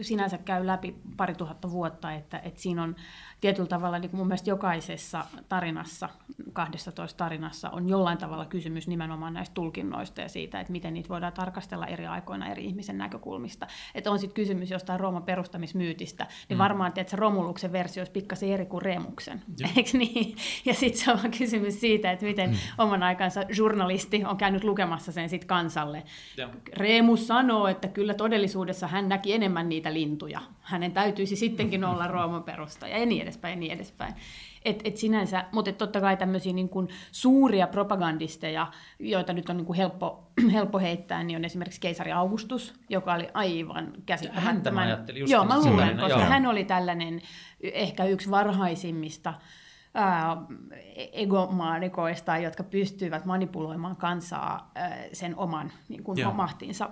sinänsä 0.00 0.38
käy 0.38 0.66
läpi 0.66 0.94
pari 1.16 1.34
tuhatta 1.34 1.70
vuotta, 1.70 2.12
että, 2.12 2.38
että 2.38 2.60
siinä 2.60 2.82
on 2.82 2.96
tietyllä 3.40 3.68
tavalla 3.68 3.98
niin 3.98 4.10
kuin 4.10 4.18
mun 4.18 4.26
mielestä 4.26 4.50
jokaisessa 4.50 5.24
tarinassa, 5.48 6.08
12 6.52 7.16
tarinassa 7.16 7.70
on 7.70 7.88
jollain 7.88 8.18
tavalla 8.18 8.46
kysymys 8.46 8.88
nimenomaan 8.88 9.34
näistä 9.34 9.54
tulkinnoista 9.54 10.20
ja 10.20 10.28
siitä, 10.28 10.60
että 10.60 10.72
miten 10.72 10.94
niitä 10.94 11.08
voidaan 11.08 11.32
tarkastella 11.32 11.86
eri 11.86 12.06
aikoina 12.06 12.48
eri 12.48 12.64
ihmisen 12.64 12.98
näkökulmista. 12.98 13.66
Että 13.94 14.10
on 14.10 14.18
sitten 14.18 14.34
kysymys 14.34 14.70
jostain 14.70 15.00
Rooman 15.00 15.22
perustamismyytistä, 15.22 16.26
niin 16.48 16.56
mm. 16.56 16.62
varmaan 16.62 16.92
että 16.96 17.10
se 17.10 17.16
Romuluksen 17.16 17.72
versio 17.72 18.00
olisi 18.00 18.12
pikkasen 18.12 18.48
eri 18.48 18.66
kuin 18.66 18.82
Remuksen, 18.82 19.42
eikö 19.76 19.98
niin? 19.98 20.36
Ja 20.64 20.74
sitten 20.74 21.04
se 21.04 21.12
on 21.12 21.30
kysymys 21.38 21.80
siitä, 21.80 22.12
että 22.12 22.26
miten 22.26 22.50
mm. 22.50 22.56
oman 22.78 23.02
aikansa 23.02 23.44
journalisti 23.56 24.24
on 24.24 24.36
käynyt 24.36 24.64
lukemassa 24.64 25.12
sen 25.12 25.28
sitten 25.28 25.48
kansalle. 25.48 26.02
Ja. 26.36 26.48
Remus 26.72 27.26
sanoo, 27.26 27.66
että 27.66 27.88
kyllä 27.88 28.14
todellisuudessa 28.24 28.86
hän 28.86 29.08
näki 29.08 29.32
enemmän 29.32 29.68
niitä 29.68 29.94
lintuja. 29.94 30.40
Hänen 30.60 30.92
täytyisi 30.92 31.36
sittenkin 31.36 31.84
olla 31.90 32.06
Rooman 32.06 32.42
perusta 32.42 32.88
ja 32.88 33.06
niin 33.06 33.22
edespäin 33.22 33.52
ja 33.52 33.60
niin 33.60 33.72
edespäin. 33.72 34.14
Et, 34.64 34.80
et 34.84 34.96
sinänsä, 34.96 35.44
mutta 35.52 35.70
et 35.70 35.78
totta 35.78 36.00
kai 36.00 36.16
tämmöisiä 36.16 36.52
niin 36.52 36.68
kuin 36.68 36.88
suuria 37.12 37.66
propagandisteja, 37.66 38.66
joita 38.98 39.32
nyt 39.32 39.48
on 39.48 39.56
niin 39.56 39.66
kuin 39.66 39.76
helppo, 39.76 40.30
helppo 40.52 40.78
heittää, 40.78 41.24
niin 41.24 41.36
on 41.36 41.44
esimerkiksi 41.44 41.80
keisari 41.80 42.12
Augustus, 42.12 42.74
joka 42.88 43.14
oli 43.14 43.28
aivan 43.34 43.92
käsittämättömän... 44.06 44.54
Häntä 44.54 44.70
mä 44.70 44.80
ajattelin 44.80 45.20
just 45.20 45.32
Joo, 45.32 45.44
mä 45.44 45.58
luulen, 45.58 45.98
koska 45.98 46.20
joo. 46.20 46.28
hän 46.28 46.46
oli 46.46 46.64
tällainen 46.64 47.20
ehkä 47.60 48.04
yksi 48.04 48.30
varhaisimmista 48.30 49.34
egomaanikoista, 51.12 52.38
jotka 52.38 52.62
pystyivät 52.62 53.24
manipuloimaan 53.24 53.96
kansaa 53.96 54.72
sen 55.12 55.36
oman 55.36 55.72
niin 55.88 56.04
kuin, 56.04 56.34
mahtinsa 56.34 56.90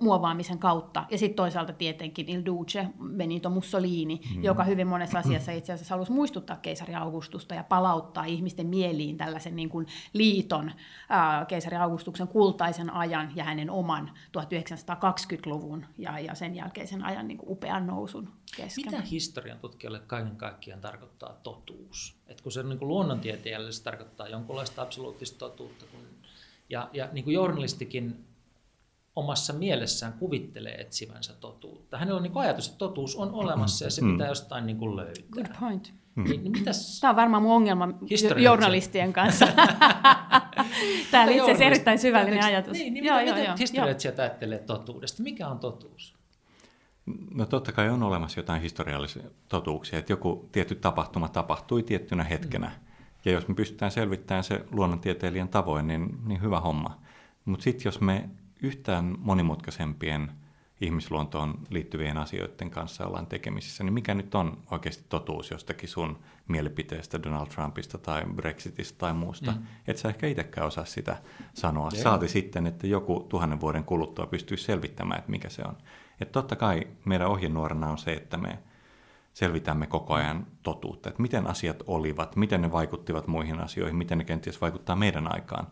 muovaamisen 0.00 0.58
kautta. 0.58 1.04
Ja 1.10 1.18
sitten 1.18 1.36
toisaalta 1.36 1.72
tietenkin 1.72 2.28
Il 2.28 2.44
Duce, 2.46 2.88
Benito 3.16 3.50
Mussolini, 3.50 4.20
mm. 4.34 4.42
joka 4.42 4.64
hyvin 4.64 4.86
monessa 4.86 5.18
asiassa 5.18 5.52
itse 5.52 5.72
asiassa 5.72 5.94
halusi 5.94 6.12
muistuttaa 6.12 6.56
keisari 6.56 6.94
Augustusta 6.94 7.54
ja 7.54 7.64
palauttaa 7.64 8.24
ihmisten 8.24 8.66
mieliin 8.66 9.16
tällaisen 9.16 9.56
niin 9.56 9.68
kuin 9.68 9.86
liiton 10.12 10.72
ää, 11.08 11.44
keisari 11.44 11.76
Augustuksen 11.76 12.28
kultaisen 12.28 12.90
ajan 12.90 13.32
ja 13.34 13.44
hänen 13.44 13.70
oman 13.70 14.10
1920-luvun 14.38 15.86
ja, 15.98 16.18
ja 16.18 16.34
sen 16.34 16.54
jälkeisen 16.54 17.04
ajan 17.04 17.28
niin 17.28 17.38
kuin 17.38 17.50
upean 17.50 17.86
nousun 17.86 18.32
kesken. 18.56 18.84
Mitä 18.84 19.00
historian 19.00 19.58
tutkijalle 19.58 19.98
kaiken 19.98 20.36
kaikkiaan 20.36 20.80
tarkoittaa 20.80 21.32
totuus? 21.42 22.16
Et 22.26 22.40
kun 22.40 22.52
se 22.52 22.62
niin 22.62 22.78
kuin 22.78 22.88
luonnontieteilijälle 22.88 23.72
se 23.72 23.82
tarkoittaa 23.82 24.28
jonkunlaista 24.28 24.82
absoluuttista 24.82 25.38
totuutta, 25.38 25.84
kun, 25.86 26.00
ja, 26.68 26.90
ja 26.92 27.08
niin 27.12 27.24
kuin 27.24 27.34
journalistikin 27.34 28.24
omassa 29.16 29.52
mielessään 29.52 30.12
kuvittelee 30.12 30.80
etsivänsä 30.80 31.32
totuutta. 31.40 31.98
Hänellä 31.98 32.16
on 32.16 32.22
niin 32.22 32.32
ajatus, 32.34 32.66
että 32.66 32.78
totuus 32.78 33.16
on 33.16 33.32
olemassa 33.32 33.84
ja 33.84 33.90
se 33.90 34.02
mm. 34.02 34.12
pitää 34.12 34.28
jostain 34.28 34.66
niin 34.66 34.76
kuin 34.76 34.96
löytää. 34.96 35.24
Good 35.30 35.46
point. 35.60 35.94
Mm. 36.14 36.24
Niin, 36.24 36.42
niin 36.42 36.52
mitäs... 36.52 37.00
Tämä 37.00 37.10
on 37.10 37.16
varmaan 37.16 37.42
mun 37.42 37.52
ongelma 37.52 37.88
journalistien 38.36 39.12
kanssa. 39.12 39.46
Tämä 41.10 41.24
on 41.24 41.30
itse 41.30 41.42
asiassa 41.42 41.64
erittäin 41.64 41.98
syvällinen 41.98 42.44
ajatus. 42.44 42.72
Niin, 42.72 42.94
niin 42.94 43.04
joo, 43.04 43.18
mitä, 43.18 43.30
joo, 43.30 43.38
mitä 43.38 43.54
historiallisia 43.58 44.12
ajattelee 44.18 44.58
totuudesta? 44.58 45.22
Mikä 45.22 45.48
on 45.48 45.58
totuus? 45.58 46.14
No 47.34 47.46
totta 47.46 47.72
kai 47.72 47.88
on 47.88 48.02
olemassa 48.02 48.40
jotain 48.40 48.62
historiallisia 48.62 49.22
totuuksia, 49.48 49.98
että 49.98 50.12
joku 50.12 50.48
tietty 50.52 50.74
tapahtuma 50.74 51.28
tapahtui 51.28 51.82
tiettynä 51.82 52.24
hetkenä. 52.24 52.66
Mm. 52.66 52.92
Ja 53.24 53.32
jos 53.32 53.48
me 53.48 53.54
pystytään 53.54 53.90
selvittämään 53.90 54.44
se 54.44 54.64
luonnontieteilijän 54.70 55.48
tavoin, 55.48 55.86
niin, 55.86 56.18
niin 56.26 56.42
hyvä 56.42 56.60
homma. 56.60 56.98
Mutta 57.44 57.64
sitten 57.64 57.84
jos 57.84 58.00
me 58.00 58.30
yhtään 58.62 59.14
monimutkaisempien 59.18 60.32
ihmisluontoon 60.80 61.54
liittyvien 61.70 62.18
asioiden 62.18 62.70
kanssa 62.70 63.06
ollaan 63.06 63.26
tekemisissä, 63.26 63.84
niin 63.84 63.94
mikä 63.94 64.14
nyt 64.14 64.34
on 64.34 64.58
oikeasti 64.70 65.04
totuus 65.08 65.50
jostakin 65.50 65.88
sun 65.88 66.18
mielipiteestä 66.48 67.22
Donald 67.22 67.46
Trumpista 67.46 67.98
tai 67.98 68.22
Brexitistä 68.34 68.98
tai 68.98 69.14
muusta? 69.14 69.52
Mm. 69.52 69.62
Et 69.86 69.96
sä 69.96 70.08
ehkä 70.08 70.26
itsekään 70.26 70.66
osaa 70.66 70.84
sitä 70.84 71.16
sanoa. 71.54 71.88
Yeah. 71.92 72.02
Saati 72.02 72.28
sitten, 72.28 72.66
että 72.66 72.86
joku 72.86 73.26
tuhannen 73.28 73.60
vuoden 73.60 73.84
kuluttua 73.84 74.26
pystyy 74.26 74.56
selvittämään, 74.56 75.18
että 75.18 75.30
mikä 75.30 75.48
se 75.48 75.62
on. 75.62 75.76
Et 76.20 76.32
totta 76.32 76.56
kai 76.56 76.86
meidän 77.04 77.28
ohjenuorana 77.28 77.90
on 77.90 77.98
se, 77.98 78.12
että 78.12 78.36
me 78.36 78.58
selvitämme 79.32 79.86
koko 79.86 80.14
ajan 80.14 80.46
totuutta, 80.62 81.08
että 81.08 81.22
miten 81.22 81.46
asiat 81.46 81.82
olivat, 81.86 82.36
miten 82.36 82.62
ne 82.62 82.72
vaikuttivat 82.72 83.26
muihin 83.26 83.60
asioihin, 83.60 83.96
miten 83.96 84.18
ne 84.18 84.24
kenties 84.24 84.60
vaikuttaa 84.60 84.96
meidän 84.96 85.34
aikaan. 85.34 85.66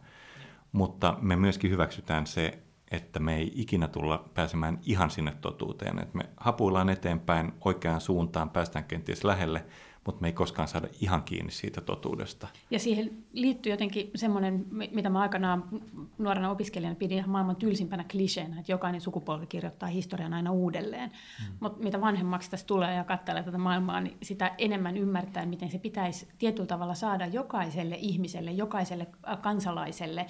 Mutta 0.72 1.18
me 1.20 1.36
myöskin 1.36 1.70
hyväksytään 1.70 2.26
se, 2.26 2.58
että 2.90 3.20
me 3.20 3.36
ei 3.36 3.52
ikinä 3.54 3.88
tulla 3.88 4.30
pääsemään 4.34 4.78
ihan 4.86 5.10
sinne 5.10 5.32
totuuteen. 5.40 5.98
Että 5.98 6.18
me 6.18 6.24
hapuillaan 6.36 6.88
eteenpäin 6.88 7.52
oikeaan 7.64 8.00
suuntaan, 8.00 8.50
päästään 8.50 8.84
kenties 8.84 9.24
lähelle, 9.24 9.64
mutta 10.06 10.20
me 10.20 10.28
ei 10.28 10.32
koskaan 10.32 10.68
saada 10.68 10.88
ihan 11.00 11.22
kiinni 11.22 11.52
siitä 11.52 11.80
totuudesta. 11.80 12.48
Ja 12.70 12.78
siihen 12.78 13.10
liittyy 13.32 13.72
jotenkin 13.72 14.10
semmoinen, 14.14 14.66
mitä 14.70 15.10
mä 15.10 15.20
aikanaan 15.20 15.64
nuorena 16.18 16.50
opiskelijana 16.50 16.94
pidin 16.94 17.18
ihan 17.18 17.30
maailman 17.30 17.56
tylsimpänä 17.56 18.04
kliseenä, 18.10 18.60
että 18.60 18.72
jokainen 18.72 19.00
sukupolvi 19.00 19.46
kirjoittaa 19.46 19.88
historian 19.88 20.34
aina 20.34 20.52
uudelleen. 20.52 21.10
Hmm. 21.10 21.56
Mutta 21.60 21.82
mitä 21.82 22.00
vanhemmaksi 22.00 22.50
tässä 22.50 22.66
tulee 22.66 22.94
ja 22.94 23.04
katselee 23.04 23.42
tätä 23.42 23.58
maailmaa, 23.58 24.00
niin 24.00 24.16
sitä 24.22 24.54
enemmän 24.58 24.96
ymmärtää, 24.96 25.46
miten 25.46 25.70
se 25.70 25.78
pitäisi 25.78 26.28
tietyllä 26.38 26.66
tavalla 26.66 26.94
saada 26.94 27.26
jokaiselle 27.26 27.96
ihmiselle, 27.98 28.52
jokaiselle 28.52 29.06
kansalaiselle 29.40 30.26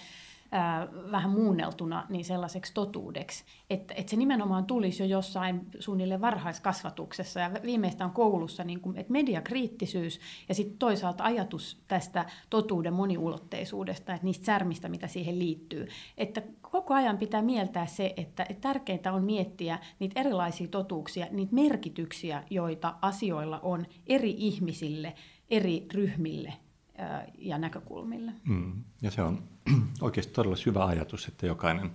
vähän 1.10 1.30
muunneltuna 1.30 2.06
niin 2.08 2.24
sellaiseksi 2.24 2.74
totuudeksi, 2.74 3.44
että, 3.70 3.94
että 3.94 4.10
se 4.10 4.16
nimenomaan 4.16 4.64
tulisi 4.64 5.02
jo 5.02 5.06
jossain 5.06 5.66
suunnilleen 5.78 6.20
varhaiskasvatuksessa. 6.20 7.40
Ja 7.40 7.50
viimeistään 7.62 8.10
koulussa, 8.10 8.64
niin 8.64 8.80
kuin, 8.80 8.96
että 8.96 9.12
mediakriittisyys 9.12 10.20
ja 10.48 10.54
sitten 10.54 10.78
toisaalta 10.78 11.24
ajatus 11.24 11.82
tästä 11.88 12.26
totuuden 12.50 12.92
moniulotteisuudesta, 12.92 14.14
että 14.14 14.24
niistä 14.24 14.44
särmistä, 14.44 14.88
mitä 14.88 15.06
siihen 15.06 15.38
liittyy. 15.38 15.88
Että 16.18 16.42
koko 16.60 16.94
ajan 16.94 17.18
pitää 17.18 17.42
mieltää 17.42 17.86
se, 17.86 18.14
että, 18.16 18.46
että 18.48 18.68
tärkeintä 18.68 19.12
on 19.12 19.24
miettiä 19.24 19.78
niitä 19.98 20.20
erilaisia 20.20 20.68
totuuksia, 20.68 21.26
niitä 21.30 21.54
merkityksiä, 21.54 22.44
joita 22.50 22.94
asioilla 23.02 23.60
on 23.62 23.86
eri 24.06 24.34
ihmisille, 24.38 25.14
eri 25.50 25.86
ryhmille 25.94 26.52
ja 27.38 27.58
näkökulmille. 27.58 28.32
Mm. 28.44 28.84
Ja 29.02 29.10
se 29.10 29.22
on 29.22 29.42
oikeasti 30.00 30.32
todella 30.32 30.56
syvä 30.56 30.84
ajatus, 30.84 31.28
että 31.28 31.46
jokainen 31.46 31.90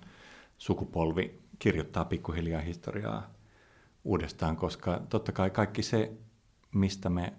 sukupolvi 0.58 1.40
kirjoittaa 1.58 2.04
pikkuhiljaa 2.04 2.60
historiaa 2.60 3.30
uudestaan, 4.04 4.56
koska 4.56 5.00
totta 5.08 5.32
kai 5.32 5.50
kaikki 5.50 5.82
se, 5.82 6.12
mistä 6.74 7.10
me 7.10 7.32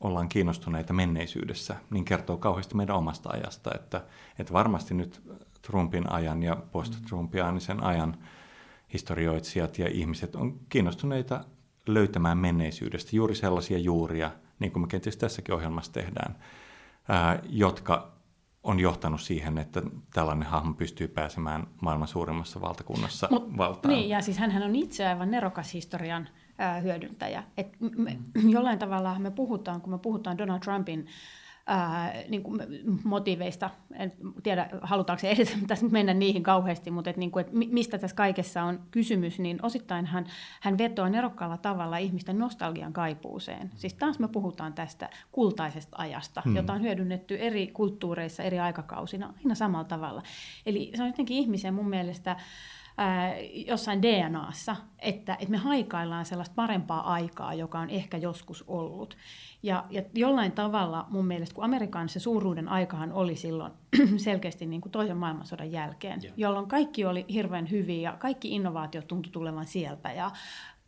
ollaan 0.00 0.28
kiinnostuneita 0.28 0.92
menneisyydessä, 0.92 1.76
niin 1.90 2.04
kertoo 2.04 2.36
kauheasti 2.36 2.76
meidän 2.76 2.96
omasta 2.96 3.30
ajasta, 3.30 3.70
että, 3.74 4.04
että 4.38 4.52
varmasti 4.52 4.94
nyt 4.94 5.22
Trumpin 5.62 6.12
ajan 6.12 6.42
ja 6.42 6.56
post-Trumpiaanisen 6.72 7.82
ajan 7.82 8.16
historioitsijat 8.92 9.78
ja 9.78 9.88
ihmiset 9.88 10.36
on 10.36 10.60
kiinnostuneita 10.68 11.44
löytämään 11.86 12.38
menneisyydestä 12.38 13.16
juuri 13.16 13.34
sellaisia 13.34 13.78
juuria, 13.78 14.30
niin 14.58 14.72
kuin 14.72 14.82
me 14.82 14.86
kenties 14.86 15.16
tässäkin 15.16 15.54
ohjelmassa 15.54 15.92
tehdään, 15.92 16.36
ää, 17.08 17.42
jotka 17.48 18.18
on 18.62 18.80
johtanut 18.80 19.20
siihen, 19.20 19.58
että 19.58 19.82
tällainen 20.12 20.48
hahmo 20.48 20.74
pystyy 20.74 21.08
pääsemään 21.08 21.66
maailman 21.82 22.08
suurimmassa 22.08 22.60
valtakunnassa 22.60 23.28
Mut, 23.30 23.56
valtaan. 23.56 23.94
Niin, 23.94 24.08
ja 24.08 24.20
siis 24.20 24.38
hän 24.38 24.62
on 24.62 24.76
itse 24.76 25.06
aivan 25.06 25.30
nerokas 25.30 25.74
historian 25.74 26.28
ää, 26.58 26.80
hyödyntäjä. 26.80 27.42
Et 27.56 27.80
me, 27.80 28.18
mm. 28.34 28.50
Jollain 28.50 28.78
tavalla 28.78 29.18
me 29.18 29.30
puhutaan, 29.30 29.80
kun 29.80 29.92
me 29.92 29.98
puhutaan 29.98 30.38
Donald 30.38 30.60
Trumpin 30.60 31.06
ää, 31.68 32.14
niin 32.28 32.42
kuin 32.42 32.60
motiveista. 33.04 33.70
En 33.94 34.12
tiedä, 34.42 34.68
halutaanko 34.82 35.26
edes 35.26 35.56
tässä 35.66 35.86
mennä 35.86 36.14
niihin 36.14 36.42
kauheasti, 36.42 36.90
mutta 36.90 37.10
et, 37.10 37.16
niin 37.16 37.30
kuin, 37.30 37.46
et 37.46 37.52
mistä 37.52 37.98
tässä 37.98 38.16
kaikessa 38.16 38.62
on 38.62 38.80
kysymys, 38.90 39.38
niin 39.38 39.58
osittain 39.62 40.06
hän, 40.06 40.26
hän 40.60 40.78
vetoaa 40.78 41.08
nerokkaalla 41.08 41.56
tavalla 41.56 41.98
ihmisten 41.98 42.38
nostalgian 42.38 42.92
kaipuuseen. 42.92 43.70
Siis 43.74 43.94
taas 43.94 44.18
me 44.18 44.28
puhutaan 44.28 44.72
tästä 44.72 45.10
kultaisesta 45.32 45.96
ajasta, 46.00 46.42
hmm. 46.44 46.56
jota 46.56 46.72
on 46.72 46.82
hyödynnetty 46.82 47.36
eri 47.36 47.66
kulttuureissa, 47.66 48.42
eri 48.42 48.58
aikakausina, 48.58 49.34
aina 49.36 49.54
samalla 49.54 49.84
tavalla. 49.84 50.22
Eli 50.66 50.90
se 50.94 51.02
on 51.02 51.08
jotenkin 51.08 51.36
ihmisen 51.36 51.74
mun 51.74 51.88
mielestä 51.88 52.36
ää, 52.98 53.34
jossain 53.66 54.02
DNAssa, 54.02 54.76
että, 54.98 55.34
että 55.34 55.50
me 55.50 55.56
haikaillaan 55.56 56.24
sellaista 56.24 56.54
parempaa 56.54 57.12
aikaa, 57.12 57.54
joka 57.54 57.78
on 57.78 57.90
ehkä 57.90 58.16
joskus 58.16 58.64
ollut. 58.66 59.16
Ja, 59.62 59.84
ja 59.90 60.02
jollain 60.14 60.52
tavalla 60.52 61.06
mun 61.08 61.26
mielestä, 61.26 61.54
kun 61.54 61.64
Amerikan 61.64 62.08
se 62.08 62.20
suuruuden 62.20 62.68
aikahan 62.68 63.12
oli 63.12 63.36
silloin 63.36 63.72
selkeästi 64.16 64.66
niin 64.66 64.80
kuin 64.80 64.92
toisen 64.92 65.16
maailmansodan 65.16 65.72
jälkeen, 65.72 66.20
yeah. 66.24 66.34
jolloin 66.36 66.68
kaikki 66.68 67.04
oli 67.04 67.24
hirveän 67.28 67.70
hyviä 67.70 68.10
ja 68.10 68.16
kaikki 68.16 68.54
innovaatiot 68.54 69.06
tuntui 69.06 69.32
tulevan 69.32 69.66
sieltä 69.66 70.12
ja 70.12 70.30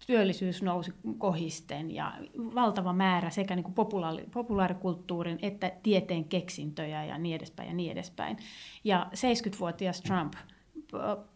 työllisyys 0.06 0.62
nousi 0.62 0.92
kohisten 1.18 1.90
ja 1.90 2.12
valtava 2.36 2.92
määrä 2.92 3.30
sekä 3.30 3.56
niin 3.56 3.64
kuin 3.64 3.74
populaari, 3.74 4.24
populaarikulttuurin 4.32 5.38
että 5.42 5.72
tieteen 5.82 6.24
keksintöjä 6.24 7.04
ja 7.04 7.18
niin 7.18 7.36
edespäin 7.36 7.68
ja 7.68 7.74
niin 7.74 7.92
edespäin. 7.92 8.36
Ja 8.84 9.06
70-vuotias 9.14 10.00
Trump 10.00 10.32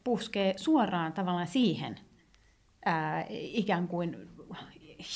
puskee 0.04 0.54
suoraan 0.56 1.12
tavallaan 1.12 1.46
siihen 1.46 1.98
ää, 2.84 3.24
ikään 3.30 3.88
kuin 3.88 4.16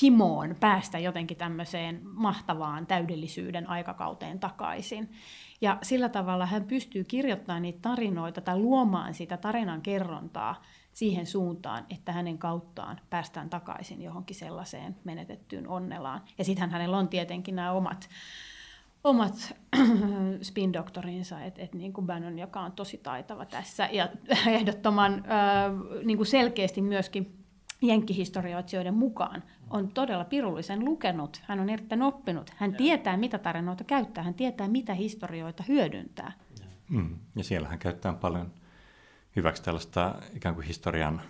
himoon 0.01 0.55
päästä 0.59 0.99
jotenkin 0.99 1.37
tämmöiseen 1.37 2.01
mahtavaan 2.03 2.87
täydellisyyden 2.87 3.69
aikakauteen 3.69 4.39
takaisin. 4.39 5.11
Ja 5.61 5.77
sillä 5.81 6.09
tavalla 6.09 6.45
hän 6.45 6.63
pystyy 6.63 7.03
kirjoittamaan 7.03 7.61
niitä 7.61 7.79
tarinoita 7.81 8.41
tai 8.41 8.57
luomaan 8.57 9.13
sitä 9.13 9.37
tarinan 9.37 9.81
kerrontaa 9.81 10.61
siihen 10.93 11.25
suuntaan, 11.25 11.85
että 11.89 12.11
hänen 12.11 12.37
kauttaan 12.37 12.99
päästään 13.09 13.49
takaisin 13.49 14.01
johonkin 14.01 14.35
sellaiseen 14.35 14.95
menetettyyn 15.03 15.67
onnelaan. 15.67 16.21
Ja 16.37 16.43
sitten 16.43 16.69
hänellä 16.69 16.97
on 16.97 17.07
tietenkin 17.07 17.55
nämä 17.55 17.71
omat, 17.71 18.09
omat 19.03 19.55
spin-doktorinsa, 20.41 21.41
että 21.41 21.61
et 21.61 21.73
niin 21.73 21.93
kuin 21.93 22.07
Bannon, 22.07 22.39
joka 22.39 22.59
on 22.61 22.71
tosi 22.71 22.97
taitava 22.97 23.45
tässä 23.45 23.89
ja 23.91 24.09
ehdottoman 24.47 25.13
äh, 25.13 26.03
niin 26.03 26.17
kuin 26.17 26.27
selkeästi 26.27 26.81
myöskin 26.81 27.39
jenkkihistorioitsijoiden 27.81 28.93
mukaan 28.93 29.43
on 29.69 29.91
todella 29.91 30.25
pirullisen 30.25 30.85
lukenut, 30.85 31.41
hän 31.43 31.59
on 31.59 31.69
erittäin 31.69 32.01
oppinut, 32.01 32.51
hän 32.55 32.71
ja. 32.71 32.77
tietää 32.77 33.17
mitä 33.17 33.37
tarinoita 33.37 33.83
käyttää, 33.83 34.23
hän 34.23 34.33
tietää 34.33 34.67
mitä 34.67 34.93
historioita 34.93 35.63
hyödyntää. 35.67 36.31
Mm. 36.89 37.17
Ja 37.35 37.43
siellä 37.43 37.67
hän 37.67 37.79
käyttää 37.79 38.13
paljon 38.13 38.51
hyväksi 39.35 39.63
tällaista 39.63 40.15
ikään 40.35 40.55
kuin 40.55 40.67
historian 40.67 41.21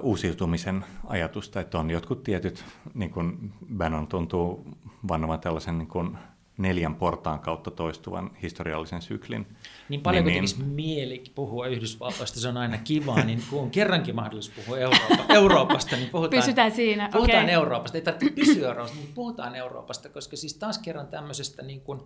uusiutumisen 0.00 0.84
ajatusta, 1.06 1.60
että 1.60 1.78
on 1.78 1.90
jotkut 1.90 2.22
tietyt, 2.22 2.64
niin 2.94 3.10
kuin 3.10 3.52
Bannon 3.76 4.06
tuntuu 4.06 4.66
vannovan 5.08 5.40
tällaisen 5.40 5.78
niin 5.78 5.88
kuin 5.88 6.18
neljän 6.58 6.94
portaan 6.94 7.40
kautta 7.40 7.70
toistuvan 7.70 8.30
historiallisen 8.42 9.02
syklin. 9.02 9.46
Niin 9.88 10.00
paljon 10.00 10.24
niin, 10.24 10.44
niin, 10.44 10.68
mieli 10.68 11.24
puhua 11.34 11.66
Yhdysvalloista, 11.66 12.40
se 12.40 12.48
on 12.48 12.56
aina 12.56 12.78
kivaa, 12.78 13.24
niin 13.24 13.42
kun 13.50 13.62
on 13.62 13.70
kerrankin 13.70 14.14
mahdollisuus 14.14 14.56
puhua 14.56 14.78
Eurooppa, 14.78 15.24
Euroopasta, 15.34 15.96
niin 15.96 16.10
puhutaan, 16.10 16.42
Pysytään 16.42 16.72
siinä. 16.72 17.08
puhutaan 17.12 17.44
okay. 17.44 17.54
Euroopasta. 17.54 17.98
Ei 17.98 18.02
tarvitse 18.02 18.34
pysyä 18.34 18.68
Euroopasta, 18.68 18.96
mutta 18.96 19.14
puhutaan 19.14 19.54
Euroopasta, 19.54 20.08
koska 20.08 20.36
siis 20.36 20.54
taas 20.54 20.78
kerran 20.78 21.06
tämmöisestä 21.06 21.62
niin 21.62 21.80
kuin, 21.80 22.00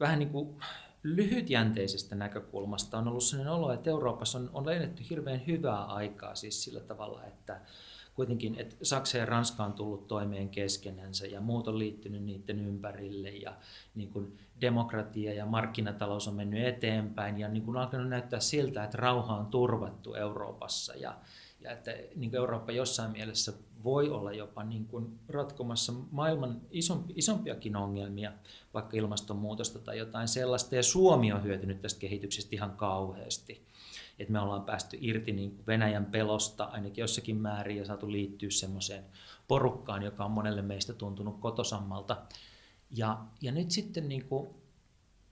vähän 0.00 0.18
niin 0.18 0.30
kuin 0.30 0.56
lyhytjänteisestä 1.04 2.14
näkökulmasta 2.14 2.98
on 2.98 3.08
ollut 3.08 3.24
sellainen 3.24 3.54
olo, 3.54 3.72
että 3.72 3.90
Euroopassa 3.90 4.38
on, 4.38 4.50
on 4.52 4.66
löydetty 4.66 5.02
hirveän 5.10 5.46
hyvää 5.46 5.84
aikaa 5.84 6.34
siis 6.34 6.64
sillä 6.64 6.80
tavalla, 6.80 7.24
että 7.24 7.60
kuitenkin, 8.14 8.54
että 8.58 8.76
Saksa 8.82 9.18
ja 9.18 9.26
Ranska 9.26 9.64
on 9.64 9.72
tullut 9.72 10.08
toimeen 10.08 10.48
keskenänsä 10.48 11.26
ja 11.26 11.40
muut 11.40 11.68
on 11.68 11.78
liittynyt 11.78 12.22
niiden 12.22 12.60
ympärille 12.60 13.30
ja 13.30 13.56
niin 13.94 14.10
kuin 14.10 14.38
demokratia 14.60 15.34
ja 15.34 15.46
markkinatalous 15.46 16.28
on 16.28 16.34
mennyt 16.34 16.66
eteenpäin 16.66 17.38
ja 17.38 17.48
niin 17.48 17.62
kuin 17.62 17.76
alkanut 17.76 18.08
näyttää 18.08 18.40
siltä, 18.40 18.84
että 18.84 18.98
rauha 18.98 19.36
on 19.36 19.46
turvattu 19.46 20.14
Euroopassa 20.14 20.94
ja, 20.94 21.18
ja 21.60 21.70
että 21.70 21.90
niin 21.90 22.30
kuin 22.30 22.38
Eurooppa 22.38 22.72
jossain 22.72 23.12
mielessä 23.12 23.52
voi 23.84 24.10
olla 24.10 24.32
jopa 24.32 24.64
niin 24.64 24.86
kuin 24.86 25.18
ratkomassa 25.28 25.92
maailman 26.10 26.60
isompi, 26.70 27.12
isompiakin 27.16 27.76
ongelmia, 27.76 28.32
vaikka 28.74 28.96
ilmastonmuutosta 28.96 29.78
tai 29.78 29.98
jotain 29.98 30.28
sellaista, 30.28 30.76
ja 30.76 30.82
Suomi 30.82 31.32
on 31.32 31.44
hyötynyt 31.44 31.80
tästä 31.80 32.00
kehityksestä 32.00 32.50
ihan 32.52 32.70
kauheasti 32.70 33.66
että 34.18 34.32
me 34.32 34.40
ollaan 34.40 34.64
päästy 34.64 34.98
irti 35.00 35.32
niin 35.32 35.62
Venäjän 35.66 36.04
pelosta 36.04 36.64
ainakin 36.64 37.02
jossakin 37.02 37.36
määrin 37.36 37.76
ja 37.76 37.84
saatu 37.84 38.12
liittyä 38.12 38.50
semmoiseen 38.50 39.04
porukkaan, 39.48 40.02
joka 40.02 40.24
on 40.24 40.30
monelle 40.30 40.62
meistä 40.62 40.92
tuntunut 40.92 41.40
kotosammalta. 41.40 42.16
Ja, 42.90 43.24
ja 43.40 43.52
nyt 43.52 43.70
sitten 43.70 44.08
niin 44.08 44.24
kuin 44.24 44.48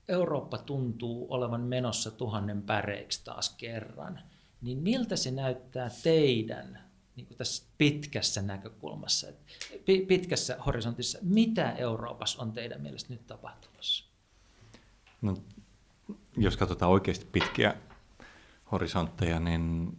Eurooppa 0.09 0.59
tuntuu 0.59 1.27
olevan 1.31 1.61
menossa 1.61 2.11
tuhannen 2.11 2.63
päreiksi 2.63 3.25
taas 3.25 3.51
kerran. 3.51 4.21
Niin 4.61 4.79
miltä 4.79 5.17
se 5.17 5.31
näyttää 5.31 5.91
teidän 6.03 6.92
niin 7.17 7.27
kuin 7.27 7.39
tässä 7.39 7.65
pitkässä 7.79 8.43
näkökulmassa, 8.43 9.27
pitkässä 10.09 10.57
horisontissa, 10.67 11.19
mitä 11.23 11.73
Euroopassa 11.73 12.43
on 12.43 12.53
teidän 12.53 12.81
mielestä 12.81 13.13
nyt 13.13 13.27
tapahtumassa? 13.27 14.05
No, 15.23 15.37
jos 16.37 16.57
katsotaan 16.57 16.91
oikeasti 16.91 17.27
pitkiä 17.33 17.75
horisontteja, 18.73 19.41
niin 19.41 19.97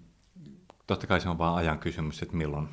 totta 0.88 1.08
kai 1.08 1.22
se 1.22 1.30
on 1.30 1.38
vain 1.38 1.56
ajan 1.56 1.80
kysymys, 1.80 2.22
että 2.22 2.36
milloin 2.36 2.68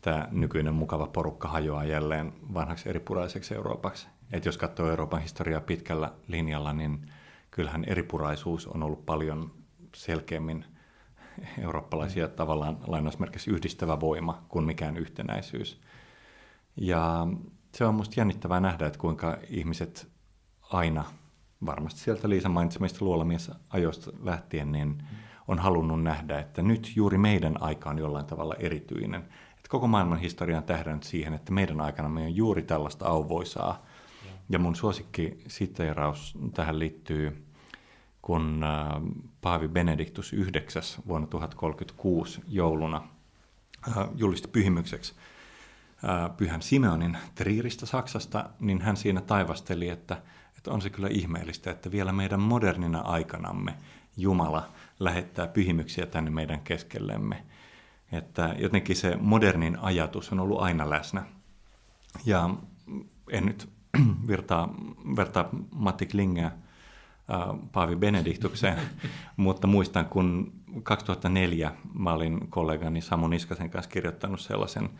tämä 0.00 0.28
nykyinen 0.30 0.74
mukava 0.74 1.06
porukka 1.06 1.48
hajoaa 1.48 1.84
jälleen 1.84 2.32
vanhaksi 2.54 2.88
eripuraiseksi 2.88 3.54
Euroopaksi. 3.54 4.06
Et 4.32 4.44
jos 4.44 4.58
katsoo 4.58 4.88
Euroopan 4.88 5.22
historiaa 5.22 5.60
pitkällä 5.60 6.12
linjalla, 6.28 6.72
niin 6.72 7.10
kyllähän 7.50 7.84
eripuraisuus 7.84 8.66
on 8.66 8.82
ollut 8.82 9.06
paljon 9.06 9.52
selkeämmin 9.96 10.64
eurooppalaisia 11.58 12.28
tavallaan 12.28 12.78
lainausmerkissä 12.86 13.50
yhdistävä 13.50 14.00
voima 14.00 14.42
kuin 14.48 14.64
mikään 14.64 14.96
yhtenäisyys. 14.96 15.80
Ja 16.76 17.26
se 17.74 17.84
on 17.84 17.94
minusta 17.94 18.20
jännittävää 18.20 18.60
nähdä, 18.60 18.86
että 18.86 18.98
kuinka 18.98 19.38
ihmiset 19.48 20.08
aina, 20.72 21.04
varmasti 21.66 22.00
sieltä 22.00 22.28
Liisa 22.28 22.48
mainitsemista 22.48 23.04
luolamies 23.04 23.50
ajoista 23.70 24.10
lähtien, 24.22 24.72
niin 24.72 25.02
on 25.48 25.58
halunnut 25.58 26.02
nähdä, 26.02 26.38
että 26.38 26.62
nyt 26.62 26.92
juuri 26.96 27.18
meidän 27.18 27.62
aika 27.62 27.90
on 27.90 27.98
jollain 27.98 28.26
tavalla 28.26 28.54
erityinen. 28.58 29.20
Että 29.56 29.68
koko 29.68 29.86
maailman 29.86 30.18
historia 30.18 30.58
on 30.58 30.64
tähdännyt 30.64 31.02
siihen, 31.02 31.34
että 31.34 31.52
meidän 31.52 31.80
aikana 31.80 32.08
me 32.08 32.22
on 32.22 32.36
juuri 32.36 32.62
tällaista 32.62 33.06
auvoisaa. 33.06 33.86
Ja 34.48 34.58
mun 34.58 34.76
suosikki 34.76 35.38
siteeraus 35.48 36.38
tähän 36.54 36.78
liittyy 36.78 37.46
kun 38.24 38.64
äh, 38.64 39.02
Paavi 39.40 39.68
Benediktus 39.68 40.32
IX 40.32 40.98
vuonna 41.08 41.26
1036 41.26 42.40
jouluna 42.48 43.02
äh, 43.88 44.08
julisti 44.16 44.48
pyhimykseksi 44.48 45.14
äh, 46.04 46.36
pyhän 46.36 46.62
Simeonin 46.62 47.18
Triiristä 47.34 47.86
Saksasta, 47.86 48.50
niin 48.60 48.80
hän 48.80 48.96
siinä 48.96 49.20
taivasteli, 49.20 49.88
että, 49.88 50.22
että 50.56 50.70
on 50.70 50.82
se 50.82 50.90
kyllä 50.90 51.08
ihmeellistä, 51.10 51.70
että 51.70 51.90
vielä 51.90 52.12
meidän 52.12 52.40
modernina 52.40 53.00
aikanamme 53.00 53.74
Jumala 54.16 54.72
lähettää 55.00 55.46
pyhimyksiä 55.46 56.06
tänne 56.06 56.30
meidän 56.30 56.60
keskellemme. 56.60 57.44
Että 58.12 58.54
jotenkin 58.58 58.96
se 58.96 59.16
modernin 59.16 59.78
ajatus 59.78 60.32
on 60.32 60.40
ollut 60.40 60.60
aina 60.60 60.90
läsnä. 60.90 61.22
Ja 62.26 62.50
en 63.30 63.46
nyt 63.46 63.68
vertaa, 64.28 64.74
vertaa 65.16 65.48
Matti 65.74 66.06
Klingeä 66.06 66.50
Paavi 67.72 67.96
Benediktukseen, 67.96 68.78
mutta 69.36 69.66
muistan, 69.66 70.06
kun 70.06 70.52
2004 70.82 71.72
mä 71.94 72.12
olin 72.12 72.50
kollegani 72.50 73.00
Samu 73.00 73.26
Niskasen 73.26 73.70
kanssa 73.70 73.90
kirjoittanut 73.90 74.40
sellaisen 74.40 74.90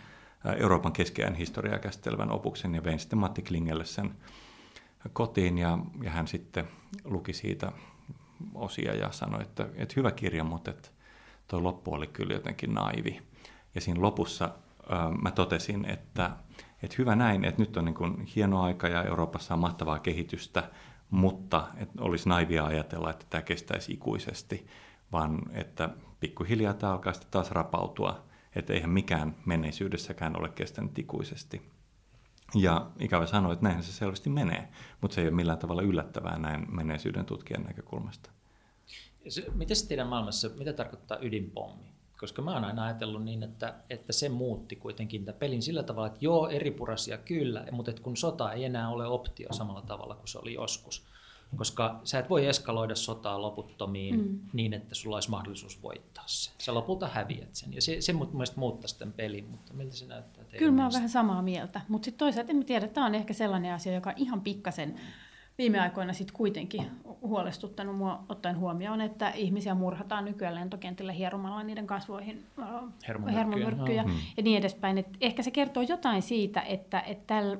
Euroopan 0.56 0.92
keskeään 0.92 1.34
historiaa 1.34 1.78
käsittelevän 1.78 2.30
opuksen 2.30 2.74
ja 2.74 2.84
vein 2.84 2.98
sitten 2.98 3.18
Matti 3.18 3.42
Klingelle 3.42 3.84
sen 3.84 4.14
kotiin 5.12 5.58
ja, 5.58 5.78
ja 6.02 6.10
hän 6.10 6.26
sitten 6.26 6.68
luki 7.04 7.32
siitä 7.32 7.72
osia 8.54 8.94
ja 8.94 9.12
sanoi, 9.12 9.42
että, 9.42 9.68
että 9.74 9.94
hyvä 9.96 10.10
kirja, 10.10 10.44
mutta 10.44 10.70
että 10.70 10.88
tuo 11.48 11.62
loppu 11.62 11.94
oli 11.94 12.06
kyllä 12.06 12.34
jotenkin 12.34 12.74
naivi. 12.74 13.22
Ja 13.74 13.80
siinä 13.80 14.02
lopussa 14.02 14.50
ää, 14.88 15.10
mä 15.22 15.30
totesin, 15.30 15.84
että, 15.84 16.30
että 16.82 16.96
hyvä 16.98 17.16
näin, 17.16 17.44
että 17.44 17.62
nyt 17.62 17.76
on 17.76 17.84
niin 17.84 17.94
kuin 17.94 18.20
hieno 18.20 18.62
aika 18.62 18.88
ja 18.88 19.02
Euroopassa 19.02 19.54
on 19.54 19.60
mahtavaa 19.60 19.98
kehitystä, 19.98 20.70
mutta 21.10 21.68
että 21.76 22.02
olisi 22.02 22.28
naivia 22.28 22.64
ajatella, 22.64 23.10
että 23.10 23.26
tämä 23.30 23.42
kestäisi 23.42 23.92
ikuisesti, 23.92 24.66
vaan 25.12 25.38
että 25.52 25.90
pikkuhiljaa 26.20 26.74
tämä 26.74 26.92
alkaa 26.92 27.12
sitten 27.12 27.30
taas 27.30 27.50
rapautua, 27.50 28.24
että 28.56 28.72
eihän 28.72 28.90
mikään 28.90 29.36
menneisyydessäkään 29.46 30.38
ole 30.38 30.48
kestänyt 30.48 30.98
ikuisesti. 30.98 31.70
Ja 32.54 32.90
ikävä 32.98 33.26
sanoa, 33.26 33.52
että 33.52 33.68
näin 33.68 33.82
se 33.82 33.92
selvästi 33.92 34.30
menee, 34.30 34.68
mutta 35.00 35.14
se 35.14 35.20
ei 35.20 35.28
ole 35.28 35.36
millään 35.36 35.58
tavalla 35.58 35.82
yllättävää 35.82 36.38
näin 36.38 36.74
menneisyyden 36.74 37.24
tutkijan 37.24 37.62
näkökulmasta. 37.62 38.30
Miten 39.54 39.76
teidän 39.88 40.06
maailmassa, 40.06 40.50
mitä 40.58 40.72
tarkoittaa 40.72 41.18
ydinpommi? 41.20 41.93
Koska 42.20 42.42
mä 42.42 42.52
oon 42.52 42.64
aina 42.64 42.84
ajatellut 42.84 43.24
niin, 43.24 43.42
että, 43.42 43.74
että 43.90 44.12
se 44.12 44.28
muutti 44.28 44.76
kuitenkin 44.76 45.24
tämän 45.24 45.38
pelin 45.38 45.62
sillä 45.62 45.82
tavalla, 45.82 46.06
että 46.06 46.18
joo, 46.20 46.48
eripurasia 46.48 47.18
kyllä, 47.18 47.66
mutta 47.70 47.90
että 47.90 48.02
kun 48.02 48.16
sota 48.16 48.52
ei 48.52 48.64
enää 48.64 48.88
ole 48.88 49.06
optio 49.06 49.52
samalla 49.52 49.82
tavalla 49.82 50.14
kuin 50.14 50.28
se 50.28 50.38
oli 50.38 50.54
joskus. 50.54 51.06
Koska 51.56 52.00
sä 52.04 52.18
et 52.18 52.30
voi 52.30 52.46
eskaloida 52.46 52.94
sotaa 52.94 53.42
loputtomiin 53.42 54.20
mm. 54.20 54.40
niin, 54.52 54.72
että 54.72 54.94
sulla 54.94 55.16
olisi 55.16 55.30
mahdollisuus 55.30 55.82
voittaa 55.82 56.24
se. 56.26 56.50
Sä 56.58 56.74
lopulta 56.74 57.08
häviät 57.08 57.54
sen. 57.54 57.74
Ja 57.74 57.82
se, 57.82 58.00
se 58.00 58.12
mun 58.12 58.28
mielestä 58.32 58.60
muuttaisi 58.60 58.98
tämän 58.98 59.12
pelin, 59.12 59.44
mutta 59.44 59.74
miltä 59.74 59.96
se 59.96 60.06
näyttää 60.06 60.44
teille? 60.44 60.58
Kyllä 60.58 60.72
mä 60.72 60.82
oon 60.82 60.92
vähän 60.92 61.08
samaa 61.08 61.42
mieltä. 61.42 61.80
Mutta 61.88 62.04
sitten 62.04 62.18
toisaalta 62.18 62.52
en 62.52 62.64
tiedä, 62.64 62.88
tämä 62.88 63.06
on 63.06 63.14
ehkä 63.14 63.34
sellainen 63.34 63.74
asia, 63.74 63.94
joka 63.94 64.12
ihan 64.16 64.40
pikkasen 64.40 65.00
viime 65.58 65.80
aikoina 65.80 66.12
sitten 66.12 66.36
kuitenkin 66.36 66.90
huolestuttanut 67.04 67.96
mua 67.96 68.24
ottaen 68.28 68.58
huomioon, 68.58 69.00
että 69.00 69.30
ihmisiä 69.30 69.74
murhataan 69.74 70.24
nykyään 70.24 70.54
lentokentillä 70.54 71.12
hieromalla 71.12 71.62
niiden 71.62 71.86
kasvoihin 71.86 72.44
hermomyrkkyjä, 73.08 73.38
hermomyrkkyjä 73.38 74.02
no. 74.02 74.10
ja 74.36 74.42
niin 74.42 74.58
edespäin. 74.58 74.98
Et 74.98 75.08
ehkä 75.20 75.42
se 75.42 75.50
kertoo 75.50 75.82
jotain 75.82 76.22
siitä, 76.22 76.60
että, 76.60 77.00
että 77.00 77.24
tällä 77.26 77.58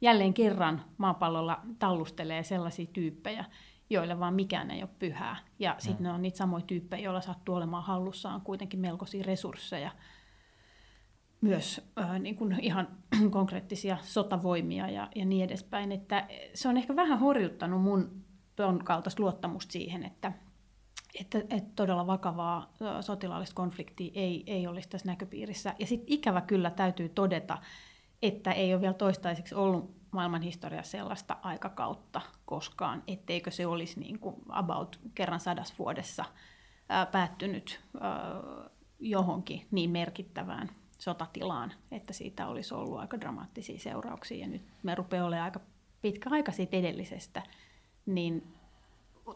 jälleen 0.00 0.34
kerran 0.34 0.82
maapallolla 0.98 1.60
tallustelee 1.78 2.42
sellaisia 2.42 2.86
tyyppejä, 2.92 3.44
joille 3.90 4.20
vaan 4.20 4.34
mikään 4.34 4.70
ei 4.70 4.82
ole 4.82 4.90
pyhää. 4.98 5.36
Ja 5.58 5.74
sitten 5.78 6.04
ne 6.04 6.10
on 6.12 6.22
niitä 6.22 6.36
samoja 6.36 6.64
tyyppejä, 6.66 7.04
joilla 7.04 7.20
sattuu 7.20 7.54
olemaan 7.54 7.82
hallussaan 7.82 8.40
kuitenkin 8.40 8.80
melkoisia 8.80 9.24
resursseja, 9.26 9.90
myös 11.46 11.90
äh, 12.00 12.20
niin 12.20 12.36
kuin 12.36 12.60
ihan 12.60 12.88
konkreettisia 13.30 13.98
sotavoimia 14.02 14.88
ja, 14.88 15.08
ja 15.14 15.24
niin 15.24 15.44
edespäin. 15.44 15.92
Että 15.92 16.28
se 16.54 16.68
on 16.68 16.76
ehkä 16.76 16.96
vähän 16.96 17.18
horjuttanut 17.18 17.82
mun 17.82 18.24
tuon 18.56 18.84
kaltaista 18.84 19.22
luottamusta 19.22 19.72
siihen, 19.72 20.04
että, 20.04 20.32
että, 21.20 21.38
että 21.38 21.70
todella 21.76 22.06
vakavaa 22.06 22.72
sotilaallista 23.00 23.54
konfliktia 23.54 24.12
ei, 24.14 24.44
ei 24.46 24.66
olisi 24.66 24.88
tässä 24.88 25.06
näköpiirissä. 25.06 25.74
Ja 25.78 25.86
sitten 25.86 26.12
ikävä 26.12 26.40
kyllä 26.40 26.70
täytyy 26.70 27.08
todeta, 27.08 27.58
että 28.22 28.52
ei 28.52 28.74
ole 28.74 28.80
vielä 28.80 28.94
toistaiseksi 28.94 29.54
ollut 29.54 29.96
maailman 30.10 30.42
historiassa 30.42 30.90
sellaista 30.90 31.36
aikakautta 31.42 32.20
koskaan, 32.44 33.02
etteikö 33.06 33.50
se 33.50 33.66
olisi 33.66 34.00
niin 34.00 34.18
kuin 34.18 34.36
about 34.48 35.00
kerran 35.14 35.40
sadas 35.40 35.78
vuodessa 35.78 36.24
ää, 36.88 37.06
päättynyt 37.06 37.80
ää, 38.00 38.42
johonkin 38.98 39.66
niin 39.70 39.90
merkittävään 39.90 40.70
sotatilaan, 40.98 41.72
että 41.90 42.12
siitä 42.12 42.46
olisi 42.46 42.74
ollut 42.74 42.98
aika 42.98 43.20
dramaattisia 43.20 43.78
seurauksia. 43.78 44.38
Ja 44.38 44.48
nyt 44.48 44.62
me 44.82 44.94
rupeaa 44.94 45.26
olemaan 45.26 45.44
aika 45.44 45.60
pitkä 46.02 46.30
aika 46.30 46.52
siitä 46.52 46.76
edellisestä, 46.76 47.42
niin 48.06 48.56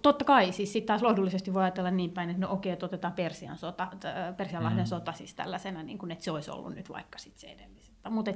totta 0.03 0.25
kai, 0.25 0.53
siis 0.53 0.73
sitten 0.73 0.87
taas 0.87 1.03
lohdullisesti 1.03 1.55
voi 1.55 1.63
ajatella 1.63 1.91
niin 1.91 2.11
päin, 2.11 2.31
että 2.31 2.41
no 2.41 2.53
okei, 2.53 2.73
että 2.73 2.87
otetaan 2.87 3.13
Persian 3.13 3.59
sota, 3.59 3.89
Persianlahden 4.37 4.85
mm. 4.85 4.89
sota 4.89 5.13
siis 5.13 5.35
tällaisena, 5.35 5.83
niin 5.83 5.99
kuin, 5.99 6.11
että 6.11 6.25
se 6.25 6.31
olisi 6.31 6.51
ollut 6.51 6.75
nyt 6.75 6.89
vaikka 6.89 7.19
sitten 7.19 7.41
se 7.41 7.47
edellisestä. 7.47 8.11
Mutta 8.11 8.33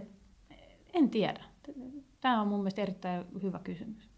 en 0.92 1.10
tiedä. 1.10 1.44
Tämä 2.20 2.40
on 2.40 2.48
mun 2.48 2.60
mielestä 2.60 2.82
erittäin 2.82 3.26
hyvä 3.42 3.58
kysymys. 3.58 4.10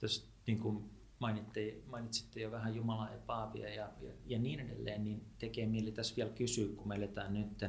Tuossa 0.00 0.30
niin 0.46 0.58
kuin 0.58 0.97
mainitte, 1.18 1.74
mainitsitte 1.86 2.40
jo 2.40 2.50
vähän 2.50 2.74
Jumalaa 2.74 3.10
ja 3.10 3.18
Paavia 3.26 3.74
ja, 3.74 3.88
ja, 4.00 4.12
ja 4.26 4.38
niin 4.38 4.60
edelleen, 4.60 5.04
niin 5.04 5.26
tekee 5.38 5.66
mieli 5.66 5.92
tässä 5.92 6.16
vielä 6.16 6.30
kysyä, 6.30 6.76
kun 6.76 6.88
me 6.88 6.94
eletään 6.94 7.34
nyt 7.34 7.64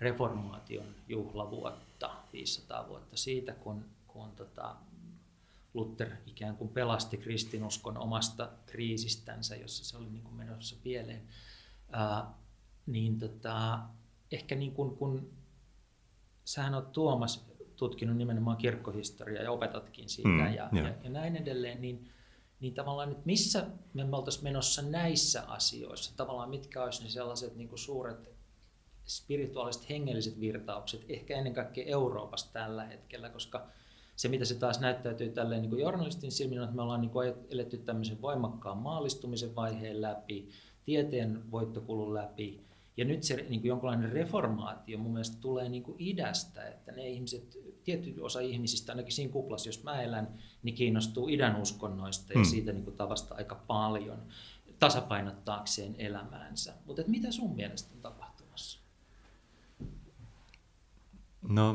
reformaation 0.00 0.94
juhlavuotta, 1.08 2.16
500 2.32 2.88
vuotta 2.88 3.16
siitä, 3.16 3.52
kun, 3.52 3.84
kun 4.06 4.30
tota, 4.30 4.76
Luther 5.74 6.10
ikään 6.26 6.56
kuin 6.56 6.70
pelasti 6.70 7.16
kristinuskon 7.16 7.98
omasta 7.98 8.52
kriisistänsä, 8.66 9.56
jossa 9.56 9.84
se 9.84 9.96
oli 9.96 10.10
niin 10.10 10.22
kuin 10.22 10.36
menossa 10.36 10.76
pieleen. 10.82 11.22
Ää, 11.92 12.34
niin 12.86 13.18
tota, 13.18 13.78
ehkä 14.32 14.54
niin 14.54 14.72
kuin, 14.72 14.96
kun 14.96 15.30
sähän 16.44 16.74
olet 16.74 16.92
Tuomas 16.92 17.46
tutkinut 17.76 18.16
nimenomaan 18.16 18.56
kirkkohistoriaa 18.56 19.42
ja 19.42 19.52
opetatkin 19.52 20.08
siitä 20.08 20.28
mm, 20.28 20.54
ja, 20.54 20.68
ja, 20.72 20.94
ja 21.02 21.10
näin 21.10 21.36
edelleen, 21.36 21.80
niin, 21.80 22.10
niin 22.60 22.74
tavallaan 22.74 23.08
nyt 23.08 23.26
missä 23.26 23.66
me 23.94 24.06
oltaisiin 24.12 24.44
menossa 24.44 24.82
näissä 24.82 25.42
asioissa, 25.42 26.16
tavallaan 26.16 26.50
mitkä 26.50 26.84
olisi 26.84 27.02
ne 27.02 27.08
sellaiset 27.08 27.56
niin 27.56 27.68
kuin 27.68 27.78
suuret 27.78 28.36
spirituaaliset 29.06 29.88
hengelliset 29.88 30.40
virtaukset, 30.40 31.04
ehkä 31.08 31.36
ennen 31.36 31.54
kaikkea 31.54 31.84
Euroopassa 31.86 32.52
tällä 32.52 32.84
hetkellä, 32.84 33.28
koska 33.28 33.66
se 34.16 34.28
mitä 34.28 34.44
se 34.44 34.54
taas 34.54 34.80
näyttäytyy 34.80 35.28
tälleen 35.30 35.62
niin 35.62 35.70
kuin 35.70 35.82
journalistin 35.82 36.32
silmin, 36.32 36.62
että 36.62 36.76
me 36.76 36.82
ollaan 36.82 37.00
niin 37.00 37.10
kuin 37.10 37.34
eletty 37.50 37.78
tämmöisen 37.78 38.22
voimakkaan 38.22 38.78
maallistumisen 38.78 39.54
vaiheen 39.54 40.02
läpi, 40.02 40.48
tieteen 40.84 41.50
voittokulun 41.50 42.14
läpi, 42.14 42.66
ja 42.96 43.04
nyt 43.04 43.22
se 43.22 43.36
niin 43.36 43.60
kuin 43.60 43.68
jonkinlainen 43.68 44.12
reformaatio 44.12 44.98
mun 44.98 45.12
mielestä 45.12 45.36
tulee 45.40 45.68
niin 45.68 45.82
kuin 45.82 45.96
idästä, 45.98 46.68
että 46.68 46.92
ne 46.92 47.08
ihmiset, 47.08 47.58
tietty 47.84 48.20
osa 48.20 48.40
ihmisistä, 48.40 48.92
ainakin 48.92 49.12
siinä 49.12 49.32
kuplassa, 49.32 49.68
jos 49.68 49.84
mä 49.84 50.02
elän, 50.02 50.28
niin 50.62 50.74
kiinnostuu 50.74 51.28
idän 51.28 51.56
uskonnoista 51.56 52.32
ja 52.32 52.38
hmm. 52.38 52.44
siitä 52.44 52.72
niin 52.72 52.84
kuin 52.84 52.96
tavasta 52.96 53.34
aika 53.34 53.54
paljon 53.54 54.22
tasapainottaakseen 54.78 55.94
elämäänsä. 55.98 56.74
Mutta 56.86 57.02
mitä 57.06 57.32
sun 57.32 57.56
mielestä 57.56 57.94
on 57.94 58.00
tapahtumassa? 58.00 58.80
No 61.48 61.74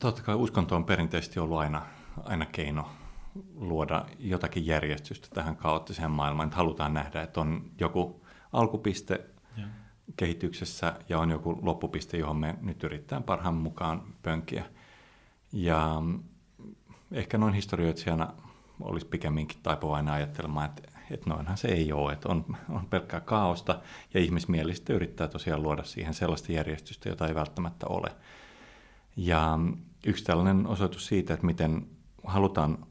totta 0.00 0.22
kai 0.22 0.34
uskonto 0.34 0.76
on 0.76 0.84
perinteisesti 0.84 1.40
ollut 1.40 1.58
aina, 1.58 1.86
aina 2.24 2.46
keino 2.46 2.88
luoda 3.54 4.06
jotakin 4.18 4.66
järjestystä 4.66 5.28
tähän 5.34 5.56
kaoottiseen 5.56 6.10
maailmaan. 6.10 6.46
Että 6.46 6.56
halutaan 6.56 6.94
nähdä, 6.94 7.22
että 7.22 7.40
on 7.40 7.70
joku 7.80 8.26
alkupiste, 8.52 9.24
ja 9.56 9.66
kehityksessä 10.16 10.94
ja 11.08 11.18
on 11.18 11.30
joku 11.30 11.58
loppupiste, 11.62 12.16
johon 12.16 12.36
me 12.36 12.54
nyt 12.60 12.84
yritetään 12.84 13.22
parhaan 13.22 13.54
mukaan 13.54 14.02
pönkiä. 14.22 14.64
Ja 15.52 16.02
ehkä 17.12 17.38
noin 17.38 17.54
historioitsijana 17.54 18.32
olisi 18.80 19.06
pikemminkin 19.06 19.58
taipuvainen 19.62 20.14
ajattelemaan, 20.14 20.66
että, 20.66 20.82
että 21.10 21.30
noinhan 21.30 21.56
se 21.56 21.68
ei 21.68 21.92
ole, 21.92 22.12
että 22.12 22.28
on, 22.28 22.56
on 22.68 22.86
pelkkää 22.86 23.20
kaaosta 23.20 23.80
ja 24.14 24.20
ihmismielistä 24.20 24.92
yrittää 24.92 25.28
tosiaan 25.28 25.62
luoda 25.62 25.84
siihen 25.84 26.14
sellaista 26.14 26.52
järjestystä, 26.52 27.08
jota 27.08 27.28
ei 27.28 27.34
välttämättä 27.34 27.86
ole. 27.86 28.08
Ja 29.16 29.58
yksi 30.06 30.24
tällainen 30.24 30.66
osoitus 30.66 31.06
siitä, 31.06 31.34
että 31.34 31.46
miten 31.46 31.86
halutaan 32.24 32.86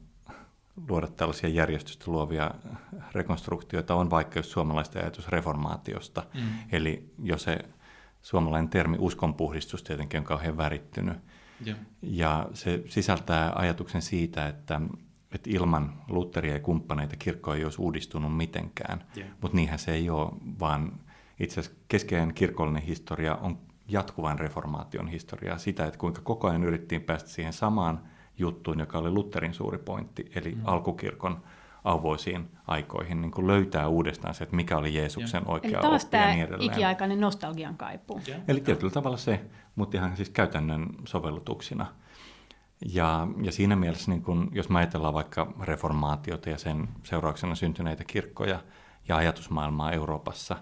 luoda 0.88 1.06
tällaisia 1.06 1.48
järjestystä 1.48 2.04
luovia 2.10 2.50
rekonstruktioita 3.12 3.94
on 3.94 4.10
vaikka 4.10 4.38
jos 4.38 4.52
suomalaista 4.52 4.98
ajatus 4.98 5.28
reformaatiosta. 5.28 6.26
Mm. 6.34 6.40
Eli 6.72 7.14
jo 7.22 7.38
se 7.38 7.58
suomalainen 8.22 8.70
termi 8.70 8.96
uskonpuhdistus 9.00 9.82
tietenkin 9.82 10.18
on 10.18 10.24
kauhean 10.24 10.56
värittynyt. 10.56 11.16
Yeah. 11.66 11.78
Ja 12.02 12.48
se 12.52 12.82
sisältää 12.88 13.52
ajatuksen 13.54 14.02
siitä, 14.02 14.48
että, 14.48 14.80
että 15.32 15.50
ilman 15.50 16.02
Lutheria 16.08 16.52
ja 16.52 16.60
kumppaneita 16.60 17.16
kirkko 17.16 17.54
ei 17.54 17.64
olisi 17.64 17.82
uudistunut 17.82 18.36
mitenkään. 18.36 19.04
Yeah. 19.16 19.30
Mutta 19.40 19.56
niinhän 19.56 19.78
se 19.78 19.92
ei 19.92 20.10
ole, 20.10 20.32
vaan 20.60 20.92
itse 21.40 21.60
asiassa 21.60 21.80
keskeinen 21.88 22.34
kirkollinen 22.34 22.82
historia 22.82 23.34
on 23.34 23.58
jatkuvan 23.88 24.38
reformaation 24.38 25.08
historiaa, 25.08 25.58
sitä, 25.58 25.86
että 25.86 25.98
kuinka 25.98 26.20
koko 26.22 26.48
ajan 26.48 26.64
yrittiin 26.64 27.02
päästä 27.02 27.28
siihen 27.30 27.52
samaan 27.52 28.00
juttuun, 28.38 28.78
joka 28.78 28.98
oli 28.98 29.10
Lutherin 29.10 29.54
suuri 29.54 29.78
pointti, 29.78 30.30
eli 30.34 30.54
mm. 30.54 30.60
alkukirkon 30.64 31.42
auvoisiin 31.84 32.48
aikoihin 32.66 33.20
niin 33.20 33.30
kuin 33.30 33.46
löytää 33.46 33.88
uudestaan 33.88 34.34
se, 34.34 34.44
että 34.44 34.56
mikä 34.56 34.76
oli 34.76 34.94
Jeesuksen 34.94 35.42
ja. 35.46 35.52
oikea 35.52 35.70
Eli 35.70 35.88
taas 35.88 36.04
oppi 36.04 36.16
ja 36.16 36.26
niin 36.26 36.44
edelleen. 36.44 36.72
ikiaikainen 36.72 37.20
nostalgian 37.20 37.76
kaipuu. 37.76 38.20
Ja. 38.26 38.36
Eli 38.48 38.60
tietyllä 38.60 38.92
tavalla 38.92 39.16
se, 39.16 39.40
mutta 39.74 39.96
ihan 39.96 40.16
siis 40.16 40.30
käytännön 40.30 40.86
sovellutuksina. 41.08 41.86
Ja, 42.92 43.28
ja 43.42 43.52
siinä 43.52 43.76
mielessä, 43.76 44.10
niin 44.10 44.22
kun, 44.22 44.48
jos 44.52 44.68
me 44.68 44.78
ajatellaan 44.78 45.14
vaikka 45.14 45.52
reformaatiota 45.60 46.50
ja 46.50 46.58
sen 46.58 46.88
seurauksena 47.02 47.54
syntyneitä 47.54 48.04
kirkkoja 48.04 48.60
ja 49.08 49.16
ajatusmaailmaa 49.16 49.92
Euroopassa, 49.92 50.56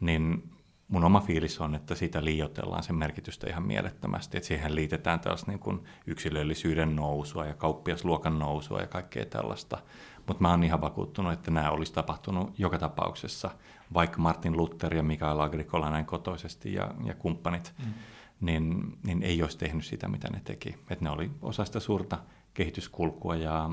niin 0.00 0.50
mun 0.88 1.04
oma 1.04 1.20
fiilis 1.20 1.60
on, 1.60 1.74
että 1.74 1.94
siitä 1.94 2.24
liioitellaan 2.24 2.82
sen 2.82 2.96
merkitystä 2.96 3.50
ihan 3.50 3.62
mielettömästi, 3.62 4.36
että 4.36 4.46
siihen 4.46 4.74
liitetään 4.74 5.20
tällaista 5.20 5.50
niin 5.50 5.58
kuin 5.58 5.84
yksilöllisyyden 6.06 6.96
nousua 6.96 7.46
ja 7.46 7.54
kauppiasluokan 7.54 8.38
nousua 8.38 8.80
ja 8.80 8.86
kaikkea 8.86 9.26
tällaista. 9.26 9.78
Mutta 10.26 10.42
mä 10.42 10.50
oon 10.50 10.64
ihan 10.64 10.80
vakuuttunut, 10.80 11.32
että 11.32 11.50
nämä 11.50 11.70
olisi 11.70 11.92
tapahtunut 11.92 12.58
joka 12.58 12.78
tapauksessa, 12.78 13.50
vaikka 13.94 14.18
Martin 14.18 14.56
Luther 14.56 14.94
ja 14.94 15.02
Mikael 15.02 15.40
Agricola 15.40 15.90
näin 15.90 16.06
kotoisesti 16.06 16.74
ja, 16.74 16.94
ja 17.04 17.14
kumppanit, 17.14 17.74
mm. 17.78 17.92
niin, 18.40 18.98
niin 19.06 19.22
ei 19.22 19.42
olisi 19.42 19.58
tehnyt 19.58 19.84
sitä, 19.84 20.08
mitä 20.08 20.28
ne 20.30 20.40
teki. 20.44 20.68
Että 20.90 21.04
ne 21.04 21.10
oli 21.10 21.30
osa 21.42 21.64
sitä 21.64 21.80
suurta 21.80 22.18
kehityskulkua 22.54 23.36
ja 23.36 23.70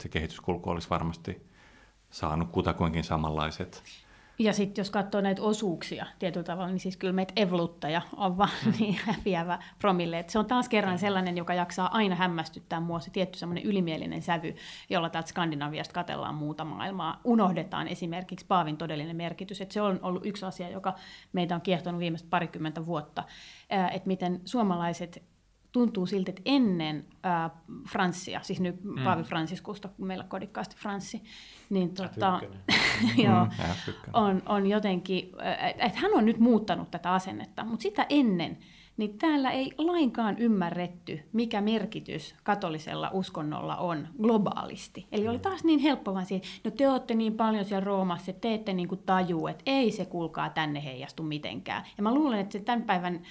se 0.00 0.08
kehityskulku 0.08 0.70
olisi 0.70 0.90
varmasti 0.90 1.46
saanut 2.10 2.50
kutakuinkin 2.50 3.04
samanlaiset 3.04 3.82
ja 4.42 4.52
sitten 4.52 4.82
jos 4.82 4.90
katsoo 4.90 5.20
näitä 5.20 5.42
osuuksia 5.42 6.06
tietyllä 6.18 6.44
tavalla, 6.44 6.70
niin 6.70 6.80
siis 6.80 6.96
kyllä 6.96 7.12
meitä 7.12 7.32
evoluttaja 7.36 8.02
on 8.16 8.38
vaan 8.38 8.50
mm. 8.66 8.72
niin 8.80 8.98
häviävä 9.04 9.58
promille. 9.78 10.18
Et 10.18 10.30
se 10.30 10.38
on 10.38 10.46
taas 10.46 10.68
kerran 10.68 10.98
sellainen, 10.98 11.36
joka 11.36 11.54
jaksaa 11.54 11.96
aina 11.96 12.14
hämmästyttää 12.14 12.80
mua, 12.80 13.00
se 13.00 13.10
tietty 13.10 13.38
semmoinen 13.38 13.64
ylimielinen 13.64 14.22
sävy, 14.22 14.54
jolla 14.90 15.10
täältä 15.10 15.28
Skandinaviasta 15.28 15.94
katellaan 15.94 16.34
muuta 16.34 16.64
maailmaa. 16.64 17.20
Unohdetaan 17.24 17.88
esimerkiksi 17.88 18.46
Paavin 18.46 18.76
todellinen 18.76 19.16
merkitys. 19.16 19.60
Et 19.60 19.70
se 19.70 19.82
on 19.82 19.98
ollut 20.02 20.26
yksi 20.26 20.44
asia, 20.44 20.70
joka 20.70 20.94
meitä 21.32 21.54
on 21.54 21.60
kiehtonut 21.60 22.00
viimeiset 22.00 22.30
parikymmentä 22.30 22.86
vuotta, 22.86 23.24
että 23.70 24.06
miten 24.06 24.40
suomalaiset 24.44 25.22
tuntuu 25.72 26.06
siltä, 26.06 26.30
että 26.30 26.42
ennen 26.44 27.06
äh, 27.26 27.50
Franssia, 27.88 28.40
siis 28.42 28.60
nyt 28.60 28.84
mm. 28.84 29.04
Paavi 29.04 29.22
Franciskusta, 29.22 29.88
kun 29.88 30.06
meillä 30.06 30.24
kodikkaasti 30.24 30.76
Franssi, 30.76 31.22
niin 31.70 31.94
tota, 31.94 32.40
joo, 33.24 33.44
mm, 33.44 34.02
on, 34.12 34.42
on 34.46 34.66
jotenkin, 34.66 35.32
että 35.78 35.98
hän 35.98 36.14
on 36.14 36.24
nyt 36.24 36.38
muuttanut 36.38 36.90
tätä 36.90 37.12
asennetta, 37.12 37.64
mutta 37.64 37.82
sitä 37.82 38.06
ennen, 38.08 38.58
niin 38.96 39.18
täällä 39.18 39.50
ei 39.50 39.72
lainkaan 39.78 40.38
ymmärretty, 40.38 41.20
mikä 41.32 41.60
merkitys 41.60 42.34
katolisella 42.42 43.10
uskonnolla 43.12 43.76
on 43.76 44.08
globaalisti. 44.22 45.06
Eli 45.12 45.28
oli 45.28 45.38
taas 45.38 45.64
niin 45.64 45.78
helppo 45.78 46.14
vaan 46.14 46.26
siihen, 46.26 46.48
no 46.64 46.70
te 46.70 46.88
olette 46.88 47.14
niin 47.14 47.34
paljon 47.34 47.64
siellä 47.64 47.84
Roomassa, 47.84 48.30
että 48.30 48.40
te 48.40 48.54
ette 48.54 48.72
niin 48.72 48.88
kuin 48.88 49.02
tajuu, 49.06 49.46
että 49.46 49.62
ei 49.66 49.90
se 49.90 50.04
kuulkaa 50.04 50.50
tänne 50.50 50.84
heijastu 50.84 51.22
mitenkään. 51.22 51.84
Ja 51.96 52.02
mä 52.02 52.14
luulen, 52.14 52.40
että 52.40 52.52
se 52.58 52.64
tämän 52.64 52.82
päivän 52.82 53.22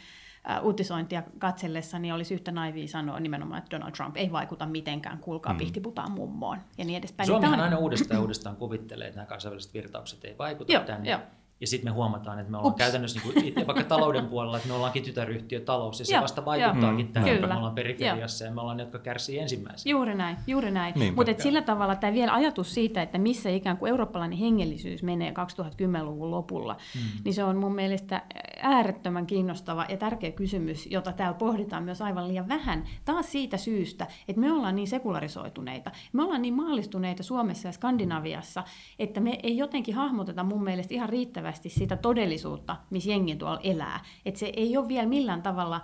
uh, 0.49 0.65
uutisointia 0.65 1.23
katsellessani 1.39 2.11
olisi 2.11 2.33
yhtä 2.33 2.51
naivia 2.51 2.87
sanoa 2.87 3.19
nimenomaan, 3.19 3.59
että 3.59 3.77
Donald 3.77 3.91
Trump 3.91 4.17
ei 4.17 4.31
vaikuta 4.31 4.65
mitenkään, 4.65 5.17
kuulkaa 5.17 5.53
mm. 5.53 5.57
pihtiputaan 5.57 6.11
mummoon 6.11 6.57
ja 6.77 6.85
niin 6.85 6.97
edespäin. 6.97 7.27
Suomihan 7.27 7.57
niin 7.57 7.63
aina 7.63 7.77
uudestaan 7.77 8.21
uudestaan 8.21 8.55
kuvittelee, 8.55 9.07
että 9.07 9.19
nämä 9.19 9.27
kansainväliset 9.27 9.73
virtaukset 9.73 10.25
ei 10.25 10.37
vaikuta 10.37 10.73
joo, 10.73 10.83
tänne. 10.83 11.11
Jo. 11.11 11.19
Ja 11.61 11.67
sitten 11.67 11.91
me 11.91 11.95
huomataan, 11.95 12.39
että 12.39 12.51
me 12.51 12.57
ollaan 12.57 12.73
Ups. 12.73 12.77
käytännössä 12.77 13.19
niin 13.19 13.53
kuin, 13.53 13.67
vaikka 13.67 13.83
talouden 13.83 14.25
puolella, 14.25 14.57
että 14.57 14.69
me 14.69 14.75
ollaankin 14.75 15.03
tytäryhtiötalous 15.03 15.99
ja 15.99 16.05
se 16.05 16.13
joo, 16.13 16.21
vasta 16.21 16.45
vaikuttaakin 16.45 17.05
mm, 17.05 17.13
tähän, 17.13 17.41
me 17.41 17.55
ollaan 17.55 17.75
periferiassa 17.75 18.45
ja 18.45 18.51
me 18.51 18.61
ollaan 18.61 18.77
ne, 18.77 18.83
jotka 18.83 18.99
kärsii 18.99 19.39
ensimmäisenä. 19.39 19.91
Juuri 19.91 20.15
näin, 20.15 20.37
juuri 20.47 20.71
näin. 20.71 20.93
Mutta 21.15 21.43
sillä 21.43 21.61
tavalla 21.61 21.95
tämä 21.95 22.13
vielä 22.13 22.33
ajatus 22.33 22.73
siitä, 22.73 23.01
että 23.01 23.17
missä 23.17 23.49
ikään 23.49 23.77
kuin 23.77 23.89
eurooppalainen 23.89 24.37
hengellisyys 24.37 25.03
menee 25.03 25.31
2010-luvun 25.31 26.31
lopulla, 26.31 26.77
mm. 26.95 27.01
niin 27.23 27.33
se 27.33 27.43
on 27.43 27.57
mun 27.57 27.75
mielestä 27.75 28.21
äärettömän 28.61 29.27
kiinnostava 29.27 29.85
ja 29.89 29.97
tärkeä 29.97 30.31
kysymys, 30.31 30.87
jota 30.91 31.13
täällä 31.13 31.37
pohditaan 31.37 31.83
myös 31.83 32.01
aivan 32.01 32.27
liian 32.27 32.47
vähän. 32.47 32.83
Taas 33.05 33.31
siitä 33.31 33.57
syystä, 33.57 34.07
että 34.27 34.39
me 34.39 34.51
ollaan 34.51 34.75
niin 34.75 34.87
sekularisoituneita, 34.87 35.91
me 36.13 36.23
ollaan 36.23 36.41
niin 36.41 36.53
maalistuneita 36.53 37.23
Suomessa 37.23 37.67
ja 37.67 37.71
Skandinaviassa, 37.71 38.63
että 38.99 39.19
me 39.19 39.39
ei 39.43 39.57
jotenkin 39.57 39.95
hahmoteta 39.95 40.43
mun 40.43 40.63
mielestä 40.63 40.93
ihan 40.93 41.09
riittävästi 41.09 41.50
riittävästi 41.51 41.69
sitä 41.69 41.97
todellisuutta, 41.97 42.75
missä 42.89 43.09
jengi 43.09 43.35
tuolla 43.35 43.59
elää. 43.63 43.99
Että 44.25 44.39
se 44.39 44.51
ei 44.55 44.77
ole 44.77 44.87
vielä 44.87 45.07
millään 45.07 45.41
tavalla 45.41 45.81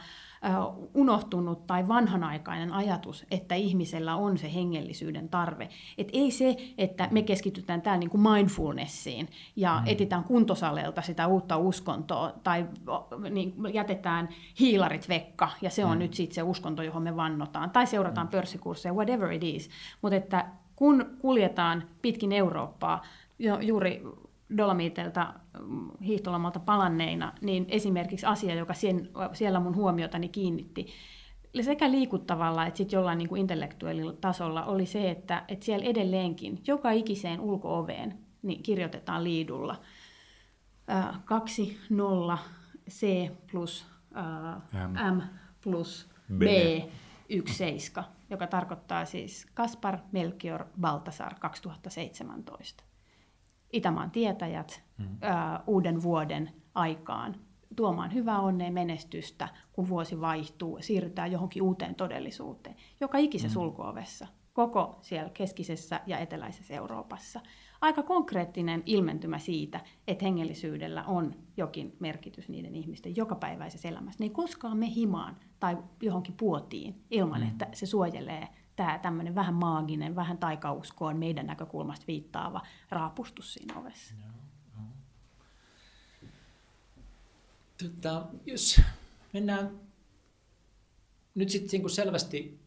unohtunut 0.93 1.67
tai 1.67 1.87
vanhanaikainen 1.87 2.73
ajatus, 2.73 3.25
että 3.31 3.55
ihmisellä 3.55 4.15
on 4.15 4.37
se 4.37 4.53
hengellisyyden 4.53 5.29
tarve. 5.29 5.69
Et 5.97 6.09
ei 6.13 6.31
se, 6.31 6.55
että 6.77 7.07
me 7.11 7.21
keskitytään 7.21 7.81
täällä 7.81 7.99
niin 7.99 8.09
kuin 8.09 8.21
mindfulnessiin 8.21 9.27
ja 9.55 9.81
mm. 9.81 9.87
etitään 9.87 10.23
kuntosalelta 10.23 11.01
sitä 11.01 11.27
uutta 11.27 11.57
uskontoa 11.57 12.33
tai 12.43 12.65
niin 13.29 13.53
jätetään 13.73 14.29
hiilarit 14.59 15.09
vekka 15.09 15.49
ja 15.61 15.69
se 15.69 15.85
on 15.85 15.97
mm. 15.97 15.99
nyt 15.99 16.13
sitten 16.13 16.35
se 16.35 16.43
uskonto, 16.43 16.83
johon 16.83 17.03
me 17.03 17.15
vannotaan 17.15 17.69
tai 17.69 17.87
seurataan 17.87 18.27
mm. 18.27 18.31
pörssikursseja, 18.31 18.93
whatever 18.93 19.31
it 19.31 19.43
is. 19.43 19.69
Mutta 20.01 20.15
että 20.15 20.45
kun 20.75 21.17
kuljetaan 21.19 21.83
pitkin 22.01 22.31
Eurooppaa, 22.31 23.01
juuri 23.61 24.03
Dolomiteilta 24.57 25.33
mm, 25.59 25.89
hiihtolomalta 26.05 26.59
palanneina, 26.59 27.33
niin 27.41 27.65
esimerkiksi 27.69 28.25
asia, 28.25 28.55
joka 28.55 28.73
sen, 28.73 29.09
siellä 29.33 29.59
mun 29.59 29.75
huomiotani 29.75 30.29
kiinnitti, 30.29 30.87
sekä 31.61 31.91
liikuttavalla 31.91 32.65
että 32.65 32.77
sitten 32.77 32.97
jollain 32.97 33.17
niin 33.17 33.29
kuin 33.29 33.41
intellektuaalilla 33.41 34.13
tasolla 34.13 34.65
oli 34.65 34.85
se, 34.85 35.09
että, 35.09 35.43
että 35.47 35.65
siellä 35.65 35.85
edelleenkin 35.85 36.61
joka 36.67 36.91
ikiseen 36.91 37.39
ulkooveen 37.39 38.17
niin 38.41 38.63
kirjoitetaan 38.63 39.23
liidulla. 39.23 39.75
2, 41.25 41.77
0, 41.89 42.37
C 42.89 43.31
plus 43.51 43.85
ää, 44.13 44.61
M. 45.11 45.21
Plus 45.63 46.09
B, 46.37 46.39
B. 46.39 46.89
1, 47.29 47.53
7, 47.53 48.03
joka 48.29 48.47
tarkoittaa 48.47 49.05
siis 49.05 49.47
Kaspar 49.53 49.97
Melchior 50.11 50.65
Baltasar 50.81 51.35
2017. 51.39 52.83
Itämaan 53.73 54.11
tietäjät 54.11 54.83
mm. 54.97 55.05
ää, 55.21 55.63
uuden 55.67 56.03
vuoden 56.03 56.51
aikaan 56.75 57.35
tuomaan 57.75 58.13
hyvää 58.13 58.39
onnea 58.39 58.71
menestystä, 58.71 59.49
kun 59.73 59.89
vuosi 59.89 60.21
vaihtuu, 60.21 60.77
siirrytään 60.81 61.31
johonkin 61.31 61.63
uuteen 61.63 61.95
todellisuuteen, 61.95 62.75
joka 62.99 63.17
ikisessä 63.17 63.59
mm. 63.59 63.65
ulkoovessa, 63.65 64.27
koko 64.53 64.97
siellä 65.01 65.29
keskisessä 65.29 66.01
ja 66.05 66.17
eteläisessä 66.17 66.73
Euroopassa. 66.73 67.41
Aika 67.81 68.03
konkreettinen 68.03 68.83
ilmentymä 68.85 69.39
siitä, 69.39 69.79
että 70.07 70.25
hengellisyydellä 70.25 71.03
on 71.03 71.35
jokin 71.57 71.95
merkitys 71.99 72.49
niiden 72.49 72.75
ihmisten 72.75 73.15
jokapäiväisessä 73.15 73.89
elämässä. 73.89 74.23
Ne 74.23 74.25
ei 74.25 74.29
koskaan 74.29 74.77
me 74.77 74.95
himaan 74.95 75.37
tai 75.59 75.77
johonkin 76.01 76.33
puotiin 76.37 77.01
ilman, 77.11 77.41
mm. 77.41 77.47
että 77.47 77.67
se 77.73 77.85
suojelee 77.85 78.47
tämä 78.77 78.99
tämmöinen 78.99 79.35
vähän 79.35 79.53
maaginen, 79.53 80.15
vähän 80.15 80.37
taikauskoon 80.37 81.17
meidän 81.17 81.47
näkökulmasta 81.47 82.07
viittaava 82.07 82.61
raapustus 82.89 83.53
siinä 83.53 83.75
ovessa. 83.79 84.13
Tota, 87.83 88.25
jos 88.45 88.81
mennään 89.33 89.79
nyt 91.35 91.49
sitten 91.49 91.81
niin 91.81 91.89
selvästi 91.89 92.59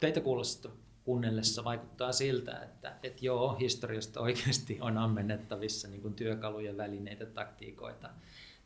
teitä 0.00 0.20
kuulosta 0.20 0.68
kuunnellessa 1.04 1.64
vaikuttaa 1.64 2.12
siltä, 2.12 2.62
että, 2.62 2.96
että 3.02 3.24
joo, 3.26 3.56
historiasta 3.56 4.20
oikeasti 4.20 4.78
on 4.80 4.98
ammennettavissa 4.98 5.88
niin 5.88 6.14
työkaluja, 6.14 6.76
välineitä, 6.76 7.26
taktiikoita 7.26 8.10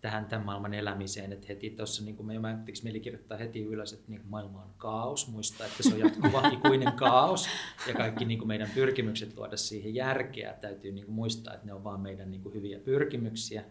tähän 0.04 0.26
tämän 0.26 0.46
maailman 0.46 0.74
elämiseen. 0.74 1.32
Että 1.32 1.46
heti 1.48 1.70
tuossa, 1.70 2.04
niin 2.04 2.16
kuin 2.16 2.26
me 2.26 2.34
jo 2.34 2.40
mieli 2.82 3.00
kirjoittaa 3.00 3.38
heti 3.38 3.62
ylös, 3.62 3.92
että 3.92 4.10
niin 4.10 4.22
maailma 4.24 4.62
on 4.62 4.74
kaos, 4.76 5.28
muistaa, 5.28 5.66
että 5.66 5.82
se 5.82 5.94
on 5.94 6.00
jatkuva 6.00 6.48
ikuinen 6.54 6.92
kaos. 6.92 7.48
Ja 7.88 7.94
kaikki 7.94 8.24
niin 8.24 8.38
kuin 8.38 8.48
meidän 8.48 8.70
pyrkimykset 8.74 9.36
luoda 9.36 9.56
siihen 9.56 9.94
järkeä, 9.94 10.52
täytyy 10.60 10.92
niin 10.92 11.04
kuin 11.04 11.14
muistaa, 11.14 11.54
että 11.54 11.66
ne 11.66 11.72
on 11.72 11.84
vaan 11.84 12.00
meidän 12.00 12.30
niin 12.30 12.42
kuin 12.42 12.54
hyviä 12.54 12.78
pyrkimyksiä. 12.78 13.64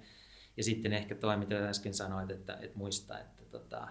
Ja 0.57 0.63
sitten 0.63 0.93
ehkä 0.93 1.15
toi, 1.15 1.37
mitä 1.37 1.69
äsken 1.69 1.93
sanoit, 1.93 2.31
että, 2.31 2.57
että 2.61 2.77
muistaa, 2.77 3.19
että 3.19 3.43
tota, 3.51 3.87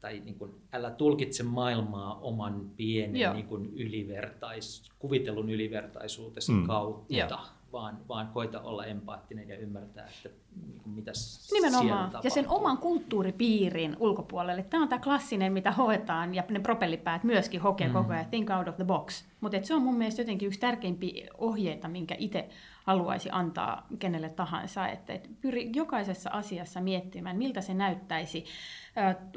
tai 0.00 0.20
niin 0.20 0.34
kuin, 0.34 0.54
älä 0.72 0.90
tulkitse 0.90 1.42
maailmaa 1.42 2.18
oman 2.20 2.70
pienen 2.76 3.32
niin 3.32 3.46
kuin 3.46 3.66
ylivertais, 3.76 4.82
kuvitellun 4.98 5.50
ylivertaisuutesi 5.50 6.52
mm. 6.52 6.66
kautta, 6.66 7.14
Joo. 7.14 7.57
Vaan, 7.72 7.98
vaan 8.08 8.28
koita 8.28 8.60
olla 8.60 8.84
empaattinen 8.84 9.48
ja 9.48 9.56
ymmärtää, 9.58 10.08
että 10.24 10.38
mitä 10.86 11.12
Nimenomaan. 11.52 12.12
Ja 12.22 12.30
sen 12.30 12.48
oman 12.48 12.78
kulttuuripiirin 12.78 13.96
ulkopuolelle. 14.00 14.62
Tämä 14.62 14.82
on 14.82 14.88
tämä 14.88 15.00
klassinen, 15.00 15.52
mitä 15.52 15.72
hoetaan, 15.72 16.34
ja 16.34 16.44
ne 16.50 16.60
propellipäät 16.60 17.24
myöskin 17.24 17.60
hokee 17.60 17.86
mm. 17.86 17.92
koko 17.92 18.12
ajan, 18.12 18.26
think 18.26 18.50
out 18.50 18.68
of 18.68 18.76
the 18.76 18.84
box. 18.84 19.24
Mutta 19.40 19.58
se 19.62 19.74
on 19.74 19.82
mun 19.82 19.94
mielestä 19.94 20.22
jotenkin 20.22 20.46
yksi 20.46 20.60
tärkeimpiä 20.60 21.28
ohjeita, 21.38 21.88
minkä 21.88 22.16
itse 22.18 22.48
haluaisi 22.84 23.28
antaa 23.32 23.86
kenelle 23.98 24.28
tahansa. 24.28 24.88
Että 24.88 25.12
et 25.12 25.30
pyri 25.40 25.70
jokaisessa 25.74 26.30
asiassa 26.30 26.80
miettimään, 26.80 27.36
miltä 27.36 27.60
se 27.60 27.74
näyttäisi 27.74 28.44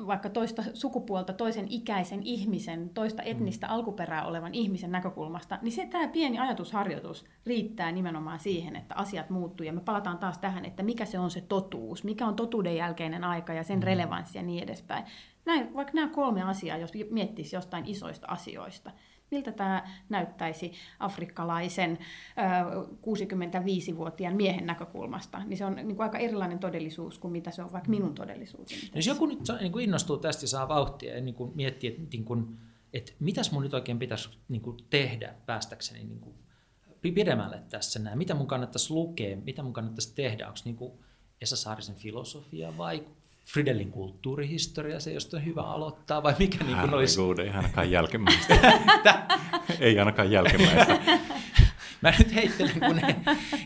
vaikka 0.08 0.30
toista 0.30 0.64
sukupuolta, 0.74 1.34
toisen 1.34 1.66
ikäisen 1.70 2.24
ihmisen, 2.24 2.90
toista 2.90 3.24
etnistä 3.24 3.68
mm. 3.68 3.74
alkuperää 3.74 4.26
olevan 4.26 4.54
ihmisen 4.54 4.92
näkökulmasta, 4.92 5.60
niin 5.62 5.72
se 5.72 5.86
tämä 5.86 6.08
pieni 6.08 6.40
ajatusharjoitus 6.40 7.26
riittää 7.46 7.92
nimenomaan 7.92 8.40
siihen, 8.40 8.76
että 8.76 8.96
asiat 8.96 9.30
muuttuu. 9.30 9.66
Ja 9.66 9.74
me 9.74 9.82
palataan 9.82 10.18
taas 10.18 10.38
tähän, 10.38 10.66
että 10.66 10.84
mikä 10.84 11.06
se 11.06 11.20
on 11.20 11.32
se 11.32 11.42
totuus, 11.42 12.04
mikä 12.04 12.28
on 12.28 12.36
totuuden 12.36 12.76
jälkeinen 12.76 13.24
aika 13.24 13.54
ja 13.54 13.64
sen 13.64 13.80
mm. 13.80 13.84
relevanssi 13.84 14.38
ja 14.38 14.44
niin 14.44 14.64
edespäin. 14.64 15.04
Näin, 15.46 15.74
vaikka 15.76 15.94
nämä 15.94 16.08
kolme 16.08 16.42
asiaa, 16.44 16.78
jos 16.78 16.92
miettisi 17.10 17.56
jostain 17.56 17.86
isoista 17.86 18.28
asioista, 18.28 18.92
miltä 19.32 19.52
tämä 19.52 19.84
näyttäisi 20.10 20.74
afrikkalaisen 21.00 21.98
65-vuotiaan 23.92 24.36
miehen 24.36 24.66
näkökulmasta, 24.66 25.44
niin 25.46 25.58
se 25.58 25.66
on 25.66 25.76
niin 25.76 25.96
kuin 25.96 26.02
aika 26.02 26.18
erilainen 26.18 26.60
todellisuus 26.60 27.20
kuin 27.20 27.32
mitä 27.32 27.52
se 27.52 27.64
on 27.64 27.72
vaikka 27.72 27.90
minun 27.90 28.16
todellisuuteni. 28.16 28.82
Jos 28.96 29.08
joku 29.08 29.26
nyt 29.26 29.40
niin 29.60 29.72
kuin 29.72 29.84
innostuu 29.84 30.18
tästä 30.18 30.48
saa 30.48 30.68
vauhtia 30.68 31.16
ja 31.16 31.22
niin 31.22 31.36
kuin 31.36 31.52
miettii, 31.56 31.90
että, 31.90 32.02
niin 32.12 32.26
kuin, 32.26 32.58
että 32.94 33.12
mitäs 33.20 33.52
mun 33.52 33.64
nyt 33.64 33.74
oikein 33.74 34.00
pitäisi 34.00 34.30
niin 34.50 34.62
kuin 34.62 34.78
tehdä 34.90 35.36
päästäkseni 35.46 36.04
niin 36.04 36.20
kuin 36.20 36.36
pidemmälle 37.02 37.62
tässä 37.70 38.00
näin, 38.00 38.18
mitä 38.18 38.34
mun 38.34 38.48
kannattaisi 38.48 38.94
lukea, 38.94 39.38
mitä 39.38 39.64
mun 39.64 39.74
kannattaisi 39.74 40.16
tehdä, 40.16 40.48
onko 40.48 40.60
niin 40.66 40.76
kuin 40.76 40.94
Esa 41.42 41.56
Saarisen 41.56 41.96
filosofia 41.96 42.78
vai 42.78 43.08
Fridelin 43.46 43.92
kulttuurihistoria, 43.92 45.00
se 45.00 45.14
josta 45.14 45.38
on 45.38 45.46
hyvä 45.46 45.62
aloittaa, 45.62 46.24
vai 46.24 46.36
mikä 46.40 46.64
niin 46.64 46.78
kuin 46.78 46.94
olisi... 46.94 47.22
Ei 47.42 47.50
ainakaan 47.50 47.92
jälkimmäistä. 47.92 48.58
ei 49.80 50.00
ainakaan 50.00 50.32
jälkimmäistä. 50.32 51.00
Mä 52.02 52.14
nyt 52.20 52.36
heittelen, 52.36 52.80
kun 52.80 52.96
ne... 52.96 53.16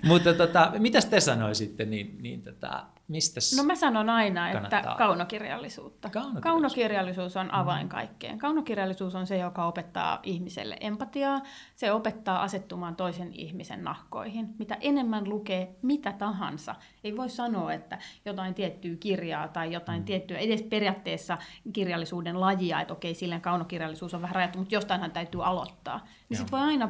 Mutta 0.08 0.34
tota, 0.34 0.72
mitäs 0.78 1.06
te 1.06 1.20
sanoisitte, 1.20 1.86
niin, 1.86 2.18
niin 2.22 2.42
tota, 2.42 2.86
mistä 3.08 3.40
No 3.58 3.64
mä 3.64 3.76
sanon 3.76 4.10
aina, 4.10 4.52
kannattaa... 4.52 4.80
että 4.80 4.96
kaunokirjallisuutta. 4.98 6.10
kaunokirjallisuus. 6.10 6.44
Kaunokirjallisuus 6.44 7.38
on 7.38 7.54
avain 7.54 7.86
mm. 7.86 7.90
kaikkeen. 7.90 8.38
Kaunokirjallisuus 8.38 9.16
on 9.16 9.28
se, 9.28 9.38
joka 9.38 9.66
opettaa 9.66 10.20
ihmiselle 10.24 10.78
empatiaa. 10.80 11.42
Se 11.76 11.92
opettaa 11.92 12.44
asettumaan 12.44 12.96
toisen 12.96 13.34
ihmisen 13.34 13.84
nahkoihin. 13.84 14.56
Mitä 14.60 14.78
enemmän 14.82 15.30
lukee 15.30 15.76
mitä 15.82 16.12
tahansa, 16.12 16.76
ei 17.04 17.18
voi 17.18 17.30
sanoa, 17.30 17.74
että 17.74 17.98
jotain 18.26 18.54
tiettyä 18.54 18.96
kirjaa 19.00 19.48
tai 19.48 19.74
jotain 19.74 20.02
mm. 20.02 20.06
tiettyä, 20.06 20.38
edes 20.38 20.62
periaatteessa 20.62 21.38
kirjallisuuden 21.74 22.42
lajia, 22.42 22.82
että 22.82 22.94
okei, 22.94 23.14
silleen 23.14 23.42
kaunokirjallisuus 23.42 24.14
on 24.14 24.22
vähän 24.22 24.36
rajattu, 24.36 24.60
mutta 24.60 24.76
jostainhan 24.76 25.12
täytyy 25.12 25.46
aloittaa. 25.46 26.08
Niin 26.30 26.38
sitten 26.38 26.60
voi 26.60 26.68
aina, 26.68 26.90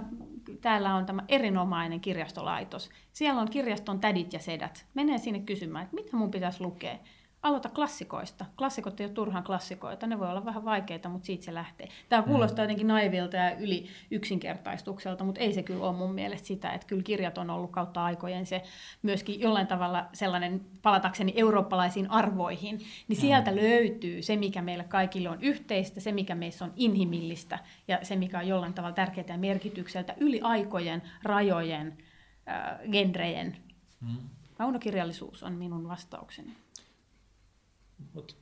täällä 0.61 0.95
on 0.95 1.05
tämä 1.05 1.23
erinomainen 1.27 1.99
kirjastolaitos. 1.99 2.89
Siellä 3.13 3.41
on 3.41 3.49
kirjaston 3.49 3.99
tädit 3.99 4.33
ja 4.33 4.39
sedät. 4.39 4.85
Menee 4.93 5.17
sinne 5.17 5.39
kysymään, 5.39 5.83
että 5.83 5.95
mitä 5.95 6.17
mun 6.17 6.31
pitäisi 6.31 6.63
lukea. 6.63 6.97
Aloita 7.45 7.69
klassikoista. 7.69 8.45
Klassikot 8.57 8.99
ei 8.99 9.05
ole 9.05 9.13
turhan 9.13 9.43
klassikoita. 9.43 10.07
Ne 10.07 10.19
voi 10.19 10.29
olla 10.29 10.45
vähän 10.45 10.65
vaikeita, 10.65 11.09
mutta 11.09 11.25
siitä 11.25 11.45
se 11.45 11.53
lähtee. 11.53 11.87
Tämä 12.09 12.21
mm. 12.21 12.27
kuulostaa 12.27 12.63
jotenkin 12.63 12.87
naivilta 12.87 13.37
ja 13.37 13.55
yli 13.55 13.87
yksinkertaistukselta, 14.11 15.23
mutta 15.23 15.41
ei 15.41 15.53
se 15.53 15.63
kyllä 15.63 15.85
ole 15.85 15.97
mun 15.97 16.13
mielestä 16.13 16.47
sitä, 16.47 16.71
että 16.71 16.87
kyllä 16.87 17.03
kirjat 17.03 17.37
on 17.37 17.49
ollut 17.49 17.71
kautta 17.71 18.03
aikojen 18.03 18.45
se 18.45 18.61
myöskin 19.01 19.39
jollain 19.39 19.67
tavalla 19.67 20.05
sellainen, 20.13 20.61
palatakseni 20.81 21.33
eurooppalaisiin 21.35 22.11
arvoihin, 22.11 22.81
niin 23.07 23.17
sieltä 23.17 23.51
mm. 23.51 23.57
löytyy 23.57 24.21
se, 24.21 24.35
mikä 24.35 24.61
meille 24.61 24.83
kaikille 24.83 25.29
on 25.29 25.41
yhteistä, 25.41 25.99
se, 25.99 26.11
mikä 26.11 26.35
meissä 26.35 26.65
on 26.65 26.73
inhimillistä 26.75 27.59
ja 27.87 27.99
se, 28.03 28.15
mikä 28.15 28.39
on 28.39 28.47
jollain 28.47 28.73
tavalla 28.73 28.95
tärkeää 28.95 29.27
ja 29.27 29.37
merkitykseltä 29.37 30.13
yli 30.17 30.41
aikojen, 30.43 31.01
rajojen, 31.23 31.97
äh, 32.49 32.89
genrejen. 32.91 33.57
Mm. 34.01 34.17
Kaunokirjallisuus 34.53 35.43
on 35.43 35.53
minun 35.53 35.87
vastaukseni. 35.87 36.64
Mut 38.13 38.37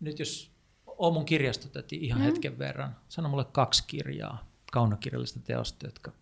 nyt 0.00 0.18
jos 0.18 0.56
on 0.86 1.12
mun 1.12 1.24
kirjastotäti 1.24 1.96
ihan 1.96 2.20
mm. 2.20 2.24
hetken 2.24 2.58
verran, 2.58 2.96
sano 3.08 3.28
mulle 3.28 3.44
kaksi 3.44 3.84
kirjaa 3.86 4.50
kaunokirjallista 4.72 5.40
teosta, 5.40 5.86
jotka 5.86 6.12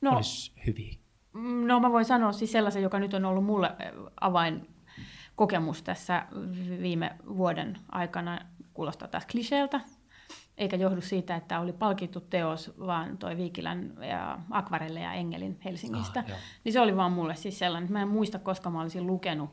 no, 0.00 0.10
olisi 0.10 0.52
hyviä. 0.66 0.94
Mm, 1.32 1.66
no 1.66 1.80
mä 1.80 1.92
voin 1.92 2.04
sanoa 2.04 2.32
siis 2.32 2.52
sellaisen, 2.52 2.82
joka 2.82 2.98
nyt 2.98 3.14
on 3.14 3.24
ollut 3.24 3.44
mulle 3.44 3.70
avain 4.20 4.68
kokemus 5.36 5.82
tässä 5.82 6.26
viime 6.82 7.16
vuoden 7.36 7.78
aikana, 7.92 8.38
kuulostaa 8.74 9.08
taas 9.08 9.26
kliseeltä, 9.26 9.80
eikä 10.58 10.76
johdu 10.76 11.00
siitä, 11.00 11.36
että 11.36 11.60
oli 11.60 11.72
palkittu 11.72 12.20
teos, 12.20 12.72
vaan 12.78 13.18
toi 13.18 13.36
Viikilän 13.36 13.92
ja 14.08 14.38
Akvarelle 14.50 15.00
ja 15.00 15.12
Engelin 15.12 15.60
Helsingistä. 15.64 16.20
Ah, 16.20 16.38
niin 16.64 16.72
se 16.72 16.80
oli 16.80 16.96
vaan 16.96 17.12
mulle 17.12 17.36
siis 17.36 17.58
sellainen, 17.58 17.84
että 17.84 17.92
mä 17.92 18.02
en 18.02 18.08
muista, 18.08 18.38
koska 18.38 18.70
mä 18.70 18.80
olisin 18.80 19.06
lukenut 19.06 19.50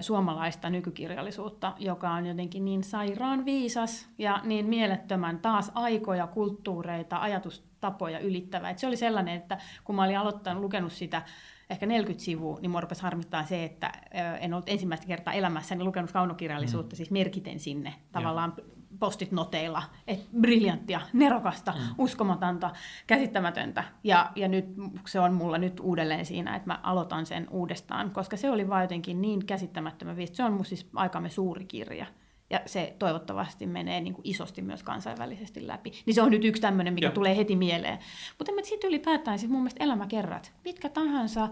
suomalaista 0.00 0.70
nykykirjallisuutta, 0.70 1.74
joka 1.78 2.10
on 2.10 2.26
jotenkin 2.26 2.64
niin 2.64 2.84
sairaan 2.84 3.44
viisas 3.44 4.08
ja 4.18 4.40
niin 4.44 4.66
mielettömän 4.66 5.38
taas 5.38 5.72
aikoja, 5.74 6.26
kulttuureita, 6.26 7.20
ajatustapoja 7.20 8.18
ylittävä. 8.18 8.70
Et 8.70 8.78
se 8.78 8.86
oli 8.86 8.96
sellainen, 8.96 9.36
että 9.36 9.58
kun 9.84 9.94
mä 9.94 10.04
olin 10.04 10.18
aloittanut 10.18 10.62
lukenut 10.62 10.92
sitä 10.92 11.22
ehkä 11.70 11.86
40 11.86 12.24
sivua, 12.24 12.58
niin 12.60 12.70
mua 12.70 12.80
rupesi 12.80 13.02
harmittaa 13.02 13.44
se, 13.44 13.64
että 13.64 13.92
en 14.40 14.54
ollut 14.54 14.68
ensimmäistä 14.68 15.06
kertaa 15.06 15.34
elämässäni 15.34 15.84
lukenut 15.84 16.12
kaunokirjallisuutta, 16.12 16.94
mm. 16.94 16.96
siis 16.96 17.10
merkiten 17.10 17.60
sinne 17.60 17.94
tavallaan 18.12 18.54
ja 18.56 18.64
postit 19.00 19.32
noteilla, 19.32 19.82
että 20.06 20.26
briljanttia, 20.40 21.00
nerokasta, 21.12 21.72
mm. 21.72 21.94
uskomatonta, 21.98 22.70
käsittämätöntä. 23.06 23.84
Ja, 24.04 24.32
ja 24.36 24.48
nyt 24.48 24.64
se 25.06 25.20
on 25.20 25.34
mulla 25.34 25.58
nyt 25.58 25.80
uudelleen 25.80 26.26
siinä, 26.26 26.56
että 26.56 26.66
mä 26.66 26.80
aloitan 26.82 27.26
sen 27.26 27.46
uudestaan, 27.50 28.10
koska 28.10 28.36
se 28.36 28.50
oli 28.50 28.68
vaan 28.68 28.82
jotenkin 28.82 29.20
niin 29.20 29.46
käsittämättömän 29.46 30.16
viesti. 30.16 30.36
Se 30.36 30.44
on 30.44 30.52
mun 30.52 30.64
siis 30.64 30.88
aikamme 30.94 31.30
suuri 31.30 31.64
kirja. 31.64 32.06
Ja 32.50 32.60
se 32.66 32.96
toivottavasti 32.98 33.66
menee 33.66 34.00
niin 34.00 34.14
kuin 34.14 34.28
isosti 34.28 34.62
myös 34.62 34.82
kansainvälisesti 34.82 35.66
läpi. 35.66 35.92
Niin 36.06 36.14
se 36.14 36.22
on 36.22 36.30
nyt 36.30 36.44
yksi 36.44 36.62
tämmöinen, 36.62 36.94
mikä 36.94 37.06
ja. 37.06 37.12
tulee 37.12 37.36
heti 37.36 37.56
mieleen. 37.56 37.98
Mutta 38.38 38.52
sitten 38.62 38.88
ylipäätään 38.88 39.38
siis 39.38 39.52
mun 39.52 39.60
mielestä 39.60 39.84
elämäkerrat. 39.84 40.52
Mitkä 40.64 40.88
tahansa 40.88 41.48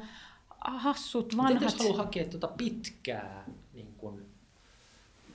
hassut, 0.61 1.37
vanhat... 1.37 1.53
Mutta 1.53 1.65
jos 1.65 1.79
haluaa 1.79 1.97
hakea 1.97 2.25
tuota 2.25 2.49
pitkää 2.49 3.45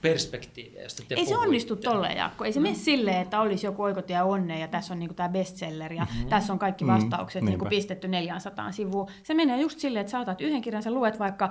perspektiiviä, 0.04 0.84
josta 0.84 1.04
te 1.08 1.16
Ei 1.16 1.16
puhuitte. 1.16 1.42
se 1.42 1.48
onnistu 1.48 1.76
tolleen, 1.76 2.18
Jaakko. 2.18 2.46
Ei 2.46 2.54
se 2.54 2.60
no. 2.60 2.64
mene 2.64 2.76
silleen, 2.76 3.22
että 3.22 3.42
olisi 3.42 3.66
joku 3.66 3.84
oikotie 3.84 4.22
onne 4.22 4.60
ja 4.60 4.68
tässä 4.68 4.94
on 4.94 5.00
niinku 5.00 5.16
tämä 5.16 5.30
bestseller 5.30 5.94
ja 5.94 6.04
mm-hmm. 6.04 6.30
tässä 6.30 6.54
on 6.54 6.60
kaikki 6.60 6.84
mm-hmm. 6.84 7.02
vastaukset 7.02 7.42
mm, 7.42 7.50
niinku 7.50 7.66
pistetty 7.66 8.08
400 8.08 8.72
sivua. 8.72 9.08
Se 9.24 9.34
menee 9.34 9.62
just 9.62 9.80
silleen, 9.80 10.02
että 10.02 10.12
sä 10.12 10.20
otat 10.20 10.42
yhden 10.42 10.62
kirjan, 10.62 10.84
sä 10.84 10.92
luet 10.92 11.20
vaikka 11.20 11.50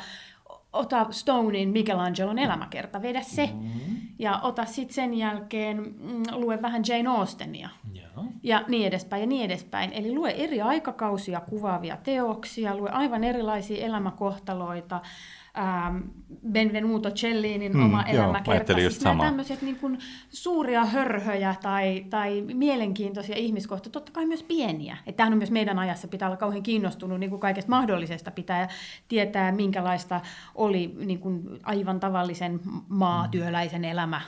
ota 0.72 1.06
Stonein 1.10 1.68
Michelangelon 1.68 2.38
elämäkerta, 2.38 3.02
vedä 3.02 3.22
se. 3.22 3.46
Mm-hmm. 3.46 3.96
Ja 4.18 4.38
ota 4.42 4.64
sitten 4.64 4.94
sen 4.94 5.14
jälkeen, 5.14 5.76
mm, 5.76 6.22
lue 6.32 6.62
vähän 6.62 6.82
Jane 6.88 7.08
Austenia. 7.08 7.68
Yeah. 7.96 8.10
Ja 8.42 8.64
niin 8.68 8.86
edespäin 8.86 9.20
ja 9.20 9.26
niin 9.26 9.44
edespäin. 9.44 9.92
Eli 9.92 10.14
lue 10.14 10.30
eri 10.30 10.60
aikakausia 10.60 11.40
kuvaavia 11.40 11.96
teoksia, 11.96 12.76
lue 12.76 12.90
aivan 12.90 13.24
erilaisia 13.24 13.84
elämäkohtaloita 13.86 15.00
ähm, 15.58 15.96
Benvenuto 16.52 17.10
Cellinin 17.10 17.72
mm, 17.72 17.84
oma 17.84 18.02
elämäkerta. 18.02 18.74
Siis 18.74 19.04
nämä 19.04 19.24
tämmöiset 19.24 19.62
niin 19.62 19.76
kuin 19.76 19.98
suuria 20.28 20.84
hörhöjä 20.84 21.54
tai, 21.62 22.06
tai 22.10 22.42
mielenkiintoisia 22.42 23.36
ihmiskohtia, 23.36 23.92
totta 23.92 24.12
kai 24.12 24.26
myös 24.26 24.42
pieniä. 24.42 24.96
Että 25.06 25.16
tämähän 25.16 25.32
on 25.32 25.38
myös 25.38 25.50
meidän 25.50 25.78
ajassa, 25.78 26.08
pitää 26.08 26.28
olla 26.28 26.36
kauhean 26.36 26.62
kiinnostunut 26.62 27.20
niin 27.20 27.30
kuin 27.30 27.40
kaikesta 27.40 27.70
mahdollisesta, 27.70 28.30
pitää 28.30 28.68
tietää 29.08 29.52
minkälaista 29.52 30.20
oli 30.54 30.94
niin 31.06 31.18
kuin 31.18 31.42
aivan 31.62 32.00
tavallisen 32.00 32.60
maatyöläisen 32.88 33.84
elämä 33.84 34.20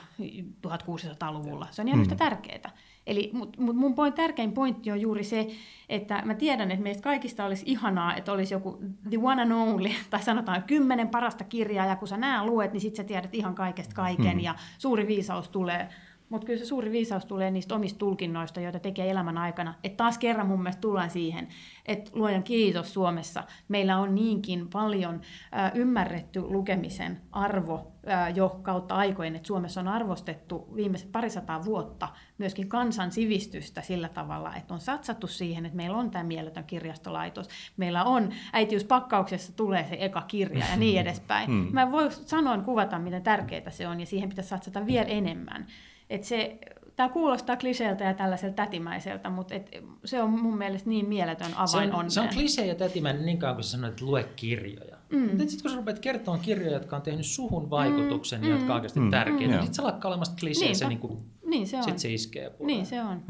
1600-luvulla. 0.67 1.67
Se 1.71 1.81
on 1.81 1.87
ihan 1.87 1.99
mm. 1.99 2.01
yhtä 2.01 2.15
tärkeää. 2.15 2.71
Eli 3.07 3.29
mut, 3.33 3.57
mut 3.57 3.75
mun 3.75 3.95
point, 3.95 4.15
tärkein 4.15 4.51
pointti 4.51 4.91
on 4.91 5.01
juuri 5.01 5.23
se, 5.23 5.47
että 5.89 6.21
mä 6.25 6.33
tiedän, 6.33 6.71
että 6.71 6.83
meistä 6.83 7.03
kaikista 7.03 7.45
olisi 7.45 7.63
ihanaa, 7.65 8.15
että 8.15 8.31
olisi 8.31 8.53
joku 8.53 8.79
the 9.09 9.17
one 9.21 9.41
and 9.41 9.51
only, 9.51 9.89
tai 10.09 10.23
sanotaan 10.23 10.63
kymmenen 10.63 11.09
parasta 11.09 11.43
kirjaa, 11.43 11.85
ja 11.85 11.95
kun 11.95 12.07
sä 12.07 12.17
nää 12.17 12.45
luet, 12.45 12.73
niin 12.73 12.81
sit 12.81 12.95
sä 12.95 13.03
tiedät 13.03 13.35
ihan 13.35 13.55
kaikesta 13.55 13.95
kaiken, 13.95 14.31
hmm. 14.31 14.39
ja 14.39 14.55
suuri 14.77 15.07
viisaus 15.07 15.49
tulee. 15.49 15.89
Mutta 16.29 16.47
kyllä 16.47 16.59
se 16.59 16.65
suuri 16.65 16.91
viisaus 16.91 17.25
tulee 17.25 17.51
niistä 17.51 17.75
omista 17.75 17.99
tulkinnoista, 17.99 18.61
joita 18.61 18.79
tekee 18.79 19.09
elämän 19.09 19.37
aikana. 19.37 19.73
Että 19.83 19.97
taas 19.97 20.17
kerran 20.17 20.47
mun 20.47 20.61
mielestä 20.63 20.81
tullaan 20.81 21.09
siihen, 21.09 21.47
että 21.85 22.11
luojan 22.13 22.43
kiitos 22.43 22.93
Suomessa. 22.93 23.43
Meillä 23.67 23.97
on 23.97 24.15
niinkin 24.15 24.69
paljon 24.69 25.21
äh, 25.57 25.71
ymmärretty 25.75 26.41
lukemisen 26.41 27.21
arvo 27.31 27.91
äh, 28.09 28.35
jo 28.35 28.59
kautta 28.61 28.95
aikojen, 28.95 29.35
että 29.35 29.47
Suomessa 29.47 29.81
on 29.81 29.87
arvostettu 29.87 30.67
viimeiset 30.75 31.11
parisataa 31.11 31.65
vuotta 31.65 32.09
myöskin 32.37 32.69
kansan 32.69 33.11
sivistystä 33.11 33.81
sillä 33.81 34.09
tavalla, 34.09 34.55
että 34.55 34.73
on 34.73 34.79
satsattu 34.79 35.27
siihen, 35.27 35.65
että 35.65 35.77
meillä 35.77 35.97
on 35.97 36.11
tämä 36.11 36.23
mieletön 36.23 36.63
kirjastolaitos. 36.63 37.49
Meillä 37.77 38.03
on 38.03 38.29
äitiyspakkauksessa 38.53 39.55
tulee 39.55 39.85
se 39.89 39.97
eka 39.99 40.21
kirja 40.21 40.65
ja 40.71 40.77
niin 40.85 41.01
edespäin. 41.01 41.51
Mm. 41.51 41.67
Mä 41.71 41.91
voin 41.91 42.11
sanoa 42.11 42.57
kuvata, 42.57 42.99
miten 42.99 43.23
tärkeää 43.23 43.69
se 43.69 43.87
on 43.87 43.99
ja 43.99 44.05
siihen 44.05 44.29
pitäisi 44.29 44.49
satsata 44.49 44.85
vielä 44.85 45.07
enemmän. 45.07 45.67
Et 46.09 46.23
se, 46.23 46.59
tämä 46.95 47.09
kuulostaa 47.09 47.57
kliseeltä 47.57 48.03
ja 48.03 48.13
tällaiselta 48.13 48.55
tätimäiseltä, 48.55 49.29
mutta 49.29 49.55
et, 49.55 49.69
se 50.05 50.21
on 50.21 50.29
mun 50.29 50.57
mielestä 50.57 50.89
niin 50.89 51.09
mieletön 51.09 51.51
avain 51.55 51.89
se 51.89 51.95
on, 51.95 52.11
se 52.11 52.21
on 52.21 52.29
klisee 52.29 52.65
ja 52.65 52.75
tätimäinen 52.75 53.25
niin 53.25 53.37
kauan 53.37 53.55
kuin 53.55 53.63
sä 53.63 53.71
sanoit, 53.71 53.93
että 53.93 54.05
lue 54.05 54.23
kirjoja. 54.35 54.97
Mm. 55.09 55.19
Mutta 55.19 55.37
sitten 55.37 55.61
kun 55.61 55.71
sä 55.71 55.77
rupeat 55.77 55.99
kertomaan 55.99 56.39
kirjoja, 56.39 56.73
jotka 56.73 56.95
on 56.95 57.01
tehnyt 57.01 57.25
suhun 57.25 57.69
vaikutuksen 57.69 58.41
mm. 58.41 58.47
ja 58.47 58.53
jotka 58.53 58.73
on 58.73 58.75
oikeasti 58.75 58.99
mm. 58.99 59.11
tärkeitä, 59.11 59.43
mm. 59.43 59.49
niin 59.49 59.61
sitten 59.61 59.73
se 59.73 59.81
lakkaa 59.81 60.09
olemasta 60.09 60.35
klisee, 60.39 60.73
se, 60.73 60.87
niin 60.87 60.99
kuin, 60.99 61.17
niin 61.45 61.67
se 61.67 61.77
on. 61.77 61.83
Sit 61.83 61.99
se 61.99 62.13
iskee 62.13 62.49
puoleen. 62.49 62.67
Niin 62.67 62.85
se 62.85 63.01
on. 63.01 63.23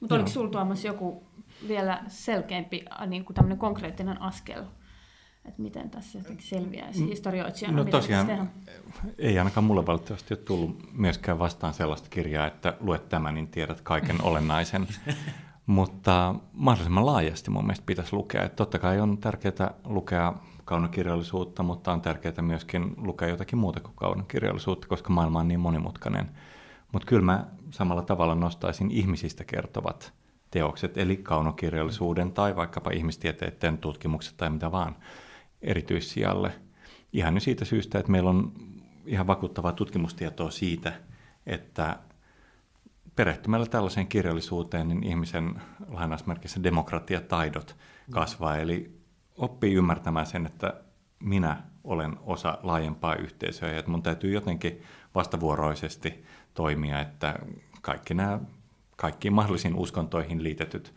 Mutta 0.00 0.14
oliko 0.14 0.28
sinulla 0.28 0.50
Tuomas 0.50 0.84
joku 0.84 1.26
vielä 1.68 2.02
selkeämpi 2.08 2.84
niin 3.06 3.24
kuin 3.24 3.58
konkreettinen 3.58 4.22
askel? 4.22 4.64
Että 5.48 5.62
miten 5.62 5.90
tässä 5.90 6.18
jotenkin 6.18 6.46
selviäisi 6.46 7.08
historioitsijana? 7.08 7.76
No 7.76 7.84
tosiaan, 7.84 8.50
ei 9.18 9.38
ainakaan 9.38 9.64
mulle 9.64 9.86
valitettavasti 9.86 10.34
ole 10.34 10.42
tullut 10.44 10.92
myöskään 10.92 11.38
vastaan 11.38 11.74
sellaista 11.74 12.08
kirjaa, 12.08 12.46
että 12.46 12.76
luet 12.80 13.08
tämän, 13.08 13.34
niin 13.34 13.48
tiedät 13.48 13.80
kaiken 13.80 14.24
olennaisen. 14.28 14.86
Mutta 15.66 16.34
mahdollisimman 16.52 17.06
laajasti 17.06 17.50
mun 17.50 17.64
mielestä 17.64 17.86
pitäisi 17.86 18.12
lukea. 18.12 18.42
Että 18.42 18.56
totta 18.56 18.78
kai 18.78 19.00
on 19.00 19.18
tärkeää 19.18 19.74
lukea 19.84 20.34
kaunokirjallisuutta, 20.64 21.62
mutta 21.62 21.92
on 21.92 22.00
tärkeää 22.00 22.42
myöskin 22.42 22.94
lukea 22.96 23.28
jotakin 23.28 23.58
muuta 23.58 23.80
kuin 23.80 23.96
kaunokirjallisuutta, 23.96 24.88
koska 24.88 25.10
maailma 25.10 25.40
on 25.40 25.48
niin 25.48 25.60
monimutkainen. 25.60 26.30
Mutta 26.92 27.06
kyllä 27.06 27.22
mä 27.22 27.46
samalla 27.70 28.02
tavalla 28.02 28.34
nostaisin 28.34 28.90
ihmisistä 28.90 29.44
kertovat 29.44 30.12
teokset, 30.50 30.98
eli 30.98 31.16
kaunokirjallisuuden 31.16 32.32
tai 32.32 32.56
vaikkapa 32.56 32.90
ihmistieteiden 32.90 33.78
tutkimukset 33.78 34.36
tai 34.36 34.50
mitä 34.50 34.72
vaan– 34.72 34.96
erityissijalle. 35.66 36.52
Ihan 37.12 37.34
jo 37.34 37.40
siitä 37.40 37.64
syystä, 37.64 37.98
että 37.98 38.12
meillä 38.12 38.30
on 38.30 38.52
ihan 39.06 39.26
vakuuttavaa 39.26 39.72
tutkimustietoa 39.72 40.50
siitä, 40.50 40.92
että 41.46 41.98
perehtymällä 43.16 43.66
tällaiseen 43.66 44.06
kirjallisuuteen, 44.06 44.88
niin 44.88 45.04
ihmisen 45.04 45.62
lainausmerkissä 45.88 46.62
demokratiataidot 46.62 47.76
kasvaa. 48.10 48.58
Eli 48.58 49.00
oppii 49.36 49.74
ymmärtämään 49.74 50.26
sen, 50.26 50.46
että 50.46 50.74
minä 51.20 51.62
olen 51.84 52.16
osa 52.20 52.58
laajempaa 52.62 53.14
yhteisöä 53.14 53.72
ja 53.72 53.78
että 53.78 53.90
mun 53.90 54.02
täytyy 54.02 54.32
jotenkin 54.32 54.82
vastavuoroisesti 55.14 56.24
toimia, 56.54 57.00
että 57.00 57.38
kaikki 57.82 58.14
nämä 58.14 58.40
kaikkiin 58.96 59.34
mahdollisiin 59.34 59.74
uskontoihin 59.74 60.42
liitetyt 60.42 60.94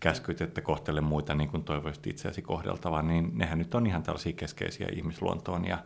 käskyt, 0.00 0.40
että 0.40 0.60
kohtele 0.60 1.00
muita 1.00 1.34
niin 1.34 1.50
kuin 1.50 1.64
toivoisit 1.64 2.06
itseäsi 2.06 2.42
kohdeltavan, 2.42 3.08
niin 3.08 3.30
nehän 3.34 3.58
nyt 3.58 3.74
on 3.74 3.86
ihan 3.86 4.02
tällaisia 4.02 4.32
keskeisiä 4.32 4.88
ihmisluontoon 4.92 5.64
ja 5.64 5.78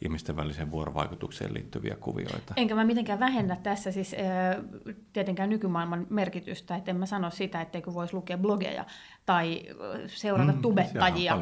ihmisten 0.00 0.36
väliseen 0.36 0.70
vuorovaikutukseen 0.70 1.54
liittyviä 1.54 1.96
kuvioita. 2.00 2.54
Enkä 2.56 2.74
mä 2.74 2.84
mitenkään 2.84 3.20
vähennä 3.20 3.56
tässä 3.56 3.92
siis 3.92 4.16
tietenkään 5.12 5.50
nykymaailman 5.50 6.06
merkitystä, 6.10 6.76
että 6.76 6.90
en 6.90 6.96
mä 6.96 7.06
sano 7.06 7.30
sitä, 7.30 7.60
etteikö 7.60 7.94
voisi 7.94 8.14
lukea 8.14 8.38
blogeja 8.38 8.84
tai 9.28 9.62
seurata 10.06 10.52
mm, 10.52 10.62
tubettajia, 10.62 11.38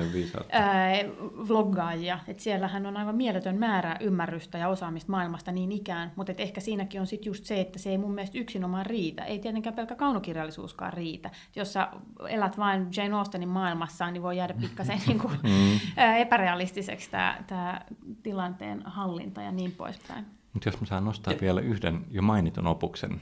ää, 0.53 0.93
vloggaajia. 1.49 2.19
Et 2.29 2.41
siellähän 2.41 2.87
on 2.87 2.97
aivan 2.97 3.17
mieletön 3.17 3.57
määrä 3.57 3.97
ymmärrystä 4.01 4.59
ja 4.59 4.69
osaamista 4.69 5.13
maailmasta 5.13 5.53
niin 5.53 5.73
ikään, 5.73 6.13
mutta 6.17 6.33
et 6.33 6.41
ehkä 6.41 6.61
siinäkin 6.61 7.01
on 7.01 7.07
sitten 7.07 7.31
just 7.31 7.45
se, 7.45 7.61
että 7.61 7.79
se 7.79 7.91
ei 7.91 7.99
mun 7.99 8.15
mielestä 8.15 8.39
yksinomaan 8.39 8.87
riitä. 8.87 9.25
Ei 9.25 9.39
tietenkään 9.39 9.75
pelkkä 9.75 9.95
kaunokirjallisuuskaan 9.95 10.93
riitä. 10.93 11.31
Jos 11.57 11.73
sä 11.73 11.89
elät 12.29 12.59
vain 12.59 12.89
Jane 12.97 13.17
Austenin 13.17 13.49
maailmassa, 13.49 14.11
niin 14.11 14.23
voi 14.23 14.37
jäädä 14.37 14.55
pikkasen 14.61 15.01
niin 15.07 15.19
kuin, 15.19 15.39
mm. 15.43 15.81
epärealistiseksi 16.17 17.11
tämä 17.11 17.81
tilanteen 18.23 18.83
hallinta 18.85 19.43
ja 19.43 19.53
niin 19.53 19.73
poispäin. 19.73 20.27
Mutta 20.53 20.69
jos 20.69 20.81
mä 20.81 20.87
saan 20.87 21.05
nostaa 21.05 21.35
vielä 21.41 21.61
yhden 21.61 22.05
jo 22.11 22.23
mainitun 22.23 22.67
opuksen 22.67 23.21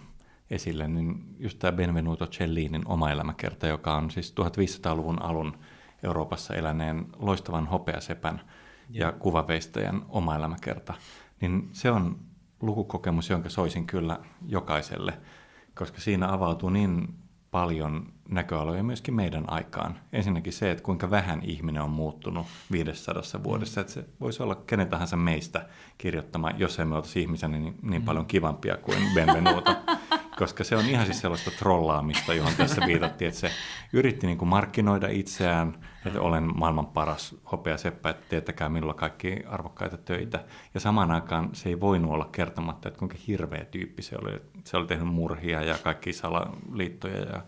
esille, 0.54 0.88
niin 0.88 1.36
just 1.38 1.58
tämä 1.58 1.72
Benvenuto 1.72 2.26
Cellinin 2.26 2.82
oma 2.86 3.10
elämäkerta, 3.10 3.66
joka 3.66 3.94
on 3.94 4.10
siis 4.10 4.34
1500-luvun 4.40 5.22
alun 5.22 5.58
Euroopassa 6.02 6.54
eläneen 6.54 7.06
loistavan 7.16 7.66
hopeasepän 7.66 8.40
ja, 8.90 9.06
ja 9.06 9.12
kuvaveistäjän 9.12 10.02
oma 10.08 10.36
elämäkerta, 10.36 10.94
niin 11.40 11.68
se 11.72 11.90
on 11.90 12.18
lukukokemus, 12.60 13.30
jonka 13.30 13.48
soisin 13.48 13.86
kyllä 13.86 14.18
jokaiselle, 14.46 15.18
koska 15.74 16.00
siinä 16.00 16.32
avautuu 16.32 16.70
niin 16.70 17.14
paljon 17.50 18.12
näköaloja 18.28 18.82
myöskin 18.82 19.14
meidän 19.14 19.44
aikaan. 19.46 19.98
Ensinnäkin 20.12 20.52
se, 20.52 20.70
että 20.70 20.84
kuinka 20.84 21.10
vähän 21.10 21.42
ihminen 21.42 21.82
on 21.82 21.90
muuttunut 21.90 22.46
500 22.72 23.22
vuodessa, 23.44 23.80
että 23.80 23.92
se 23.92 24.04
voisi 24.20 24.42
olla 24.42 24.54
kenen 24.54 24.88
tahansa 24.88 25.16
meistä 25.16 25.66
kirjoittama, 25.98 26.50
jos 26.50 26.78
emme 26.78 26.96
oltaisi 26.96 27.20
ihmisenä 27.20 27.58
niin, 27.58 27.74
niin 27.82 28.02
mm. 28.02 28.06
paljon 28.06 28.26
kivampia 28.26 28.76
kuin 28.76 28.98
Benvenuto. 29.14 29.76
koska 30.36 30.64
se 30.64 30.76
on 30.76 30.84
ihan 30.84 31.06
siis 31.06 31.20
sellaista 31.20 31.50
trollaamista, 31.50 32.34
johon 32.34 32.52
tässä 32.56 32.86
viitattiin, 32.86 33.28
että 33.28 33.40
se 33.40 33.50
yritti 33.92 34.26
niin 34.26 34.38
kuin 34.38 34.48
markkinoida 34.48 35.08
itseään, 35.08 35.78
että 36.06 36.20
olen 36.20 36.58
maailman 36.58 36.86
paras 36.86 37.36
hopeaseppä, 37.52 38.10
että 38.10 38.24
teettäkää 38.28 38.68
minulla 38.68 38.94
kaikki 38.94 39.42
arvokkaita 39.48 39.96
töitä. 39.96 40.44
Ja 40.74 40.80
samaan 40.80 41.10
aikaan 41.10 41.50
se 41.52 41.68
ei 41.68 41.80
voinut 41.80 42.12
olla 42.12 42.28
kertomatta, 42.32 42.88
että 42.88 42.98
kuinka 42.98 43.16
hirveä 43.26 43.64
tyyppi 43.64 44.02
se 44.02 44.16
oli. 44.22 44.42
Se 44.64 44.76
oli 44.76 44.86
tehnyt 44.86 45.08
murhia 45.08 45.62
ja 45.62 45.78
kaikki 45.78 46.12
salaliittoja 46.12 47.20
ja 47.20 47.42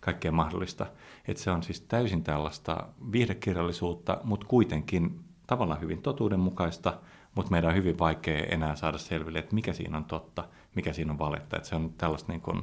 kaikkea 0.00 0.32
mahdollista. 0.32 0.86
Että 1.28 1.42
se 1.42 1.50
on 1.50 1.62
siis 1.62 1.80
täysin 1.80 2.24
tällaista 2.24 2.86
viihdekirjallisuutta, 3.12 4.18
mutta 4.24 4.46
kuitenkin 4.46 5.20
tavallaan 5.46 5.80
hyvin 5.80 6.02
totuudenmukaista, 6.02 6.98
mutta 7.34 7.50
meidän 7.50 7.70
on 7.70 7.76
hyvin 7.76 7.98
vaikea 7.98 8.44
enää 8.44 8.76
saada 8.76 8.98
selville, 8.98 9.38
että 9.38 9.54
mikä 9.54 9.72
siinä 9.72 9.96
on 9.96 10.04
totta, 10.04 10.44
mikä 10.74 10.92
siinä 10.92 11.12
on 11.12 11.18
valetta. 11.18 11.56
Että 11.56 11.68
se 11.68 11.74
on 11.74 11.94
tällaista 11.98 12.32
niin 12.32 12.40
kuin 12.40 12.62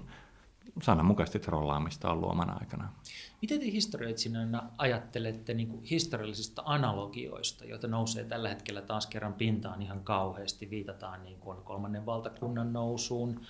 sananmukaisesti 0.81 1.39
trollaamista 1.39 2.11
on 2.11 2.21
luomana 2.21 2.53
aikana. 2.53 2.89
Miten 3.41 3.59
te 3.59 3.65
historioitsijana 3.65 4.69
ajattelette 4.77 5.53
niin 5.53 5.67
kuin 5.67 5.83
historiallisista 5.83 6.61
analogioista, 6.65 7.65
joita 7.65 7.87
nousee 7.87 8.23
tällä 8.23 8.49
hetkellä 8.49 8.81
taas 8.81 9.07
kerran 9.07 9.33
pintaan 9.33 9.81
ihan 9.81 10.03
kauheasti? 10.03 10.69
Viitataan 10.69 11.23
niin 11.23 11.39
kuin 11.39 11.57
kolmannen 11.63 12.05
valtakunnan 12.05 12.73
nousuun, 12.73 13.41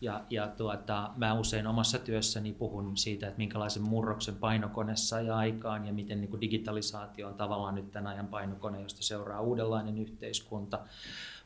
ja, 0.00 0.24
ja 0.30 0.48
tuota, 0.48 1.10
mä 1.16 1.34
usein 1.34 1.66
omassa 1.66 1.98
työssäni 1.98 2.52
puhun 2.52 2.96
siitä, 2.96 3.26
että 3.26 3.38
minkälaisen 3.38 3.82
murroksen 3.82 4.36
painokone 4.36 4.96
sai 4.96 5.30
aikaan 5.30 5.86
ja 5.86 5.92
miten 5.92 6.20
niin 6.20 6.30
kuin 6.30 6.40
digitalisaatio 6.40 7.28
on 7.28 7.34
tavallaan 7.34 7.74
nyt 7.74 7.90
tämän 7.90 8.12
ajan 8.12 8.26
painokone, 8.26 8.82
josta 8.82 9.02
seuraa 9.02 9.40
uudenlainen 9.40 9.98
yhteiskunta. 9.98 10.78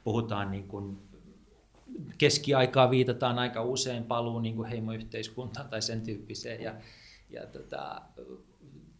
Puhutaan 0.05 0.51
niin 0.51 0.68
kuin 0.68 0.99
keskiaikaa 2.18 2.90
viitataan 2.90 3.38
aika 3.38 3.62
usein 3.62 4.05
paluun 4.05 4.43
niin 4.43 4.57
kuin 4.57 4.68
heimoyhteiskuntaan 4.68 5.68
tai 5.68 5.82
sen 5.82 6.01
tyyppiseen 6.01 6.62
ja, 6.62 6.74
ja 7.30 7.47
tota, 7.47 8.03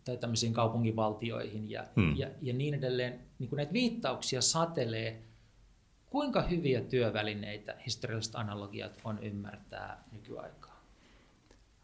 tai 0.05 0.17
tämmöisiin 0.17 0.53
kaupunginvaltioihin 0.53 1.71
ja, 1.71 1.85
hmm. 1.97 2.17
ja, 2.17 2.29
ja 2.43 2.53
niin 2.53 2.75
edelleen. 2.75 3.21
Niin 3.39 3.49
kuin 3.49 3.57
näitä 3.57 3.73
viittauksia 3.73 4.43
satelee 4.43 5.23
Kuinka 6.13 6.43
hyviä 6.43 6.81
työvälineitä 6.81 7.75
historialliset 7.87 8.35
analogiat 8.35 8.93
on 9.05 9.19
ymmärtää 9.23 10.05
nykyaikaa? 10.13 10.81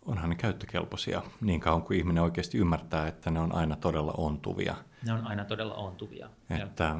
Onhan 0.06 0.30
ne 0.30 0.36
käyttökelpoisia 0.36 1.22
niin 1.40 1.60
kauan 1.60 1.82
kuin 1.82 1.98
ihminen 1.98 2.22
oikeasti 2.22 2.58
ymmärtää, 2.58 3.08
että 3.08 3.30
ne 3.30 3.40
on 3.40 3.54
aina 3.54 3.76
todella 3.76 4.12
ontuvia. 4.12 4.76
Ne 5.06 5.12
on 5.12 5.26
aina 5.26 5.44
todella 5.44 5.74
ontuvia. 5.74 6.30
Että 6.62 6.96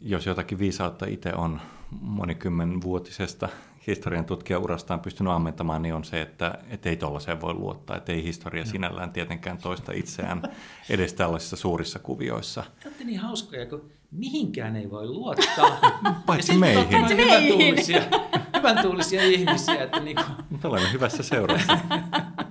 jos 0.00 0.26
jotakin 0.26 0.58
viisautta 0.58 1.06
itse 1.06 1.34
on 1.34 1.60
monikymmenvuotisesta 1.90 3.48
historian 3.86 4.24
tutkijaurastaan 4.24 5.00
pystynyt 5.00 5.32
ammentamaan, 5.32 5.82
niin 5.82 5.94
on 5.94 6.04
se, 6.04 6.20
että, 6.20 6.58
että 6.70 6.88
ei 6.88 6.96
tuollaiseen 6.96 7.40
voi 7.40 7.54
luottaa, 7.54 7.96
että 7.96 8.12
ei 8.12 8.24
historia 8.24 8.64
no. 8.64 8.70
sinällään 8.70 9.12
tietenkään 9.12 9.58
toista 9.58 9.92
itseään 9.92 10.42
edes 10.90 11.14
tällaisissa 11.14 11.56
suurissa 11.56 11.98
kuvioissa. 11.98 12.64
Te 12.80 12.88
olette 12.88 13.04
niin 13.04 13.20
hauskoja, 13.20 13.66
kun 13.66 13.90
mihinkään 14.10 14.76
ei 14.76 14.90
voi 14.90 15.06
luottaa. 15.06 15.78
Paitsi 16.26 16.58
meihin. 16.58 16.88
Paitsi 16.88 17.14
meihin. 17.14 17.48
Hyvän 17.48 17.58
tuulisia, 17.58 18.02
hyvän 18.56 18.82
tuulisia 18.82 19.22
ihmisiä. 19.22 19.82
Että 19.84 20.00
niin 20.00 20.16
kuin... 20.16 20.26
Mutta 20.50 20.68
olemme 20.68 20.92
hyvässä 20.92 21.22
seurassa. 21.22 21.78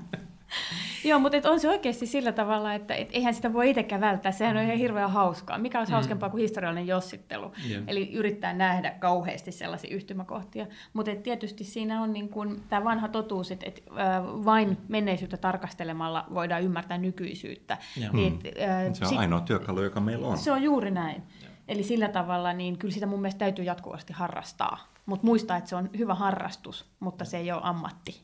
Joo, 1.05 1.19
mutta 1.19 1.37
et 1.37 1.45
on 1.45 1.59
se 1.59 1.69
oikeasti 1.69 2.05
sillä 2.05 2.31
tavalla, 2.31 2.73
että 2.73 2.95
et 2.95 3.09
eihän 3.13 3.33
sitä 3.33 3.53
voi 3.53 3.69
itsekään 3.69 4.01
välttää. 4.01 4.31
Sehän 4.31 4.57
on 4.57 4.63
ihan 4.63 4.77
hirveän 4.77 5.11
hauskaa. 5.11 5.57
Mikä 5.57 5.79
olisi 5.79 5.91
mm. 5.91 5.93
hauskempaa 5.93 6.29
kuin 6.29 6.41
historiallinen 6.41 6.87
jossittelu? 6.87 7.51
Yeah. 7.69 7.83
Eli 7.87 8.13
yrittää 8.13 8.53
nähdä 8.53 8.91
kauheasti 8.91 9.51
sellaisia 9.51 9.95
yhtymäkohtia. 9.95 10.67
Mutta 10.93 11.11
tietysti 11.15 11.63
siinä 11.63 12.01
on 12.01 12.13
niin 12.13 12.29
kun, 12.29 12.61
tämä 12.69 12.83
vanha 12.83 13.07
totuus, 13.07 13.51
että 13.51 13.65
et, 13.65 13.83
äh, 13.89 14.23
vain 14.23 14.77
menneisyyttä 14.87 15.37
tarkastelemalla 15.37 16.25
voidaan 16.33 16.63
ymmärtää 16.63 16.97
nykyisyyttä. 16.97 17.77
Yeah. 17.99 18.13
Mm. 18.13 18.27
Et, 18.27 18.33
äh, 18.61 18.93
se 18.93 19.03
on 19.05 19.09
si- 19.09 19.17
ainoa 19.17 19.41
työkalu, 19.41 19.81
joka 19.81 19.99
meillä 19.99 20.27
on. 20.27 20.37
Se 20.37 20.51
on 20.51 20.63
juuri 20.63 20.91
näin. 20.91 21.23
Yeah. 21.41 21.53
Eli 21.67 21.83
sillä 21.83 22.07
tavalla 22.09 22.53
niin 22.53 22.77
kyllä 22.77 22.93
sitä 22.93 23.05
mun 23.05 23.21
mielestä 23.21 23.39
täytyy 23.39 23.65
jatkuvasti 23.65 24.13
harrastaa. 24.13 24.95
Mutta 25.05 25.25
muistaa, 25.25 25.57
että 25.57 25.69
se 25.69 25.75
on 25.75 25.89
hyvä 25.97 26.15
harrastus, 26.15 26.85
mutta 26.99 27.25
se 27.25 27.37
ei 27.37 27.51
ole 27.51 27.61
ammatti. 27.63 28.21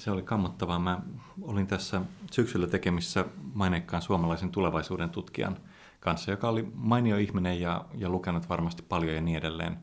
Se 0.00 0.10
oli 0.10 0.22
kammottavaa. 0.22 0.78
Mä 0.78 1.00
olin 1.42 1.66
tässä 1.66 2.00
syksyllä 2.30 2.66
tekemissä 2.66 3.24
maineikkaan 3.54 4.02
suomalaisen 4.02 4.50
tulevaisuuden 4.50 5.10
tutkijan 5.10 5.56
kanssa, 6.00 6.30
joka 6.30 6.48
oli 6.48 6.72
mainio 6.74 7.16
ihminen 7.16 7.60
ja, 7.60 7.84
ja 7.94 8.08
lukenut 8.08 8.48
varmasti 8.48 8.82
paljon 8.82 9.14
ja 9.14 9.20
niin 9.20 9.38
edelleen. 9.38 9.78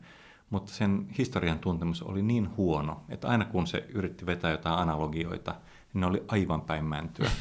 Mutta 0.50 0.72
sen 0.72 1.08
historian 1.18 1.58
tuntemus 1.58 2.02
oli 2.02 2.22
niin 2.22 2.56
huono, 2.56 3.02
että 3.08 3.28
aina 3.28 3.44
kun 3.44 3.66
se 3.66 3.86
yritti 3.94 4.26
vetää 4.26 4.50
jotain 4.50 4.78
analogioita, 4.78 5.54
niin 5.92 6.00
ne 6.00 6.06
oli 6.06 6.22
aivan 6.28 6.60
päin 6.60 6.84
mäntyä. 6.84 7.30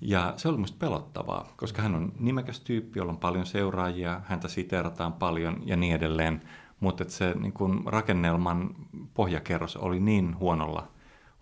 Ja 0.00 0.34
se 0.36 0.48
oli 0.48 0.56
minusta 0.56 0.76
pelottavaa, 0.78 1.48
koska 1.56 1.82
hän 1.82 1.94
on 1.94 2.12
nimekäs 2.18 2.60
tyyppi, 2.60 2.98
jolla 2.98 3.12
on 3.12 3.18
paljon 3.18 3.46
seuraajia, 3.46 4.20
häntä 4.24 4.48
siteerataan 4.48 5.12
paljon 5.12 5.62
ja 5.64 5.76
niin 5.76 5.94
edelleen. 5.94 6.42
Mutta 6.80 7.04
se 7.08 7.34
niin 7.34 7.52
kun 7.52 7.82
rakennelman 7.86 8.74
pohjakerros 9.14 9.76
oli 9.76 10.00
niin 10.00 10.38
huonolla 10.38 10.88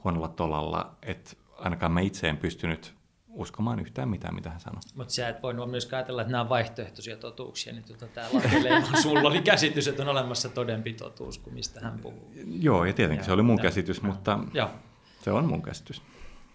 huonolla 0.05 0.29
tolalla, 0.29 0.97
että 1.03 1.31
ainakaan 1.57 1.93
mä 1.93 2.01
itse 2.01 2.29
en 2.29 2.37
pystynyt 2.37 2.95
uskomaan 3.35 3.81
yhtään 3.81 4.09
mitään, 4.09 4.35
mitä 4.35 4.51
hän 4.51 4.61
sanoi. 4.61 4.81
Mutta 4.95 5.15
sä 5.15 5.29
et 5.29 5.43
voinut 5.43 5.71
myös 5.71 5.89
ajatella, 5.93 6.23
että 6.23 6.33
nämä 6.33 6.43
on 6.43 6.49
vaihtoehtoisia 6.49 7.17
totuuksia, 7.17 7.73
niin 7.73 7.85
tuota, 7.85 8.07
tämä 8.07 8.29
sulla 9.03 9.29
oli 9.29 9.43
käsitys, 9.43 9.89
että 9.89 10.03
on 10.03 10.09
olemassa 10.09 10.49
todempi 10.49 10.93
totuus 10.93 11.39
kuin 11.39 11.55
mistä 11.55 11.81
hän 11.81 11.99
puhuu. 11.99 12.33
Joo, 12.61 12.85
ja 12.85 12.93
tietenkin 12.93 13.23
ja, 13.23 13.27
se 13.27 13.33
oli 13.33 13.43
mun 13.43 13.57
ja, 13.57 13.63
käsitys, 13.63 13.97
ja, 13.97 14.05
mutta 14.05 14.39
ja. 14.55 14.75
se 15.23 15.31
on 15.31 15.47
mun 15.47 15.63
käsitys. 15.63 16.03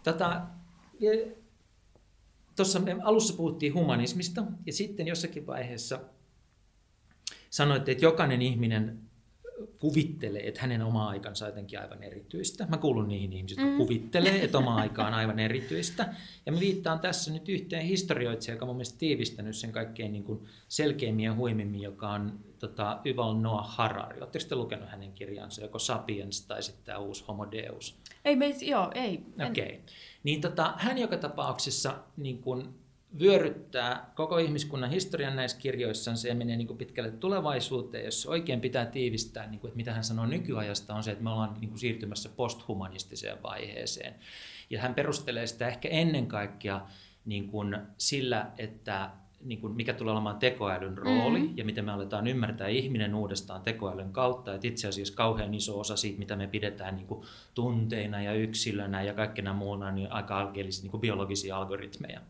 Tätä, 0.04 0.42
tuossa 2.56 2.82
alussa 3.04 3.34
puhuttiin 3.34 3.74
humanismista, 3.74 4.44
ja 4.66 4.74
sitten 4.74 5.08
jossakin 5.08 5.48
vaiheessa 5.48 6.00
sanoitte, 7.50 7.92
että 7.92 8.06
jokainen 8.06 8.42
ihminen 8.42 9.09
kuvittelee, 9.80 10.48
että 10.48 10.62
hänen 10.62 10.82
oma 10.82 11.10
aikansa 11.10 11.46
on 11.46 11.50
jotenkin 11.52 11.80
aivan 11.80 12.04
erityistä. 12.04 12.68
Mä 12.70 12.78
kuulun 12.78 13.08
niihin 13.08 13.34
ihmisiin, 13.34 13.60
jotka 13.60 13.72
mm. 13.72 13.78
kuvittelee, 13.78 14.44
että 14.44 14.58
oma 14.58 14.76
aika 14.76 15.08
on 15.08 15.14
aivan 15.14 15.40
erityistä. 15.40 16.14
Ja 16.46 16.52
mä 16.52 16.60
viittaan 16.60 17.00
tässä 17.00 17.34
nyt 17.34 17.50
yhteen 17.50 17.86
historioitsijaan, 17.86 18.56
joka 18.56 18.66
on 18.66 18.76
mun 18.76 18.86
tiivistänyt 18.98 19.56
sen 19.56 19.72
kaikkein 19.72 20.12
niin 20.12 20.24
kuin 20.24 20.46
selkeimmin 20.68 21.26
ja 21.26 21.36
huimimmin, 21.36 21.82
joka 21.82 22.10
on 22.10 22.40
tota, 22.60 23.00
Yuval 23.06 23.34
Noah 23.34 23.76
Harari. 23.76 24.22
Oletteko 24.22 24.46
te 24.50 24.56
lukenut 24.56 24.90
hänen 24.90 25.12
kirjansa, 25.12 25.62
joko 25.62 25.80
Sapiens 25.80 26.42
tai 26.42 26.64
sitten 26.64 26.86
tämä 26.86 26.98
uusi 26.98 27.24
Homo 27.28 27.52
Deus? 27.52 28.00
Ei, 28.26 28.36
me, 28.36 28.56
joo, 28.62 28.92
ei. 28.96 29.24
Okei. 29.50 29.66
Okay. 29.66 29.80
Niin 30.24 30.42
tota, 30.42 30.74
hän 30.78 30.98
joka 30.98 31.18
tapauksessa 31.18 32.00
niin 32.18 32.38
kun 32.38 32.74
vyöryttää 33.20 34.12
koko 34.16 34.38
ihmiskunnan 34.38 34.90
historian 34.90 35.36
näissä 35.36 35.58
kirjoissaan, 35.58 36.18
se 36.18 36.34
menee 36.34 36.58
niin 36.58 36.68
kuin 36.68 36.78
pitkälle 36.78 37.12
tulevaisuuteen, 37.12 38.06
jos 38.06 38.26
oikein 38.26 38.62
pitää 38.62 38.86
tiivistää, 38.86 39.48
niin 39.48 39.60
kuin, 39.60 39.70
että 39.70 39.78
mitä 39.78 39.94
hän 39.94 40.04
sanoo 40.04 40.26
nykyajasta, 40.26 40.96
on 40.96 41.04
se, 41.04 41.12
että 41.12 41.24
me 41.24 41.30
ollaan 41.30 41.58
niin 41.60 41.70
kuin 41.70 41.80
siirtymässä 41.80 42.30
posthumanistiseen 42.36 43.44
vaiheeseen. 43.44 44.16
Ja 44.70 44.82
hän 44.82 44.94
perustelee 44.94 45.48
sitä 45.48 45.68
ehkä 45.68 45.90
ennen 45.90 46.28
kaikkea 46.28 46.82
niin 47.26 47.48
kuin 47.48 47.78
sillä, 47.98 48.52
että 48.58 49.10
niin 49.44 49.62
kuin 49.62 49.74
mikä 49.74 49.94
tulee 49.94 50.12
olemaan 50.12 50.40
tekoälyn 50.40 50.98
rooli 50.98 51.40
mm-hmm. 51.40 51.58
ja 51.58 51.66
miten 51.66 51.86
me 51.86 51.92
aletaan 51.92 52.28
ymmärtää 52.28 52.68
ihminen 52.68 53.16
uudestaan 53.16 53.62
tekoälyn 53.62 54.14
kautta. 54.14 54.54
Että 54.54 54.68
itse 54.68 54.88
asiassa 54.88 55.16
kauhean 55.16 55.54
iso 55.54 55.80
osa 55.80 55.96
siitä, 55.96 56.20
mitä 56.20 56.36
me 56.36 56.48
pidetään 56.48 56.96
niin 56.96 57.08
kuin 57.08 57.26
tunteina 57.54 58.22
ja 58.22 58.34
yksilönä 58.34 59.04
ja 59.04 59.14
kaikkena 59.14 59.54
muuna, 59.54 59.92
niin 59.92 60.12
aika 60.12 60.40
alkeellisia 60.40 60.84
niin 60.84 60.92
kuin 60.92 61.02
biologisia 61.02 61.58
algoritmeja. 61.58 62.22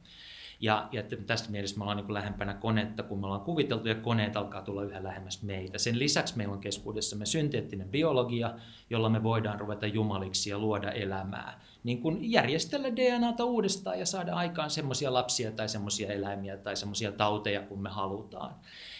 Ja, 0.62 0.90
ja 0.92 1.04
tästä 1.28 1.52
mielessä 1.52 1.78
me 1.78 1.84
ollaan 1.84 1.98
niin 1.98 2.06
kuin 2.06 2.14
lähempänä 2.14 2.54
konetta, 2.54 3.04
kun 3.04 3.20
me 3.20 3.26
ollaan 3.26 3.42
kuviteltu, 3.42 3.88
ja 3.88 3.96
koneet 3.96 4.38
alkaa 4.38 4.62
tulla 4.62 4.84
yhä 4.84 5.04
lähemmäs 5.04 5.44
meitä. 5.44 5.78
Sen 5.78 6.00
lisäksi 6.00 6.38
meillä 6.38 6.54
on 6.54 6.62
keskuudessamme 6.62 7.26
synteettinen 7.26 7.90
biologia, 7.90 8.54
jolla 8.90 9.10
me 9.10 9.24
voidaan 9.24 9.60
ruveta 9.60 9.88
jumaliksi 9.88 10.50
ja 10.50 10.60
luoda 10.60 10.92
elämää. 10.92 11.62
Niin 11.84 12.02
kuin 12.02 12.32
järjestellä 12.32 12.96
DNAta 12.96 13.46
uudestaan 13.46 14.00
ja 14.00 14.06
saada 14.06 14.34
aikaan 14.34 14.70
semmoisia 14.70 15.14
lapsia 15.14 15.52
tai 15.52 15.70
semmoisia 15.70 16.14
eläimiä 16.14 16.58
tai 16.58 16.76
semmoisia 16.76 17.12
tauteja, 17.12 17.62
kun 17.62 17.82
me 17.82 17.90
halutaan. 17.90 18.56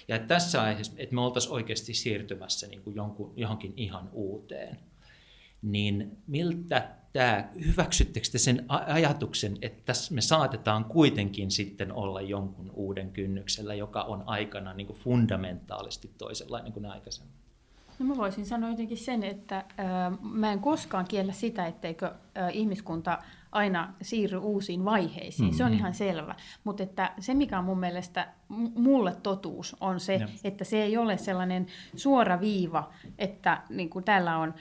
Ja 0.08 0.16
että 0.16 0.28
tässä 0.28 0.62
aiheessa, 0.62 0.94
että 0.98 1.16
me 1.16 1.22
oltaisiin 1.22 1.54
oikeasti 1.54 1.94
siirtymässä 1.94 2.68
niin 2.68 2.82
kuin 2.82 2.96
jonkun, 2.96 3.34
johonkin 3.36 3.74
ihan 3.78 4.10
uuteen 4.14 4.78
niin 5.62 6.18
miltä 6.28 6.90
tämä, 7.14 7.50
hyväksyttekö 7.66 8.28
te 8.32 8.38
sen 8.38 8.66
ajatuksen, 8.70 9.58
että 9.62 9.82
tässä 9.86 10.14
me 10.14 10.22
saatetaan 10.22 10.86
kuitenkin 10.86 11.52
sitten 11.52 11.92
olla 11.92 12.22
jonkun 12.22 12.72
uuden 12.74 13.12
kynnyksellä, 13.12 13.74
joka 13.74 14.02
on 14.02 14.24
aikana 14.26 14.74
niin 14.74 14.88
kuin 14.88 15.00
fundamentaalisti 15.00 16.12
toisenlainen 16.18 16.74
kuin 16.74 16.86
aikaisemmin? 16.86 17.34
No 18.00 18.06
mä 18.06 18.18
voisin 18.18 18.46
sanoa 18.46 18.70
jotenkin 18.70 18.98
sen, 18.98 19.24
että 19.24 19.66
mä 20.22 20.52
en 20.52 20.60
koskaan 20.60 21.06
kiellä 21.08 21.34
sitä, 21.34 21.68
etteikö 21.68 22.14
ihmiskunta 22.54 23.18
aina 23.52 23.94
siirry 24.02 24.38
uusiin 24.38 24.86
vaiheisiin. 24.86 25.46
Mm-hmm. 25.46 25.58
Se 25.58 25.64
on 25.64 25.74
ihan 25.74 25.94
selvä. 25.94 26.36
Mutta 26.64 26.84
että 26.84 27.14
se, 27.20 27.34
mikä 27.34 27.60
on 27.60 27.66
mun 27.66 27.80
mielestä 27.80 28.28
mulle 28.76 29.16
totuus, 29.24 29.76
on 29.80 30.00
se, 30.00 30.16
ja. 30.16 30.28
että 30.44 30.64
se 30.64 30.84
ei 30.84 30.98
ole 30.98 31.18
sellainen 31.18 31.68
suora 31.96 32.40
viiva, 32.40 32.92
että 33.18 33.62
niin 33.70 33.90
kuin 33.90 34.06
täällä 34.06 34.38
on 34.38 34.54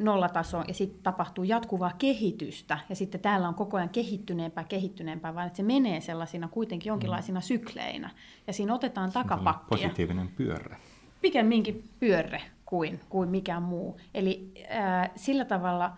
nollataso 0.00 0.64
ja 0.68 0.74
sitten 0.74 1.02
tapahtuu 1.02 1.44
jatkuvaa 1.44 1.92
kehitystä 1.98 2.78
ja 2.88 2.96
sitten 2.96 3.20
täällä 3.20 3.48
on 3.48 3.54
koko 3.54 3.76
ajan 3.76 3.88
kehittyneempää, 3.88 4.64
kehittyneempää, 4.64 5.34
vaan 5.34 5.46
että 5.46 5.56
se 5.56 5.62
menee 5.62 6.00
sellaisina 6.00 6.48
kuitenkin 6.48 6.90
jonkinlaisina 6.90 7.40
mm. 7.40 7.44
sykleinä 7.44 8.10
ja 8.46 8.52
siinä 8.52 8.74
otetaan 8.74 9.12
takapakkia. 9.12 9.68
Positiivinen 9.68 10.28
pyörre. 10.28 10.76
Pikemminkin 11.20 11.84
pyörre 12.00 12.42
kuin, 12.66 13.00
kuin 13.08 13.28
mikään 13.28 13.62
muu. 13.62 14.00
Eli 14.14 14.52
äh, 14.70 15.10
sillä 15.16 15.44
tavalla, 15.44 15.96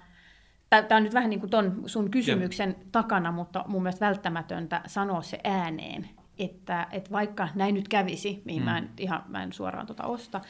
tämä 0.71 0.97
on 0.97 1.03
nyt 1.03 1.15
vähän 1.15 1.31
niin 1.31 1.41
kuin 1.41 1.51
ton 1.51 1.83
sun 1.87 2.11
kysymyksen 2.11 2.77
ja. 2.79 2.85
takana, 2.93 3.33
mutta 3.33 3.65
mun 3.67 3.83
mielestä 3.83 4.07
välttämätöntä 4.07 4.81
sanoa 4.87 5.23
se 5.23 5.39
ääneen, 5.45 6.09
että, 6.39 6.87
että 6.93 7.11
vaikka 7.11 7.49
näin 7.55 7.75
nyt 7.75 7.89
kävisi, 7.89 8.43
mihin 8.45 8.63
mm. 8.63 8.65
mä, 8.65 8.79
en, 8.79 8.91
ihan, 8.99 9.25
mä 9.29 9.43
en 9.43 9.53
suoraan 9.53 9.87
tuota 9.87 10.07
osta, 10.07 10.41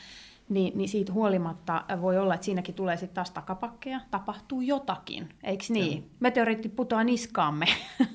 niin, 0.49 0.79
niin 0.79 0.89
siitä 0.89 1.13
huolimatta 1.13 1.85
voi 2.01 2.19
olla, 2.19 2.35
että 2.35 2.45
siinäkin 2.45 2.75
tulee 2.75 2.97
sitten 2.97 3.15
taas 3.15 3.31
takapakkeja, 3.31 4.01
tapahtuu 4.11 4.61
jotakin, 4.61 5.29
eikö 5.43 5.65
niin? 5.69 6.03
Ja. 6.03 6.09
Meteoriitti 6.21 6.69
putoaa 6.69 7.05
niskaamme. 7.05 7.67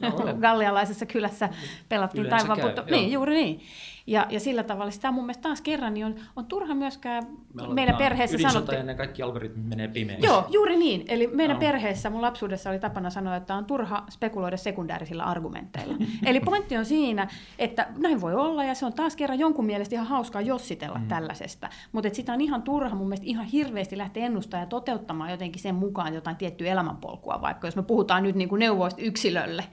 No, 0.01 0.11
Gallialaisessa 0.41 1.05
kylässä 1.05 1.49
pelattiin 1.89 2.29
taivaan 2.29 2.59
puto... 2.59 2.85
Niin, 2.91 3.11
juuri 3.11 3.33
niin. 3.33 3.61
Ja, 4.07 4.27
ja 4.29 4.39
sillä 4.39 4.63
tavalla 4.63 4.91
sitä 4.91 5.11
mun 5.11 5.23
mielestä 5.23 5.41
taas 5.41 5.61
kerran 5.61 5.93
niin 5.93 6.05
on, 6.05 6.15
on 6.35 6.45
turha 6.45 6.75
myöskään 6.75 7.23
Me 7.53 7.73
meidän 7.73 7.95
perheessä 7.95 8.37
sanoa... 8.37 8.73
ja 8.73 8.83
ne 8.83 8.95
kaikki 8.95 9.21
algoritmit 9.21 9.65
menee 9.65 9.87
pimeäksi. 9.87 10.25
Joo, 10.25 10.45
juuri 10.49 10.77
niin. 10.77 11.03
Eli 11.07 11.27
meidän 11.27 11.55
no. 11.55 11.59
perheessä 11.59 12.09
mun 12.09 12.21
lapsuudessa 12.21 12.69
oli 12.69 12.79
tapana 12.79 13.09
sanoa, 13.09 13.35
että 13.35 13.55
on 13.55 13.65
turha 13.65 14.03
spekuloida 14.09 14.57
sekundäärisillä 14.57 15.23
argumenteilla. 15.23 15.95
Eli 16.25 16.39
pointti 16.39 16.77
on 16.77 16.85
siinä, 16.85 17.27
että 17.59 17.87
näin 17.97 18.21
voi 18.21 18.35
olla 18.35 18.63
ja 18.63 18.75
se 18.75 18.85
on 18.85 18.93
taas 18.93 19.15
kerran 19.15 19.39
jonkun 19.39 19.65
mielestä 19.65 19.95
ihan 19.95 20.07
hauskaa 20.07 20.41
jossitella 20.41 20.99
mm. 20.99 21.07
tällaisesta. 21.07 21.69
Mutta 21.91 22.09
sitä 22.13 22.33
on 22.33 22.41
ihan 22.41 22.61
turha 22.61 22.95
mun 22.95 23.07
mielestä 23.07 23.27
ihan 23.27 23.45
hirveästi 23.45 23.97
lähteä 23.97 24.25
ennustamaan 24.25 24.63
ja 24.63 24.69
toteuttamaan 24.69 25.31
jotenkin 25.31 25.61
sen 25.61 25.75
mukaan 25.75 26.13
jotain 26.13 26.35
tiettyä 26.35 26.67
elämänpolkua, 26.67 27.41
vaikka 27.41 27.67
jos 27.67 27.75
me 27.75 27.83
puhutaan 27.83 28.23
nyt 28.23 28.35
niin 28.35 28.49
kuin 28.49 28.59
neuvoista 28.59 29.01
yksilölle. 29.01 29.63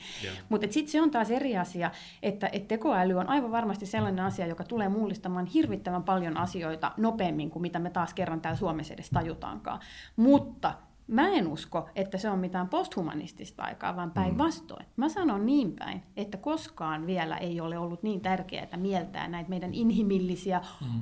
Mutta 0.49 0.67
sitten 0.71 0.93
se 0.93 1.03
on 1.03 1.11
taas 1.11 1.31
eri 1.31 1.57
asia, 1.57 1.91
että, 2.23 2.49
että 2.53 2.69
tekoäly 2.69 3.15
on 3.15 3.29
aivan 3.29 3.51
varmasti 3.51 3.87
sellainen 3.87 4.20
sellainen 4.21 4.27
asia, 4.27 4.47
joka 4.47 4.65
tulee 4.65 4.89
mullistamaan 4.89 5.47
hirvittävän 5.47 6.03
paljon 6.03 6.37
asioita 6.37 6.93
nopeammin 6.97 7.51
kuin 7.51 7.63
mitä 7.63 7.79
me 7.79 7.91
taas 7.91 8.15
kerran 8.15 8.41
täällä 8.41 8.59
Suomessa 8.59 8.95
edes 8.95 9.11
tajutaankaan. 9.11 9.81
Mutta 10.17 10.75
Mä 11.11 11.29
en 11.29 11.49
usko, 11.49 11.89
että 11.95 12.19
se 12.19 12.31
on 12.31 12.39
mitään 12.39 12.69
posthumanistista 12.69 13.63
aikaa, 13.63 13.97
vaan 13.97 14.11
päinvastoin. 14.11 14.87
Mä 14.97 15.09
sanon 15.09 15.47
niin 15.47 15.73
päin, 15.73 16.03
että 16.17 16.37
koskaan 16.37 17.07
vielä 17.07 17.37
ei 17.37 17.61
ole 17.61 17.79
ollut 17.79 18.03
niin 18.03 18.21
tärkeää 18.21 18.77
mieltää 18.77 19.29
näitä 19.29 19.51
meidän 19.51 19.75
inhimillisiä 19.75 20.61
mm. 20.81 21.01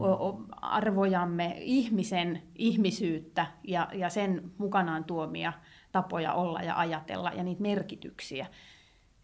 arvojamme, 0.62 1.56
ihmisen 1.60 2.42
ihmisyyttä 2.54 3.46
ja, 3.64 3.88
ja 3.92 4.08
sen 4.08 4.50
mukanaan 4.58 5.04
tuomia 5.04 5.52
tapoja 5.92 6.32
olla 6.32 6.60
ja 6.62 6.78
ajatella 6.78 7.30
ja 7.30 7.42
niitä 7.42 7.62
merkityksiä. 7.62 8.46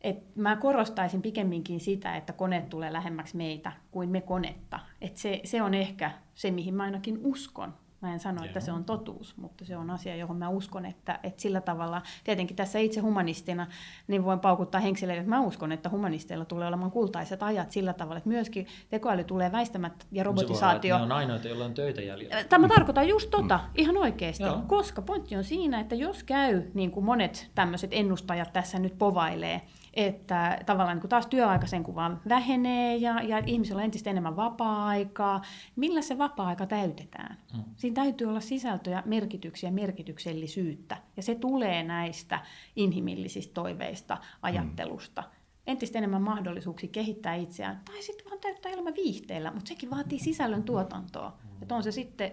Et 0.04 0.36
mä 0.36 0.56
korostaisin 0.56 1.22
pikemminkin 1.22 1.80
sitä, 1.80 2.16
että 2.16 2.32
kone 2.32 2.66
tulee 2.70 2.92
lähemmäksi 2.92 3.36
meitä 3.36 3.72
kuin 3.90 4.10
me 4.10 4.20
konetta. 4.20 4.80
Et 5.00 5.16
se, 5.16 5.40
se 5.44 5.62
on 5.62 5.74
ehkä 5.74 6.10
se, 6.34 6.50
mihin 6.50 6.74
mä 6.74 6.82
ainakin 6.82 7.18
uskon. 7.22 7.74
Mä 8.00 8.12
en 8.12 8.20
sano, 8.20 8.44
että 8.44 8.58
Joo. 8.58 8.64
se 8.64 8.72
on 8.72 8.84
totuus, 8.84 9.36
mutta 9.36 9.64
se 9.64 9.76
on 9.76 9.90
asia, 9.90 10.16
johon 10.16 10.36
mä 10.36 10.48
uskon, 10.48 10.86
että, 10.86 11.18
että 11.22 11.42
sillä 11.42 11.60
tavalla, 11.60 12.02
tietenkin 12.24 12.56
tässä 12.56 12.78
itse 12.78 13.00
humanistina, 13.00 13.66
niin 14.08 14.24
voin 14.24 14.40
paukuttaa 14.40 14.80
henkselle, 14.80 15.16
että 15.16 15.28
mä 15.28 15.40
uskon, 15.40 15.72
että 15.72 15.88
humanisteilla 15.88 16.44
tulee 16.44 16.68
olemaan 16.68 16.90
kultaiset 16.90 17.42
ajat 17.42 17.72
sillä 17.72 17.92
tavalla, 17.92 18.18
että 18.18 18.28
myöskin 18.28 18.66
tekoäly 18.88 19.24
tulee 19.24 19.52
väistämättä 19.52 20.04
ja 20.12 20.24
Se 20.24 20.24
voi 20.24 20.30
olla, 20.30 20.40
että 20.40 20.42
robotisaatio. 20.42 20.96
Ne 20.96 21.02
on 21.02 21.12
ainoita, 21.12 21.48
joilla 21.48 21.64
on 21.64 21.74
töitä 21.74 22.02
jäljellä. 22.02 22.44
Tämä 22.44 22.68
tarkoittaa 22.68 23.04
just 23.04 23.30
tota, 23.30 23.60
ihan 23.74 23.96
oikeasti, 23.96 24.42
Joo. 24.42 24.62
koska 24.66 25.02
pointti 25.02 25.36
on 25.36 25.44
siinä, 25.44 25.80
että 25.80 25.94
jos 25.94 26.24
käy, 26.24 26.62
niin 26.74 26.90
kuin 26.90 27.04
monet 27.04 27.50
tämmöiset 27.54 27.90
ennustajat 27.92 28.52
tässä 28.52 28.78
nyt 28.78 28.98
povailee, 28.98 29.60
että 29.96 30.58
tavallaan 30.66 30.96
niin 30.96 31.00
kuin 31.00 31.08
taas 31.08 31.26
työaika 31.26 31.66
sen 31.66 31.84
kuvaan 31.84 32.20
vähenee 32.28 32.96
ja, 32.96 33.22
ja 33.22 33.42
ihmisillä 33.46 33.78
on 33.78 33.84
entistä 33.84 34.10
enemmän 34.10 34.36
vapaa-aikaa, 34.36 35.42
millä 35.76 36.02
se 36.02 36.18
vapaa-aika 36.18 36.66
täytetään? 36.66 37.38
Mm. 37.56 37.64
Siinä 37.76 37.94
täytyy 37.94 38.26
olla 38.26 38.40
sisältöjä, 38.40 39.02
merkityksiä, 39.06 39.70
merkityksellisyyttä, 39.70 40.96
ja 41.16 41.22
se 41.22 41.34
tulee 41.34 41.82
näistä 41.82 42.40
inhimillisistä 42.76 43.54
toiveista, 43.54 44.18
ajattelusta. 44.42 45.22
Entistä 45.66 45.98
enemmän 45.98 46.22
mahdollisuuksia 46.22 46.88
kehittää 46.92 47.34
itseään, 47.34 47.80
tai 47.84 48.02
sitten 48.02 48.26
vaan 48.26 48.40
täyttää 48.40 48.72
elämä 48.72 48.90
viihteellä, 48.96 49.50
mutta 49.50 49.68
sekin 49.68 49.90
vaatii 49.90 50.18
sisällön 50.18 50.62
tuotantoa. 50.62 51.38
Että 51.62 51.74
on 51.74 51.82
se 51.82 51.92
sitten 51.92 52.32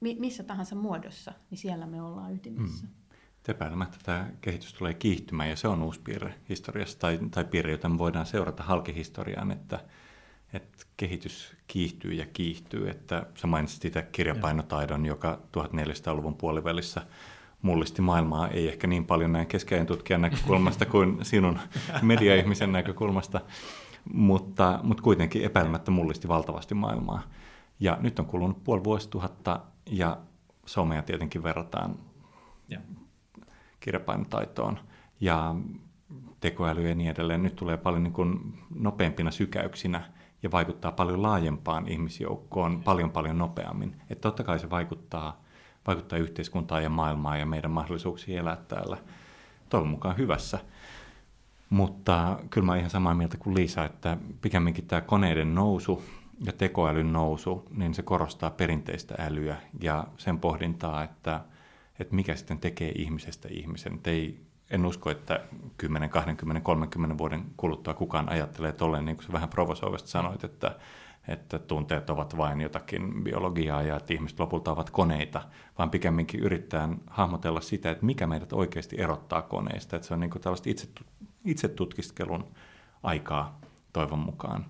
mi- 0.00 0.16
missä 0.18 0.42
tahansa 0.42 0.76
muodossa, 0.76 1.32
niin 1.50 1.58
siellä 1.58 1.86
me 1.86 2.02
ollaan 2.02 2.34
ytimessä. 2.34 2.86
Mm. 2.86 2.92
Epäilemättä 3.48 3.98
tämä 4.02 4.28
kehitys 4.40 4.74
tulee 4.74 4.94
kiihtymään 4.94 5.50
ja 5.50 5.56
se 5.56 5.68
on 5.68 5.82
uusi 5.82 6.00
piirre 6.04 6.34
historiassa 6.48 6.98
tai, 6.98 7.18
tai 7.30 7.44
piirre, 7.44 7.70
jota 7.70 7.88
me 7.88 7.98
voidaan 7.98 8.26
seurata 8.26 8.62
halkihistoriaan, 8.62 9.50
että, 9.50 9.80
että 10.52 10.84
kehitys 10.96 11.56
kiihtyy 11.66 12.12
ja 12.12 12.26
kiihtyy. 12.32 12.90
Että 12.90 13.26
sä 13.34 13.46
mainitsit 13.46 13.82
sitä 13.82 14.02
kirjapainotaidon, 14.02 15.06
joka 15.06 15.38
1400-luvun 15.56 16.36
puolivälissä 16.36 17.02
mullisti 17.62 18.02
maailmaa, 18.02 18.48
ei 18.48 18.68
ehkä 18.68 18.86
niin 18.86 19.06
paljon 19.06 19.32
näin 19.32 19.46
keskeinen 19.46 19.86
tutkijan 19.86 20.22
näkökulmasta 20.22 20.86
kuin 20.92 21.18
sinun 21.22 21.58
mediaihmisen 22.02 22.72
näkökulmasta, 22.72 23.40
mutta, 24.12 24.80
mutta 24.82 25.02
kuitenkin 25.02 25.44
epäilemättä 25.44 25.90
mullisti 25.90 26.28
valtavasti 26.28 26.74
maailmaa. 26.74 27.22
Ja 27.80 27.98
nyt 28.00 28.18
on 28.18 28.26
kulunut 28.26 28.64
puoli 28.64 28.84
vuosituhatta 28.84 29.60
ja 29.86 30.18
somea 30.66 31.02
tietenkin 31.02 31.42
verrataan 31.42 31.98
Joo. 32.68 32.82
Kirjapainotaitoon 33.80 34.78
ja 35.20 35.54
tekoäly 36.40 36.88
ja 36.88 36.94
niin 36.94 37.10
edelleen. 37.10 37.42
Nyt 37.42 37.56
tulee 37.56 37.76
paljon 37.76 38.02
niin 38.02 38.12
kuin 38.12 38.58
nopeampina 38.74 39.30
sykäyksinä 39.30 40.02
ja 40.42 40.50
vaikuttaa 40.50 40.92
paljon 40.92 41.22
laajempaan 41.22 41.88
ihmisjoukkoon 41.88 42.82
paljon 42.82 43.10
paljon 43.10 43.38
nopeammin. 43.38 43.96
Että 44.10 44.22
totta 44.22 44.44
kai 44.44 44.58
se 44.58 44.70
vaikuttaa, 44.70 45.40
vaikuttaa 45.86 46.18
yhteiskuntaan 46.18 46.82
ja 46.82 46.90
maailmaan 46.90 47.38
ja 47.38 47.46
meidän 47.46 47.70
mahdollisuuksiin 47.70 48.38
elää 48.38 48.56
täällä 48.56 48.96
toivon 49.68 49.88
mukaan 49.88 50.16
hyvässä. 50.16 50.58
Mutta 51.70 52.38
kyllä 52.50 52.66
mä 52.66 52.76
ihan 52.76 52.90
samaa 52.90 53.14
mieltä 53.14 53.36
kuin 53.36 53.54
Liisa, 53.54 53.84
että 53.84 54.16
pikemminkin 54.40 54.86
tämä 54.86 55.00
koneiden 55.00 55.54
nousu 55.54 56.02
ja 56.44 56.52
tekoälyn 56.52 57.12
nousu, 57.12 57.68
niin 57.76 57.94
se 57.94 58.02
korostaa 58.02 58.50
perinteistä 58.50 59.14
älyä 59.18 59.56
ja 59.80 60.04
sen 60.16 60.38
pohdintaa, 60.38 61.04
että, 61.04 61.40
että 61.98 62.14
mikä 62.14 62.36
sitten 62.36 62.58
tekee 62.58 62.92
ihmisestä 62.94 63.48
ihmisen. 63.50 64.00
Ei, 64.04 64.40
en 64.70 64.86
usko, 64.86 65.10
että 65.10 65.40
10, 65.76 66.10
20, 66.10 66.60
30 66.60 67.18
vuoden 67.18 67.44
kuluttua 67.56 67.94
kukaan 67.94 68.28
ajattelee 68.28 68.72
tolleen, 68.72 69.04
niin 69.04 69.16
kuin 69.16 69.26
sä 69.26 69.32
vähän 69.32 69.48
provosoivasti 69.48 70.10
sanoit, 70.10 70.44
että, 70.44 70.76
että 71.28 71.58
tunteet 71.58 72.10
ovat 72.10 72.36
vain 72.36 72.60
jotakin 72.60 73.24
biologiaa 73.24 73.82
ja 73.82 73.96
että 73.96 74.14
ihmiset 74.14 74.40
lopulta 74.40 74.72
ovat 74.72 74.90
koneita, 74.90 75.42
vaan 75.78 75.90
pikemminkin 75.90 76.40
yrittää 76.40 76.88
hahmotella 77.06 77.60
sitä, 77.60 77.90
että 77.90 78.06
mikä 78.06 78.26
meidät 78.26 78.52
oikeasti 78.52 79.00
erottaa 79.00 79.42
koneista. 79.42 79.96
Että 79.96 80.08
se 80.08 80.14
on 80.14 80.20
niin 80.20 80.30
kuin 80.30 80.42
tällaista 80.42 80.70
itse, 80.70 80.88
itsetutkiskelun 81.44 82.44
aikaa 83.02 83.60
toivon 83.92 84.18
mukaan. 84.18 84.66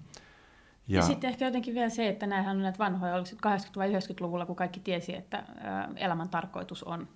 Ja, 0.89 0.97
ja 0.97 1.03
sitten 1.03 1.31
ehkä 1.31 1.45
jotenkin 1.45 1.75
vielä 1.75 1.89
se, 1.89 2.09
että 2.09 2.27
näinhän 2.27 2.57
on 2.57 2.63
näitä 2.63 2.79
vanhoja, 2.79 3.15
oliko 3.15 3.27
se 3.27 3.37
80- 3.37 3.39
vai 3.77 3.93
90-luvulla, 3.93 4.47
kun 4.47 4.57
kaikki 4.57 4.81
tiesi, 4.81 5.17
että 5.17 5.45
elämän 5.97 6.29
tarkoitus 6.29 6.85
on 6.85 7.09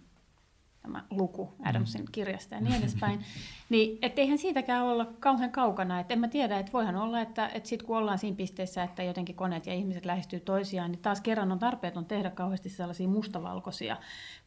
tämä 0.83 1.05
luku 1.11 1.55
Adamsin 1.65 2.05
kirjasta 2.13 2.55
ja 2.55 2.61
niin 2.61 2.75
edespäin, 2.75 3.21
niin 3.69 3.99
eihän 4.17 4.39
siitäkään 4.39 4.85
olla 4.85 5.07
kauhean 5.21 5.53
kaukana. 5.53 6.01
Et 6.01 6.11
en 6.11 6.19
mä 6.19 6.29
tiedä, 6.29 6.59
että 6.59 6.73
voihan 6.73 6.97
olla, 6.97 7.21
että, 7.21 7.49
että 7.49 7.69
sitten 7.69 7.87
kun 7.87 7.97
ollaan 7.97 8.19
siinä 8.19 8.37
pisteessä, 8.37 8.83
että 8.83 9.03
jotenkin 9.03 9.37
koneet 9.37 9.67
ja 9.67 9.75
ihmiset 9.75 10.05
lähestyy 10.05 10.41
toisiaan, 10.41 10.93
niin 10.93 11.03
taas 11.03 11.21
kerran 11.21 11.53
on 11.53 11.59
tarpeeton 11.59 12.05
tehdä 12.05 12.31
kauheasti 12.31 12.69
sellaisia 12.69 13.09
mustavalkoisia. 13.09 13.97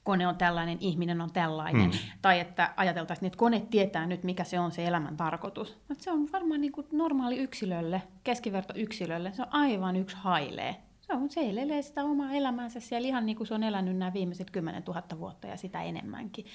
Kone 0.03 0.27
on 0.27 0.35
tällainen, 0.35 0.77
ihminen 0.79 1.21
on 1.21 1.31
tällainen. 1.31 1.89
Hmm. 1.91 1.99
Tai 2.21 2.39
että 2.39 2.73
ajateltaisiin, 2.77 3.27
että 3.27 3.37
kone 3.37 3.59
tietää 3.59 4.05
nyt, 4.05 4.23
mikä 4.23 4.43
se 4.43 4.59
on 4.59 4.71
se 4.71 4.85
elämän 4.85 5.17
tarkoitus. 5.17 5.77
Se 5.97 6.11
on 6.11 6.31
varmaan 6.31 6.61
niin 6.61 6.71
kuin 6.71 6.87
normaali 6.91 7.37
yksilölle, 7.37 8.01
keskiverto 8.23 8.73
yksilölle, 8.77 9.31
se 9.33 9.41
on 9.41 9.47
aivan 9.51 9.95
yksi 9.95 10.15
hailee. 10.19 10.75
On, 11.15 11.29
se 11.29 11.49
elelee 11.49 11.81
sitä 11.81 12.03
omaa 12.03 12.31
elämäänsä 12.31 12.79
siellä 12.79 13.07
ihan 13.07 13.25
niin 13.25 13.35
kuin 13.35 13.47
se 13.47 13.53
on 13.53 13.63
elänyt 13.63 13.97
nämä 13.97 14.13
viimeiset 14.13 14.51
10 14.51 14.83
000 14.83 15.03
vuotta 15.19 15.47
ja 15.47 15.57
sitä 15.57 15.83
enemmänkin. 15.83 16.45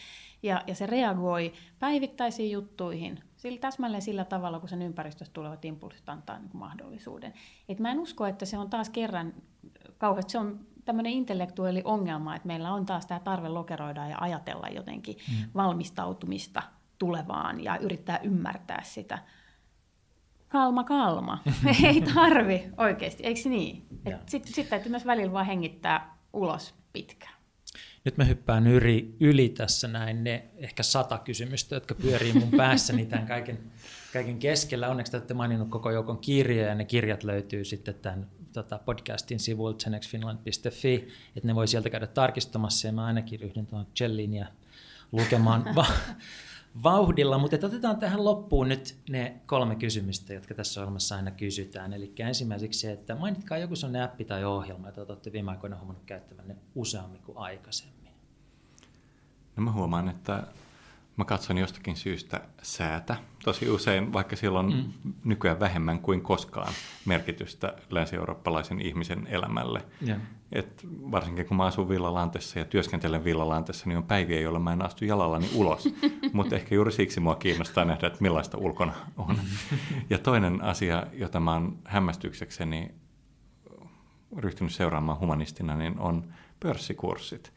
Ja, 0.43 0.63
ja 0.67 0.75
se 0.75 0.87
reagoi 0.87 1.53
päivittäisiin 1.79 2.51
juttuihin 2.51 3.21
sillä, 3.37 3.59
täsmälleen 3.59 4.03
sillä 4.03 4.25
tavalla, 4.25 4.61
kun 4.61 4.69
sen 4.69 4.83
ympäristöstä 4.83 5.33
tulevat 5.33 5.65
impulssit 5.65 6.09
antaa 6.09 6.39
niin 6.39 6.51
kuin 6.51 6.61
mahdollisuuden. 6.61 7.35
Et 7.69 7.79
mä 7.79 7.91
en 7.91 7.99
usko, 7.99 8.27
että 8.27 8.45
se 8.45 8.59
on 8.59 8.71
taas 8.71 8.91
kerran 8.91 9.35
kauheasti, 9.99 10.33
se 10.33 10.39
on 10.39 10.61
tämmöinen 10.85 11.13
intellektuelli 11.13 11.83
ongelma, 11.85 12.37
että 12.37 12.47
meillä 12.47 12.73
on 12.73 12.87
taas 12.87 13.07
tämä 13.07 13.21
tarve 13.21 13.49
lokeroida 13.49 14.09
ja 14.09 14.17
ajatella 14.21 14.69
jotenkin 14.69 15.17
mm. 15.17 15.51
valmistautumista 15.55 16.63
tulevaan 16.99 17.65
ja 17.65 17.77
yrittää 17.77 18.19
ymmärtää 18.19 18.83
sitä. 18.83 19.19
Kalma, 20.51 20.85
kalma. 20.85 21.43
Ei 21.85 22.01
tarvi 22.15 22.71
oikeasti, 22.77 23.23
eikö 23.23 23.49
niin? 23.49 23.87
Sitten 24.27 24.55
sit 24.55 24.69
täytyy 24.69 24.91
myös 24.91 25.07
välillä 25.07 25.33
vaan 25.33 25.47
hengittää 25.47 26.17
ulos 26.33 26.75
pitkään. 26.93 27.35
Nyt 28.05 28.17
mä 28.17 28.25
hyppään 28.25 28.67
yli, 28.67 29.17
yli 29.21 29.49
tässä 29.49 29.89
näin 29.89 30.25
ne 30.25 30.45
ehkä 30.57 30.83
sata 30.83 31.19
kysymystä, 31.19 31.77
jotka 31.77 31.95
pyörii 31.95 32.33
mun 32.33 32.51
päässäni 32.57 33.07
tämän 33.07 33.27
kaiken, 33.27 33.59
kaiken 34.13 34.39
keskellä. 34.39 34.89
Onneksi 34.89 35.13
te 35.13 35.17
olette 35.17 35.35
maininnut 35.35 35.69
koko 35.69 35.91
joukon 35.91 36.19
kirjoja 36.19 36.69
ja 36.69 36.75
ne 36.75 36.85
kirjat 36.85 37.25
löytyy 37.25 37.65
sitten 37.65 37.95
tämän 37.95 38.27
tota, 38.53 38.79
podcastin 38.79 39.41
sivuilta 39.41 39.85
genexfinland.fi, 39.85 41.09
että 41.37 41.47
ne 41.47 41.55
voi 41.55 41.69
sieltä 41.69 41.91
käydä 41.91 42.07
tarkistamassa 42.07 42.89
ja 42.89 42.93
mä 42.93 43.05
ainakin 43.05 43.41
ryhdyn 43.41 43.67
tuohon 43.67 43.87
Jellin 44.01 44.35
ja 44.35 44.47
lukemaan 45.13 45.65
va- 45.77 45.87
vauhdilla, 46.83 47.39
mutta 47.39 47.67
otetaan 47.67 47.99
tähän 47.99 48.25
loppuun 48.25 48.69
nyt 48.69 48.97
ne 49.11 49.41
kolme 49.47 49.77
kysymystä, 49.77 50.35
jotka 50.35 50.55
tässä 50.55 50.81
ohjelmassa 50.81 51.17
aina 51.17 51.31
kysytään. 51.31 51.93
Eli 51.93 52.13
ensimmäiseksi 52.19 52.81
se, 52.81 52.93
että 52.93 53.15
mainitkaa 53.15 53.59
joku 53.59 53.77
sellainen 53.77 54.03
appi 54.03 54.25
tai 54.25 54.45
ohjelma, 54.45 54.87
jota 54.87 55.13
olette 55.13 55.33
viime 55.33 55.51
aikoina 55.51 55.77
huomannut 55.77 56.05
käyttävänne 56.05 56.57
useammin 56.75 57.23
kuin 57.23 57.39
aikaisemmin. 57.39 58.13
No 59.57 59.63
mä 59.63 59.73
huomaan, 59.73 60.09
että 60.09 60.43
mä 61.21 61.25
katson 61.25 61.59
jostakin 61.59 61.97
syystä 61.97 62.41
säätä 62.63 63.17
tosi 63.45 63.71
usein, 63.71 64.13
vaikka 64.13 64.37
sillä 64.37 64.59
on 64.59 64.73
mm. 64.75 65.13
nykyään 65.25 65.61
vähemmän 65.61 65.99
kuin 65.99 66.21
koskaan 66.21 66.73
merkitystä 67.05 67.75
länsi-eurooppalaisen 67.91 68.81
ihmisen 68.81 69.27
elämälle. 69.27 69.83
Yeah. 70.07 70.21
Et 70.53 70.87
varsinkin 70.87 71.47
kun 71.47 71.57
mä 71.57 71.65
asun 71.65 71.89
Villalantessa 71.89 72.59
ja 72.59 72.65
työskentelen 72.65 73.25
Villalantessa, 73.25 73.87
niin 73.87 73.97
on 73.97 74.05
päiviä, 74.05 74.41
joilla 74.41 74.59
mä 74.59 74.73
en 74.73 74.83
astu 74.83 75.05
jalallani 75.05 75.51
ulos. 75.55 75.89
Mutta 76.33 76.57
ehkä 76.57 76.75
juuri 76.75 76.93
siksi 76.93 77.21
mua 77.21 77.35
kiinnostaa 77.35 77.85
nähdä, 77.85 78.07
että 78.07 78.23
millaista 78.23 78.59
ulkona 78.59 78.93
on. 79.17 79.39
ja 80.11 80.19
toinen 80.19 80.65
asia, 80.65 81.07
jota 81.13 81.41
mä 81.41 81.53
oon 81.53 81.79
hämmästyksekseni 81.85 82.91
ryhtynyt 84.37 84.73
seuraamaan 84.73 85.21
humanistina, 85.21 85.77
niin 85.77 85.99
on 85.99 86.33
pörssikurssit. 86.61 87.53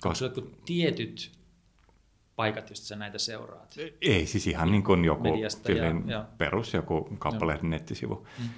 Koska 0.00 0.30
tietyt 0.64 1.37
paikat, 2.38 2.70
joista 2.70 2.86
sä 2.86 2.96
näitä 2.96 3.18
seuraat? 3.18 3.74
Ei, 4.00 4.26
siis 4.26 4.46
ihan 4.46 4.70
niin 4.70 4.84
kuin 4.84 5.04
joku 5.04 5.28
ja, 6.06 6.24
perus, 6.38 6.74
joku 6.74 7.08
kauppalehden 7.18 7.70
nettisivu. 7.70 8.26
Mm. 8.38 8.48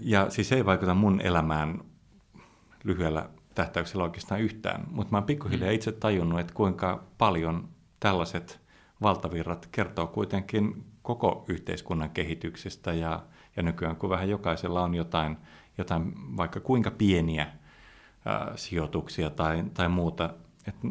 Ja 0.00 0.30
siis 0.30 0.52
ei 0.52 0.66
vaikuta 0.66 0.94
mun 0.94 1.20
elämään 1.20 1.80
lyhyellä 2.84 3.28
tähtäyksellä 3.54 4.04
oikeastaan 4.04 4.40
yhtään, 4.40 4.86
mutta 4.90 5.10
mä 5.10 5.16
oon 5.18 5.26
pikkuhiljaa 5.26 5.70
mm. 5.70 5.74
itse 5.74 5.92
tajunnut, 5.92 6.40
että 6.40 6.54
kuinka 6.54 7.04
paljon 7.18 7.68
tällaiset 8.00 8.60
valtavirrat 9.02 9.68
kertoo 9.72 10.06
kuitenkin 10.06 10.84
koko 11.02 11.44
yhteiskunnan 11.48 12.10
kehityksestä 12.10 12.92
ja, 12.92 13.22
ja 13.56 13.62
nykyään 13.62 13.96
kun 13.96 14.10
vähän 14.10 14.28
jokaisella 14.28 14.82
on 14.82 14.94
jotain, 14.94 15.36
jotain 15.78 16.12
vaikka 16.36 16.60
kuinka 16.60 16.90
pieniä 16.90 17.46
ää, 18.24 18.52
sijoituksia 18.56 19.30
tai, 19.30 19.64
tai 19.74 19.88
muuta, 19.88 20.34
että 20.68 20.88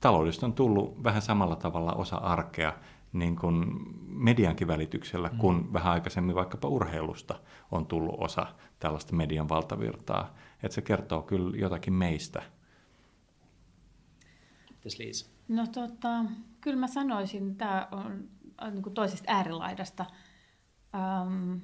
taloudesta 0.00 0.46
on 0.46 0.52
tullut 0.52 1.04
vähän 1.04 1.22
samalla 1.22 1.56
tavalla 1.56 1.92
osa 1.92 2.16
arkea 2.16 2.72
niin 3.12 3.36
kuin 3.36 3.64
mediankin 4.06 4.66
välityksellä, 4.66 5.30
kun 5.38 5.54
mm. 5.54 5.72
vähän 5.72 5.92
aikaisemmin 5.92 6.34
vaikkapa 6.34 6.68
urheilusta 6.68 7.40
on 7.70 7.86
tullut 7.86 8.14
osa 8.18 8.46
tällaista 8.78 9.16
median 9.16 9.48
valtavirtaa. 9.48 10.34
Että 10.62 10.74
se 10.74 10.82
kertoo 10.82 11.22
kyllä 11.22 11.56
jotakin 11.56 11.92
meistä. 11.92 12.42
Liisa? 14.98 15.30
No 15.48 15.66
tota, 15.66 16.24
kyllä 16.60 16.76
mä 16.76 16.86
sanoisin, 16.86 17.56
tämä 17.56 17.88
on 17.90 18.28
niin 18.70 18.82
kuin 18.82 18.94
toisesta 18.94 19.32
äärilaidasta, 19.32 20.06
ähm, 20.94 21.54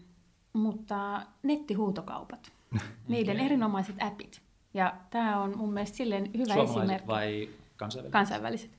mutta 0.53 1.23
nettihuutokaupat, 1.43 2.53
niiden 3.09 3.41
erinomaiset 3.41 3.97
appit. 4.01 4.43
Ja 4.75 4.95
tämä 5.11 5.41
on 5.41 5.59
mun 5.59 5.73
mielestä 5.73 5.97
silleen 5.97 6.31
hyvä 6.37 6.55
esimerkki. 6.55 7.09
vai 7.09 7.49
kansainväliset? 7.77 8.13
Kansainväliset. 8.13 8.71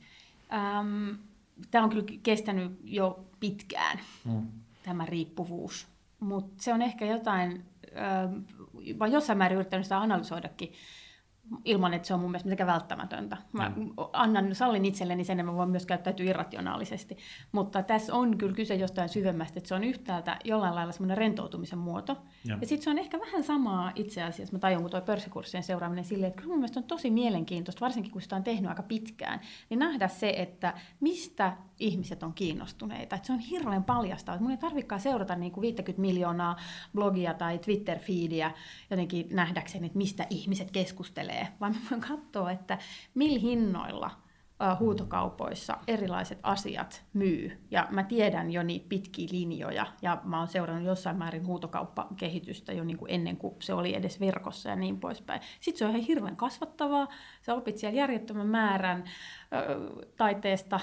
Ähm, 0.54 1.10
tämä 1.72 1.84
on 1.84 1.90
kyllä 1.90 2.06
kestänyt 2.24 2.80
jo 2.84 3.26
pitkään, 3.40 4.00
mm. 4.26 4.48
tämä 4.84 5.06
riippuvuus. 5.06 5.88
Mutta 6.20 6.64
se 6.64 6.74
on 6.74 6.82
ehkä 6.82 7.06
jotain, 7.06 7.66
äh, 7.98 9.00
vai 9.00 9.12
jossain 9.12 9.38
määrin 9.38 9.56
yrittänyt 9.56 9.86
sitä 9.86 10.00
analysoidakin, 10.00 10.74
ilman, 11.66 11.94
että 11.94 12.08
se 12.08 12.14
on 12.14 12.20
mun 12.20 12.32
mielestä 12.32 12.48
mitenkään 12.48 12.68
välttämätöntä. 12.68 13.38
Mä 13.52 13.72
mm. 13.76 13.92
annan, 14.14 14.56
sallin 14.56 14.86
itselleni 14.86 15.24
sen, 15.24 15.40
että 15.40 15.52
mä 15.52 15.58
voin 15.58 15.70
myös 15.70 15.86
käyttäytyä 15.86 16.26
irrationaalisesti. 16.26 17.18
Mutta 17.52 17.84
tässä 17.84 18.16
on 18.16 18.38
kyllä 18.38 18.56
kyse 18.56 18.76
jostain 18.76 19.10
syvemmästä, 19.10 19.60
että 19.60 19.68
se 19.68 19.76
on 19.76 19.84
yhtäältä 19.84 20.38
jollain 20.44 20.76
lailla 20.76 20.92
semmoinen 20.92 21.18
rentoutumisen 21.18 21.80
muoto. 21.80 22.18
Ja, 22.46 22.58
ja 22.62 22.68
sitten 22.68 22.84
se 22.84 22.90
on 22.90 22.98
ehkä 22.98 23.20
vähän 23.20 23.44
samaa 23.44 23.92
itse 23.96 24.24
asiassa, 24.24 24.56
mä 24.56 24.60
tajun, 24.60 24.82
kun 24.82 24.92
tuo 24.92 25.02
pörssikurssien 25.02 25.64
seuraaminen 25.64 26.06
silleen, 26.06 26.30
että 26.30 26.42
kyllä 26.42 26.52
mun 26.52 26.60
mielestä 26.60 26.80
on 26.80 26.84
tosi 26.84 27.10
mielenkiintoista, 27.10 27.82
varsinkin 27.82 28.12
kun 28.12 28.22
sitä 28.22 28.36
on 28.36 28.44
tehnyt 28.44 28.70
aika 28.70 28.84
pitkään, 28.84 29.40
niin 29.70 29.80
nähdä 29.80 30.08
se, 30.08 30.30
että 30.30 30.74
mistä 31.00 31.58
ihmiset 31.80 32.24
on 32.24 32.34
kiinnostuneita. 32.34 33.16
Että 33.16 33.28
se 33.28 33.34
on 33.34 33.40
hirveän 33.40 33.84
paljasta. 33.84 34.34
Että 34.34 34.44
mun 34.44 34.52
ei 34.52 34.58
tarvikaan 34.58 35.02
seurata 35.02 35.36
niin 35.36 35.52
kuin 35.52 35.62
50 35.62 36.02
miljoonaa 36.02 36.58
blogia 36.96 37.34
tai 37.34 37.60
Twitter-feediä 37.60 38.52
jotenkin 38.90 39.28
nähdäkseni, 39.32 39.86
että 39.86 39.98
mistä 39.98 40.28
ihmiset 40.30 40.72
keskustelee, 40.72 41.48
vaan 41.62 41.74
mä 41.74 41.80
voin 41.92 42.02
katsoa, 42.02 42.52
että 42.52 42.78
millä 43.16 43.40
hinnoilla 43.40 44.27
huutokaupoissa 44.80 45.78
erilaiset 45.88 46.40
asiat 46.44 47.06
myy. 47.14 47.66
Ja 47.72 47.88
mä 47.90 48.04
tiedän 48.04 48.52
jo 48.52 48.64
niitä 48.64 48.86
pitkiä 48.90 49.28
linjoja, 49.32 49.86
ja 50.02 50.22
mä 50.24 50.38
oon 50.38 50.48
seurannut 50.48 50.86
jossain 50.86 51.18
määrin 51.18 51.46
huutokauppakehitystä 51.46 52.74
jo 52.74 52.84
niin 52.84 52.98
kuin 52.98 53.12
ennen 53.12 53.38
kuin 53.38 53.56
se 53.60 53.74
oli 53.74 53.96
edes 53.96 54.20
verkossa 54.20 54.70
ja 54.70 54.76
niin 54.76 55.00
poispäin. 55.00 55.42
Sitten 55.60 55.80
se 55.80 55.86
on 55.86 55.92
ihan 55.92 56.02
hirveän 56.02 56.36
kasvattavaa. 56.36 57.08
Sä 57.42 57.54
opit 57.54 57.78
siellä 57.78 57.98
järjettömän 57.98 58.48
määrän 58.48 59.04
taiteesta, 60.18 60.80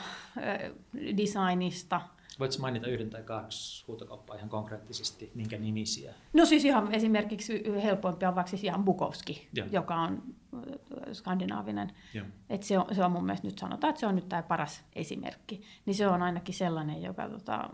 designista, 1.16 2.00
Voitko 2.38 2.62
mainita 2.62 2.86
yhden 2.86 3.10
tai 3.10 3.22
kaksi 3.22 3.84
huutokauppaa 3.88 4.36
ihan 4.36 4.48
konkreettisesti, 4.48 5.30
minkä 5.34 5.58
nimisiä? 5.58 6.14
No 6.32 6.44
siis 6.44 6.64
ihan 6.64 6.94
esimerkiksi 6.94 7.62
helpoimpia 7.82 8.28
on 8.28 8.34
vaikka 8.34 8.50
siis 8.50 8.64
ihan 8.64 8.84
Bukowski, 8.84 9.48
Joo. 9.52 9.66
joka 9.70 9.94
on 9.94 10.22
skandinaavinen. 11.12 11.92
Et 12.50 12.62
se, 12.62 12.78
on, 12.78 12.94
se 12.94 13.04
on 13.04 13.12
mun 13.12 13.24
mielestä 13.24 13.46
nyt 13.46 13.58
sanotaan, 13.58 13.88
että 13.88 14.00
se 14.00 14.06
on 14.06 14.14
nyt 14.14 14.28
tämä 14.28 14.42
paras 14.42 14.84
esimerkki. 14.94 15.62
Niin 15.86 15.94
se 15.94 16.08
on 16.08 16.22
ainakin 16.22 16.54
sellainen, 16.54 17.02
joka 17.02 17.28
tota, 17.28 17.70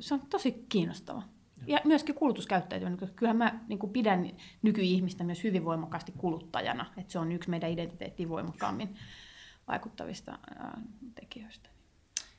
se 0.00 0.14
on 0.14 0.20
tosi 0.30 0.64
kiinnostava. 0.68 1.22
Ja 1.66 1.80
myöskin 1.84 2.14
kulutuskäyttäytyminen, 2.14 2.98
koska 2.98 3.16
kyllähän 3.16 3.36
mä 3.36 3.60
niin 3.68 3.78
kuin 3.78 3.92
pidän 3.92 4.30
nykyihmistä 4.62 5.24
myös 5.24 5.44
hyvin 5.44 5.64
voimakkaasti 5.64 6.12
kuluttajana, 6.18 6.86
että 6.96 7.12
se 7.12 7.18
on 7.18 7.32
yksi 7.32 7.50
meidän 7.50 7.70
identiteettiin 7.70 8.28
voimakkaammin 8.28 8.96
vaikuttavista 9.68 10.38
ää, 10.56 10.80
tekijöistä. 11.14 11.68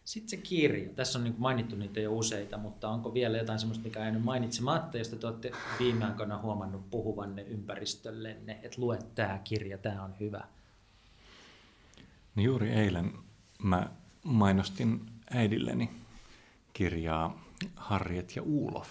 Sitten 0.10 0.30
se 0.30 0.38
kirja. 0.38 0.90
Tässä 0.90 1.20
on 1.20 1.24
niin 1.24 1.36
mainittu 1.38 1.76
niitä 1.76 2.00
jo 2.00 2.14
useita, 2.14 2.58
mutta 2.58 2.90
onko 2.90 3.14
vielä 3.14 3.38
jotain 3.38 3.60
sellaista, 3.60 3.84
mikä 3.84 4.06
ei 4.06 4.12
nyt 4.12 4.24
mainitsematta, 4.24 4.98
josta 4.98 5.16
te 5.16 5.28
olette 5.28 5.52
viime 5.80 6.06
aikoina 6.06 6.38
huomannut 6.38 6.90
puhuvanne 6.90 7.42
ympäristöllenne, 7.42 8.60
että 8.64 8.82
lue 8.82 9.00
tämä 9.16 9.40
kirja, 9.44 9.78
tämä 9.78 10.04
on 10.04 10.14
hyvä? 10.20 10.44
No 12.36 12.44
juuri 12.44 12.70
eilen 12.70 13.14
mä 13.64 13.90
mainostin 14.24 15.06
äidilleni 15.32 15.92
kirjaa 16.74 17.44
Harriet 17.76 18.36
ja 18.36 18.42
Uulof. 18.42 18.90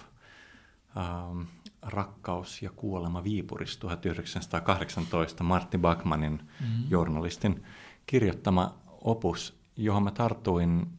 Ähm, 0.96 1.42
Rakkaus 1.82 2.62
ja 2.62 2.70
kuolema 2.70 3.24
Viipurissa 3.24 3.80
1918 3.80 5.44
Martti 5.44 5.78
Backmanin 5.78 6.32
mm-hmm. 6.32 6.84
journalistin 6.90 7.64
kirjoittama 8.06 8.74
opus, 8.86 9.58
johon 9.76 10.02
mä 10.02 10.10
tartuin 10.10 10.97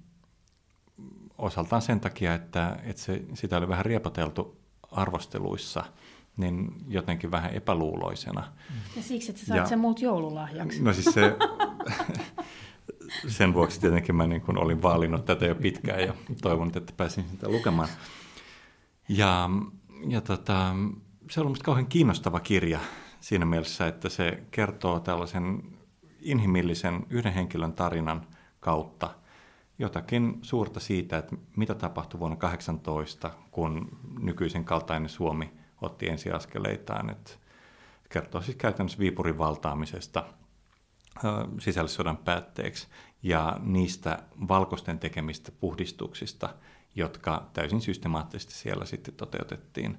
osaltaan 1.40 1.82
sen 1.82 2.00
takia, 2.00 2.34
että, 2.34 2.80
että 2.84 3.02
se, 3.02 3.22
sitä 3.34 3.58
oli 3.58 3.68
vähän 3.68 3.86
riepoteltu 3.86 4.58
arvosteluissa, 4.92 5.84
niin 6.38 6.72
jotenkin 6.88 7.32
vähän 7.32 7.54
epäluuloisena. 7.54 8.54
Ja 8.96 9.04
siksi, 9.04 9.32
että 9.32 9.42
sä 9.42 9.48
saat 9.48 9.60
ja, 9.60 9.66
sen 9.66 9.80
muut 9.80 10.02
joululahjaksi. 10.02 10.84
No 10.84 10.94
siis 10.94 11.06
se, 11.14 11.38
sen 13.38 13.54
vuoksi 13.54 13.80
tietenkin 13.82 14.16
mä 14.16 14.28
niin 14.28 14.42
kuin 14.42 14.58
olin 14.58 14.82
vaalinut 14.82 15.26
tätä 15.26 15.46
jo 15.46 15.56
pitkään 15.56 16.02
ja 16.02 16.14
toivon, 16.42 16.72
että 16.76 16.94
pääsin 16.98 17.26
sitä 17.32 17.50
lukemaan. 17.50 17.90
Ja, 19.10 19.50
ja 20.08 20.22
tota, 20.22 20.76
se 21.32 21.40
on 21.40 21.46
ollut 21.46 21.64
kauhean 21.64 21.88
kiinnostava 21.88 22.40
kirja 22.40 22.80
siinä 23.20 23.46
mielessä, 23.46 23.88
että 23.88 24.10
se 24.10 24.44
kertoo 24.52 25.00
tällaisen 25.00 25.64
inhimillisen 26.22 27.06
yhden 27.10 27.34
henkilön 27.34 27.74
tarinan 27.74 28.28
kautta– 28.60 29.10
jotakin 29.80 30.40
suurta 30.42 30.80
siitä, 30.80 31.18
että 31.18 31.36
mitä 31.56 31.76
tapahtui 31.76 32.20
vuonna 32.20 32.38
18, 32.38 33.32
kun 33.52 34.00
nykyisen 34.20 34.66
kaltainen 34.66 35.10
Suomi 35.10 35.54
otti 35.82 36.10
ensiaskeleitaan. 36.10 37.10
Että 37.10 37.32
kertoo 38.10 38.42
siis 38.42 38.58
käytännössä 38.58 39.00
Viipurin 39.00 39.38
valtaamisesta 39.38 40.24
sisällissodan 41.60 42.18
päätteeksi 42.18 42.88
ja 43.24 43.60
niistä 43.64 44.24
valkoisten 44.48 45.00
tekemistä 45.00 45.52
puhdistuksista, 45.52 46.50
jotka 46.96 47.50
täysin 47.54 47.82
systemaattisesti 47.82 48.54
siellä 48.54 48.86
sitten 48.86 49.14
toteutettiin. 49.14 49.98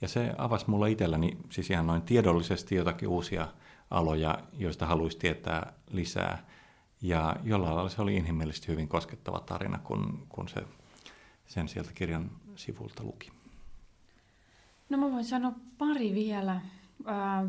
Ja 0.00 0.08
se 0.08 0.32
avasi 0.38 0.70
mulla 0.70 0.86
itselläni 0.86 1.38
siis 1.50 1.70
ihan 1.70 1.86
noin 1.86 2.02
tiedollisesti 2.02 2.74
jotakin 2.74 3.08
uusia 3.08 3.48
aloja, 3.90 4.38
joista 4.52 4.86
haluaisi 4.86 5.18
tietää 5.18 5.72
lisää. 5.90 6.46
Ja 7.02 7.36
jollain 7.42 7.74
lailla 7.74 7.90
se 7.90 8.02
oli 8.02 8.16
inhimillisesti 8.16 8.68
hyvin 8.68 8.88
koskettava 8.88 9.40
tarina, 9.40 9.78
kun, 9.78 10.26
kun 10.28 10.48
se 10.48 10.62
sen 11.46 11.68
sieltä 11.68 11.90
kirjan 11.94 12.30
sivulta 12.56 13.04
luki. 13.04 13.32
No 14.88 14.98
mä 14.98 15.10
voin 15.10 15.24
sanoa 15.24 15.52
pari 15.78 16.14
vielä. 16.14 16.60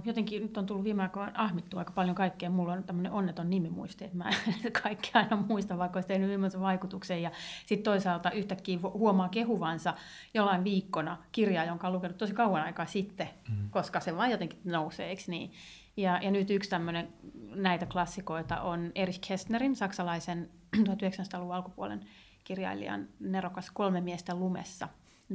jotenkin 0.06 0.42
nyt 0.42 0.58
on 0.58 0.66
tullut 0.66 0.84
viime 0.84 1.04
aikoina 1.04 1.32
ahmittua 1.36 1.80
aika 1.80 1.92
paljon 1.92 2.16
kaikkea. 2.16 2.50
Mulla 2.50 2.74
on 2.74 2.84
tämmöinen 2.84 3.12
onneton 3.12 3.50
nimimuisti, 3.50 4.06
että 4.06 4.18
mä 4.18 4.30
en 4.30 4.72
kaikki 4.84 5.12
aina 5.14 5.36
muista, 5.36 5.78
vaikka 5.78 5.98
olisi 5.98 6.08
tehnyt 6.08 6.30
millaisen 6.30 6.62
vaikutuksen. 6.62 7.22
Ja 7.22 7.32
sitten 7.66 7.84
toisaalta 7.84 8.32
yhtäkkiä 8.32 8.80
huomaa 8.94 9.30
kehuvansa 9.30 9.94
jollain 10.34 10.64
viikkona 10.64 11.18
kirjaa, 11.32 11.66
jonka 11.66 11.88
on 11.88 11.94
lukenut 11.94 12.18
tosi 12.18 12.34
kauan 12.34 12.64
aikaa 12.64 12.86
sitten, 12.86 13.30
mm. 13.50 13.70
koska 13.70 14.00
se 14.00 14.16
vaan 14.18 14.32
jotenkin 14.32 14.60
nousee, 14.64 15.10
eikö 15.10 15.24
niin? 15.28 15.52
Ja, 15.98 16.20
ja 16.22 16.32
nyt 16.32 16.50
yksi 16.50 16.70
tämmöinen 16.70 17.14
näitä 17.56 17.86
klassikoita 17.86 18.62
on 18.62 18.92
Erich 18.96 19.20
Kästnerin, 19.28 19.76
saksalaisen 19.76 20.50
1900-luvun 20.78 21.56
alkupuolen 21.56 22.06
kirjailijan 22.44 23.08
nerokas 23.20 23.72
Kolme 23.72 24.02
miestä 24.02 24.36
lumessa, 24.36 24.90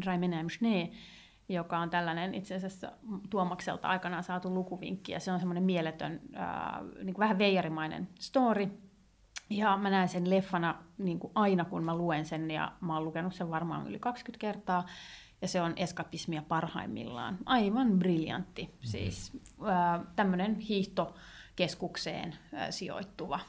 Drei 0.05 0.19
Schnee, 0.51 0.91
joka 1.49 1.79
on 1.79 1.91
tällainen 1.91 2.35
itse 2.35 2.55
asiassa 2.55 2.93
Tuomakselta 3.31 3.89
aikanaan 3.89 4.25
saatu 4.25 4.55
lukuvinkki, 4.55 5.13
ja 5.13 5.21
se 5.21 5.33
on 5.33 5.39
semmoinen 5.39 5.63
mieletön, 5.63 6.21
äh, 6.37 7.05
niin 7.05 7.15
kuin 7.15 7.19
vähän 7.19 7.39
veijarimainen 7.39 8.09
story, 8.19 8.69
ja 9.51 9.77
mä 9.77 9.91
näen 9.91 10.09
sen 10.09 10.31
leffana 10.31 10.75
niin 10.99 11.19
kuin 11.19 11.33
aina, 11.35 11.65
kun 11.65 11.85
mä 11.85 11.97
luen 11.97 12.25
sen, 12.25 12.51
ja 12.51 12.73
mä 12.81 12.95
oon 12.95 13.05
lukenut 13.05 13.35
sen 13.35 13.51
varmaan 13.51 13.87
yli 13.87 13.99
20 13.99 14.41
kertaa, 14.41 14.87
ja 15.43 15.48
se 15.48 15.60
on 15.60 15.73
eskapismia 15.77 16.43
parhaimmillaan. 16.48 17.39
Aivan 17.47 17.98
briljantti. 17.98 18.62
Mm-hmm. 18.62 18.86
Siis 18.86 19.32
äh, 19.62 20.01
tämmöinen 20.16 20.59
hiihtokeskukseen 20.59 22.36
äh, 22.55 22.66
sijoittuva 22.70 23.40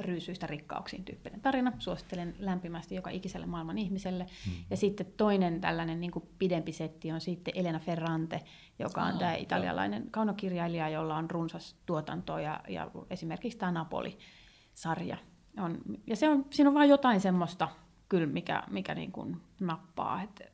ryysyistä 0.00 0.46
rikkauksiin 0.46 1.04
tyyppinen 1.04 1.40
tarina. 1.40 1.72
Suosittelen 1.78 2.34
lämpimästi 2.38 2.94
joka 2.94 3.10
ikiselle 3.10 3.46
maailman 3.46 3.78
ihmiselle. 3.78 4.24
Mm. 4.24 4.52
Ja 4.70 4.76
sitten 4.76 5.06
toinen 5.16 5.60
tällainen 5.60 6.00
niin 6.00 6.10
kuin 6.10 6.28
pidempi 6.38 6.72
setti 6.72 7.12
on 7.12 7.20
sitten 7.20 7.54
Elena 7.56 7.78
Ferrante, 7.78 8.40
joka 8.78 9.02
on 9.02 9.12
oh, 9.12 9.18
tämä 9.18 9.34
italialainen 9.34 10.02
jo. 10.02 10.08
kaunokirjailija, 10.10 10.88
jolla 10.88 11.16
on 11.16 11.30
runsas 11.30 11.76
tuotanto 11.86 12.38
ja, 12.38 12.60
ja 12.68 12.90
esimerkiksi 13.10 13.58
tämä 13.58 13.72
Napoli-sarja. 13.72 15.16
On, 15.58 15.78
ja 16.06 16.16
se 16.16 16.28
on, 16.28 16.46
siinä 16.50 16.70
on 16.70 16.74
vain 16.74 16.90
jotain 16.90 17.20
semmoista 17.20 17.68
kyllä, 18.08 18.26
mikä, 18.26 18.62
mikä 18.70 18.94
niin 18.94 19.12
kuin 19.12 19.36
nappaa. 19.60 20.22
Että 20.22 20.44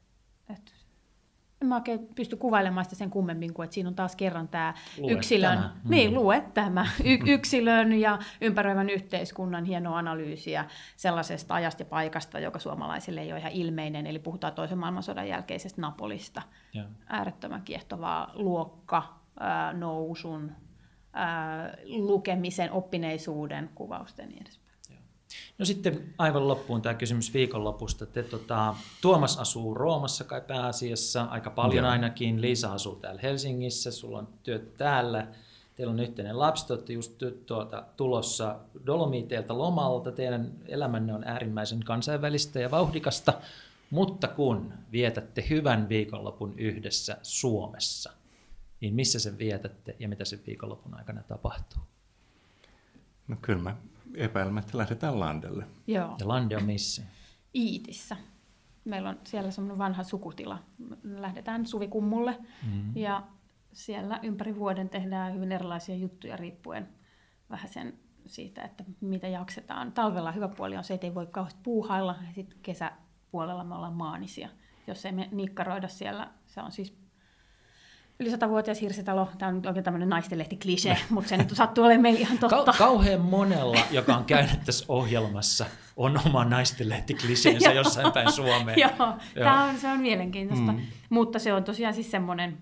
et, 0.50 0.72
en 1.62 1.68
mä 1.68 1.74
oikein 1.74 2.08
pysty 2.14 2.36
kuvailemaan 2.36 2.84
sitä 2.84 2.96
sen 2.96 3.10
kummemmin 3.10 3.54
kuin, 3.54 3.64
että 3.64 3.74
siinä 3.74 3.88
on 3.88 3.94
taas 3.94 4.16
kerran 4.16 4.48
tämä 4.48 4.74
lue 4.98 5.12
yksilön, 5.12 5.58
tämä. 5.58 5.72
Mm. 5.84 5.90
niin 5.90 6.14
lue 6.14 6.44
tämä, 6.54 6.86
y- 7.04 7.32
yksilön 7.32 7.92
ja 7.92 8.18
ympäröivän 8.40 8.90
yhteiskunnan 8.90 9.64
hieno 9.64 9.94
analyysiä 9.94 10.64
sellaisesta 10.96 11.54
ajasta 11.54 11.82
ja 11.82 11.86
paikasta, 11.86 12.38
joka 12.38 12.58
suomalaisille 12.58 13.20
ei 13.20 13.32
ole 13.32 13.40
ihan 13.40 13.52
ilmeinen, 13.52 14.06
eli 14.06 14.18
puhutaan 14.18 14.52
toisen 14.52 14.78
maailmansodan 14.78 15.28
jälkeisestä 15.28 15.80
Napolista. 15.80 16.42
Ja. 16.72 16.84
Äärettömän 17.06 17.62
kiehtovaa 17.62 18.30
luokka, 18.34 19.20
ää, 19.40 19.72
nousun, 19.72 20.52
ää, 21.12 21.74
lukemisen, 21.86 22.72
oppineisuuden 22.72 23.70
kuvausten 23.74 24.22
ja 24.22 24.28
niin 24.28 24.42
edespäin. 24.42 24.61
No 25.62 25.66
sitten 25.66 26.14
aivan 26.18 26.48
loppuun 26.48 26.82
tämä 26.82 26.94
kysymys 26.94 27.34
viikonlopusta. 27.34 28.06
Te, 28.06 28.22
tota, 28.22 28.74
Tuomas 29.00 29.38
asuu 29.38 29.74
Roomassa 29.74 30.24
kai 30.24 30.40
pääasiassa, 30.40 31.22
aika 31.22 31.50
paljon 31.50 31.84
Joo. 31.84 31.92
ainakin. 31.92 32.40
Liisa 32.40 32.72
asuu 32.72 32.96
täällä 32.96 33.20
Helsingissä, 33.22 33.90
sulla 33.90 34.18
on 34.18 34.28
työt 34.42 34.76
täällä. 34.76 35.26
Teillä 35.76 35.92
on 35.92 36.00
yhteinen 36.00 36.38
lapsi, 36.38 36.66
te 36.66 36.72
olette 36.72 36.92
just 36.92 37.22
tuota, 37.46 37.84
tulossa 37.96 38.58
Dolomiteilta 38.86 39.58
lomalta. 39.58 40.12
Teidän 40.12 40.52
elämänne 40.68 41.14
on 41.14 41.24
äärimmäisen 41.24 41.80
kansainvälistä 41.84 42.60
ja 42.60 42.70
vauhdikasta. 42.70 43.32
Mutta 43.90 44.28
kun 44.28 44.72
vietätte 44.92 45.44
hyvän 45.50 45.88
viikonlopun 45.88 46.54
yhdessä 46.58 47.16
Suomessa, 47.22 48.12
niin 48.80 48.94
missä 48.94 49.18
sen 49.18 49.38
vietätte 49.38 49.96
ja 49.98 50.08
mitä 50.08 50.24
sen 50.24 50.40
viikonlopun 50.46 50.94
aikana 50.94 51.22
tapahtuu? 51.22 51.82
No 53.28 53.36
kyllä 53.42 53.62
mä 53.62 53.76
epäilemättä 54.14 54.78
lähdetään 54.78 55.20
Landelle. 55.20 55.66
Joo. 55.86 56.16
Ja 56.18 56.28
Lande 56.28 56.56
on 56.56 56.64
missä? 56.64 57.02
Iitissä. 57.54 58.16
Meillä 58.84 59.08
on 59.08 59.18
siellä 59.24 59.50
semmoinen 59.50 59.78
vanha 59.78 60.02
sukutila. 60.02 60.58
Lähdetään 61.02 61.66
suvikummulle 61.66 62.38
mm-hmm. 62.62 62.96
ja 62.96 63.22
siellä 63.72 64.20
ympäri 64.22 64.56
vuoden 64.56 64.88
tehdään 64.88 65.34
hyvin 65.34 65.52
erilaisia 65.52 65.96
juttuja 65.96 66.36
riippuen 66.36 66.88
vähän 67.50 67.68
sen 67.68 67.98
siitä, 68.26 68.62
että 68.62 68.84
mitä 69.00 69.28
jaksetaan. 69.28 69.92
Talvella 69.92 70.32
hyvä 70.32 70.48
puoli 70.48 70.76
on 70.76 70.84
se, 70.84 70.94
että 70.94 71.06
ei 71.06 71.14
voi 71.14 71.26
kauheasti 71.26 71.60
puuhailla. 71.62 72.16
Sitten 72.34 72.58
kesäpuolella 72.62 73.64
me 73.64 73.74
ollaan 73.74 73.92
maanisia, 73.92 74.48
jos 74.86 75.06
ei 75.06 75.12
me 75.12 75.28
nikkaroida 75.32 75.88
siellä. 75.88 76.30
Se 76.46 76.60
on 76.60 76.72
siis 76.72 77.01
yli 78.22 78.30
satavuotias 78.30 78.80
hirsitalo. 78.80 79.28
Tämä 79.38 79.48
on 79.48 79.62
oikein 79.66 79.84
tämmöinen 79.84 80.08
naistenlehti 80.08 80.56
klise, 80.56 80.96
mutta 81.10 81.28
se 81.28 81.36
nyt 81.36 81.50
sattuu 81.50 81.84
olemaan 81.84 82.02
meillä 82.02 82.20
ihan 82.20 82.38
totta. 82.38 82.64
Ka- 82.64 82.78
kauhean 82.78 83.20
monella, 83.36 83.80
joka 83.90 84.16
on 84.16 84.24
käynyt 84.24 84.64
tässä 84.64 84.84
ohjelmassa, 84.88 85.66
on 85.96 86.20
oma 86.26 86.44
naistenlehti 86.44 87.14
kliseensä 87.14 87.72
jossain 87.82 88.12
päin 88.12 88.32
Suomeen. 88.32 88.78
Joo. 88.78 89.14
Tämä 89.34 89.64
on, 89.64 89.78
se 89.78 89.88
on 89.88 90.00
mielenkiintoista. 90.00 90.72
Mm. 90.72 90.80
Mutta 91.10 91.38
se 91.38 91.52
on 91.52 91.64
tosiaan 91.64 91.94
siis 91.94 92.10
semmoinen 92.10 92.58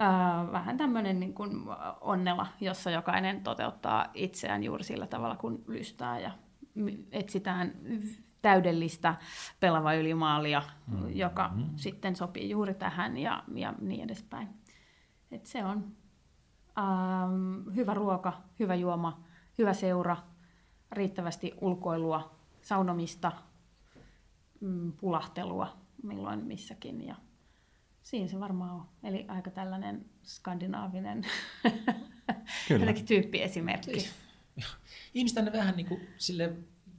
äh, 0.00 0.52
vähän 0.52 0.76
tämmöinen 0.76 1.20
niin 1.20 1.34
kuin 1.34 1.50
onnela, 2.00 2.46
jossa 2.60 2.90
jokainen 2.90 3.40
toteuttaa 3.40 4.06
itseään 4.14 4.64
juuri 4.64 4.84
sillä 4.84 5.06
tavalla, 5.06 5.36
kun 5.36 5.64
lystää 5.68 6.20
ja 6.20 6.30
etsitään 7.12 7.72
täydellistä 8.42 9.14
pelava 9.60 9.94
ylimaalia, 9.94 10.62
mm. 10.86 11.16
joka 11.16 11.50
mm. 11.54 11.64
sitten 11.76 12.16
sopii 12.16 12.50
juuri 12.50 12.74
tähän 12.74 13.18
ja, 13.18 13.42
ja 13.54 13.74
niin 13.80 14.04
edespäin. 14.04 14.48
Et 15.30 15.46
se 15.46 15.64
on 15.64 15.96
ähm, 16.78 17.74
hyvä 17.74 17.94
ruoka, 17.94 18.42
hyvä 18.58 18.74
juoma, 18.74 19.24
hyvä 19.58 19.72
seura, 19.72 20.16
riittävästi 20.92 21.54
ulkoilua, 21.60 22.36
saunomista, 22.62 23.32
mm, 24.60 24.92
pulahtelua 24.92 25.76
milloin 26.02 26.44
missäkin. 26.44 27.06
Ja 27.06 27.16
siinä 28.02 28.28
se 28.28 28.40
varmaan 28.40 28.70
on. 28.70 28.88
Eli 29.02 29.24
aika 29.28 29.50
tällainen 29.50 30.04
skandinaavinen 30.22 31.26
tyyppiesimerkki. 33.06 34.08
Ihmiset 35.14 35.38
aina 35.38 35.52
vähän 35.52 35.76
niin 35.76 35.86
kuin 35.86 36.08
sille 36.18 36.52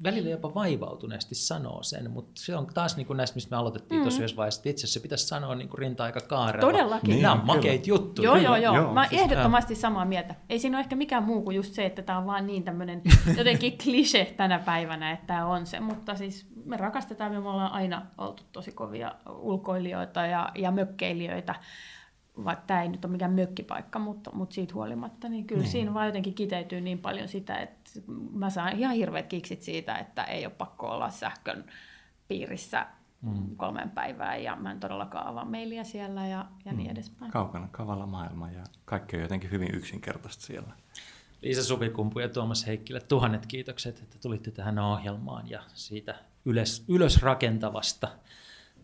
välillä 0.03 0.30
jopa 0.30 0.53
vaivautuneesti 0.53 1.35
sanoo 1.35 1.84
sen, 1.84 2.11
mutta 2.11 2.31
se 2.35 2.55
on 2.55 2.67
taas 2.73 2.97
niin 2.97 3.07
kuin 3.07 3.17
näistä, 3.17 3.35
mistä 3.35 3.55
me 3.55 3.57
aloitettiin 3.57 3.99
mm. 3.99 4.03
tuossa 4.03 4.19
yhdessä 4.19 4.38
vaiheessa, 4.38 4.59
että 4.59 4.69
itse 4.69 4.80
asiassa 4.80 4.99
se 4.99 5.03
pitäisi 5.03 5.27
sanoa 5.27 5.55
niin 5.55 5.69
kuin 5.69 5.77
rinta-aika 5.77 6.19
kaarella. 6.19 6.72
Todellakin. 6.72 7.09
Niin, 7.09 7.22
Nämä 7.22 7.34
on 7.34 7.45
makeit 7.45 7.88
juttuja. 7.88 8.30
Joo, 8.30 8.38
joo, 8.38 8.55
joo. 8.55 8.76
joo. 8.76 8.93
Mä 8.93 9.07
siis, 9.07 9.22
ehdottomasti 9.22 9.76
samaa 9.76 10.05
mieltä. 10.05 10.35
Ei 10.49 10.59
siinä 10.59 10.77
ole 10.77 10.81
ehkä 10.81 10.95
mikään 10.95 11.23
muu 11.23 11.41
kuin 11.41 11.55
just 11.55 11.73
se, 11.73 11.85
että 11.85 12.01
tämä 12.01 12.17
on 12.17 12.26
vaan 12.26 12.47
niin 12.47 12.63
tämmöinen 12.63 13.01
jotenkin 13.38 13.77
klise 13.84 14.34
tänä 14.38 14.59
päivänä, 14.59 15.11
että 15.11 15.27
tämä 15.27 15.45
on 15.45 15.65
se. 15.65 15.80
Mutta 15.80 16.15
siis 16.15 16.47
me 16.65 16.77
rakastetaan, 16.77 17.31
me 17.31 17.38
ollaan 17.38 17.72
aina 17.72 18.05
oltu 18.17 18.43
tosi 18.51 18.72
kovia 18.72 19.15
ulkoilijoita 19.30 20.26
ja, 20.26 20.49
ja 20.55 20.72
mökkeilijöitä 20.72 21.55
vaikka 22.43 22.63
tämä 22.67 22.81
ei 22.81 22.88
nyt 22.88 23.05
ole 23.05 23.11
mikään 23.11 23.31
mökkipaikka, 23.31 23.99
mutta, 23.99 24.31
mutta 24.34 24.55
siitä 24.55 24.73
huolimatta, 24.73 25.30
niin 25.30 25.47
kyllä 25.47 25.61
niin. 25.61 25.72
siinä 25.72 25.93
vaan 25.93 26.05
jotenkin 26.05 26.34
kiteytyy 26.34 26.81
niin 26.81 26.99
paljon 26.99 27.27
sitä, 27.27 27.57
että 27.57 27.84
mä 28.34 28.49
saan 28.49 28.77
ihan 28.77 28.95
hirveät 28.95 29.27
kiksit 29.27 29.61
siitä, 29.61 29.97
että 29.97 30.23
ei 30.23 30.45
ole 30.45 30.53
pakko 30.57 30.88
olla 30.88 31.09
sähkön 31.09 31.65
piirissä 32.27 32.88
mm. 33.22 33.55
kolmen 33.55 33.89
päivää 33.89 34.38
ja 34.38 34.55
mä 34.55 34.72
en 34.72 34.80
todellakaan 34.80 35.27
avaa 35.27 35.45
mailia 35.45 35.84
siellä 35.84 36.27
ja, 36.27 36.45
ja 36.65 36.72
mm. 36.72 36.77
niin 36.77 36.91
edespäin. 36.91 37.31
Kaukana 37.31 37.67
kavalla 37.72 38.05
maailma 38.05 38.51
ja 38.51 38.63
kaikki 38.85 39.15
on 39.15 39.22
jotenkin 39.22 39.51
hyvin 39.51 39.69
yksinkertaista 39.73 40.43
siellä. 40.43 40.73
Liisa 41.41 41.63
Suvikumpu 41.63 42.19
ja 42.19 42.30
Tuomas 42.30 42.67
Heikkilä, 42.67 42.99
tuhannet 42.99 43.45
kiitokset, 43.45 43.99
että 44.01 44.17
tulitte 44.22 44.51
tähän 44.51 44.80
ohjelmaan 44.80 45.49
ja 45.49 45.63
siitä 45.73 46.15
ylös, 46.45 46.85
ylös 46.88 47.22
rakentavasta 47.22 48.07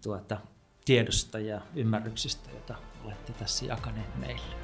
tuota, 0.03 0.37
tiedosta 0.85 1.39
ja 1.39 1.61
ymmärryksistä, 1.75 2.49
jota 2.51 2.75
olette 3.05 3.33
tässä 3.33 3.65
jakaneet 3.65 4.15
meille. 4.19 4.55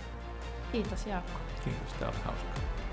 Kiitos 0.71 1.05
Jaakko. 1.05 1.39
Kiitos, 1.63 1.93
tämä 1.93 2.11
oli 2.11 2.19
hauskaa. 2.19 2.86